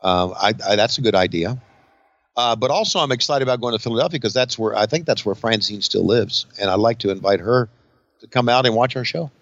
Um, 0.00 0.34
I, 0.36 0.54
I, 0.66 0.76
that's 0.76 0.98
a 0.98 1.00
good 1.00 1.14
idea. 1.14 1.60
Uh, 2.38 2.54
but 2.54 2.70
also, 2.70 3.00
I'm 3.00 3.10
excited 3.10 3.42
about 3.42 3.60
going 3.60 3.72
to 3.72 3.80
Philadelphia 3.80 4.20
because 4.20 4.32
that's 4.32 4.56
where 4.56 4.72
I 4.76 4.86
think 4.86 5.06
that's 5.06 5.26
where 5.26 5.34
Francine 5.34 5.82
still 5.82 6.06
lives, 6.06 6.46
and 6.60 6.70
I'd 6.70 6.78
like 6.78 7.00
to 7.00 7.10
invite 7.10 7.40
her 7.40 7.68
to 8.20 8.28
come 8.28 8.48
out 8.48 8.64
and 8.64 8.76
watch 8.76 8.94
our 8.94 9.04
show. 9.04 9.32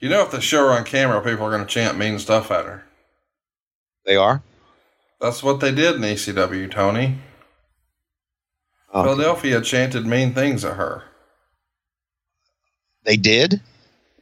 You 0.00 0.10
know, 0.10 0.20
if 0.22 0.30
the 0.30 0.42
show 0.42 0.64
were 0.64 0.72
on 0.72 0.84
camera, 0.84 1.22
people 1.22 1.46
are 1.46 1.50
going 1.50 1.62
to 1.62 1.66
chant 1.66 1.96
mean 1.96 2.18
stuff 2.18 2.50
at 2.50 2.66
her. 2.66 2.84
They 4.04 4.16
are. 4.16 4.42
That's 5.18 5.42
what 5.42 5.60
they 5.60 5.72
did 5.72 5.94
in 5.94 6.02
ECW, 6.02 6.70
Tony. 6.70 7.20
Okay. 8.94 9.08
Philadelphia 9.08 9.62
chanted 9.62 10.04
mean 10.04 10.34
things 10.34 10.62
at 10.62 10.76
her. 10.76 11.04
They 13.04 13.16
did. 13.16 13.62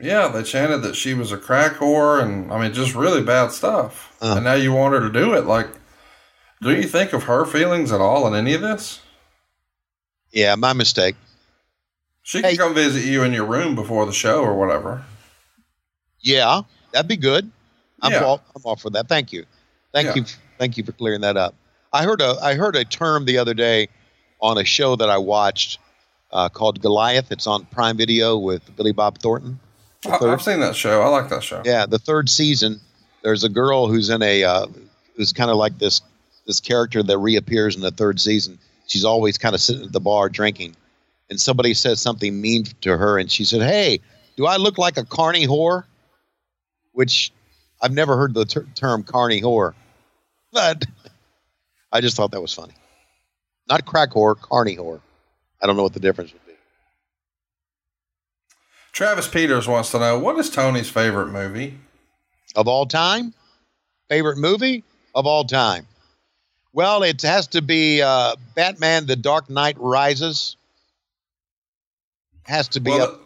Yeah, 0.01 0.29
they 0.29 0.45
chanted 0.45 0.83
that 0.83 0.95
she 0.95 1.15
was 1.15 1.33
a 1.33 1.37
crack 1.37 1.73
whore, 1.73 2.23
and 2.23 2.53
I 2.53 2.63
mean, 2.63 2.73
just 2.73 2.95
really 2.95 3.25
bad 3.25 3.51
stuff. 3.51 4.17
Uh. 4.23 4.35
And 4.37 4.45
now 4.45 4.55
you 4.55 4.73
want 4.73 4.95
her 4.95 5.01
to 5.01 5.11
do 5.11 5.35
it. 5.35 5.47
Like, 5.47 5.67
do 6.65 6.75
you 6.75 6.85
think 6.89 7.13
of 7.13 7.25
her 7.25 7.45
feelings 7.45 7.93
at 7.93 8.01
all 8.01 8.27
in 8.27 8.35
any 8.35 8.55
of 8.55 8.61
this? 8.61 9.01
Yeah, 10.33 10.55
my 10.57 10.73
mistake. 10.73 11.15
She 12.23 12.41
Hey. 12.41 12.57
can 12.57 12.67
come 12.69 12.75
visit 12.75 13.05
you 13.05 13.23
in 13.23 13.33
your 13.33 13.45
room 13.45 13.75
before 13.75 14.07
the 14.07 14.13
show 14.13 14.43
or 14.43 14.55
whatever. 14.55 15.05
Yeah, 16.21 16.63
that'd 16.93 17.07
be 17.09 17.17
good. 17.17 17.51
I'm 18.03 18.13
Yeah. 18.13 18.25
all 18.25 18.41
I'm 18.57 18.63
all 18.65 18.77
for 18.77 18.91
that. 18.91 19.09
Thank 19.09 19.33
you. 19.33 19.45
Thank 19.93 20.09
Yeah. 20.09 20.15
you. 20.17 20.25
Thank 20.59 20.77
you 20.77 20.85
for 20.85 20.93
clearing 20.93 21.21
that 21.21 21.37
up. 21.37 21.55
I 21.93 22.03
heard 22.05 22.21
a 22.21 22.37
I 22.43 22.55
heard 22.55 22.77
a 22.77 22.85
term 22.85 23.25
the 23.27 23.39
other 23.39 23.55
day 23.55 23.89
on 24.41 24.59
a 24.59 24.65
show 24.65 24.97
that 24.97 25.09
I 25.11 25.19
watched 25.19 25.79
uh, 26.33 26.49
called 26.49 26.81
Goliath. 26.83 27.31
It's 27.31 27.47
on 27.47 27.65
Prime 27.67 27.97
Video 27.97 28.37
with 28.37 28.75
Billy 28.77 28.91
Bob 28.93 29.19
Thornton. 29.19 29.61
I, 30.07 30.17
I've 30.17 30.43
seen 30.43 30.59
that 30.61 30.75
show. 30.75 31.01
I 31.03 31.07
like 31.09 31.29
that 31.29 31.43
show. 31.45 31.63
yeah, 31.65 31.87
the 31.87 31.99
third 31.99 32.29
season. 32.29 32.81
There's 33.23 33.45
a 33.45 33.49
girl 33.49 33.87
who's 33.87 34.11
in 34.11 34.21
a 34.23 34.43
uh, 34.45 34.67
who's 35.17 35.33
kind 35.33 35.51
of 35.51 35.57
like 35.57 35.79
this 35.79 36.01
this 36.47 36.61
character 36.61 37.03
that 37.03 37.19
reappears 37.19 37.77
in 37.77 37.83
the 37.83 37.91
third 37.91 38.21
season. 38.21 38.59
She's 38.87 39.05
always 39.05 39.39
kind 39.39 39.55
of 39.55 39.61
sitting 39.61 39.85
at 39.85 39.93
the 39.93 40.01
bar 40.01 40.29
drinking, 40.29 40.77
and 41.31 41.41
somebody 41.41 41.75
says 41.75 42.01
something 42.01 42.41
mean 42.41 42.65
to 42.83 42.97
her, 42.97 43.19
and 43.19 43.31
she 43.31 43.45
said, 43.45 43.63
"Hey, 43.63 44.01
do 44.37 44.47
I 44.47 44.57
look 44.57 44.79
like 44.79 44.97
a 44.97 45.05
carny 45.05 45.47
whore?" 45.47 45.85
Which 46.93 47.33
I've 47.81 47.93
never 47.93 48.17
heard 48.17 48.35
the 48.35 48.45
ter- 48.45 48.67
term 48.75 49.03
carny 49.03 49.41
whore, 49.41 49.75
but 50.53 50.85
I 51.93 52.01
just 52.01 52.17
thought 52.17 52.31
that 52.33 52.41
was 52.41 52.53
funny. 52.53 52.75
Not 53.69 53.87
crack 53.87 54.11
whore, 54.11 54.39
carny 54.39 54.77
whore. 54.77 55.01
I 55.63 55.67
don't 55.67 55.77
know 55.77 55.83
what 55.83 55.95
the 55.95 56.01
difference 56.01 56.33
would 56.33 56.47
be. 56.47 56.53
Travis 58.93 59.27
Peters 59.27 59.67
wants 59.67 59.91
to 59.93 59.99
know 59.99 60.19
what 60.19 60.39
is 60.39 60.51
Tony's 60.51 60.91
favorite 60.91 61.29
movie? 61.29 61.79
of 62.55 62.69
all 62.69 62.87
time? 62.87 63.35
Favorite 64.09 64.39
movie 64.39 64.85
of 65.15 65.27
all 65.27 65.45
time? 65.45 65.87
Well, 66.75 67.05
it 67.05 67.23
has 67.23 67.47
to 67.49 67.63
be 67.63 68.03
uh, 68.03 68.35
Batman: 68.57 69.07
The 69.07 69.17
Dark 69.17 69.49
Knight 69.49 69.77
Rises. 69.79 70.57
Has 72.43 72.69
to 72.69 72.81
be. 72.81 72.91
Well, 72.91 73.03
up- 73.03 73.21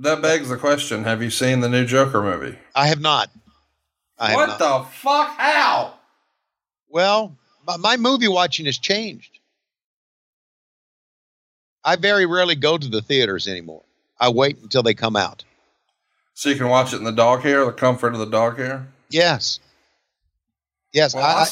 that 0.00 0.20
begs 0.20 0.50
the 0.50 0.58
question: 0.58 1.02
Have 1.02 1.22
you 1.22 1.30
seen 1.30 1.60
the 1.60 1.68
new 1.68 1.86
Joker 1.86 2.22
movie? 2.22 2.58
I 2.74 2.86
have 2.88 3.00
not. 3.00 3.30
I 4.18 4.28
have 4.28 4.36
what 4.36 4.48
not. 4.50 4.58
the 4.58 4.90
fuck? 4.90 5.34
How? 5.38 5.94
Well, 6.90 7.34
my, 7.66 7.78
my 7.78 7.96
movie 7.96 8.28
watching 8.28 8.66
has 8.66 8.78
changed. 8.78 9.38
I 11.82 11.96
very 11.96 12.26
rarely 12.26 12.54
go 12.54 12.76
to 12.76 12.88
the 12.88 13.02
theaters 13.02 13.48
anymore. 13.48 13.82
I 14.20 14.28
wait 14.28 14.58
until 14.58 14.82
they 14.82 14.94
come 14.94 15.16
out. 15.16 15.42
So 16.34 16.50
you 16.50 16.56
can 16.56 16.68
watch 16.68 16.92
it 16.92 16.96
in 16.96 17.04
the 17.04 17.12
dog 17.12 17.40
hair, 17.40 17.64
the 17.64 17.72
comfort 17.72 18.12
of 18.12 18.20
the 18.20 18.26
dog 18.26 18.58
hair. 18.58 18.86
Yes. 19.10 19.60
Yes, 20.92 21.14
Well, 21.14 21.24
I, 21.24 21.46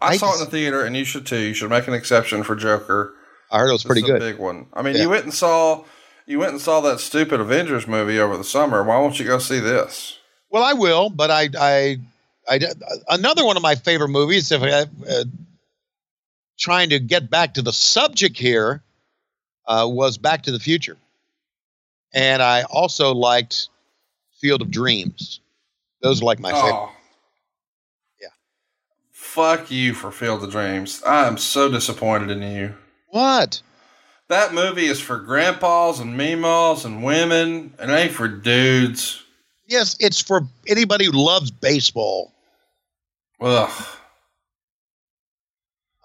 I, 0.00 0.06
I, 0.06 0.14
s- 0.14 0.22
I 0.22 0.26
I 0.26 0.28
saw 0.28 0.32
it 0.32 0.38
in 0.38 0.44
the 0.44 0.50
theater, 0.50 0.84
and 0.84 0.96
you 0.96 1.04
should 1.04 1.26
too. 1.26 1.38
You 1.38 1.54
should 1.54 1.70
make 1.70 1.88
an 1.88 1.94
exception 1.94 2.42
for 2.42 2.54
Joker. 2.56 3.14
I 3.50 3.58
heard 3.58 3.70
it 3.70 3.72
was 3.72 3.84
pretty 3.84 4.02
good. 4.02 4.16
A 4.16 4.18
big 4.32 4.38
one. 4.38 4.66
I 4.74 4.82
mean, 4.82 4.94
Yeah. 4.96 5.02
you 5.02 5.08
went 5.10 5.24
and 5.24 5.32
saw 5.34 5.84
you 6.26 6.38
went 6.38 6.52
and 6.52 6.60
saw 6.60 6.80
that 6.82 7.00
stupid 7.00 7.40
Avengers 7.40 7.86
movie 7.86 8.18
over 8.20 8.36
the 8.36 8.44
summer. 8.44 8.82
Why 8.84 8.98
won't 8.98 9.18
you 9.18 9.24
go 9.26 9.38
see 9.38 9.58
this? 9.60 10.18
Well, 10.50 10.62
I 10.62 10.72
will, 10.74 11.08
but 11.10 11.30
I, 11.30 11.48
I, 11.58 11.96
I, 12.48 12.60
another 13.08 13.44
one 13.44 13.56
of 13.56 13.62
my 13.62 13.74
favorite 13.74 14.08
movies. 14.08 14.52
If 14.52 14.62
I, 14.62 14.82
uh, 15.10 15.24
trying 16.58 16.90
to 16.90 16.98
get 16.98 17.30
back 17.30 17.54
to 17.54 17.62
the 17.62 17.72
subject 17.72 18.36
here, 18.38 18.82
uh, 19.66 19.86
was 19.90 20.18
Back 20.18 20.42
to 20.44 20.52
the 20.52 20.58
Future, 20.58 20.96
and 22.14 22.42
I 22.42 22.62
also 22.64 23.14
liked 23.14 23.68
Field 24.40 24.62
of 24.62 24.70
Dreams. 24.70 25.40
Those 26.02 26.20
are 26.22 26.24
like 26.24 26.38
my 26.40 26.52
favorite. 26.52 26.72
Oh. 26.72 26.90
Yeah. 26.92 26.97
Fuck 29.28 29.70
you 29.70 29.92
for 29.92 30.10
Field 30.10 30.42
of 30.42 30.50
Dreams. 30.50 31.02
I 31.06 31.26
am 31.28 31.36
so 31.36 31.70
disappointed 31.70 32.30
in 32.30 32.42
you. 32.42 32.74
What? 33.08 33.60
That 34.28 34.54
movie 34.54 34.86
is 34.86 35.00
for 35.00 35.18
grandpas 35.18 36.00
and 36.00 36.18
meemaws 36.18 36.86
and 36.86 37.04
women, 37.04 37.74
and 37.78 37.90
it 37.90 37.94
ain't 37.94 38.12
for 38.12 38.26
dudes. 38.26 39.22
Yes, 39.66 39.98
it's 40.00 40.20
for 40.20 40.48
anybody 40.66 41.04
who 41.04 41.12
loves 41.12 41.50
baseball. 41.50 42.32
Ugh. 43.42 43.70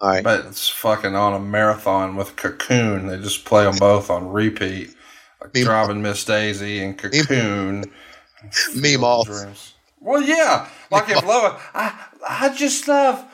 All 0.00 0.10
right. 0.10 0.22
But 0.22 0.44
it's 0.44 0.68
fucking 0.68 1.16
on 1.16 1.32
a 1.32 1.40
marathon 1.40 2.16
with 2.16 2.36
Cocoon. 2.36 3.06
They 3.06 3.16
just 3.16 3.46
play 3.46 3.64
them 3.64 3.78
both 3.78 4.10
on 4.10 4.28
repeat. 4.28 4.94
Like 5.40 5.52
Meemaw. 5.54 5.64
Driving 5.64 6.02
Miss 6.02 6.24
Daisy 6.24 6.84
and 6.84 6.96
Cocoon. 6.98 7.84
Meemaw. 8.74 9.70
Well, 10.04 10.22
yeah. 10.22 10.68
Like 10.90 11.08
if 11.08 11.24
Lois, 11.24 11.58
I, 11.74 11.98
I 12.28 12.54
just 12.54 12.88
love 12.88 13.24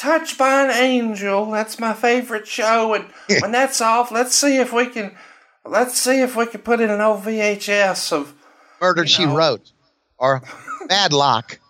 Touched 0.00 0.38
by 0.38 0.64
an 0.64 0.70
Angel. 0.70 1.50
That's 1.50 1.78
my 1.78 1.92
favorite 1.92 2.46
show. 2.46 2.94
And 2.94 3.04
when 3.42 3.52
that's 3.52 3.82
off, 3.82 4.10
let's 4.10 4.34
see 4.34 4.56
if 4.56 4.72
we 4.72 4.86
can, 4.86 5.14
let's 5.62 5.98
see 5.98 6.22
if 6.22 6.34
we 6.34 6.46
can 6.46 6.62
put 6.62 6.80
in 6.80 6.88
an 6.88 7.02
old 7.02 7.22
VHS 7.22 8.10
of, 8.10 8.32
Murder 8.80 9.02
you 9.02 9.08
She 9.08 9.26
know. 9.26 9.36
Wrote, 9.36 9.72
or 10.16 10.40
Matlock. 10.88 11.60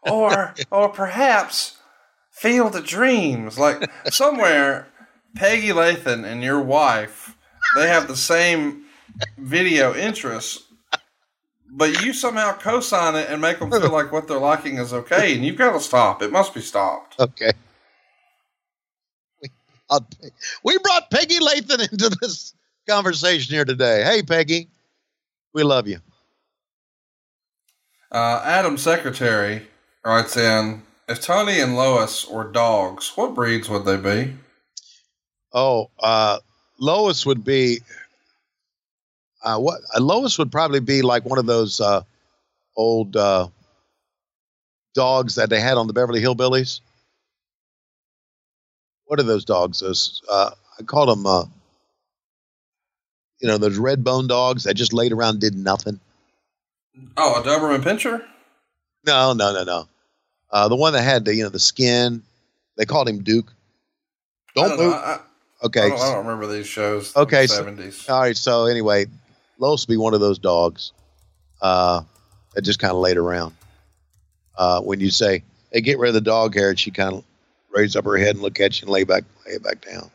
or, 0.00 0.54
or 0.70 0.88
perhaps 0.88 1.76
Field 2.30 2.74
of 2.74 2.86
Dreams. 2.86 3.58
Like 3.58 3.90
somewhere, 4.08 4.86
Peggy 5.36 5.68
Lathan 5.68 6.24
and 6.24 6.42
your 6.42 6.62
wife, 6.62 7.36
they 7.76 7.88
have 7.88 8.08
the 8.08 8.16
same 8.16 8.84
video 9.36 9.94
interests, 9.94 10.64
but 11.70 12.02
you 12.02 12.12
somehow 12.12 12.52
co-sign 12.52 13.14
it 13.14 13.28
and 13.28 13.40
make 13.40 13.58
them 13.58 13.70
feel 13.70 13.90
like 13.90 14.12
what 14.12 14.28
they're 14.28 14.38
liking 14.38 14.78
is 14.78 14.92
okay, 14.92 15.34
and 15.34 15.44
you've 15.44 15.56
got 15.56 15.72
to 15.72 15.80
stop. 15.80 16.22
It 16.22 16.32
must 16.32 16.54
be 16.54 16.60
stopped. 16.60 17.18
Okay. 17.20 17.52
We, 19.42 19.50
we 20.64 20.78
brought 20.78 21.10
Peggy 21.10 21.38
Lathan 21.38 21.92
into 21.92 22.16
this 22.20 22.54
conversation 22.88 23.54
here 23.54 23.64
today. 23.64 24.02
Hey, 24.02 24.22
Peggy, 24.22 24.68
we 25.52 25.62
love 25.62 25.86
you. 25.86 25.98
Uh, 28.10 28.42
Adam 28.44 28.78
Secretary 28.78 29.66
writes 30.04 30.36
in, 30.36 30.82
if 31.08 31.20
Tony 31.20 31.60
and 31.60 31.76
Lois 31.76 32.28
were 32.28 32.50
dogs, 32.50 33.12
what 33.14 33.34
breeds 33.34 33.68
would 33.68 33.84
they 33.84 33.96
be? 33.96 34.34
Oh, 35.52 35.90
uh, 36.00 36.38
Lois 36.78 37.24
would 37.24 37.44
be. 37.44 37.80
Uh, 39.42 39.58
what 39.58 39.80
uh, 39.94 40.00
Lois 40.00 40.38
would 40.38 40.50
probably 40.50 40.80
be 40.80 41.02
like 41.02 41.24
one 41.24 41.38
of 41.38 41.46
those 41.46 41.80
uh, 41.80 42.02
old 42.76 43.16
uh, 43.16 43.48
dogs 44.94 45.36
that 45.36 45.50
they 45.50 45.60
had 45.60 45.76
on 45.76 45.86
the 45.86 45.92
Beverly 45.92 46.20
Hillbillies. 46.20 46.80
What 49.06 49.20
are 49.20 49.24
those 49.24 49.44
dogs? 49.44 49.80
Those 49.80 50.22
uh, 50.30 50.50
I 50.78 50.82
call 50.82 51.06
them. 51.06 51.26
Uh, 51.26 51.44
you 53.40 53.46
know 53.46 53.58
those 53.58 53.78
red 53.78 54.02
bone 54.02 54.26
dogs 54.26 54.64
that 54.64 54.74
just 54.74 54.92
laid 54.92 55.12
around 55.12 55.34
and 55.34 55.40
did 55.40 55.54
nothing. 55.54 56.00
Oh, 57.16 57.40
a 57.40 57.44
Doberman 57.44 57.82
Pinscher? 57.82 58.24
No, 59.06 59.32
no, 59.32 59.52
no, 59.52 59.62
no. 59.62 59.88
Uh, 60.50 60.68
the 60.68 60.76
one 60.76 60.92
that 60.94 61.02
had 61.02 61.24
the 61.24 61.34
you 61.34 61.44
know 61.44 61.48
the 61.48 61.60
skin. 61.60 62.22
They 62.76 62.84
called 62.84 63.08
him 63.08 63.22
Duke. 63.22 63.52
Don't 64.54 64.70
don't 64.70 64.78
move. 64.78 64.94
I, 64.94 64.96
I, 64.96 65.20
okay. 65.66 65.82
I, 65.82 65.88
don't, 65.88 66.00
I 66.00 66.14
don't 66.14 66.26
remember 66.26 66.46
these 66.46 66.66
shows. 66.66 67.14
Okay, 67.16 67.46
from 67.46 67.56
so- 67.56 67.64
70s. 67.64 68.10
All 68.10 68.20
right. 68.20 68.36
So 68.36 68.66
anyway, 68.66 69.06
Lois 69.58 69.86
would 69.86 69.92
be 69.92 69.96
one 69.96 70.14
of 70.14 70.20
those 70.20 70.38
dogs 70.38 70.92
uh, 71.60 72.02
that 72.54 72.62
just 72.62 72.78
kind 72.78 72.92
of 72.92 72.98
laid 72.98 73.16
around. 73.16 73.54
Uh, 74.56 74.80
when 74.80 75.00
you 75.00 75.10
say, 75.10 75.42
"Hey, 75.72 75.80
get 75.80 75.98
rid 75.98 76.08
of 76.08 76.14
the 76.14 76.20
dog 76.20 76.54
hair," 76.54 76.76
she 76.76 76.90
kind 76.90 77.14
of 77.14 77.24
raise 77.70 77.96
up 77.96 78.04
her 78.04 78.16
head 78.16 78.36
and 78.36 78.42
look 78.42 78.60
at 78.60 78.80
you 78.80 78.86
and 78.86 78.92
lay 78.92 79.04
back, 79.04 79.24
lay 79.46 79.58
back 79.58 79.84
down. 79.84 80.10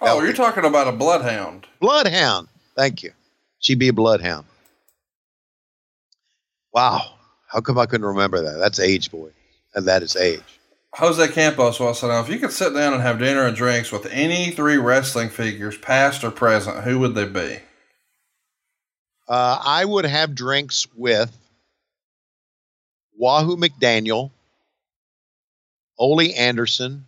Oh, 0.00 0.22
you're 0.22 0.32
talking 0.32 0.64
about 0.64 0.88
a 0.88 0.92
bloodhound. 0.92 1.66
Bloodhound. 1.80 2.48
Thank 2.76 3.02
you. 3.02 3.12
She'd 3.58 3.78
be 3.78 3.88
a 3.88 3.92
bloodhound. 3.92 4.46
Wow. 6.72 7.14
How 7.48 7.60
come 7.60 7.78
I 7.78 7.86
couldn't 7.86 8.06
remember 8.06 8.42
that? 8.42 8.58
That's 8.58 8.80
age, 8.80 9.10
boy, 9.10 9.30
and 9.74 9.86
that 9.86 10.02
is 10.02 10.16
age. 10.16 10.42
Jose 10.94 11.28
Campos 11.28 11.80
wants 11.80 12.00
to 12.00 12.08
know 12.08 12.20
if 12.20 12.28
you 12.28 12.38
could 12.38 12.52
sit 12.52 12.74
down 12.74 12.92
and 12.92 13.02
have 13.02 13.18
dinner 13.18 13.46
and 13.46 13.56
drinks 13.56 13.90
with 13.90 14.06
any 14.06 14.50
three 14.50 14.76
wrestling 14.76 15.28
figures, 15.28 15.76
past 15.78 16.22
or 16.22 16.30
present, 16.30 16.84
who 16.84 16.98
would 16.98 17.14
they 17.14 17.24
be? 17.26 17.58
Uh, 19.26 19.58
I 19.64 19.84
would 19.84 20.04
have 20.04 20.34
drinks 20.34 20.86
with 20.96 21.34
Wahoo 23.16 23.56
McDaniel, 23.56 24.30
Ole 25.98 26.32
Anderson, 26.36 27.06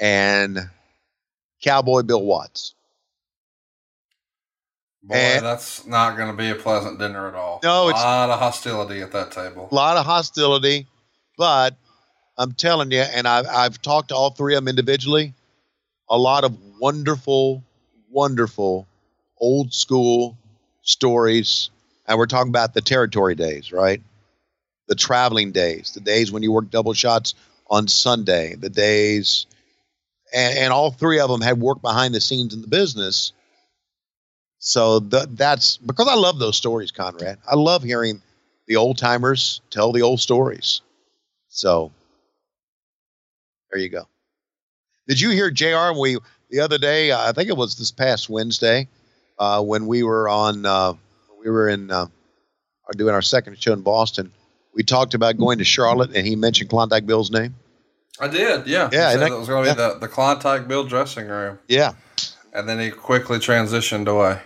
and 0.00 0.58
Cowboy 1.62 2.02
Bill 2.02 2.24
Watts. 2.24 2.74
Boy, 5.02 5.14
Eh. 5.14 5.40
that's 5.40 5.86
not 5.86 6.16
going 6.16 6.30
to 6.30 6.36
be 6.36 6.50
a 6.50 6.54
pleasant 6.54 6.98
dinner 6.98 7.28
at 7.28 7.34
all. 7.34 7.60
No, 7.62 7.88
it's 7.88 7.98
a 8.00 8.02
lot 8.04 8.30
of 8.30 8.38
hostility 8.38 9.00
at 9.00 9.12
that 9.12 9.30
table. 9.32 9.68
A 9.70 9.74
lot 9.74 9.96
of 9.96 10.04
hostility, 10.04 10.86
but 11.36 11.76
I'm 12.36 12.52
telling 12.52 12.90
you, 12.90 13.00
and 13.00 13.26
I've, 13.26 13.46
I've 13.46 13.80
talked 13.82 14.08
to 14.08 14.14
all 14.16 14.30
three 14.30 14.54
of 14.54 14.62
them 14.62 14.68
individually, 14.68 15.34
a 16.10 16.18
lot 16.18 16.44
of 16.44 16.56
wonderful, 16.80 17.62
wonderful 18.10 18.86
old 19.40 19.72
school 19.72 20.36
stories 20.82 21.70
And 22.06 22.18
we're 22.18 22.26
talking 22.26 22.48
about 22.48 22.72
the 22.72 22.80
territory 22.80 23.34
days, 23.34 23.72
right? 23.72 24.00
The 24.88 24.94
traveling 24.94 25.52
days, 25.52 25.92
the 25.92 26.00
days 26.00 26.32
when 26.32 26.42
you 26.42 26.50
work 26.52 26.70
double 26.70 26.94
shots 26.94 27.34
on 27.68 27.86
Sunday, 27.88 28.54
the 28.54 28.70
days, 28.70 29.46
and, 30.34 30.58
and 30.58 30.72
all 30.72 30.90
three 30.90 31.20
of 31.20 31.28
them 31.28 31.42
had 31.42 31.60
worked 31.60 31.82
behind 31.82 32.14
the 32.14 32.20
scenes 32.20 32.54
in 32.54 32.62
the 32.62 32.68
business. 32.68 33.32
So 34.58 35.00
the, 35.00 35.28
that's 35.30 35.76
because 35.76 36.08
I 36.08 36.14
love 36.14 36.38
those 36.38 36.56
stories, 36.56 36.90
Conrad. 36.90 37.38
I 37.46 37.54
love 37.54 37.82
hearing 37.82 38.22
the 38.66 38.76
old 38.76 38.96
timers 38.96 39.60
tell 39.70 39.92
the 39.92 40.02
old 40.02 40.20
stories. 40.20 40.80
So 41.48 41.92
there 43.70 43.80
you 43.80 43.90
go. 43.90 44.08
Did 45.06 45.20
you 45.20 45.30
hear 45.30 45.50
JR 45.50 45.98
We 45.98 46.18
the 46.50 46.60
other 46.60 46.78
day? 46.78 47.10
Uh, 47.10 47.28
I 47.28 47.32
think 47.32 47.50
it 47.50 47.56
was 47.56 47.76
this 47.76 47.90
past 47.90 48.30
Wednesday 48.30 48.88
uh, 49.38 49.62
when 49.62 49.86
we 49.86 50.02
were 50.02 50.28
on. 50.28 50.64
Uh, 50.66 50.94
we 51.40 51.50
were 51.50 51.68
in 51.68 51.90
uh, 51.90 52.06
doing 52.96 53.14
our 53.14 53.22
second 53.22 53.60
show 53.62 53.72
in 53.72 53.80
Boston. 53.82 54.32
We 54.74 54.82
talked 54.82 55.14
about 55.14 55.36
going 55.38 55.58
to 55.58 55.64
Charlotte, 55.64 56.14
and 56.14 56.26
he 56.26 56.36
mentioned 56.36 56.68
Klondike 56.70 57.06
Bill's 57.06 57.30
name. 57.30 57.54
I 58.20 58.26
did, 58.28 58.66
yeah. 58.66 58.88
Yeah, 58.90 58.90
He 58.90 58.96
said 58.96 59.12
and 59.14 59.22
that- 59.22 59.32
it 59.32 59.38
was 59.38 59.48
going 59.48 59.64
to 59.66 59.74
be 59.74 59.80
yeah. 59.80 59.88
the, 59.94 59.98
the 60.00 60.08
Klondike 60.08 60.66
Bill 60.66 60.84
dressing 60.84 61.28
room. 61.28 61.58
Yeah, 61.68 61.92
And 62.52 62.68
then 62.68 62.80
he 62.80 62.90
quickly 62.90 63.38
transitioned 63.38 64.08
away. 64.08 64.40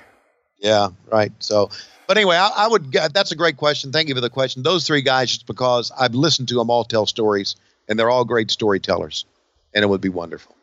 Yeah, 0.58 0.88
right. 1.10 1.32
So, 1.38 1.70
but 2.06 2.18
anyway, 2.18 2.36
I, 2.36 2.48
I 2.48 2.68
would. 2.68 2.92
That's 2.92 3.32
a 3.32 3.36
great 3.36 3.56
question. 3.56 3.90
Thank 3.90 4.08
you 4.08 4.14
for 4.14 4.20
the 4.20 4.30
question. 4.30 4.62
Those 4.62 4.86
three 4.86 5.02
guys, 5.02 5.30
just 5.30 5.46
because 5.46 5.90
I've 5.98 6.14
listened 6.14 6.48
to 6.48 6.54
them 6.54 6.68
all 6.70 6.84
tell 6.84 7.06
stories, 7.06 7.56
and 7.88 7.98
they're 7.98 8.10
all 8.10 8.24
great 8.24 8.50
storytellers, 8.50 9.24
and 9.74 9.82
it 9.82 9.88
would 9.88 10.00
be 10.02 10.08
wonderful. 10.10 10.54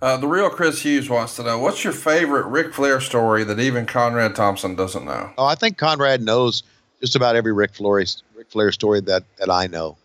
Uh, 0.00 0.16
the 0.16 0.28
real 0.28 0.48
Chris 0.48 0.82
Hughes 0.82 1.10
wants 1.10 1.34
to 1.36 1.42
know 1.42 1.58
what's 1.58 1.82
your 1.82 1.92
favorite 1.92 2.46
Ric 2.46 2.72
Flair 2.72 3.00
story 3.00 3.42
that 3.42 3.58
even 3.58 3.84
Conrad 3.84 4.36
Thompson 4.36 4.76
doesn't 4.76 5.04
know? 5.04 5.32
Oh, 5.36 5.44
I 5.44 5.56
think 5.56 5.76
Conrad 5.76 6.22
knows 6.22 6.62
just 7.00 7.16
about 7.16 7.34
every 7.34 7.52
Ric 7.52 7.74
Flair 7.74 8.04
Ric 8.36 8.48
Flair 8.48 8.70
story 8.70 9.00
that 9.00 9.24
that 9.38 9.50
I 9.50 9.66
know. 9.66 9.96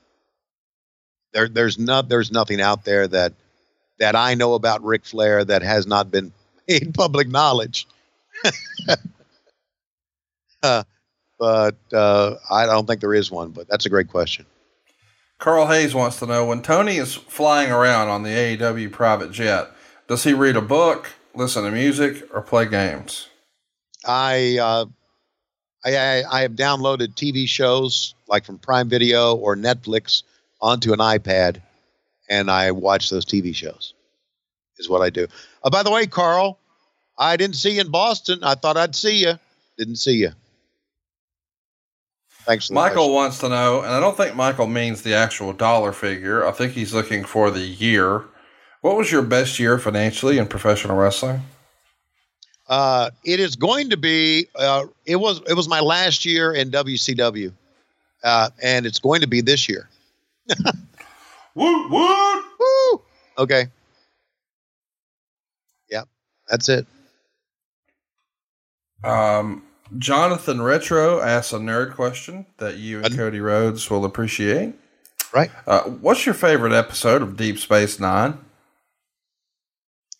There, 1.34 1.48
there's 1.48 1.78
not, 1.78 2.10
there's 2.10 2.32
nothing 2.32 2.60
out 2.60 2.86
there 2.86 3.08
that 3.08 3.34
that 4.00 4.16
I 4.16 4.34
know 4.34 4.56
about 4.56 4.84
Ric 4.84 5.06
Flair 5.06 5.46
that 5.46 5.62
has 5.62 5.86
not 5.86 6.10
been 6.10 6.32
made 6.68 6.96
public 6.96 7.28
knowledge. 7.28 7.88
uh, 10.64 10.84
but 11.38 11.76
uh, 11.94 12.36
I 12.50 12.66
don't 12.66 12.88
think 12.88 13.00
there 13.00 13.14
is 13.14 13.30
one. 13.30 13.52
But 13.52 13.68
that's 13.68 13.86
a 13.86 13.90
great 13.90 14.08
question. 14.08 14.48
Carl 15.38 15.68
Hayes 15.68 15.94
wants 15.94 16.18
to 16.20 16.26
know 16.26 16.46
when 16.46 16.62
Tony 16.62 16.98
is 16.98 17.14
flying 17.14 17.70
around 17.70 18.08
on 18.08 18.24
the 18.24 18.30
AEW 18.30 18.92
private 18.92 19.32
jet, 19.32 19.73
does 20.08 20.24
he 20.24 20.34
read 20.34 20.56
a 20.56 20.62
book, 20.62 21.12
listen 21.34 21.64
to 21.64 21.72
music, 21.72 22.28
or 22.34 22.42
play 22.42 22.66
games? 22.66 23.30
I, 24.06 24.58
uh, 24.60 24.86
I, 25.86 25.98
I 25.98 26.24
I 26.32 26.42
have 26.42 26.54
downloaded 26.54 27.16
TV 27.16 27.48
shows 27.48 28.16
like 28.28 28.46
from 28.46 28.58
Prime 28.58 28.90
Video 28.90 29.36
or 29.36 29.56
Netflix 29.56 30.24
onto 30.62 30.94
an 30.94 31.00
iPad, 31.00 31.62
and 32.30 32.50
I 32.50 32.72
watch 32.72 33.10
those 33.10 33.26
TV 33.26 33.56
shows. 33.56 33.94
Is 34.80 34.90
what 34.90 35.02
I 35.02 35.10
do. 35.10 35.28
Uh, 35.64 35.70
by 35.70 35.84
the 35.84 35.92
way, 35.92 36.08
Carl, 36.08 36.58
I 37.18 37.38
didn't 37.38 37.56
see 37.58 37.76
you 37.76 37.82
in 37.82 37.92
Boston. 37.92 38.40
I 38.44 38.56
thought 38.56 38.76
I'd 38.76 38.96
see 38.96 39.18
you. 39.18 39.34
Didn't 39.78 39.98
see 39.98 40.14
you. 40.14 40.32
Thanks. 42.46 42.70
Michael 42.72 42.96
question. 42.96 43.14
wants 43.14 43.40
to 43.40 43.50
know, 43.50 43.82
and 43.82 43.92
I 43.92 44.00
don't 44.00 44.18
think 44.18 44.36
Michael 44.36 44.68
means 44.68 45.02
the 45.02 45.14
actual 45.14 45.54
dollar 45.54 45.94
figure. 45.94 46.46
I 46.46 46.52
think 46.52 46.74
he's 46.74 46.94
looking 46.94 47.24
for 47.24 47.52
the 47.52 47.62
year. 47.62 48.24
What 48.84 48.98
was 48.98 49.10
your 49.10 49.22
best 49.22 49.60
year 49.60 49.80
financially 49.80 50.38
in 50.38 50.46
professional 50.46 50.98
wrestling? 50.98 51.42
Uh, 52.68 53.12
it 53.24 53.40
is 53.40 53.56
going 53.56 53.90
to 53.92 53.96
be. 53.96 54.48
Uh, 54.56 54.88
it 55.06 55.16
was. 55.16 55.42
It 55.48 55.54
was 55.54 55.70
my 55.70 55.80
last 55.80 56.26
year 56.26 56.52
in 56.52 56.70
WCW, 56.70 57.54
uh, 58.26 58.50
and 58.62 58.86
it's 58.86 59.00
going 59.00 59.22
to 59.22 59.28
be 59.28 59.40
this 59.40 59.70
year. 59.70 59.88
Woot 61.56 61.92
woot! 61.92 62.44
Woo! 62.60 63.02
Okay. 63.38 63.68
Yep, 65.90 66.10
that's 66.50 66.68
it. 66.68 66.86
Um, 69.06 69.64
Jonathan 69.98 70.62
Retro 70.62 71.22
asks 71.22 71.54
a 71.54 71.58
nerd 71.58 71.94
question 71.94 72.46
that 72.58 72.78
you 72.78 73.02
and 73.02 73.16
Cody 73.16 73.40
Rhodes 73.40 73.90
will 73.90 74.04
appreciate. 74.04 74.74
Right. 75.34 75.52
Uh, 75.68 75.84
what's 75.84 76.26
your 76.26 76.36
favorite 76.36 76.74
episode 76.74 77.22
of 77.22 77.38
Deep 77.38 77.60
Space 77.60 77.98
Nine? 77.98 78.40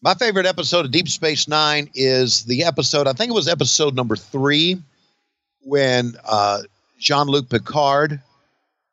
My 0.04 0.16
favorite 0.16 0.46
episode 0.46 0.84
of 0.84 0.92
Deep 0.92 1.08
Space 1.08 1.48
Nine 1.48 1.90
is 1.96 2.44
the 2.44 2.66
episode. 2.66 3.08
I 3.08 3.14
think 3.14 3.30
it 3.30 3.34
was 3.34 3.48
episode 3.48 3.96
number 3.96 4.18
three, 4.18 4.82
when 5.62 6.18
uh, 6.26 6.64
Jean 7.00 7.28
Luc 7.28 7.48
Picard 7.48 8.20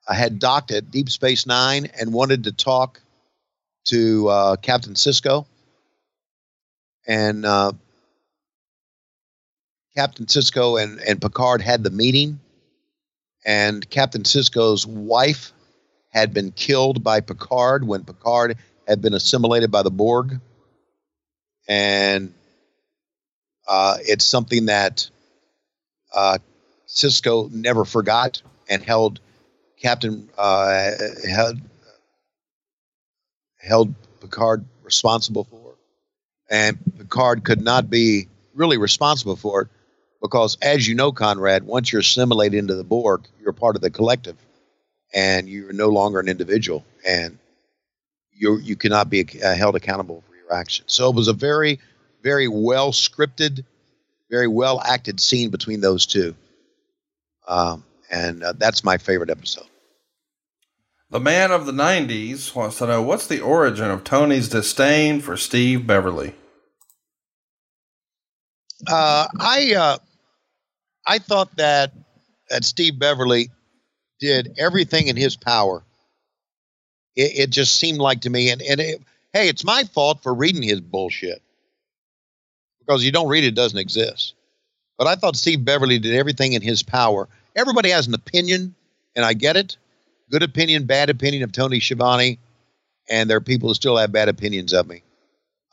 uh, 0.07 0.15
had 0.15 0.39
docked 0.39 0.71
at 0.71 0.93
Deep 0.93 1.11
Space 1.11 1.47
Nine 1.47 1.89
and 1.99 2.13
wanted 2.13 2.45
to 2.45 2.53
talk 2.53 3.01
to 3.87 4.29
uh, 4.29 4.55
Captain 4.55 4.95
Sisko, 4.95 5.47
and 7.09 7.45
uh, 7.45 7.73
Captain 9.97 10.27
Sisko 10.27 10.81
and, 10.81 11.01
and 11.01 11.21
Picard 11.21 11.61
had 11.61 11.83
the 11.83 11.91
meeting, 11.91 12.39
and 13.45 13.91
Captain 13.91 14.23
Sisko's 14.23 14.87
wife 14.87 15.51
had 16.11 16.33
been 16.33 16.53
killed 16.53 17.03
by 17.03 17.19
Picard 17.19 17.85
when 17.85 18.05
Picard 18.05 18.57
had 18.87 19.03
been 19.03 19.15
assimilated 19.15 19.73
by 19.73 19.83
the 19.83 19.91
Borg. 19.91 20.41
And 21.71 22.35
uh, 23.69 23.99
it's 24.01 24.27
something 24.27 24.67
that 24.67 25.09
uh, 26.13 26.39
Sisko 26.89 27.49
never 27.53 27.85
forgot 27.85 28.43
and 28.69 28.83
held 28.83 29.21
Captain 29.81 30.29
uh, 30.37 30.91
held, 31.29 31.61
held 33.61 33.95
Picard 34.21 34.65
responsible 34.83 35.45
for. 35.45 35.77
And 36.51 36.77
Picard 36.99 37.45
could 37.45 37.63
not 37.63 37.89
be 37.89 38.27
really 38.53 38.77
responsible 38.77 39.37
for 39.37 39.63
it 39.63 39.69
because, 40.21 40.59
as 40.61 40.89
you 40.89 40.97
know, 40.97 41.13
Conrad, 41.13 41.63
once 41.63 41.93
you're 41.93 42.01
assimilated 42.01 42.59
into 42.59 42.75
the 42.75 42.83
Borg, 42.83 43.29
you're 43.41 43.53
part 43.53 43.77
of 43.77 43.83
the 43.83 43.91
collective 43.91 44.37
and 45.15 45.49
you're 45.49 45.73
no 45.73 45.91
longer 45.91 46.19
an 46.19 46.29
individual. 46.29 46.85
And 47.07 47.39
you 48.33 48.59
you 48.59 48.75
cannot 48.75 49.09
be 49.09 49.25
uh, 49.41 49.55
held 49.55 49.77
accountable 49.77 50.25
actions. 50.51 50.93
So 50.93 51.09
it 51.11 51.17
was 51.17 51.29
a 51.29 51.33
very, 51.33 51.81
very 52.23 52.49
well 52.49 52.93
scripted, 52.93 53.65
very 54.31 54.49
well 54.49 54.81
acted 54.81 55.21
scene 55.21 55.51
between 55.51 55.81
those 55.81 56.07
two, 56.07 56.35
um, 57.49 57.85
and 58.11 58.43
uh, 58.43 58.53
that's 58.57 58.85
my 58.85 58.99
favorite 58.99 59.31
episode. 59.31 59.67
The 61.11 61.21
man 61.21 61.51
of 61.51 61.67
the 61.67 61.73
90s 61.73 62.55
wants 62.55 62.79
to 62.79 62.87
know 62.87 63.03
what's 63.03 63.27
the 63.27 63.41
origin 63.41 63.91
of 63.91 64.05
Tony's 64.05 64.49
disdain 64.49 65.21
for 65.21 65.37
Steve 65.37 65.85
Beverly? 65.85 66.35
Uh, 68.87 69.27
I 69.39 69.75
uh, 69.75 69.99
I 71.05 71.19
thought 71.19 71.55
that 71.57 71.93
that 72.49 72.65
Steve 72.65 72.99
Beverly 72.99 73.51
did 74.21 74.55
everything 74.59 75.09
in 75.09 75.17
his 75.17 75.37
power. 75.37 75.83
It, 77.17 77.33
it 77.39 77.51
just 77.51 77.77
seemed 77.77 77.99
like 77.99 78.23
to 78.23 78.31
me, 78.31 78.51
and 78.51 78.63
and 78.63 78.81
it, 78.81 79.03
hey, 79.33 79.49
it's 79.49 79.65
my 79.65 79.85
fault 79.85 80.23
for 80.23 80.35
reading 80.35 80.63
his 80.63 80.81
bullshit 80.81 81.43
because 82.81 83.05
you 83.05 83.13
don't 83.13 83.29
read 83.29 83.45
it, 83.45 83.49
it 83.49 83.55
doesn't 83.55 83.79
exist. 83.79 84.35
But 84.99 85.07
I 85.07 85.15
thought 85.15 85.37
Steve 85.37 85.65
Beverly 85.65 85.99
did 85.99 86.15
everything 86.15 86.53
in 86.53 86.63
his 86.63 86.83
power. 86.83 87.29
Everybody 87.57 87.91
has 87.91 88.07
an 88.07 88.15
opinion, 88.15 88.75
and 89.17 89.25
I 89.25 89.33
get 89.33 89.57
it. 89.57 89.77
Good 90.31 90.43
opinion, 90.43 90.85
bad 90.85 91.11
opinion 91.11 91.43
of 91.43 91.53
Tony 91.53 91.81
Schiavone, 91.81 92.39
and 93.09 93.29
there 93.29 93.37
are 93.37 93.41
people 93.41 93.69
who 93.69 93.75
still 93.75 93.97
have 93.97 94.13
bad 94.13 94.29
opinions 94.29 94.73
of 94.73 94.87
me, 94.87 95.03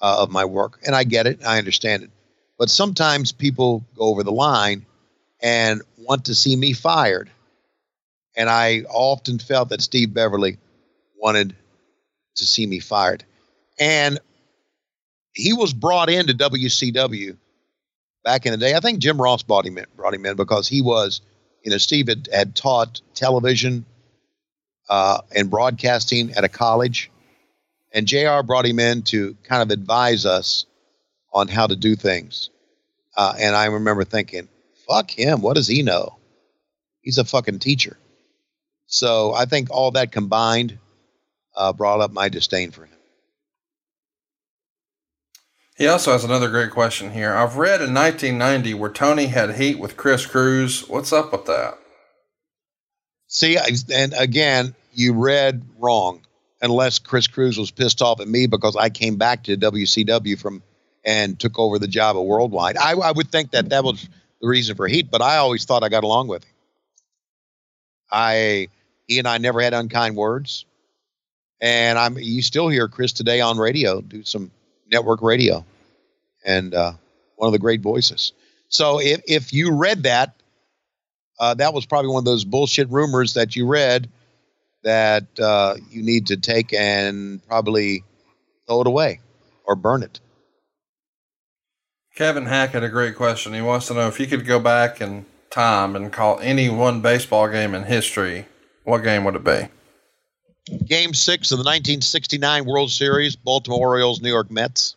uh, 0.01 0.17
of 0.21 0.31
my 0.31 0.45
work, 0.45 0.79
and 0.85 0.95
I 0.95 1.03
get 1.03 1.27
it. 1.27 1.43
I 1.45 1.57
understand 1.57 2.03
it. 2.03 2.11
But 2.57 2.69
sometimes 2.69 3.31
people 3.31 3.83
go 3.95 4.05
over 4.05 4.23
the 4.23 4.31
line 4.31 4.85
and 5.41 5.81
want 5.97 6.25
to 6.25 6.35
see 6.35 6.55
me 6.55 6.73
fired. 6.73 7.29
And 8.35 8.49
I 8.49 8.83
often 8.89 9.39
felt 9.39 9.69
that 9.69 9.81
Steve 9.81 10.13
Beverly 10.13 10.57
wanted 11.19 11.55
to 12.35 12.45
see 12.45 12.65
me 12.65 12.79
fired. 12.79 13.23
And 13.79 14.19
he 15.33 15.53
was 15.53 15.73
brought 15.73 16.09
into 16.09 16.33
WCW 16.33 17.37
back 18.23 18.45
in 18.45 18.51
the 18.51 18.57
day. 18.57 18.73
I 18.73 18.79
think 18.79 18.99
Jim 18.99 19.21
Ross 19.21 19.43
brought 19.43 19.65
him 19.65 19.77
in, 19.77 19.85
brought 19.95 20.13
him 20.13 20.25
in 20.25 20.35
because 20.35 20.67
he 20.67 20.81
was, 20.81 21.21
you 21.63 21.71
know, 21.71 21.77
Steve 21.77 22.07
had, 22.07 22.27
had 22.33 22.55
taught 22.55 23.01
television 23.13 23.85
uh, 24.89 25.21
and 25.35 25.49
broadcasting 25.49 26.33
at 26.33 26.43
a 26.43 26.49
college. 26.49 27.11
And 27.93 28.07
JR 28.07 28.41
brought 28.43 28.65
him 28.65 28.79
in 28.79 29.03
to 29.03 29.35
kind 29.43 29.61
of 29.61 29.71
advise 29.71 30.25
us 30.25 30.65
on 31.33 31.47
how 31.47 31.67
to 31.67 31.75
do 31.75 31.95
things. 31.95 32.49
Uh, 33.15 33.33
and 33.39 33.55
I 33.55 33.65
remember 33.65 34.03
thinking, 34.03 34.47
fuck 34.87 35.09
him. 35.11 35.41
What 35.41 35.55
does 35.55 35.67
he 35.67 35.83
know? 35.83 36.17
He's 37.01 37.17
a 37.17 37.25
fucking 37.25 37.59
teacher. 37.59 37.97
So 38.87 39.33
I 39.33 39.45
think 39.45 39.69
all 39.69 39.91
that 39.91 40.11
combined 40.11 40.77
uh, 41.55 41.73
brought 41.73 42.01
up 42.01 42.11
my 42.11 42.29
disdain 42.29 42.71
for 42.71 42.85
him. 42.85 42.96
He 45.77 45.85
also 45.87 46.11
has 46.11 46.23
another 46.23 46.49
great 46.49 46.71
question 46.71 47.11
here. 47.11 47.35
I've 47.35 47.57
read 47.57 47.81
in 47.81 47.93
1990 47.93 48.73
where 48.73 48.89
Tony 48.89 49.27
had 49.27 49.55
heat 49.55 49.77
with 49.77 49.95
Chris 49.95 50.25
Cruise. 50.25 50.87
What's 50.89 51.13
up 51.13 51.31
with 51.31 51.45
that? 51.45 51.77
See, 53.27 53.57
and 53.93 54.13
again, 54.17 54.73
you 54.93 55.13
read 55.13 55.63
wrong. 55.77 56.21
Unless 56.59 56.99
Chris 56.99 57.27
Cruise 57.27 57.59
was 57.59 57.69
pissed 57.69 58.01
off 58.01 58.19
at 58.19 58.27
me 58.27 58.47
because 58.47 58.75
I 58.75 58.89
came 58.89 59.17
back 59.17 59.43
to 59.43 59.55
WCW 59.55 60.39
from 60.39 60.63
and 61.05 61.39
took 61.39 61.59
over 61.59 61.77
the 61.77 61.87
job 61.87 62.17
of 62.17 62.23
Worldwide. 62.23 62.77
I, 62.77 62.93
I 62.93 63.11
would 63.11 63.31
think 63.31 63.51
that 63.51 63.69
that 63.69 63.83
was 63.83 64.09
the 64.41 64.47
reason 64.47 64.75
for 64.75 64.87
heat, 64.87 65.11
but 65.11 65.21
I 65.21 65.37
always 65.37 65.65
thought 65.65 65.83
I 65.83 65.89
got 65.89 66.03
along 66.03 66.29
with 66.29 66.43
him. 66.43 66.51
I 68.11 68.69
he 69.07 69.19
and 69.19 69.27
I 69.27 69.37
never 69.37 69.61
had 69.61 69.75
unkind 69.75 70.15
words, 70.15 70.65
and 71.61 71.99
I'm 71.99 72.17
you 72.17 72.41
still 72.41 72.69
hear 72.69 72.87
Chris 72.87 73.13
today 73.13 73.39
on 73.39 73.59
radio 73.59 74.01
do 74.01 74.23
some 74.23 74.49
network 74.91 75.21
radio, 75.21 75.65
and 76.45 76.73
uh, 76.73 76.93
one 77.35 77.47
of 77.47 77.53
the 77.53 77.59
great 77.59 77.81
voices. 77.81 78.33
So 78.69 78.99
if 78.99 79.21
if 79.27 79.53
you 79.53 79.75
read 79.75 80.03
that, 80.03 80.35
uh, 81.39 81.53
that 81.55 81.73
was 81.73 81.85
probably 81.85 82.09
one 82.09 82.21
of 82.21 82.25
those 82.25 82.45
bullshit 82.45 82.89
rumors 82.89 83.33
that 83.33 83.55
you 83.55 83.67
read 83.67 84.09
that 84.83 85.25
uh, 85.39 85.75
you 85.89 86.03
need 86.03 86.27
to 86.27 86.37
take 86.37 86.73
and 86.73 87.45
probably 87.47 88.03
throw 88.67 88.81
it 88.81 88.87
away 88.87 89.19
or 89.65 89.75
burn 89.75 90.03
it. 90.03 90.19
Kevin 92.15 92.47
Hack 92.47 92.71
had 92.71 92.83
a 92.83 92.89
great 92.89 93.15
question. 93.15 93.53
He 93.53 93.61
wants 93.61 93.87
to 93.87 93.93
know 93.93 94.07
if 94.07 94.19
you 94.19 94.25
could 94.25 94.45
go 94.45 94.59
back 94.59 95.01
in 95.01 95.25
time 95.51 95.95
and 95.95 96.11
call 96.11 96.39
any 96.39 96.69
one 96.69 97.01
baseball 97.01 97.47
game 97.47 97.75
in 97.75 97.83
history, 97.83 98.47
what 98.83 99.03
game 99.03 99.23
would 99.23 99.35
it 99.35 99.43
be? 99.43 99.67
Game 100.85 101.13
six 101.13 101.51
of 101.51 101.57
the 101.57 101.63
1969 101.63 102.65
World 102.65 102.91
Series, 102.91 103.35
Baltimore 103.35 103.79
Orioles, 103.79 104.21
New 104.21 104.29
York 104.29 104.51
Mets. 104.51 104.95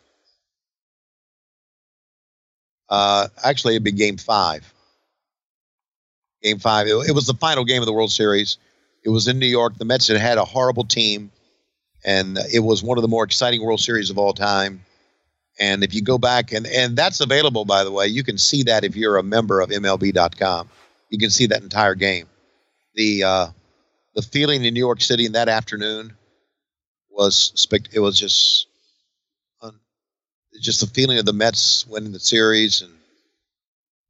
Uh, 2.89 3.27
actually, 3.43 3.75
it'd 3.75 3.83
be 3.83 3.91
game 3.91 4.17
five. 4.17 4.73
Game 6.43 6.59
five. 6.59 6.87
It, 6.87 7.09
it 7.09 7.15
was 7.15 7.25
the 7.25 7.33
final 7.33 7.63
game 7.63 7.81
of 7.81 7.85
the 7.85 7.93
World 7.93 8.11
Series. 8.11 8.57
It 9.05 9.09
was 9.09 9.27
in 9.27 9.39
New 9.39 9.47
York. 9.47 9.77
The 9.77 9.85
Mets 9.85 10.07
had 10.07 10.17
had 10.17 10.37
a 10.37 10.45
horrible 10.45 10.83
team, 10.83 11.31
and 12.05 12.37
it 12.53 12.59
was 12.59 12.83
one 12.83 12.97
of 12.97 13.01
the 13.01 13.07
more 13.07 13.23
exciting 13.23 13.63
World 13.63 13.79
Series 13.79 14.09
of 14.09 14.17
all 14.17 14.33
time. 14.33 14.83
And 15.59 15.83
if 15.83 15.93
you 15.93 16.01
go 16.01 16.17
back, 16.17 16.51
and, 16.51 16.67
and 16.67 16.97
that's 16.97 17.21
available, 17.21 17.65
by 17.65 17.83
the 17.83 17.91
way, 17.91 18.07
you 18.07 18.23
can 18.23 18.37
see 18.37 18.63
that 18.63 18.83
if 18.83 18.95
you're 18.95 19.17
a 19.17 19.23
member 19.23 19.61
of 19.61 19.69
MLB.com. 19.69 20.69
You 21.09 21.17
can 21.17 21.29
see 21.29 21.45
that 21.47 21.61
entire 21.61 21.95
game. 21.95 22.27
The 22.95 23.23
uh, 23.23 23.47
the 24.15 24.21
feeling 24.21 24.63
in 24.63 24.73
New 24.73 24.79
York 24.79 25.01
City 25.01 25.25
in 25.25 25.33
that 25.33 25.49
afternoon 25.49 26.13
was 27.09 27.51
spect- 27.55 27.89
it 27.93 27.99
was 27.99 28.19
just 28.19 28.67
un- 29.61 29.79
just 30.61 30.81
the 30.81 30.87
feeling 30.87 31.17
of 31.17 31.25
the 31.25 31.33
Mets 31.33 31.85
winning 31.87 32.11
the 32.11 32.19
series 32.19 32.81
and 32.81 32.93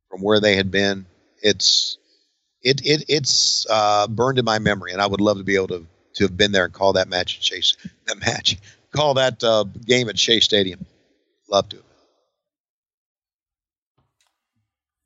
from 0.09 0.21
where 0.21 0.39
they 0.39 0.55
had 0.55 0.71
been. 0.71 1.05
It's 1.41 1.97
it 2.61 2.81
it 2.85 3.05
it's 3.07 3.65
uh, 3.69 4.07
burned 4.07 4.39
in 4.39 4.45
my 4.45 4.59
memory, 4.59 4.91
and 4.91 5.01
I 5.01 5.07
would 5.07 5.21
love 5.21 5.37
to 5.37 5.43
be 5.43 5.55
able 5.55 5.69
to 5.69 5.87
to 6.15 6.23
have 6.25 6.37
been 6.37 6.51
there 6.51 6.65
and 6.65 6.73
call 6.73 6.93
that 6.93 7.09
match 7.09 7.37
at 7.37 7.41
Chase 7.41 7.77
that 8.07 8.19
match 8.19 8.57
call 8.91 9.15
that 9.15 9.43
uh, 9.43 9.63
game 9.85 10.09
at 10.09 10.19
Shea 10.19 10.39
Stadium. 10.39 10.85
Love 11.49 11.69
to. 11.69 11.77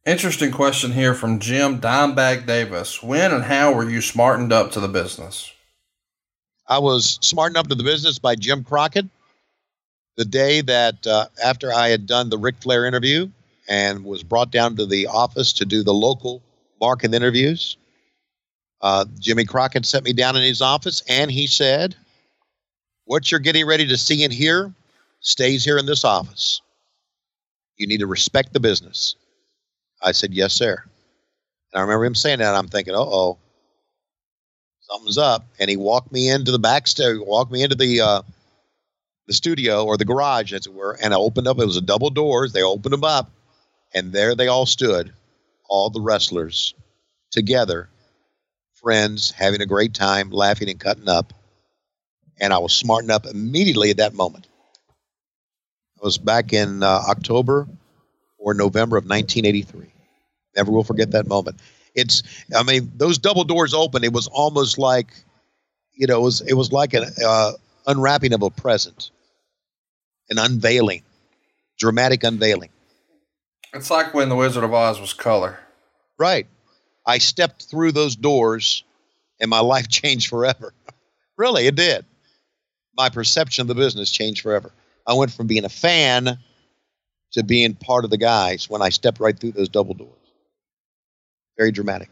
Interesting 0.05 0.51
question 0.51 0.91
here 0.91 1.15
from 1.15 1.39
Jim 1.39 1.81
Dimebag 1.81 2.45
Davis. 2.45 3.01
When 3.01 3.31
and 3.31 3.43
how 3.43 3.73
were 3.73 3.89
you 3.89 4.01
smartened 4.01 4.53
up 4.53 4.71
to 4.73 4.79
the 4.79 4.87
business? 4.87 5.51
I 6.67 6.77
was 6.77 7.17
smartened 7.23 7.57
up 7.57 7.67
to 7.69 7.75
the 7.75 7.83
business 7.83 8.19
by 8.19 8.35
Jim 8.35 8.63
Crockett 8.63 9.07
the 10.15 10.25
day 10.25 10.61
that 10.61 11.07
uh, 11.07 11.25
after 11.43 11.73
I 11.73 11.87
had 11.87 12.05
done 12.05 12.29
the 12.29 12.37
Ric 12.37 12.55
Flair 12.61 12.85
interview 12.85 13.29
and 13.67 14.05
was 14.05 14.21
brought 14.21 14.51
down 14.51 14.75
to 14.75 14.85
the 14.85 15.07
office 15.07 15.53
to 15.53 15.65
do 15.65 15.81
the 15.81 15.93
local 15.93 16.43
market 16.79 17.15
interviews. 17.15 17.75
Uh, 18.81 19.05
Jimmy 19.17 19.45
Crockett 19.45 19.87
sent 19.87 20.05
me 20.05 20.13
down 20.13 20.35
in 20.35 20.43
his 20.43 20.61
office 20.61 21.01
and 21.09 21.31
he 21.31 21.47
said, 21.47 21.95
What 23.05 23.31
you're 23.31 23.39
getting 23.39 23.65
ready 23.65 23.87
to 23.87 23.97
see 23.97 24.23
and 24.23 24.31
hear 24.31 24.71
stays 25.21 25.65
here 25.65 25.79
in 25.79 25.87
this 25.87 26.05
office. 26.05 26.61
You 27.77 27.87
need 27.87 28.01
to 28.01 28.07
respect 28.07 28.53
the 28.53 28.59
business. 28.59 29.15
I 30.05 30.11
said, 30.11 30.33
Yes, 30.33 30.53
sir. 30.53 30.81
And 31.73 31.79
I 31.79 31.81
remember 31.81 32.05
him 32.05 32.15
saying 32.15 32.39
that. 32.39 32.55
I'm 32.55 32.67
thinking, 32.67 32.93
Uh 32.93 32.99
oh, 32.99 33.37
something's 34.81 35.17
up. 35.17 35.45
And 35.59 35.69
he 35.69 35.77
walked 35.77 36.11
me 36.11 36.29
into 36.29 36.51
the 36.51 36.59
backstage, 36.59 37.17
walked 37.19 37.51
me 37.51 37.63
into 37.63 37.75
the 37.75 38.01
uh, 38.01 38.21
the 39.27 39.33
studio 39.33 39.83
or 39.83 39.97
the 39.97 40.05
garage, 40.05 40.53
as 40.53 40.67
it 40.67 40.73
were, 40.73 40.97
and 41.01 41.13
I 41.13 41.17
opened 41.17 41.47
up. 41.47 41.59
It 41.59 41.65
was 41.65 41.77
a 41.77 41.81
double 41.81 42.11
doors. 42.11 42.53
They 42.53 42.61
opened 42.61 42.93
them 42.93 43.03
up, 43.03 43.31
and 43.93 44.13
there 44.13 44.35
they 44.35 44.47
all 44.47 44.67
stood, 44.67 45.11
all 45.67 45.89
the 45.89 46.01
wrestlers 46.01 46.75
together, 47.31 47.89
friends, 48.75 49.31
having 49.31 49.61
a 49.61 49.65
great 49.65 49.93
time, 49.95 50.29
laughing 50.29 50.69
and 50.69 50.79
cutting 50.79 51.09
up. 51.09 51.33
And 52.39 52.53
I 52.53 52.59
was 52.59 52.73
smartened 52.73 53.11
up 53.11 53.25
immediately 53.25 53.89
at 53.89 53.97
that 53.97 54.13
moment. 54.13 54.47
I 55.99 56.05
was 56.05 56.17
back 56.17 56.53
in 56.53 56.83
uh, 56.83 57.01
October 57.09 57.67
or 58.37 58.53
November 58.53 58.97
of 58.97 59.05
1983. 59.05 59.94
Never 60.55 60.71
will 60.71 60.83
forget 60.83 61.11
that 61.11 61.27
moment. 61.27 61.59
It's, 61.95 62.23
I 62.55 62.63
mean, 62.63 62.91
those 62.95 63.17
double 63.17 63.43
doors 63.43 63.73
open. 63.73 64.03
It 64.03 64.13
was 64.13 64.27
almost 64.27 64.77
like, 64.77 65.07
you 65.93 66.07
know, 66.07 66.19
it 66.19 66.23
was 66.23 66.41
it 66.41 66.53
was 66.53 66.71
like 66.71 66.93
an 66.93 67.05
uh, 67.25 67.53
unwrapping 67.87 68.33
of 68.33 68.41
a 68.41 68.49
present, 68.49 69.11
an 70.29 70.37
unveiling, 70.37 71.03
dramatic 71.77 72.23
unveiling. 72.23 72.69
It's 73.73 73.89
like 73.89 74.13
when 74.13 74.29
The 74.29 74.35
Wizard 74.35 74.63
of 74.63 74.73
Oz 74.73 74.99
was 74.99 75.13
color. 75.13 75.59
Right. 76.17 76.47
I 77.05 77.17
stepped 77.17 77.65
through 77.65 77.91
those 77.91 78.15
doors, 78.15 78.83
and 79.39 79.49
my 79.49 79.59
life 79.61 79.87
changed 79.87 80.27
forever. 80.27 80.73
really, 81.37 81.67
it 81.67 81.75
did. 81.75 82.05
My 82.97 83.09
perception 83.09 83.63
of 83.63 83.67
the 83.67 83.75
business 83.75 84.09
changed 84.09 84.41
forever. 84.41 84.71
I 85.07 85.13
went 85.13 85.31
from 85.31 85.47
being 85.47 85.65
a 85.65 85.69
fan 85.69 86.37
to 87.33 87.43
being 87.43 87.75
part 87.75 88.05
of 88.05 88.09
the 88.09 88.17
guys 88.17 88.69
when 88.69 88.81
I 88.81 88.89
stepped 88.89 89.19
right 89.19 89.37
through 89.37 89.51
those 89.51 89.69
double 89.69 89.93
doors. 89.93 90.14
Very 91.57 91.71
dramatic. 91.71 92.09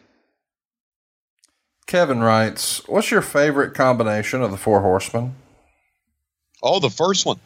Kevin 1.86 2.22
writes, 2.22 2.88
What's 2.88 3.12
your 3.12 3.22
favorite 3.22 3.74
combination 3.74 4.42
of 4.42 4.52
the 4.52 4.58
Four 4.58 4.82
Horsemen? 4.82 5.36
Oh, 6.62 6.80
the 6.80 6.90
first 6.90 7.26
one. 7.26 7.40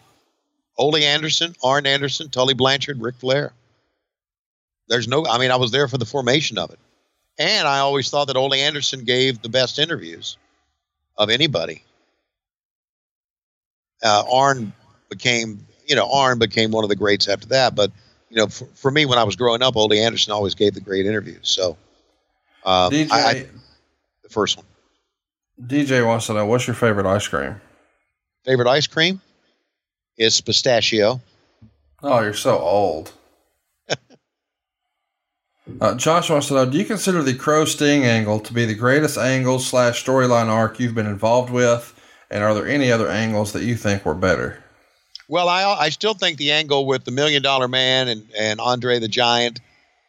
Ole 0.77 0.97
Anderson, 0.97 1.55
Arn 1.63 1.87
Anderson, 1.87 2.29
Tully 2.29 2.53
Blanchard, 2.53 3.01
Ric 3.01 3.15
Flair. 3.15 3.51
There's 4.87 5.07
no, 5.07 5.25
I 5.25 5.39
mean, 5.39 5.51
I 5.51 5.55
was 5.55 5.71
there 5.71 5.87
for 5.87 5.97
the 5.97 6.05
formation 6.05 6.57
of 6.57 6.71
it. 6.71 6.79
And 7.39 7.67
I 7.67 7.79
always 7.79 8.09
thought 8.09 8.27
that 8.27 8.37
Ole 8.37 8.53
Anderson 8.53 9.03
gave 9.03 9.41
the 9.41 9.49
best 9.49 9.79
interviews 9.79 10.37
of 11.17 11.29
anybody. 11.29 11.83
Uh, 14.03 14.23
Arn 14.31 14.71
became, 15.09 15.65
you 15.85 15.95
know, 15.95 16.09
Arn 16.11 16.39
became 16.39 16.71
one 16.71 16.83
of 16.83 16.89
the 16.89 16.95
greats 16.95 17.27
after 17.27 17.47
that. 17.47 17.75
But, 17.75 17.91
you 18.29 18.37
know, 18.37 18.47
for, 18.47 18.65
for 18.75 18.91
me, 18.91 19.05
when 19.05 19.17
I 19.17 19.23
was 19.23 19.35
growing 19.35 19.61
up, 19.61 19.75
Ole 19.75 19.93
Anderson 19.93 20.31
always 20.31 20.55
gave 20.55 20.73
the 20.73 20.81
great 20.81 21.05
interviews. 21.05 21.49
So, 21.49 21.75
um, 22.67 22.91
DJ, 22.91 23.11
I, 23.11 23.29
I, 23.29 23.33
the 24.23 24.29
first 24.29 24.57
one. 24.57 24.65
DJ 25.65 26.05
wants 26.05 26.27
to 26.27 26.33
know, 26.33 26.45
What's 26.45 26.67
your 26.67 26.75
favorite 26.75 27.05
ice 27.05 27.27
cream? 27.27 27.59
Favorite 28.45 28.67
ice 28.67 28.87
cream 28.87 29.21
is 30.17 30.39
pistachio. 30.41 31.21
Oh, 32.03 32.21
you're 32.21 32.33
so 32.33 32.59
old. 32.59 33.11
uh, 35.81 35.95
Josh 35.95 36.29
wants 36.29 36.49
to 36.49 36.55
know 36.55 36.65
Do 36.65 36.77
you 36.77 36.85
consider 36.85 37.23
the 37.23 37.33
Crow 37.33 37.65
Sting 37.65 38.03
angle 38.03 38.39
to 38.41 38.53
be 38.53 38.65
the 38.65 38.75
greatest 38.75 39.17
angle 39.17 39.59
slash 39.59 40.05
storyline 40.05 40.47
arc 40.47 40.79
you've 40.79 40.95
been 40.95 41.07
involved 41.07 41.51
with? 41.51 41.93
And 42.29 42.43
are 42.43 42.53
there 42.53 42.67
any 42.67 42.91
other 42.91 43.07
angles 43.07 43.53
that 43.53 43.63
you 43.63 43.75
think 43.75 44.05
were 44.05 44.13
better? 44.13 44.61
Well, 45.29 45.49
I 45.49 45.63
I 45.63 45.89
still 45.89 46.13
think 46.13 46.37
the 46.37 46.51
angle 46.51 46.85
with 46.85 47.05
the 47.05 47.11
Million 47.11 47.41
Dollar 47.41 47.67
Man 47.67 48.07
and, 48.09 48.29
and 48.37 48.59
Andre 48.59 48.99
the 48.99 49.07
Giant 49.07 49.61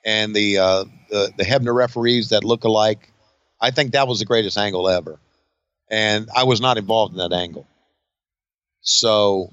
and 0.04 0.34
the, 0.34 0.58
uh, 0.58 0.84
the 1.10 1.32
the 1.36 1.44
Hebner 1.44 1.74
referees 1.74 2.30
that 2.30 2.44
look 2.44 2.64
alike, 2.64 3.12
I 3.60 3.70
think 3.70 3.92
that 3.92 4.08
was 4.08 4.18
the 4.18 4.24
greatest 4.24 4.58
angle 4.58 4.88
ever, 4.88 5.18
and 5.90 6.28
I 6.34 6.44
was 6.44 6.60
not 6.60 6.78
involved 6.78 7.12
in 7.12 7.18
that 7.18 7.32
angle, 7.32 7.66
so 8.80 9.52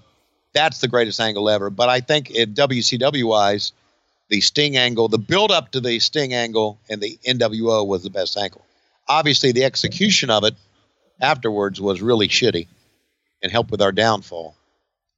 that's 0.54 0.80
the 0.80 0.88
greatest 0.88 1.20
angle 1.20 1.50
ever. 1.50 1.70
But 1.70 1.90
I 1.90 2.00
think 2.00 2.32
in 2.32 2.54
WCW 2.54 3.26
wise, 3.26 3.74
the 4.30 4.42
Sting 4.42 4.78
angle, 4.78 5.08
the 5.08 5.18
build 5.18 5.52
up 5.52 5.72
to 5.72 5.80
the 5.80 6.00
Sting 6.00 6.34
angle 6.34 6.80
and 6.90 7.02
the 7.02 7.20
NWO 7.28 7.86
was 7.86 8.04
the 8.04 8.10
best 8.10 8.38
angle. 8.38 8.66
Obviously, 9.08 9.52
the 9.52 9.66
execution 9.66 10.30
of 10.30 10.44
it 10.44 10.56
afterwards 11.22 11.80
was 11.80 12.02
really 12.02 12.28
shitty 12.28 12.68
and 13.44 13.52
helped 13.52 13.70
with 13.70 13.82
our 13.82 13.92
downfall. 13.92 14.56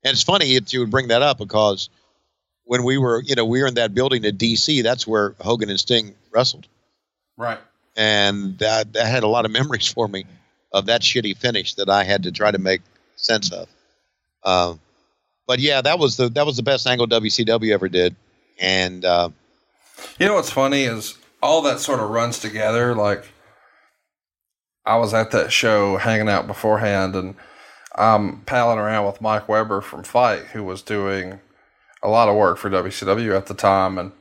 And 0.04 0.12
it's 0.12 0.24
funny 0.24 0.58
that 0.60 0.74
you 0.74 0.82
would 0.82 0.92
bring 0.92 1.08
that 1.08 1.22
up 1.22 1.38
because 1.38 1.90
when 2.68 2.84
we 2.84 2.98
were, 2.98 3.24
you 3.24 3.36
know, 3.36 3.46
we 3.46 3.62
were 3.62 3.68
in 3.68 3.76
that 3.76 3.96
building 3.96 4.26
at 4.26 4.38
DC, 4.38 4.84
that's 4.84 5.08
where 5.08 5.34
Hogan 5.42 5.70
and 5.70 5.80
Sting 5.80 6.14
wrestled. 6.32 6.68
Right. 7.38 7.60
And 7.96 8.58
that, 8.60 8.94
that 8.94 9.08
had 9.08 9.24
a 9.24 9.28
lot 9.28 9.46
of 9.46 9.52
memories 9.52 9.88
for 9.88 10.08
me 10.08 10.26
of 10.72 10.86
that 10.88 11.02
shitty 11.02 11.38
finish 11.38 11.76
that 11.76 11.90
I 11.90 12.04
had 12.04 12.24
to 12.24 12.32
try 12.32 12.52
to 12.52 12.60
make 12.60 12.82
sense 13.16 13.52
of. 13.52 13.68
Um, 14.44 14.80
but 15.48 15.60
yeah, 15.60 15.82
that 15.82 15.98
was 15.98 16.18
the 16.18 16.30
that 16.30 16.46
was 16.46 16.58
the 16.58 16.64
best 16.64 16.86
angle 16.86 17.08
WCW 17.08 17.72
ever 17.72 17.88
did, 17.88 18.16
and 18.60 19.04
uh, 19.06 19.30
You 20.20 20.28
know 20.28 20.36
what's 20.36 20.52
funny 20.52 20.84
is 20.84 21.18
all 21.42 21.62
that 21.64 21.80
sort 21.80 22.02
of 22.02 22.10
runs 22.10 22.40
together. 22.40 22.94
Like, 22.94 23.26
I 24.86 24.98
was 24.98 25.14
at 25.14 25.32
that 25.32 25.54
show 25.54 25.98
hanging 25.98 26.28
out 26.28 26.48
beforehand, 26.48 27.16
and 27.16 27.36
I'm 27.96 28.42
palling 28.42 28.78
around 28.78 29.06
with 29.06 29.22
Mike 29.22 29.48
Weber 29.48 29.80
from 29.80 30.04
FITE, 30.04 30.48
who 30.48 30.64
was 30.64 30.82
doing 30.82 31.40
a 32.04 32.10
lot 32.10 32.30
of 32.30 32.36
work 32.36 32.58
for 32.58 32.70
WCW 32.70 33.36
at 33.36 33.48
the 33.48 33.54
time, 33.54 33.98
and 33.98 34.12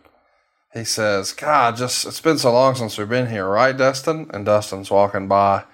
he 0.73 0.85
says, 0.85 1.33
"God, 1.33 1.77
just 1.77 2.07
it's 2.07 2.21
been 2.21 2.39
so 2.39 2.53
long 2.53 2.75
since 2.75 2.99
we've 2.99 3.09
been 3.09 3.29
here, 3.29 3.49
right, 3.49 3.77
Dustin?" 3.77 4.31
And 4.33 4.45
Dustin's 4.45 4.91
walking 4.91 5.29
by, 5.29 5.65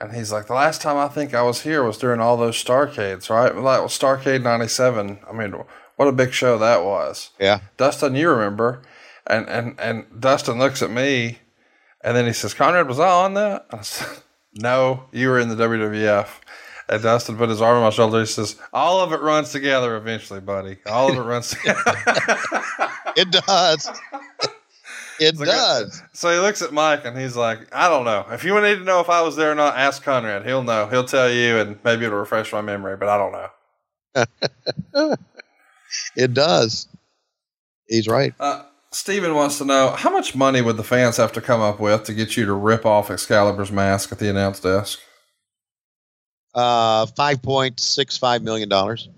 and 0.00 0.12
he's 0.12 0.32
like, 0.32 0.46
"The 0.46 0.54
last 0.54 0.80
time 0.80 0.96
I 0.96 1.08
think 1.08 1.34
I 1.34 1.42
was 1.42 1.62
here 1.62 1.82
was 1.82 1.98
during 1.98 2.20
all 2.20 2.36
those 2.36 2.62
Starcades, 2.62 3.30
right? 3.30 3.54
Well, 3.54 3.64
that 3.64 3.82
was 3.82 3.98
Starcade 3.98 4.42
'97. 4.42 5.20
I 5.28 5.32
mean, 5.32 5.54
what 5.96 6.08
a 6.08 6.12
big 6.12 6.32
show 6.32 6.58
that 6.58 6.84
was." 6.84 7.30
yeah, 7.38 7.60
Dustin, 7.76 8.14
you 8.14 8.30
remember? 8.30 8.82
And 9.26 9.48
and 9.48 9.78
and 9.78 10.06
Dustin 10.18 10.58
looks 10.58 10.82
at 10.82 10.90
me, 10.90 11.38
and 12.02 12.16
then 12.16 12.26
he 12.26 12.32
says, 12.32 12.54
"Conrad, 12.54 12.88
was 12.88 13.00
I 13.00 13.08
on 13.08 13.34
that?" 13.34 13.66
I 13.70 13.82
said, 13.82 14.22
"No, 14.54 15.04
you 15.12 15.28
were 15.28 15.38
in 15.38 15.48
the 15.48 15.56
WWF." 15.56 16.28
And 16.88 17.02
Dustin 17.02 17.36
put 17.36 17.50
his 17.50 17.60
arm 17.60 17.76
on 17.78 17.82
my 17.82 17.90
shoulder. 17.90 18.20
He 18.20 18.26
says, 18.26 18.56
"All 18.72 19.00
of 19.00 19.12
it 19.12 19.20
runs 19.20 19.52
together 19.52 19.96
eventually, 19.96 20.40
buddy. 20.40 20.78
All 20.86 21.10
of 21.10 21.16
it 21.16 21.20
runs 21.20 21.50
together." 21.50 21.80
it 23.16 23.30
does. 23.30 23.90
it 25.20 25.36
like, 25.38 25.48
does. 25.48 26.02
so 26.14 26.30
he 26.30 26.38
looks 26.38 26.62
at 26.62 26.72
Mike 26.72 27.04
and 27.04 27.18
he's 27.18 27.36
like, 27.36 27.68
"I 27.74 27.88
don't 27.88 28.04
know. 28.04 28.24
If 28.30 28.44
you 28.44 28.54
need 28.60 28.76
to 28.76 28.84
know 28.84 29.00
if 29.00 29.10
I 29.10 29.20
was 29.20 29.36
there 29.36 29.52
or 29.52 29.54
not, 29.54 29.76
ask 29.76 30.02
Conrad. 30.02 30.46
He'll 30.46 30.62
know. 30.62 30.86
He'll 30.88 31.04
tell 31.04 31.30
you, 31.30 31.58
and 31.58 31.78
maybe 31.84 32.06
it'll 32.06 32.18
refresh 32.18 32.52
my 32.52 32.62
memory. 32.62 32.96
But 32.96 33.08
I 33.08 33.18
don't 33.18 33.32
know." 33.32 35.16
It 36.16 36.34
does. 36.34 36.88
He's 37.88 38.08
right. 38.08 38.34
Uh, 38.38 38.64
Steven 38.90 39.34
wants 39.34 39.58
to 39.58 39.64
know 39.64 39.90
how 39.90 40.10
much 40.10 40.34
money 40.34 40.60
would 40.60 40.76
the 40.76 40.84
fans 40.84 41.16
have 41.16 41.32
to 41.32 41.40
come 41.40 41.60
up 41.60 41.80
with 41.80 42.04
to 42.04 42.14
get 42.14 42.36
you 42.36 42.46
to 42.46 42.52
rip 42.52 42.84
off 42.84 43.10
Excalibur's 43.10 43.72
mask 43.72 44.12
at 44.12 44.18
the 44.18 44.28
announce 44.28 44.60
desk? 44.60 44.98
Uh, 46.58 47.06
five 47.06 47.40
point 47.40 47.78
six 47.78 48.16
five 48.16 48.42
million 48.42 48.68
dollars. 48.68 49.08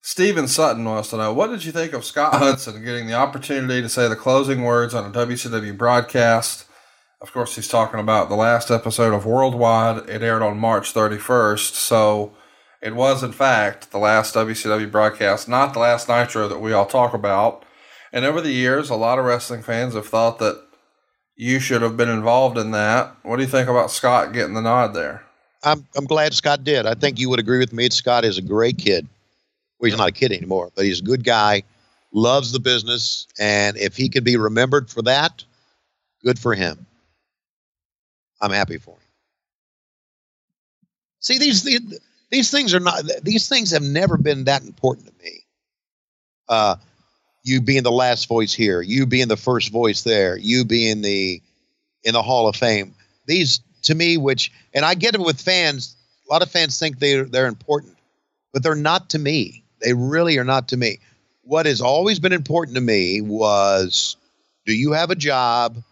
Steven 0.00 0.46
Sutton 0.46 0.84
wants 0.84 1.10
to 1.10 1.16
know 1.16 1.32
what 1.32 1.50
did 1.50 1.64
you 1.64 1.72
think 1.72 1.92
of 1.92 2.04
Scott 2.04 2.34
Hudson 2.34 2.84
getting 2.84 3.08
the 3.08 3.14
opportunity 3.14 3.82
to 3.82 3.88
say 3.88 4.06
the 4.06 4.14
closing 4.14 4.62
words 4.62 4.94
on 4.94 5.04
a 5.04 5.10
WCW 5.10 5.76
broadcast? 5.76 6.66
Of 7.20 7.32
course, 7.32 7.56
he's 7.56 7.66
talking 7.66 7.98
about 7.98 8.28
the 8.28 8.36
last 8.36 8.70
episode 8.70 9.12
of 9.12 9.26
Worldwide. 9.26 10.08
It 10.08 10.22
aired 10.22 10.40
on 10.40 10.56
March 10.56 10.94
31st, 10.94 11.72
so 11.72 12.36
it 12.80 12.94
was, 12.94 13.24
in 13.24 13.32
fact, 13.32 13.90
the 13.90 13.98
last 13.98 14.36
WCW 14.36 14.88
broadcast, 14.88 15.48
not 15.48 15.72
the 15.72 15.80
last 15.80 16.08
Nitro 16.08 16.46
that 16.46 16.60
we 16.60 16.72
all 16.72 16.86
talk 16.86 17.12
about. 17.12 17.64
And 18.12 18.24
over 18.24 18.40
the 18.40 18.52
years, 18.52 18.88
a 18.88 18.94
lot 18.94 19.18
of 19.18 19.24
wrestling 19.24 19.62
fans 19.64 19.94
have 19.94 20.06
thought 20.06 20.38
that 20.38 20.67
you 21.38 21.60
should 21.60 21.82
have 21.82 21.96
been 21.96 22.08
involved 22.08 22.58
in 22.58 22.72
that. 22.72 23.14
What 23.22 23.36
do 23.36 23.42
you 23.42 23.48
think 23.48 23.68
about 23.68 23.92
Scott 23.92 24.32
getting 24.32 24.54
the 24.54 24.60
nod 24.60 24.92
there? 24.92 25.24
I'm 25.62 25.86
I'm 25.96 26.04
glad 26.04 26.34
Scott 26.34 26.64
did. 26.64 26.84
I 26.84 26.94
think 26.94 27.18
you 27.18 27.30
would 27.30 27.40
agree 27.40 27.58
with 27.58 27.72
me. 27.72 27.88
Scott 27.90 28.24
is 28.24 28.36
a 28.36 28.42
great 28.42 28.76
kid. 28.76 29.08
Well, 29.78 29.88
he's 29.88 29.98
not 29.98 30.08
a 30.08 30.12
kid 30.12 30.32
anymore, 30.32 30.70
but 30.74 30.84
he's 30.84 31.00
a 31.00 31.04
good 31.04 31.24
guy, 31.24 31.62
loves 32.12 32.50
the 32.50 32.58
business, 32.58 33.28
and 33.38 33.76
if 33.76 33.96
he 33.96 34.08
could 34.08 34.24
be 34.24 34.36
remembered 34.36 34.90
for 34.90 35.02
that, 35.02 35.44
good 36.24 36.38
for 36.38 36.54
him. 36.54 36.86
I'm 38.40 38.50
happy 38.50 38.78
for 38.78 38.92
him. 38.92 39.00
See, 41.20 41.38
these 41.38 41.62
these, 41.62 42.00
these 42.30 42.50
things 42.50 42.74
are 42.74 42.80
not. 42.80 43.02
These 43.22 43.48
things 43.48 43.70
have 43.70 43.82
never 43.82 44.16
been 44.16 44.44
that 44.44 44.62
important 44.62 45.06
to 45.06 45.24
me. 45.24 45.44
Uh, 46.48 46.76
you 47.42 47.60
being 47.60 47.82
the 47.82 47.90
last 47.90 48.28
voice 48.28 48.52
here, 48.52 48.80
you 48.80 49.06
being 49.06 49.28
the 49.28 49.36
first 49.36 49.72
voice 49.72 50.02
there, 50.02 50.36
you 50.36 50.64
being 50.64 51.02
the 51.02 51.42
in 52.04 52.14
the 52.14 52.22
Hall 52.22 52.48
of 52.48 52.56
Fame. 52.56 52.94
These 53.26 53.60
to 53.82 53.94
me, 53.94 54.16
which 54.16 54.52
and 54.74 54.84
I 54.84 54.94
get 54.94 55.14
it 55.14 55.20
with 55.20 55.40
fans. 55.40 55.96
A 56.28 56.32
lot 56.32 56.42
of 56.42 56.50
fans 56.50 56.78
think 56.78 56.98
they 56.98 57.22
they're 57.22 57.46
important, 57.46 57.96
but 58.52 58.62
they're 58.62 58.74
not 58.74 59.10
to 59.10 59.18
me. 59.18 59.64
They 59.80 59.94
really 59.94 60.38
are 60.38 60.44
not 60.44 60.68
to 60.68 60.76
me. 60.76 61.00
What 61.42 61.66
has 61.66 61.80
always 61.80 62.18
been 62.18 62.32
important 62.32 62.74
to 62.74 62.80
me 62.80 63.20
was, 63.20 64.16
do 64.66 64.74
you 64.74 64.92
have 64.92 65.10
a 65.10 65.14
job? 65.14 65.82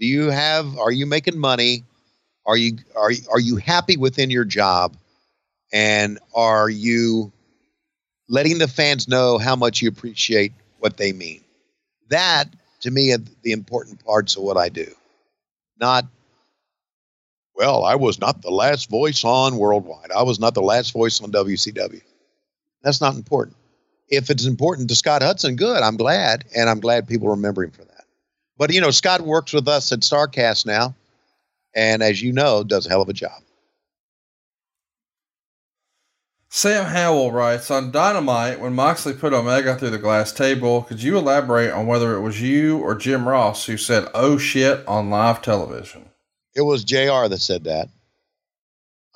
Do 0.00 0.06
you 0.06 0.30
have? 0.30 0.76
Are 0.78 0.90
you 0.90 1.06
making 1.06 1.38
money? 1.38 1.84
Are 2.46 2.56
you 2.56 2.78
are 2.96 3.12
are 3.30 3.40
you 3.40 3.56
happy 3.56 3.96
within 3.96 4.30
your 4.30 4.44
job? 4.44 4.96
And 5.72 6.18
are 6.34 6.68
you 6.68 7.32
letting 8.28 8.58
the 8.58 8.68
fans 8.68 9.08
know 9.08 9.38
how 9.38 9.56
much 9.56 9.82
you 9.82 9.88
appreciate 9.88 10.52
what 10.84 10.98
they 10.98 11.14
mean? 11.14 11.40
That 12.10 12.44
to 12.80 12.90
me 12.90 13.12
are 13.14 13.18
the 13.42 13.52
important 13.52 14.04
parts 14.04 14.36
of 14.36 14.42
what 14.42 14.58
I 14.58 14.68
do. 14.68 14.86
Not 15.80 16.04
well, 17.56 17.84
I 17.84 17.94
was 17.94 18.20
not 18.20 18.42
the 18.42 18.50
last 18.50 18.90
voice 18.90 19.24
on 19.24 19.56
Worldwide. 19.56 20.10
I 20.10 20.24
was 20.24 20.38
not 20.38 20.52
the 20.52 20.60
last 20.60 20.92
voice 20.92 21.22
on 21.22 21.32
WCW. 21.32 22.02
That's 22.82 23.00
not 23.00 23.14
important. 23.14 23.56
If 24.08 24.28
it's 24.28 24.44
important 24.44 24.90
to 24.90 24.94
Scott 24.94 25.22
Hudson, 25.22 25.56
good. 25.56 25.82
I'm 25.82 25.96
glad, 25.96 26.44
and 26.54 26.68
I'm 26.68 26.80
glad 26.80 27.08
people 27.08 27.28
remember 27.30 27.64
him 27.64 27.70
for 27.70 27.84
that. 27.84 28.04
But 28.58 28.70
you 28.70 28.82
know, 28.82 28.90
Scott 28.90 29.22
works 29.22 29.54
with 29.54 29.66
us 29.68 29.90
at 29.90 30.00
Starcast 30.00 30.66
now, 30.66 30.94
and 31.74 32.02
as 32.02 32.20
you 32.20 32.32
know, 32.32 32.62
does 32.62 32.84
a 32.84 32.90
hell 32.90 33.00
of 33.00 33.08
a 33.08 33.14
job. 33.14 33.40
Sam 36.56 36.84
Howell 36.84 37.32
writes 37.32 37.68
on 37.68 37.90
Dynamite 37.90 38.60
when 38.60 38.74
Moxley 38.74 39.12
put 39.12 39.32
Omega 39.32 39.74
through 39.74 39.90
the 39.90 39.98
glass 39.98 40.30
table. 40.30 40.82
Could 40.82 41.02
you 41.02 41.18
elaborate 41.18 41.72
on 41.72 41.88
whether 41.88 42.14
it 42.14 42.20
was 42.20 42.40
you 42.40 42.78
or 42.78 42.94
Jim 42.94 43.26
Ross 43.26 43.66
who 43.66 43.76
said 43.76 44.08
"oh 44.14 44.38
shit" 44.38 44.86
on 44.86 45.10
live 45.10 45.42
television? 45.42 46.10
It 46.54 46.60
was 46.60 46.84
JR 46.84 47.26
that 47.26 47.40
said 47.40 47.64
that. 47.64 47.88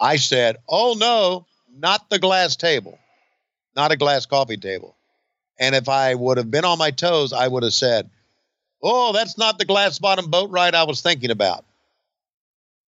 I 0.00 0.16
said, 0.16 0.56
"Oh 0.68 0.96
no, 0.98 1.46
not 1.72 2.10
the 2.10 2.18
glass 2.18 2.56
table, 2.56 2.98
not 3.76 3.92
a 3.92 3.96
glass 3.96 4.26
coffee 4.26 4.56
table." 4.56 4.96
And 5.60 5.76
if 5.76 5.88
I 5.88 6.16
would 6.16 6.38
have 6.38 6.50
been 6.50 6.64
on 6.64 6.76
my 6.76 6.90
toes, 6.90 7.32
I 7.32 7.46
would 7.46 7.62
have 7.62 7.72
said, 7.72 8.10
"Oh, 8.82 9.12
that's 9.12 9.38
not 9.38 9.60
the 9.60 9.64
glass 9.64 10.00
bottom 10.00 10.28
boat 10.28 10.50
ride 10.50 10.74
I 10.74 10.82
was 10.82 11.02
thinking 11.02 11.30
about," 11.30 11.64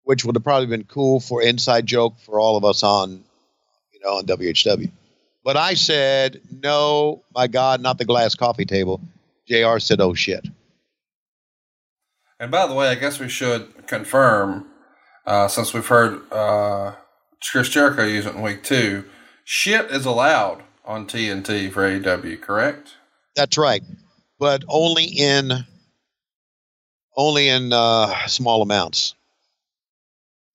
which 0.03 0.25
would 0.25 0.35
have 0.35 0.43
probably 0.43 0.67
been 0.67 0.87
cool 0.87 1.21
for 1.21 1.41
inside 1.41 1.87
joke 1.87 2.19
for 2.27 2.41
all 2.41 2.57
of 2.57 2.65
us 2.65 2.83
on, 2.83 3.23
you 4.01 4.07
know, 4.07 4.17
on 4.17 4.27
WHW. 4.27 4.91
But 5.45 5.57
I 5.57 5.75
said, 5.75 6.41
"No, 6.51 7.23
my 7.35 7.47
God, 7.47 7.81
not 7.81 7.99
the 7.99 8.05
glass 8.05 8.35
coffee 8.35 8.65
table." 8.65 9.01
JR 9.49 9.79
said, 9.79 10.01
"Oh 10.01 10.15
shit." 10.15 10.47
And 12.39 12.51
by 12.51 12.67
the 12.67 12.75
way, 12.75 12.89
I 12.89 12.95
guess 12.95 13.21
we 13.21 13.29
should 13.29 13.87
confirm, 13.87 14.67
uh, 15.27 15.49
since 15.49 15.75
we've 15.75 15.87
heard 15.87 16.21
uh, 16.33 16.95
Chris 17.51 17.69
Jericho 17.69 18.05
use 18.05 18.27
it 18.27 18.35
in 18.35 18.43
week 18.43 18.63
two, 18.63 19.05
shit 19.45 19.91
is 19.91 20.07
allowed 20.07 20.63
on 20.85 21.07
TNT 21.07 21.71
for 21.71 21.83
AEW, 21.83 22.41
correct? 22.41 22.95
That's 23.37 23.59
right, 23.59 23.83
but 24.39 24.65
only 24.69 25.05
in 25.05 25.53
only 27.17 27.49
in 27.49 27.73
uh, 27.73 28.27
small 28.27 28.63
amounts. 28.63 29.15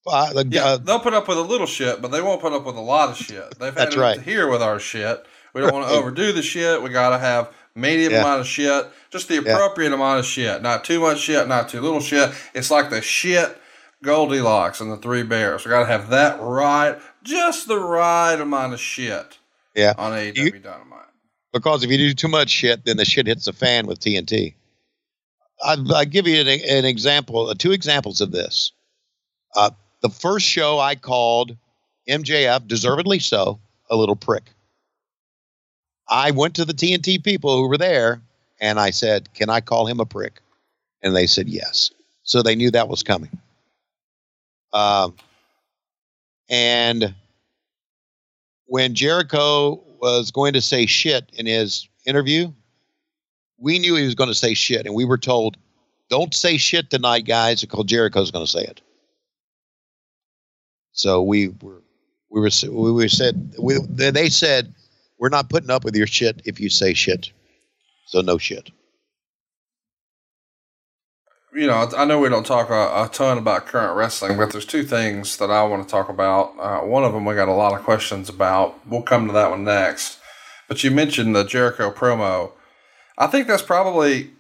Uh, 0.08 0.34
the, 0.34 0.48
Yeah, 0.50 0.66
uh, 0.66 0.78
they'll 0.78 1.00
put 1.00 1.14
up 1.14 1.28
with 1.28 1.38
a 1.38 1.42
little 1.42 1.68
shit, 1.68 2.02
but 2.02 2.12
they 2.12 2.22
won't 2.22 2.42
put 2.42 2.54
up 2.54 2.66
with 2.66 2.76
a 2.76 2.82
lot 2.82 3.10
of 3.10 3.18
shit. 3.18 3.58
They've 3.60 3.74
had 3.76 3.90
it 3.94 3.98
right. 3.98 4.22
here 4.22 4.50
with 4.50 4.62
our 4.62 4.80
shit. 4.80 5.26
We 5.54 5.62
don't 5.62 5.74
want 5.74 5.88
to 5.88 5.94
overdo 5.94 6.32
the 6.32 6.42
shit. 6.44 6.82
We 6.84 6.90
got 6.90 7.10
to 7.12 7.18
have 7.20 7.52
medium 7.76 8.12
Yeah. 8.14 8.20
amount 8.22 8.42
of 8.42 8.48
shit, 8.48 8.86
just 9.10 9.28
the 9.30 9.38
appropriate 9.38 9.94
amount 9.94 10.20
of 10.20 10.26
shit. 10.26 10.62
Not 10.62 10.84
too 10.84 11.00
much 11.00 11.20
shit, 11.20 11.48
not 11.48 11.70
too 11.70 11.82
little 11.82 12.02
shit. 12.02 12.32
It's 12.54 12.70
like 12.70 12.90
the 12.90 13.02
shit 13.02 13.58
Goldilocks 14.04 14.80
and 14.82 14.92
the 14.92 14.98
Three 14.98 15.24
Bears. 15.24 15.66
We 15.66 15.70
got 15.72 15.80
to 15.80 15.86
have 15.88 16.10
that 16.10 16.40
right, 16.42 16.98
just 17.24 17.68
the 17.68 17.80
right 17.80 18.40
amount 18.40 18.74
of 18.74 18.80
shit 18.80 19.40
yeah, 19.76 19.94
on 19.98 20.12
AEW 20.12 20.36
You- 20.38 20.52
Dynamite. 20.60 21.08
because 21.54 21.84
if 21.84 21.90
you 21.90 21.98
do 21.98 22.14
too 22.14 22.28
much 22.28 22.50
shit, 22.50 22.86
then 22.86 22.98
the 22.98 23.06
shit 23.06 23.26
hits 23.28 23.46
the 23.46 23.54
fan 23.54 23.88
with 23.88 24.00
TNT. 24.00 24.54
I, 25.64 25.78
I 25.96 26.06
give 26.06 26.28
you 26.28 26.40
an, 26.42 26.48
an 26.48 26.86
example, 26.86 27.48
uh, 27.48 27.56
two 27.58 27.72
examples 27.72 28.20
of 28.22 28.32
this. 28.32 28.72
Uh, 29.56 29.72
the 30.02 30.10
first 30.10 30.46
show 30.46 30.80
I 30.80 30.96
called 30.96 31.56
MJF, 32.08 32.68
deservedly 32.68 33.20
so, 33.20 33.60
a 33.90 33.96
little 33.96 34.16
prick. 34.16 34.44
I 36.08 36.32
went 36.32 36.56
to 36.56 36.66
the 36.66 36.74
TNT 36.74 37.24
people 37.24 37.58
who 37.58 37.68
were 37.68 37.78
there 37.78 38.22
and 38.60 38.80
I 38.80 38.92
said, 38.92 39.34
Can 39.34 39.50
I 39.50 39.62
call 39.62 39.88
him 39.88 40.00
a 40.00 40.06
prick? 40.06 40.42
And 41.02 41.16
they 41.16 41.28
said 41.28 41.48
yes. 41.48 41.92
So 42.24 42.42
they 42.42 42.56
knew 42.56 42.72
that 42.72 42.90
was 42.90 43.04
coming. 43.04 43.38
Um, 44.74 45.16
and 46.50 47.14
when 48.66 48.94
Jericho 48.94 49.82
was 50.02 50.32
going 50.32 50.54
to 50.54 50.62
say 50.62 50.86
shit 50.86 51.30
in 51.34 51.46
his 51.46 51.88
interview, 52.06 52.52
we 53.58 53.80
knew 53.80 53.96
he 53.96 54.06
was 54.06 54.16
going 54.16 54.30
to 54.30 54.36
say 54.36 54.54
shit. 54.54 54.86
And 54.86 54.96
we 54.96 55.06
were 55.06 55.18
told, 55.18 55.58
Don't 56.10 56.34
say 56.34 56.58
shit 56.58 56.90
tonight, 56.90 57.26
guys, 57.26 57.62
because 57.62 57.86
Jericho's 57.86 58.32
going 58.32 58.46
to 58.46 58.52
say 58.52 58.64
it. 58.64 58.82
So 60.96 61.22
we 61.22 61.50
were 61.62 61.84
we 62.32 62.42
were 62.42 62.50
we 62.72 62.92
were 62.92 63.08
said 63.08 63.54
we, 63.60 63.78
they 63.90 64.30
said 64.30 64.74
we're 65.20 65.30
not 65.30 65.50
putting 65.50 65.70
up 65.70 65.84
with 65.84 65.96
your 65.96 66.08
shit 66.08 66.42
if 66.46 66.60
you 66.60 66.70
say 66.70 66.94
shit. 66.94 67.32
So 68.08 68.22
no 68.22 68.38
shit. 68.38 68.72
you 71.54 71.68
know, 71.68 71.90
I 71.98 72.06
know 72.06 72.20
we 72.20 72.30
don't 72.30 72.46
talk 72.46 72.70
a, 72.70 73.06
a 73.06 73.10
ton 73.12 73.38
about 73.38 73.66
current 73.66 73.96
wrestling, 73.96 74.38
but 74.38 74.52
there's 74.52 74.66
two 74.66 74.84
things 74.84 75.38
that 75.38 75.50
I 75.50 75.64
want 75.64 75.88
to 75.88 75.92
talk 75.92 76.10
about. 76.10 76.54
Uh, 76.60 76.80
one 76.82 77.04
of 77.04 77.14
them 77.14 77.26
we 77.26 77.34
got 77.36 77.48
a 77.48 77.54
lot 77.54 77.74
of 77.74 77.86
questions 77.86 78.28
about. 78.28 78.86
We'll 78.88 79.02
come 79.02 79.28
to 79.28 79.34
that 79.34 79.50
one 79.50 79.64
next. 79.64 80.20
But 80.68 80.84
you 80.84 80.92
mentioned 80.92 81.36
the 81.36 81.44
Jericho 81.46 81.92
promo. 81.92 82.52
I 83.18 83.28
think 83.28 83.48
that's 83.48 83.62
probably 83.62 84.32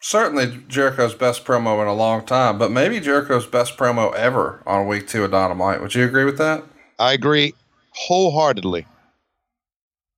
certainly 0.00 0.62
Jericho's 0.66 1.14
best 1.14 1.44
promo 1.44 1.80
in 1.80 1.86
a 1.86 1.94
long 1.94 2.24
time, 2.24 2.58
but 2.58 2.70
maybe 2.70 3.00
Jericho's 3.00 3.46
best 3.46 3.76
promo 3.76 4.12
ever 4.14 4.62
on 4.66 4.86
week 4.86 5.06
two 5.06 5.24
of 5.24 5.30
Dynamite. 5.30 5.80
Would 5.80 5.94
you 5.94 6.04
agree 6.04 6.24
with 6.24 6.38
that? 6.38 6.64
I 6.98 7.12
agree 7.12 7.54
wholeheartedly. 7.92 8.86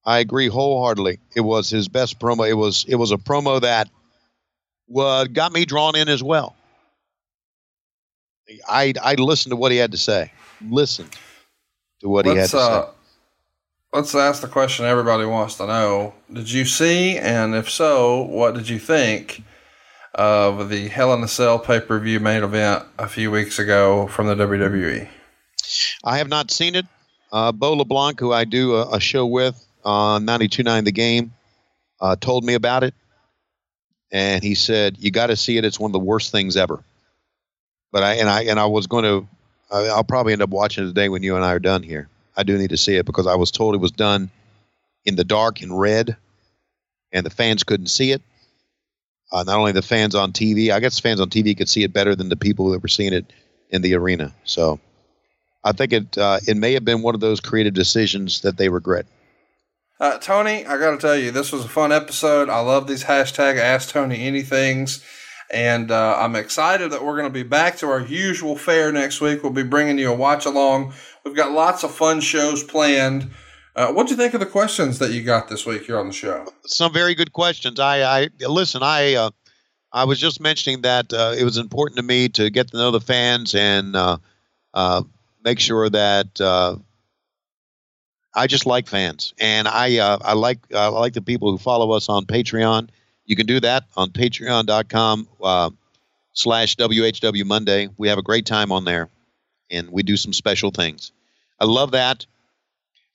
I 0.05 0.19
agree 0.19 0.49
wholeheartedly. 0.49 1.19
It 1.37 1.43
was 1.43 1.71
his 1.71 1.89
best 1.89 2.19
promo. 2.19 2.49
It 2.49 2.55
was 2.55 2.85
it 2.89 2.97
was 2.97 3.13
a 3.13 3.17
promo 3.17 3.61
that 3.61 3.89
uh, 4.97 5.25
got 5.25 5.53
me 5.53 5.65
drawn 5.65 5.95
in 5.97 6.09
as 6.09 6.23
well. 6.23 6.57
I 8.69 8.95
I 9.03 9.15
listened 9.15 9.53
to 9.53 9.57
what 9.57 9.71
he 9.71 9.79
had 9.79 9.93
to 9.93 9.99
say. 9.99 10.33
Listened 10.69 11.17
to 12.01 12.09
what 12.09 12.27
he 12.27 12.35
had 12.35 12.51
to 12.51 12.59
uh, 12.59 12.87
say. 12.87 12.93
let's 13.93 14.15
ask 14.15 14.43
the 14.43 14.49
question 14.49 14.87
everybody 14.87 15.25
wants 15.25 15.57
to 15.57 15.67
know. 15.67 16.15
Did 16.33 16.51
you 16.51 16.65
see, 16.65 17.17
and 17.17 17.55
if 17.55 17.71
so, 17.71 18.23
what 18.23 18.55
did 18.55 18.69
you 18.69 18.81
think 18.81 19.45
of 20.15 20.69
the 20.69 20.89
Hell 20.89 21.15
in 21.15 21.23
a 21.23 21.29
Cell 21.29 21.59
pay 21.59 21.81
per 21.81 21.99
view 21.99 22.21
main 22.21 22.43
event 22.43 22.85
a 22.99 23.09
few 23.09 23.31
weeks 23.31 23.59
ago 23.59 24.07
from 24.09 24.27
the? 24.27 24.35
WWE? 24.35 25.09
I 26.05 26.19
have 26.19 26.29
not 26.29 26.51
seen 26.51 26.75
it. 26.75 26.87
Uh, 27.31 27.53
Bo 27.53 27.73
LeBlanc, 27.75 28.21
who 28.21 28.33
I 28.33 28.45
do 28.45 28.75
a, 28.75 28.97
a 28.97 29.01
show 29.01 29.27
with 29.27 29.65
on 29.85 30.27
92.9 30.27 30.85
The 30.85 30.93
Game, 30.93 31.33
uh, 32.01 32.17
told 32.17 32.45
me 32.45 32.55
about 32.55 32.85
it. 32.85 32.95
And 34.11 34.43
he 34.43 34.55
said, 34.55 34.97
you 34.99 35.11
got 35.11 35.29
to 35.29 35.37
see 35.37 35.57
it. 35.57 35.65
It's 35.65 35.81
one 35.81 35.89
of 35.89 35.95
the 35.95 35.99
worst 35.99 36.33
things 36.33 36.57
ever. 36.57 36.85
But 37.91 38.03
I, 38.03 38.15
and 38.15 38.29
I, 38.29 38.43
and 38.45 38.61
I 38.61 38.67
was 38.67 38.87
going 38.87 39.05
to, 39.05 39.27
I'll 39.71 40.05
probably 40.05 40.35
end 40.35 40.43
up 40.43 40.51
watching 40.51 40.85
it 40.85 40.89
today 40.89 41.09
when 41.09 41.23
you 41.23 41.37
and 41.37 41.45
I 41.45 41.53
are 41.53 41.59
done 41.59 41.83
here. 41.83 42.09
I 42.37 42.43
do 42.43 42.59
need 42.59 42.71
to 42.71 42.77
see 42.77 42.97
it 42.97 43.07
because 43.07 43.27
I 43.27 43.37
was 43.37 43.51
told 43.51 43.75
it 43.75 43.79
was 43.79 43.93
done 43.93 44.31
in 45.05 45.17
the 45.17 45.25
dark 45.25 45.63
in 45.63 45.73
red 45.73 46.17
and 47.13 47.25
the 47.25 47.31
fans 47.31 47.63
couldn't 47.63 47.87
see 47.87 48.13
it. 48.13 48.23
Uh, 49.33 49.43
not 49.45 49.59
only 49.59 49.73
the 49.73 49.83
fans 49.83 50.15
on 50.15 50.33
TV, 50.33 50.71
I 50.71 50.81
guess 50.81 51.01
fans 51.01 51.21
on 51.21 51.31
TV 51.31 51.57
could 51.57 51.69
see 51.69 51.83
it 51.83 51.93
better 51.93 52.15
than 52.15 52.29
the 52.29 52.37
people 52.37 52.71
that 52.71 52.83
were 52.83 52.89
seeing 52.89 53.15
it 53.15 53.33
in 53.71 53.81
the 53.81 53.95
arena. 53.95 54.35
So, 54.45 54.79
I 55.65 55.73
think 55.73 55.93
it 55.93 56.19
uh, 56.19 56.41
it 56.47 56.57
may 56.57 56.75
have 56.75 56.85
been 56.85 57.03
one 57.03 57.15
of 57.15 57.21
those 57.21 57.41
creative 57.41 57.75
decisions 57.75 58.43
that 58.43 58.57
they 58.57 58.69
regret. 58.69 59.07
Uh, 59.99 60.19
Tony, 60.19 60.67
I 60.67 60.79
got 60.79 60.91
to 60.91 60.99
tell 60.99 61.17
you, 61.17 61.31
this 61.31 61.53
was 61.53 61.65
a 61.65 61.69
fun 61.69 61.93
episode. 61.93 62.49
I 62.49 62.59
love 62.59 62.89
these 62.89 63.05
hashtag 63.05 63.57
Ask 63.57 63.91
Tony 63.91 64.19
Anythings. 64.19 65.01
And 65.53 65.91
uh, 65.91 66.17
I'm 66.19 66.35
excited 66.35 66.91
that 66.91 67.05
we're 67.05 67.17
going 67.17 67.29
to 67.29 67.31
be 67.31 67.43
back 67.43 67.77
to 67.77 67.87
our 67.87 68.01
usual 68.01 68.57
fare 68.57 68.91
next 68.91 69.21
week. 69.21 69.43
We'll 69.43 69.53
be 69.53 69.63
bringing 69.63 69.99
you 69.99 70.11
a 70.11 70.17
watch 70.17 70.47
along. 70.47 70.95
We've 71.25 71.37
got 71.37 71.53
lots 71.53 71.85
of 71.85 71.95
fun 71.95 72.21
shows 72.21 72.65
planned. 72.65 73.31
Uh, 73.75 73.93
what'd 73.93 74.11
you 74.11 74.17
think 74.17 74.35
of 74.35 74.41
the 74.41 74.47
questions 74.47 74.99
that 74.99 75.13
you 75.13 75.23
got 75.23 75.49
this 75.49 75.65
week 75.65 75.85
here 75.85 75.99
on 75.99 76.07
the 76.07 76.13
show? 76.13 76.47
Some 76.67 76.93
very 76.93 77.15
good 77.15 77.33
questions. 77.33 77.81
I, 77.81 78.03
I 78.03 78.29
listen. 78.47 78.83
I 78.83 79.15
uh, 79.15 79.31
I 79.93 80.05
was 80.05 80.19
just 80.21 80.41
mentioning 80.41 80.83
that 80.83 81.13
uh, 81.13 81.35
it 81.37 81.45
was 81.45 81.57
important 81.57 81.97
to 81.97 82.03
me 82.03 82.29
to 82.31 82.51
get 82.51 82.69
to 82.69 82.77
know 82.77 82.91
the 82.91 83.01
fans 83.01 83.55
and 83.55 83.97
uh, 83.97 84.19
uh, 84.75 85.03
make 85.43 85.59
sure 85.59 85.89
that 85.89 86.39
uh, 86.39 86.77
I 88.35 88.47
just 88.47 88.67
like 88.67 88.89
fans, 88.89 89.33
and 89.39 89.67
I 89.67 89.99
I 89.99 90.35
like 90.35 90.59
I 90.75 90.89
like 90.89 91.15
the 91.15 91.23
people 91.23 91.51
who 91.51 91.57
follow 91.57 91.93
us 91.93 92.11
on 92.11 92.27
Patreon. 92.27 92.91
You 93.25 93.37
can 93.37 93.47
do 93.47 93.61
that 93.61 93.85
on 93.97 94.11
Patreon.com 94.11 95.29
slash 96.35 96.77
WHW 96.77 97.45
Monday. 97.47 97.89
We 97.97 98.09
have 98.09 98.19
a 98.19 98.23
great 98.23 98.45
time 98.45 98.71
on 98.71 98.85
there, 98.85 99.09
and 99.71 99.91
we 99.91 100.03
do 100.03 100.19
some 100.19 100.35
special 100.35 100.71
things. 100.71 101.13
I 101.59 101.65
love 101.65 101.93
that. 101.93 102.27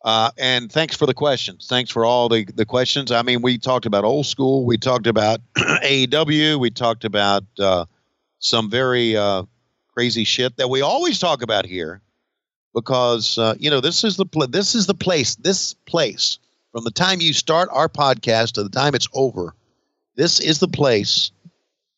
Uh, 0.03 0.32
and 0.38 0.72
thanks 0.72 0.95
for 0.95 1.06
the 1.06 1.14
questions. 1.14 1.68
Thanks 1.68 1.91
for 1.91 2.06
all 2.06 2.30
the, 2.30 2.45
the 2.45 2.65
questions. 2.65 3.11
I 3.11 3.24
mean, 3.24 3.41
we 3.41 3.57
talked 3.57 3.86
about 3.86 4.03
old 4.03 4.26
school. 4.26 4.65
We 4.65 4.78
talked 4.78 5.07
about 5.07 5.41
AEW. 5.57 6.60
We 6.60 6.69
talked 6.69 7.03
about 7.03 7.44
uh, 7.60 7.86
some 8.40 8.69
very 8.69 9.18
uh, 9.18 9.44
crazy 9.94 10.24
shit 10.24 10.57
that 10.57 10.69
we 10.69 10.82
always 10.82 11.19
talk 11.19 11.41
about 11.41 11.65
here, 11.65 12.02
because 12.74 13.38
uh, 13.38 13.56
you 13.60 13.69
know 13.69 13.82
this 13.82 14.03
is 14.03 14.15
the 14.15 14.26
pl- 14.26 14.48
this 14.48 14.76
is 14.76 14.86
the 14.86 14.94
place. 14.94 15.36
This 15.36 15.74
place 15.74 16.38
from 16.72 16.84
the 16.84 16.91
time 16.91 17.19
you 17.19 17.34
start 17.34 17.69
our 17.72 17.90
podcast 17.90 18.53
to 18.53 18.64
the 18.64 18.69
time 18.69 18.94
it's 18.94 19.07
over, 19.14 19.56
this 20.15 20.40
is 20.40 20.60
the 20.60 20.68
place 20.68 21.32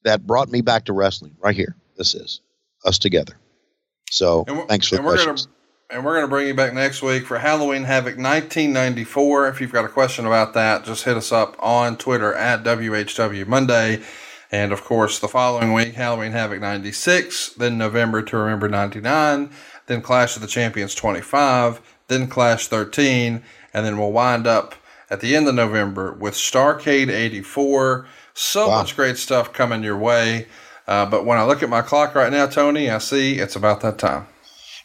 that 0.04 0.26
brought 0.26 0.50
me 0.50 0.62
back 0.62 0.86
to 0.86 0.94
wrestling. 0.94 1.36
Right 1.40 1.56
here, 1.56 1.76
this 1.98 2.16
is 2.16 2.40
us 2.86 2.98
together. 2.98 3.34
So 4.10 4.46
thanks 4.70 4.88
for 4.88 4.96
the 4.96 5.02
questions. 5.02 5.46
Gonna, 5.46 5.56
and 5.91 6.06
we're 6.06 6.14
going 6.14 6.24
to 6.24 6.30
bring 6.30 6.48
you 6.48 6.53
back 6.53 6.74
next 6.74 7.02
week 7.02 7.26
for 7.26 7.40
Halloween 7.40 7.84
Havoc 7.84 8.16
1994. 8.16 9.48
If 9.48 9.60
you've 9.61 9.72
got 9.72 9.86
a 9.86 9.90
question 9.90 10.26
about 10.26 10.53
that, 10.53 10.84
just 10.86 11.03
hit 11.03 11.18
us 11.18 11.32
up 11.32 11.56
on 11.60 11.98
Twitter 11.98 12.34
at 12.36 12.64
WHW 12.64 13.48
Monday. 13.48 14.02
And 14.52 14.72
of 14.72 14.84
course, 14.84 15.18
the 15.20 15.28
following 15.28 15.74
week, 15.74 15.94
Halloween 15.95 16.32
Havoc 16.32 16.60
96, 16.61 17.53
then 17.53 17.78
November 17.78 18.22
to 18.22 18.38
Remember 18.38 18.70
99, 18.70 19.49
then 19.88 20.02
Clash 20.02 20.36
of 20.36 20.41
the 20.44 20.48
Champions 20.48 20.94
25, 20.94 21.82
then 22.07 22.28
Clash 22.28 22.68
13, 22.68 23.41
and 23.74 23.86
then 23.86 23.98
we'll 23.98 24.11
wind 24.11 24.45
up 24.45 24.76
at 25.10 25.22
the 25.22 25.36
end 25.36 25.48
of 25.48 25.56
November 25.56 26.14
with 26.14 26.36
Starcade 26.36 27.10
84. 27.10 28.06
So 28.36 28.68
Wow. 28.70 28.78
much 28.78 28.95
great 28.95 29.18
stuff 29.18 29.53
coming 29.53 29.84
your 29.84 29.98
way. 29.98 30.48
Uh, 30.88 31.06
but 31.07 31.26
when 31.26 31.38
I 31.40 31.45
look 31.45 31.61
at 31.64 31.70
my 31.70 31.82
clock 31.82 32.14
right 32.14 32.32
now, 32.32 32.45
Tony, 32.45 32.90
I 32.90 32.99
see 32.99 33.40
it's 33.40 33.56
about 33.56 33.82
that 33.82 33.98
time. 33.98 34.28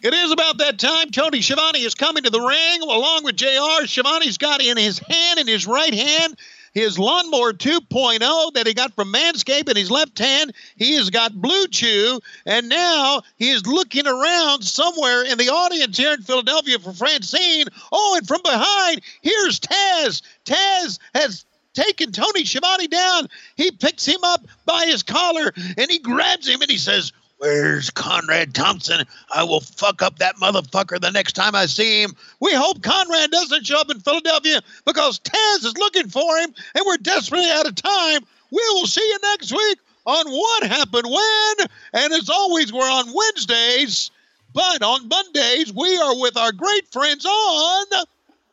It 0.05 0.12
is 0.12 0.32
about 0.32 0.59
that 0.59 0.78
time. 0.78 1.12
Tony 1.12 1.40
Schiavone 1.40 1.78
is 1.78 1.94
coming 1.94 2.24
to 2.24 2.31
the 2.31 2.39
ring 2.39 2.82
along 2.82 3.24
with 3.24 3.36
JR. 3.36 3.86
Schiavone's 3.86 4.36
got 4.36 4.62
in 4.62 4.76
his 4.76 4.98
hand, 4.98 5.39
in 5.39 5.47
his 5.47 5.66
right 5.66 5.94
hand, 5.94 6.36
his 6.74 6.98
lawnmower 6.98 7.55
2.0 7.55 8.52
that 8.52 8.66
he 8.66 8.74
got 8.74 8.94
from 8.94 9.14
Manscaped 9.14 9.70
in 9.70 9.76
his 9.78 9.90
left 9.90 10.18
hand. 10.18 10.52
He 10.76 10.97
has 10.97 11.09
got 11.09 11.32
Blue 11.32 11.68
Chew, 11.68 12.20
and 12.44 12.68
now 12.68 13.22
he 13.39 13.48
is 13.48 13.66
looking 13.66 14.06
around 14.06 14.62
somewhere 14.62 15.24
in 15.24 15.39
the 15.39 15.48
audience 15.48 15.97
here 15.97 16.12
in 16.12 16.20
Philadelphia 16.20 16.78
for 16.78 16.93
Francine. 16.93 17.68
Oh, 17.90 18.16
and 18.18 18.28
from 18.28 18.43
behind, 18.43 19.01
here's 19.22 19.59
Taz. 19.59 20.20
Taz 20.44 20.98
has 21.14 21.47
taken 21.72 22.12
Tony 22.12 22.44
Schiavone 22.44 22.89
down. 22.89 23.28
He 23.56 23.70
picks 23.70 24.05
him 24.05 24.22
up 24.22 24.47
by 24.66 24.85
his 24.85 25.02
collar 25.02 25.55
and 25.78 25.90
he 25.90 25.98
grabs 25.98 26.47
him 26.47 26.60
and 26.60 26.70
he 26.70 26.76
says, 26.76 27.10
Where's 27.39 27.90
Conrad 27.90 28.55
Thompson? 28.55 29.06
I 29.35 29.44
will 29.44 29.61
fuck 29.61 30.02
up 30.02 30.19
that 30.19 30.36
motherfucker 30.36 31.01
the 31.01 31.11
next 31.11 31.32
time 31.32 31.55
I 31.55 31.66
see 31.66 32.02
him. 32.02 32.15
We 32.40 32.55
hope 32.55 32.82
Conrad 32.82 33.31
doesn't 33.31 33.66
show 33.66 33.81
up 33.81 33.90
in 33.90 34.01
Philadelphia 34.01 34.62
because 34.85 35.19
Taz 35.20 35.65
is 35.65 35.77
looking 35.77 36.09
for 36.09 36.36
him 36.39 36.55
and 36.74 36.85
we're 36.86 36.97
desperately 36.98 37.51
out 37.51 37.66
of 37.66 37.74
time. 37.74 38.23
We 38.51 38.62
will 38.74 38.86
see 38.86 39.06
you 39.06 39.19
next 39.23 39.52
week 39.52 39.78
on 40.06 40.31
What 40.31 40.65
Happened 40.65 41.06
When. 41.11 41.69
And 41.93 42.12
as 42.12 42.31
always, 42.31 42.73
we're 42.73 42.82
on 42.82 43.12
Wednesdays, 43.12 44.11
but 44.52 44.82
on 44.82 45.09
Mondays, 45.09 45.73
we 45.73 45.98
are 45.98 46.19
with 46.20 46.36
our 46.36 46.52
great 46.52 46.86
friends 46.93 47.27
on. 47.27 47.86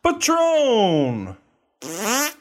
Patreon! 0.04 1.38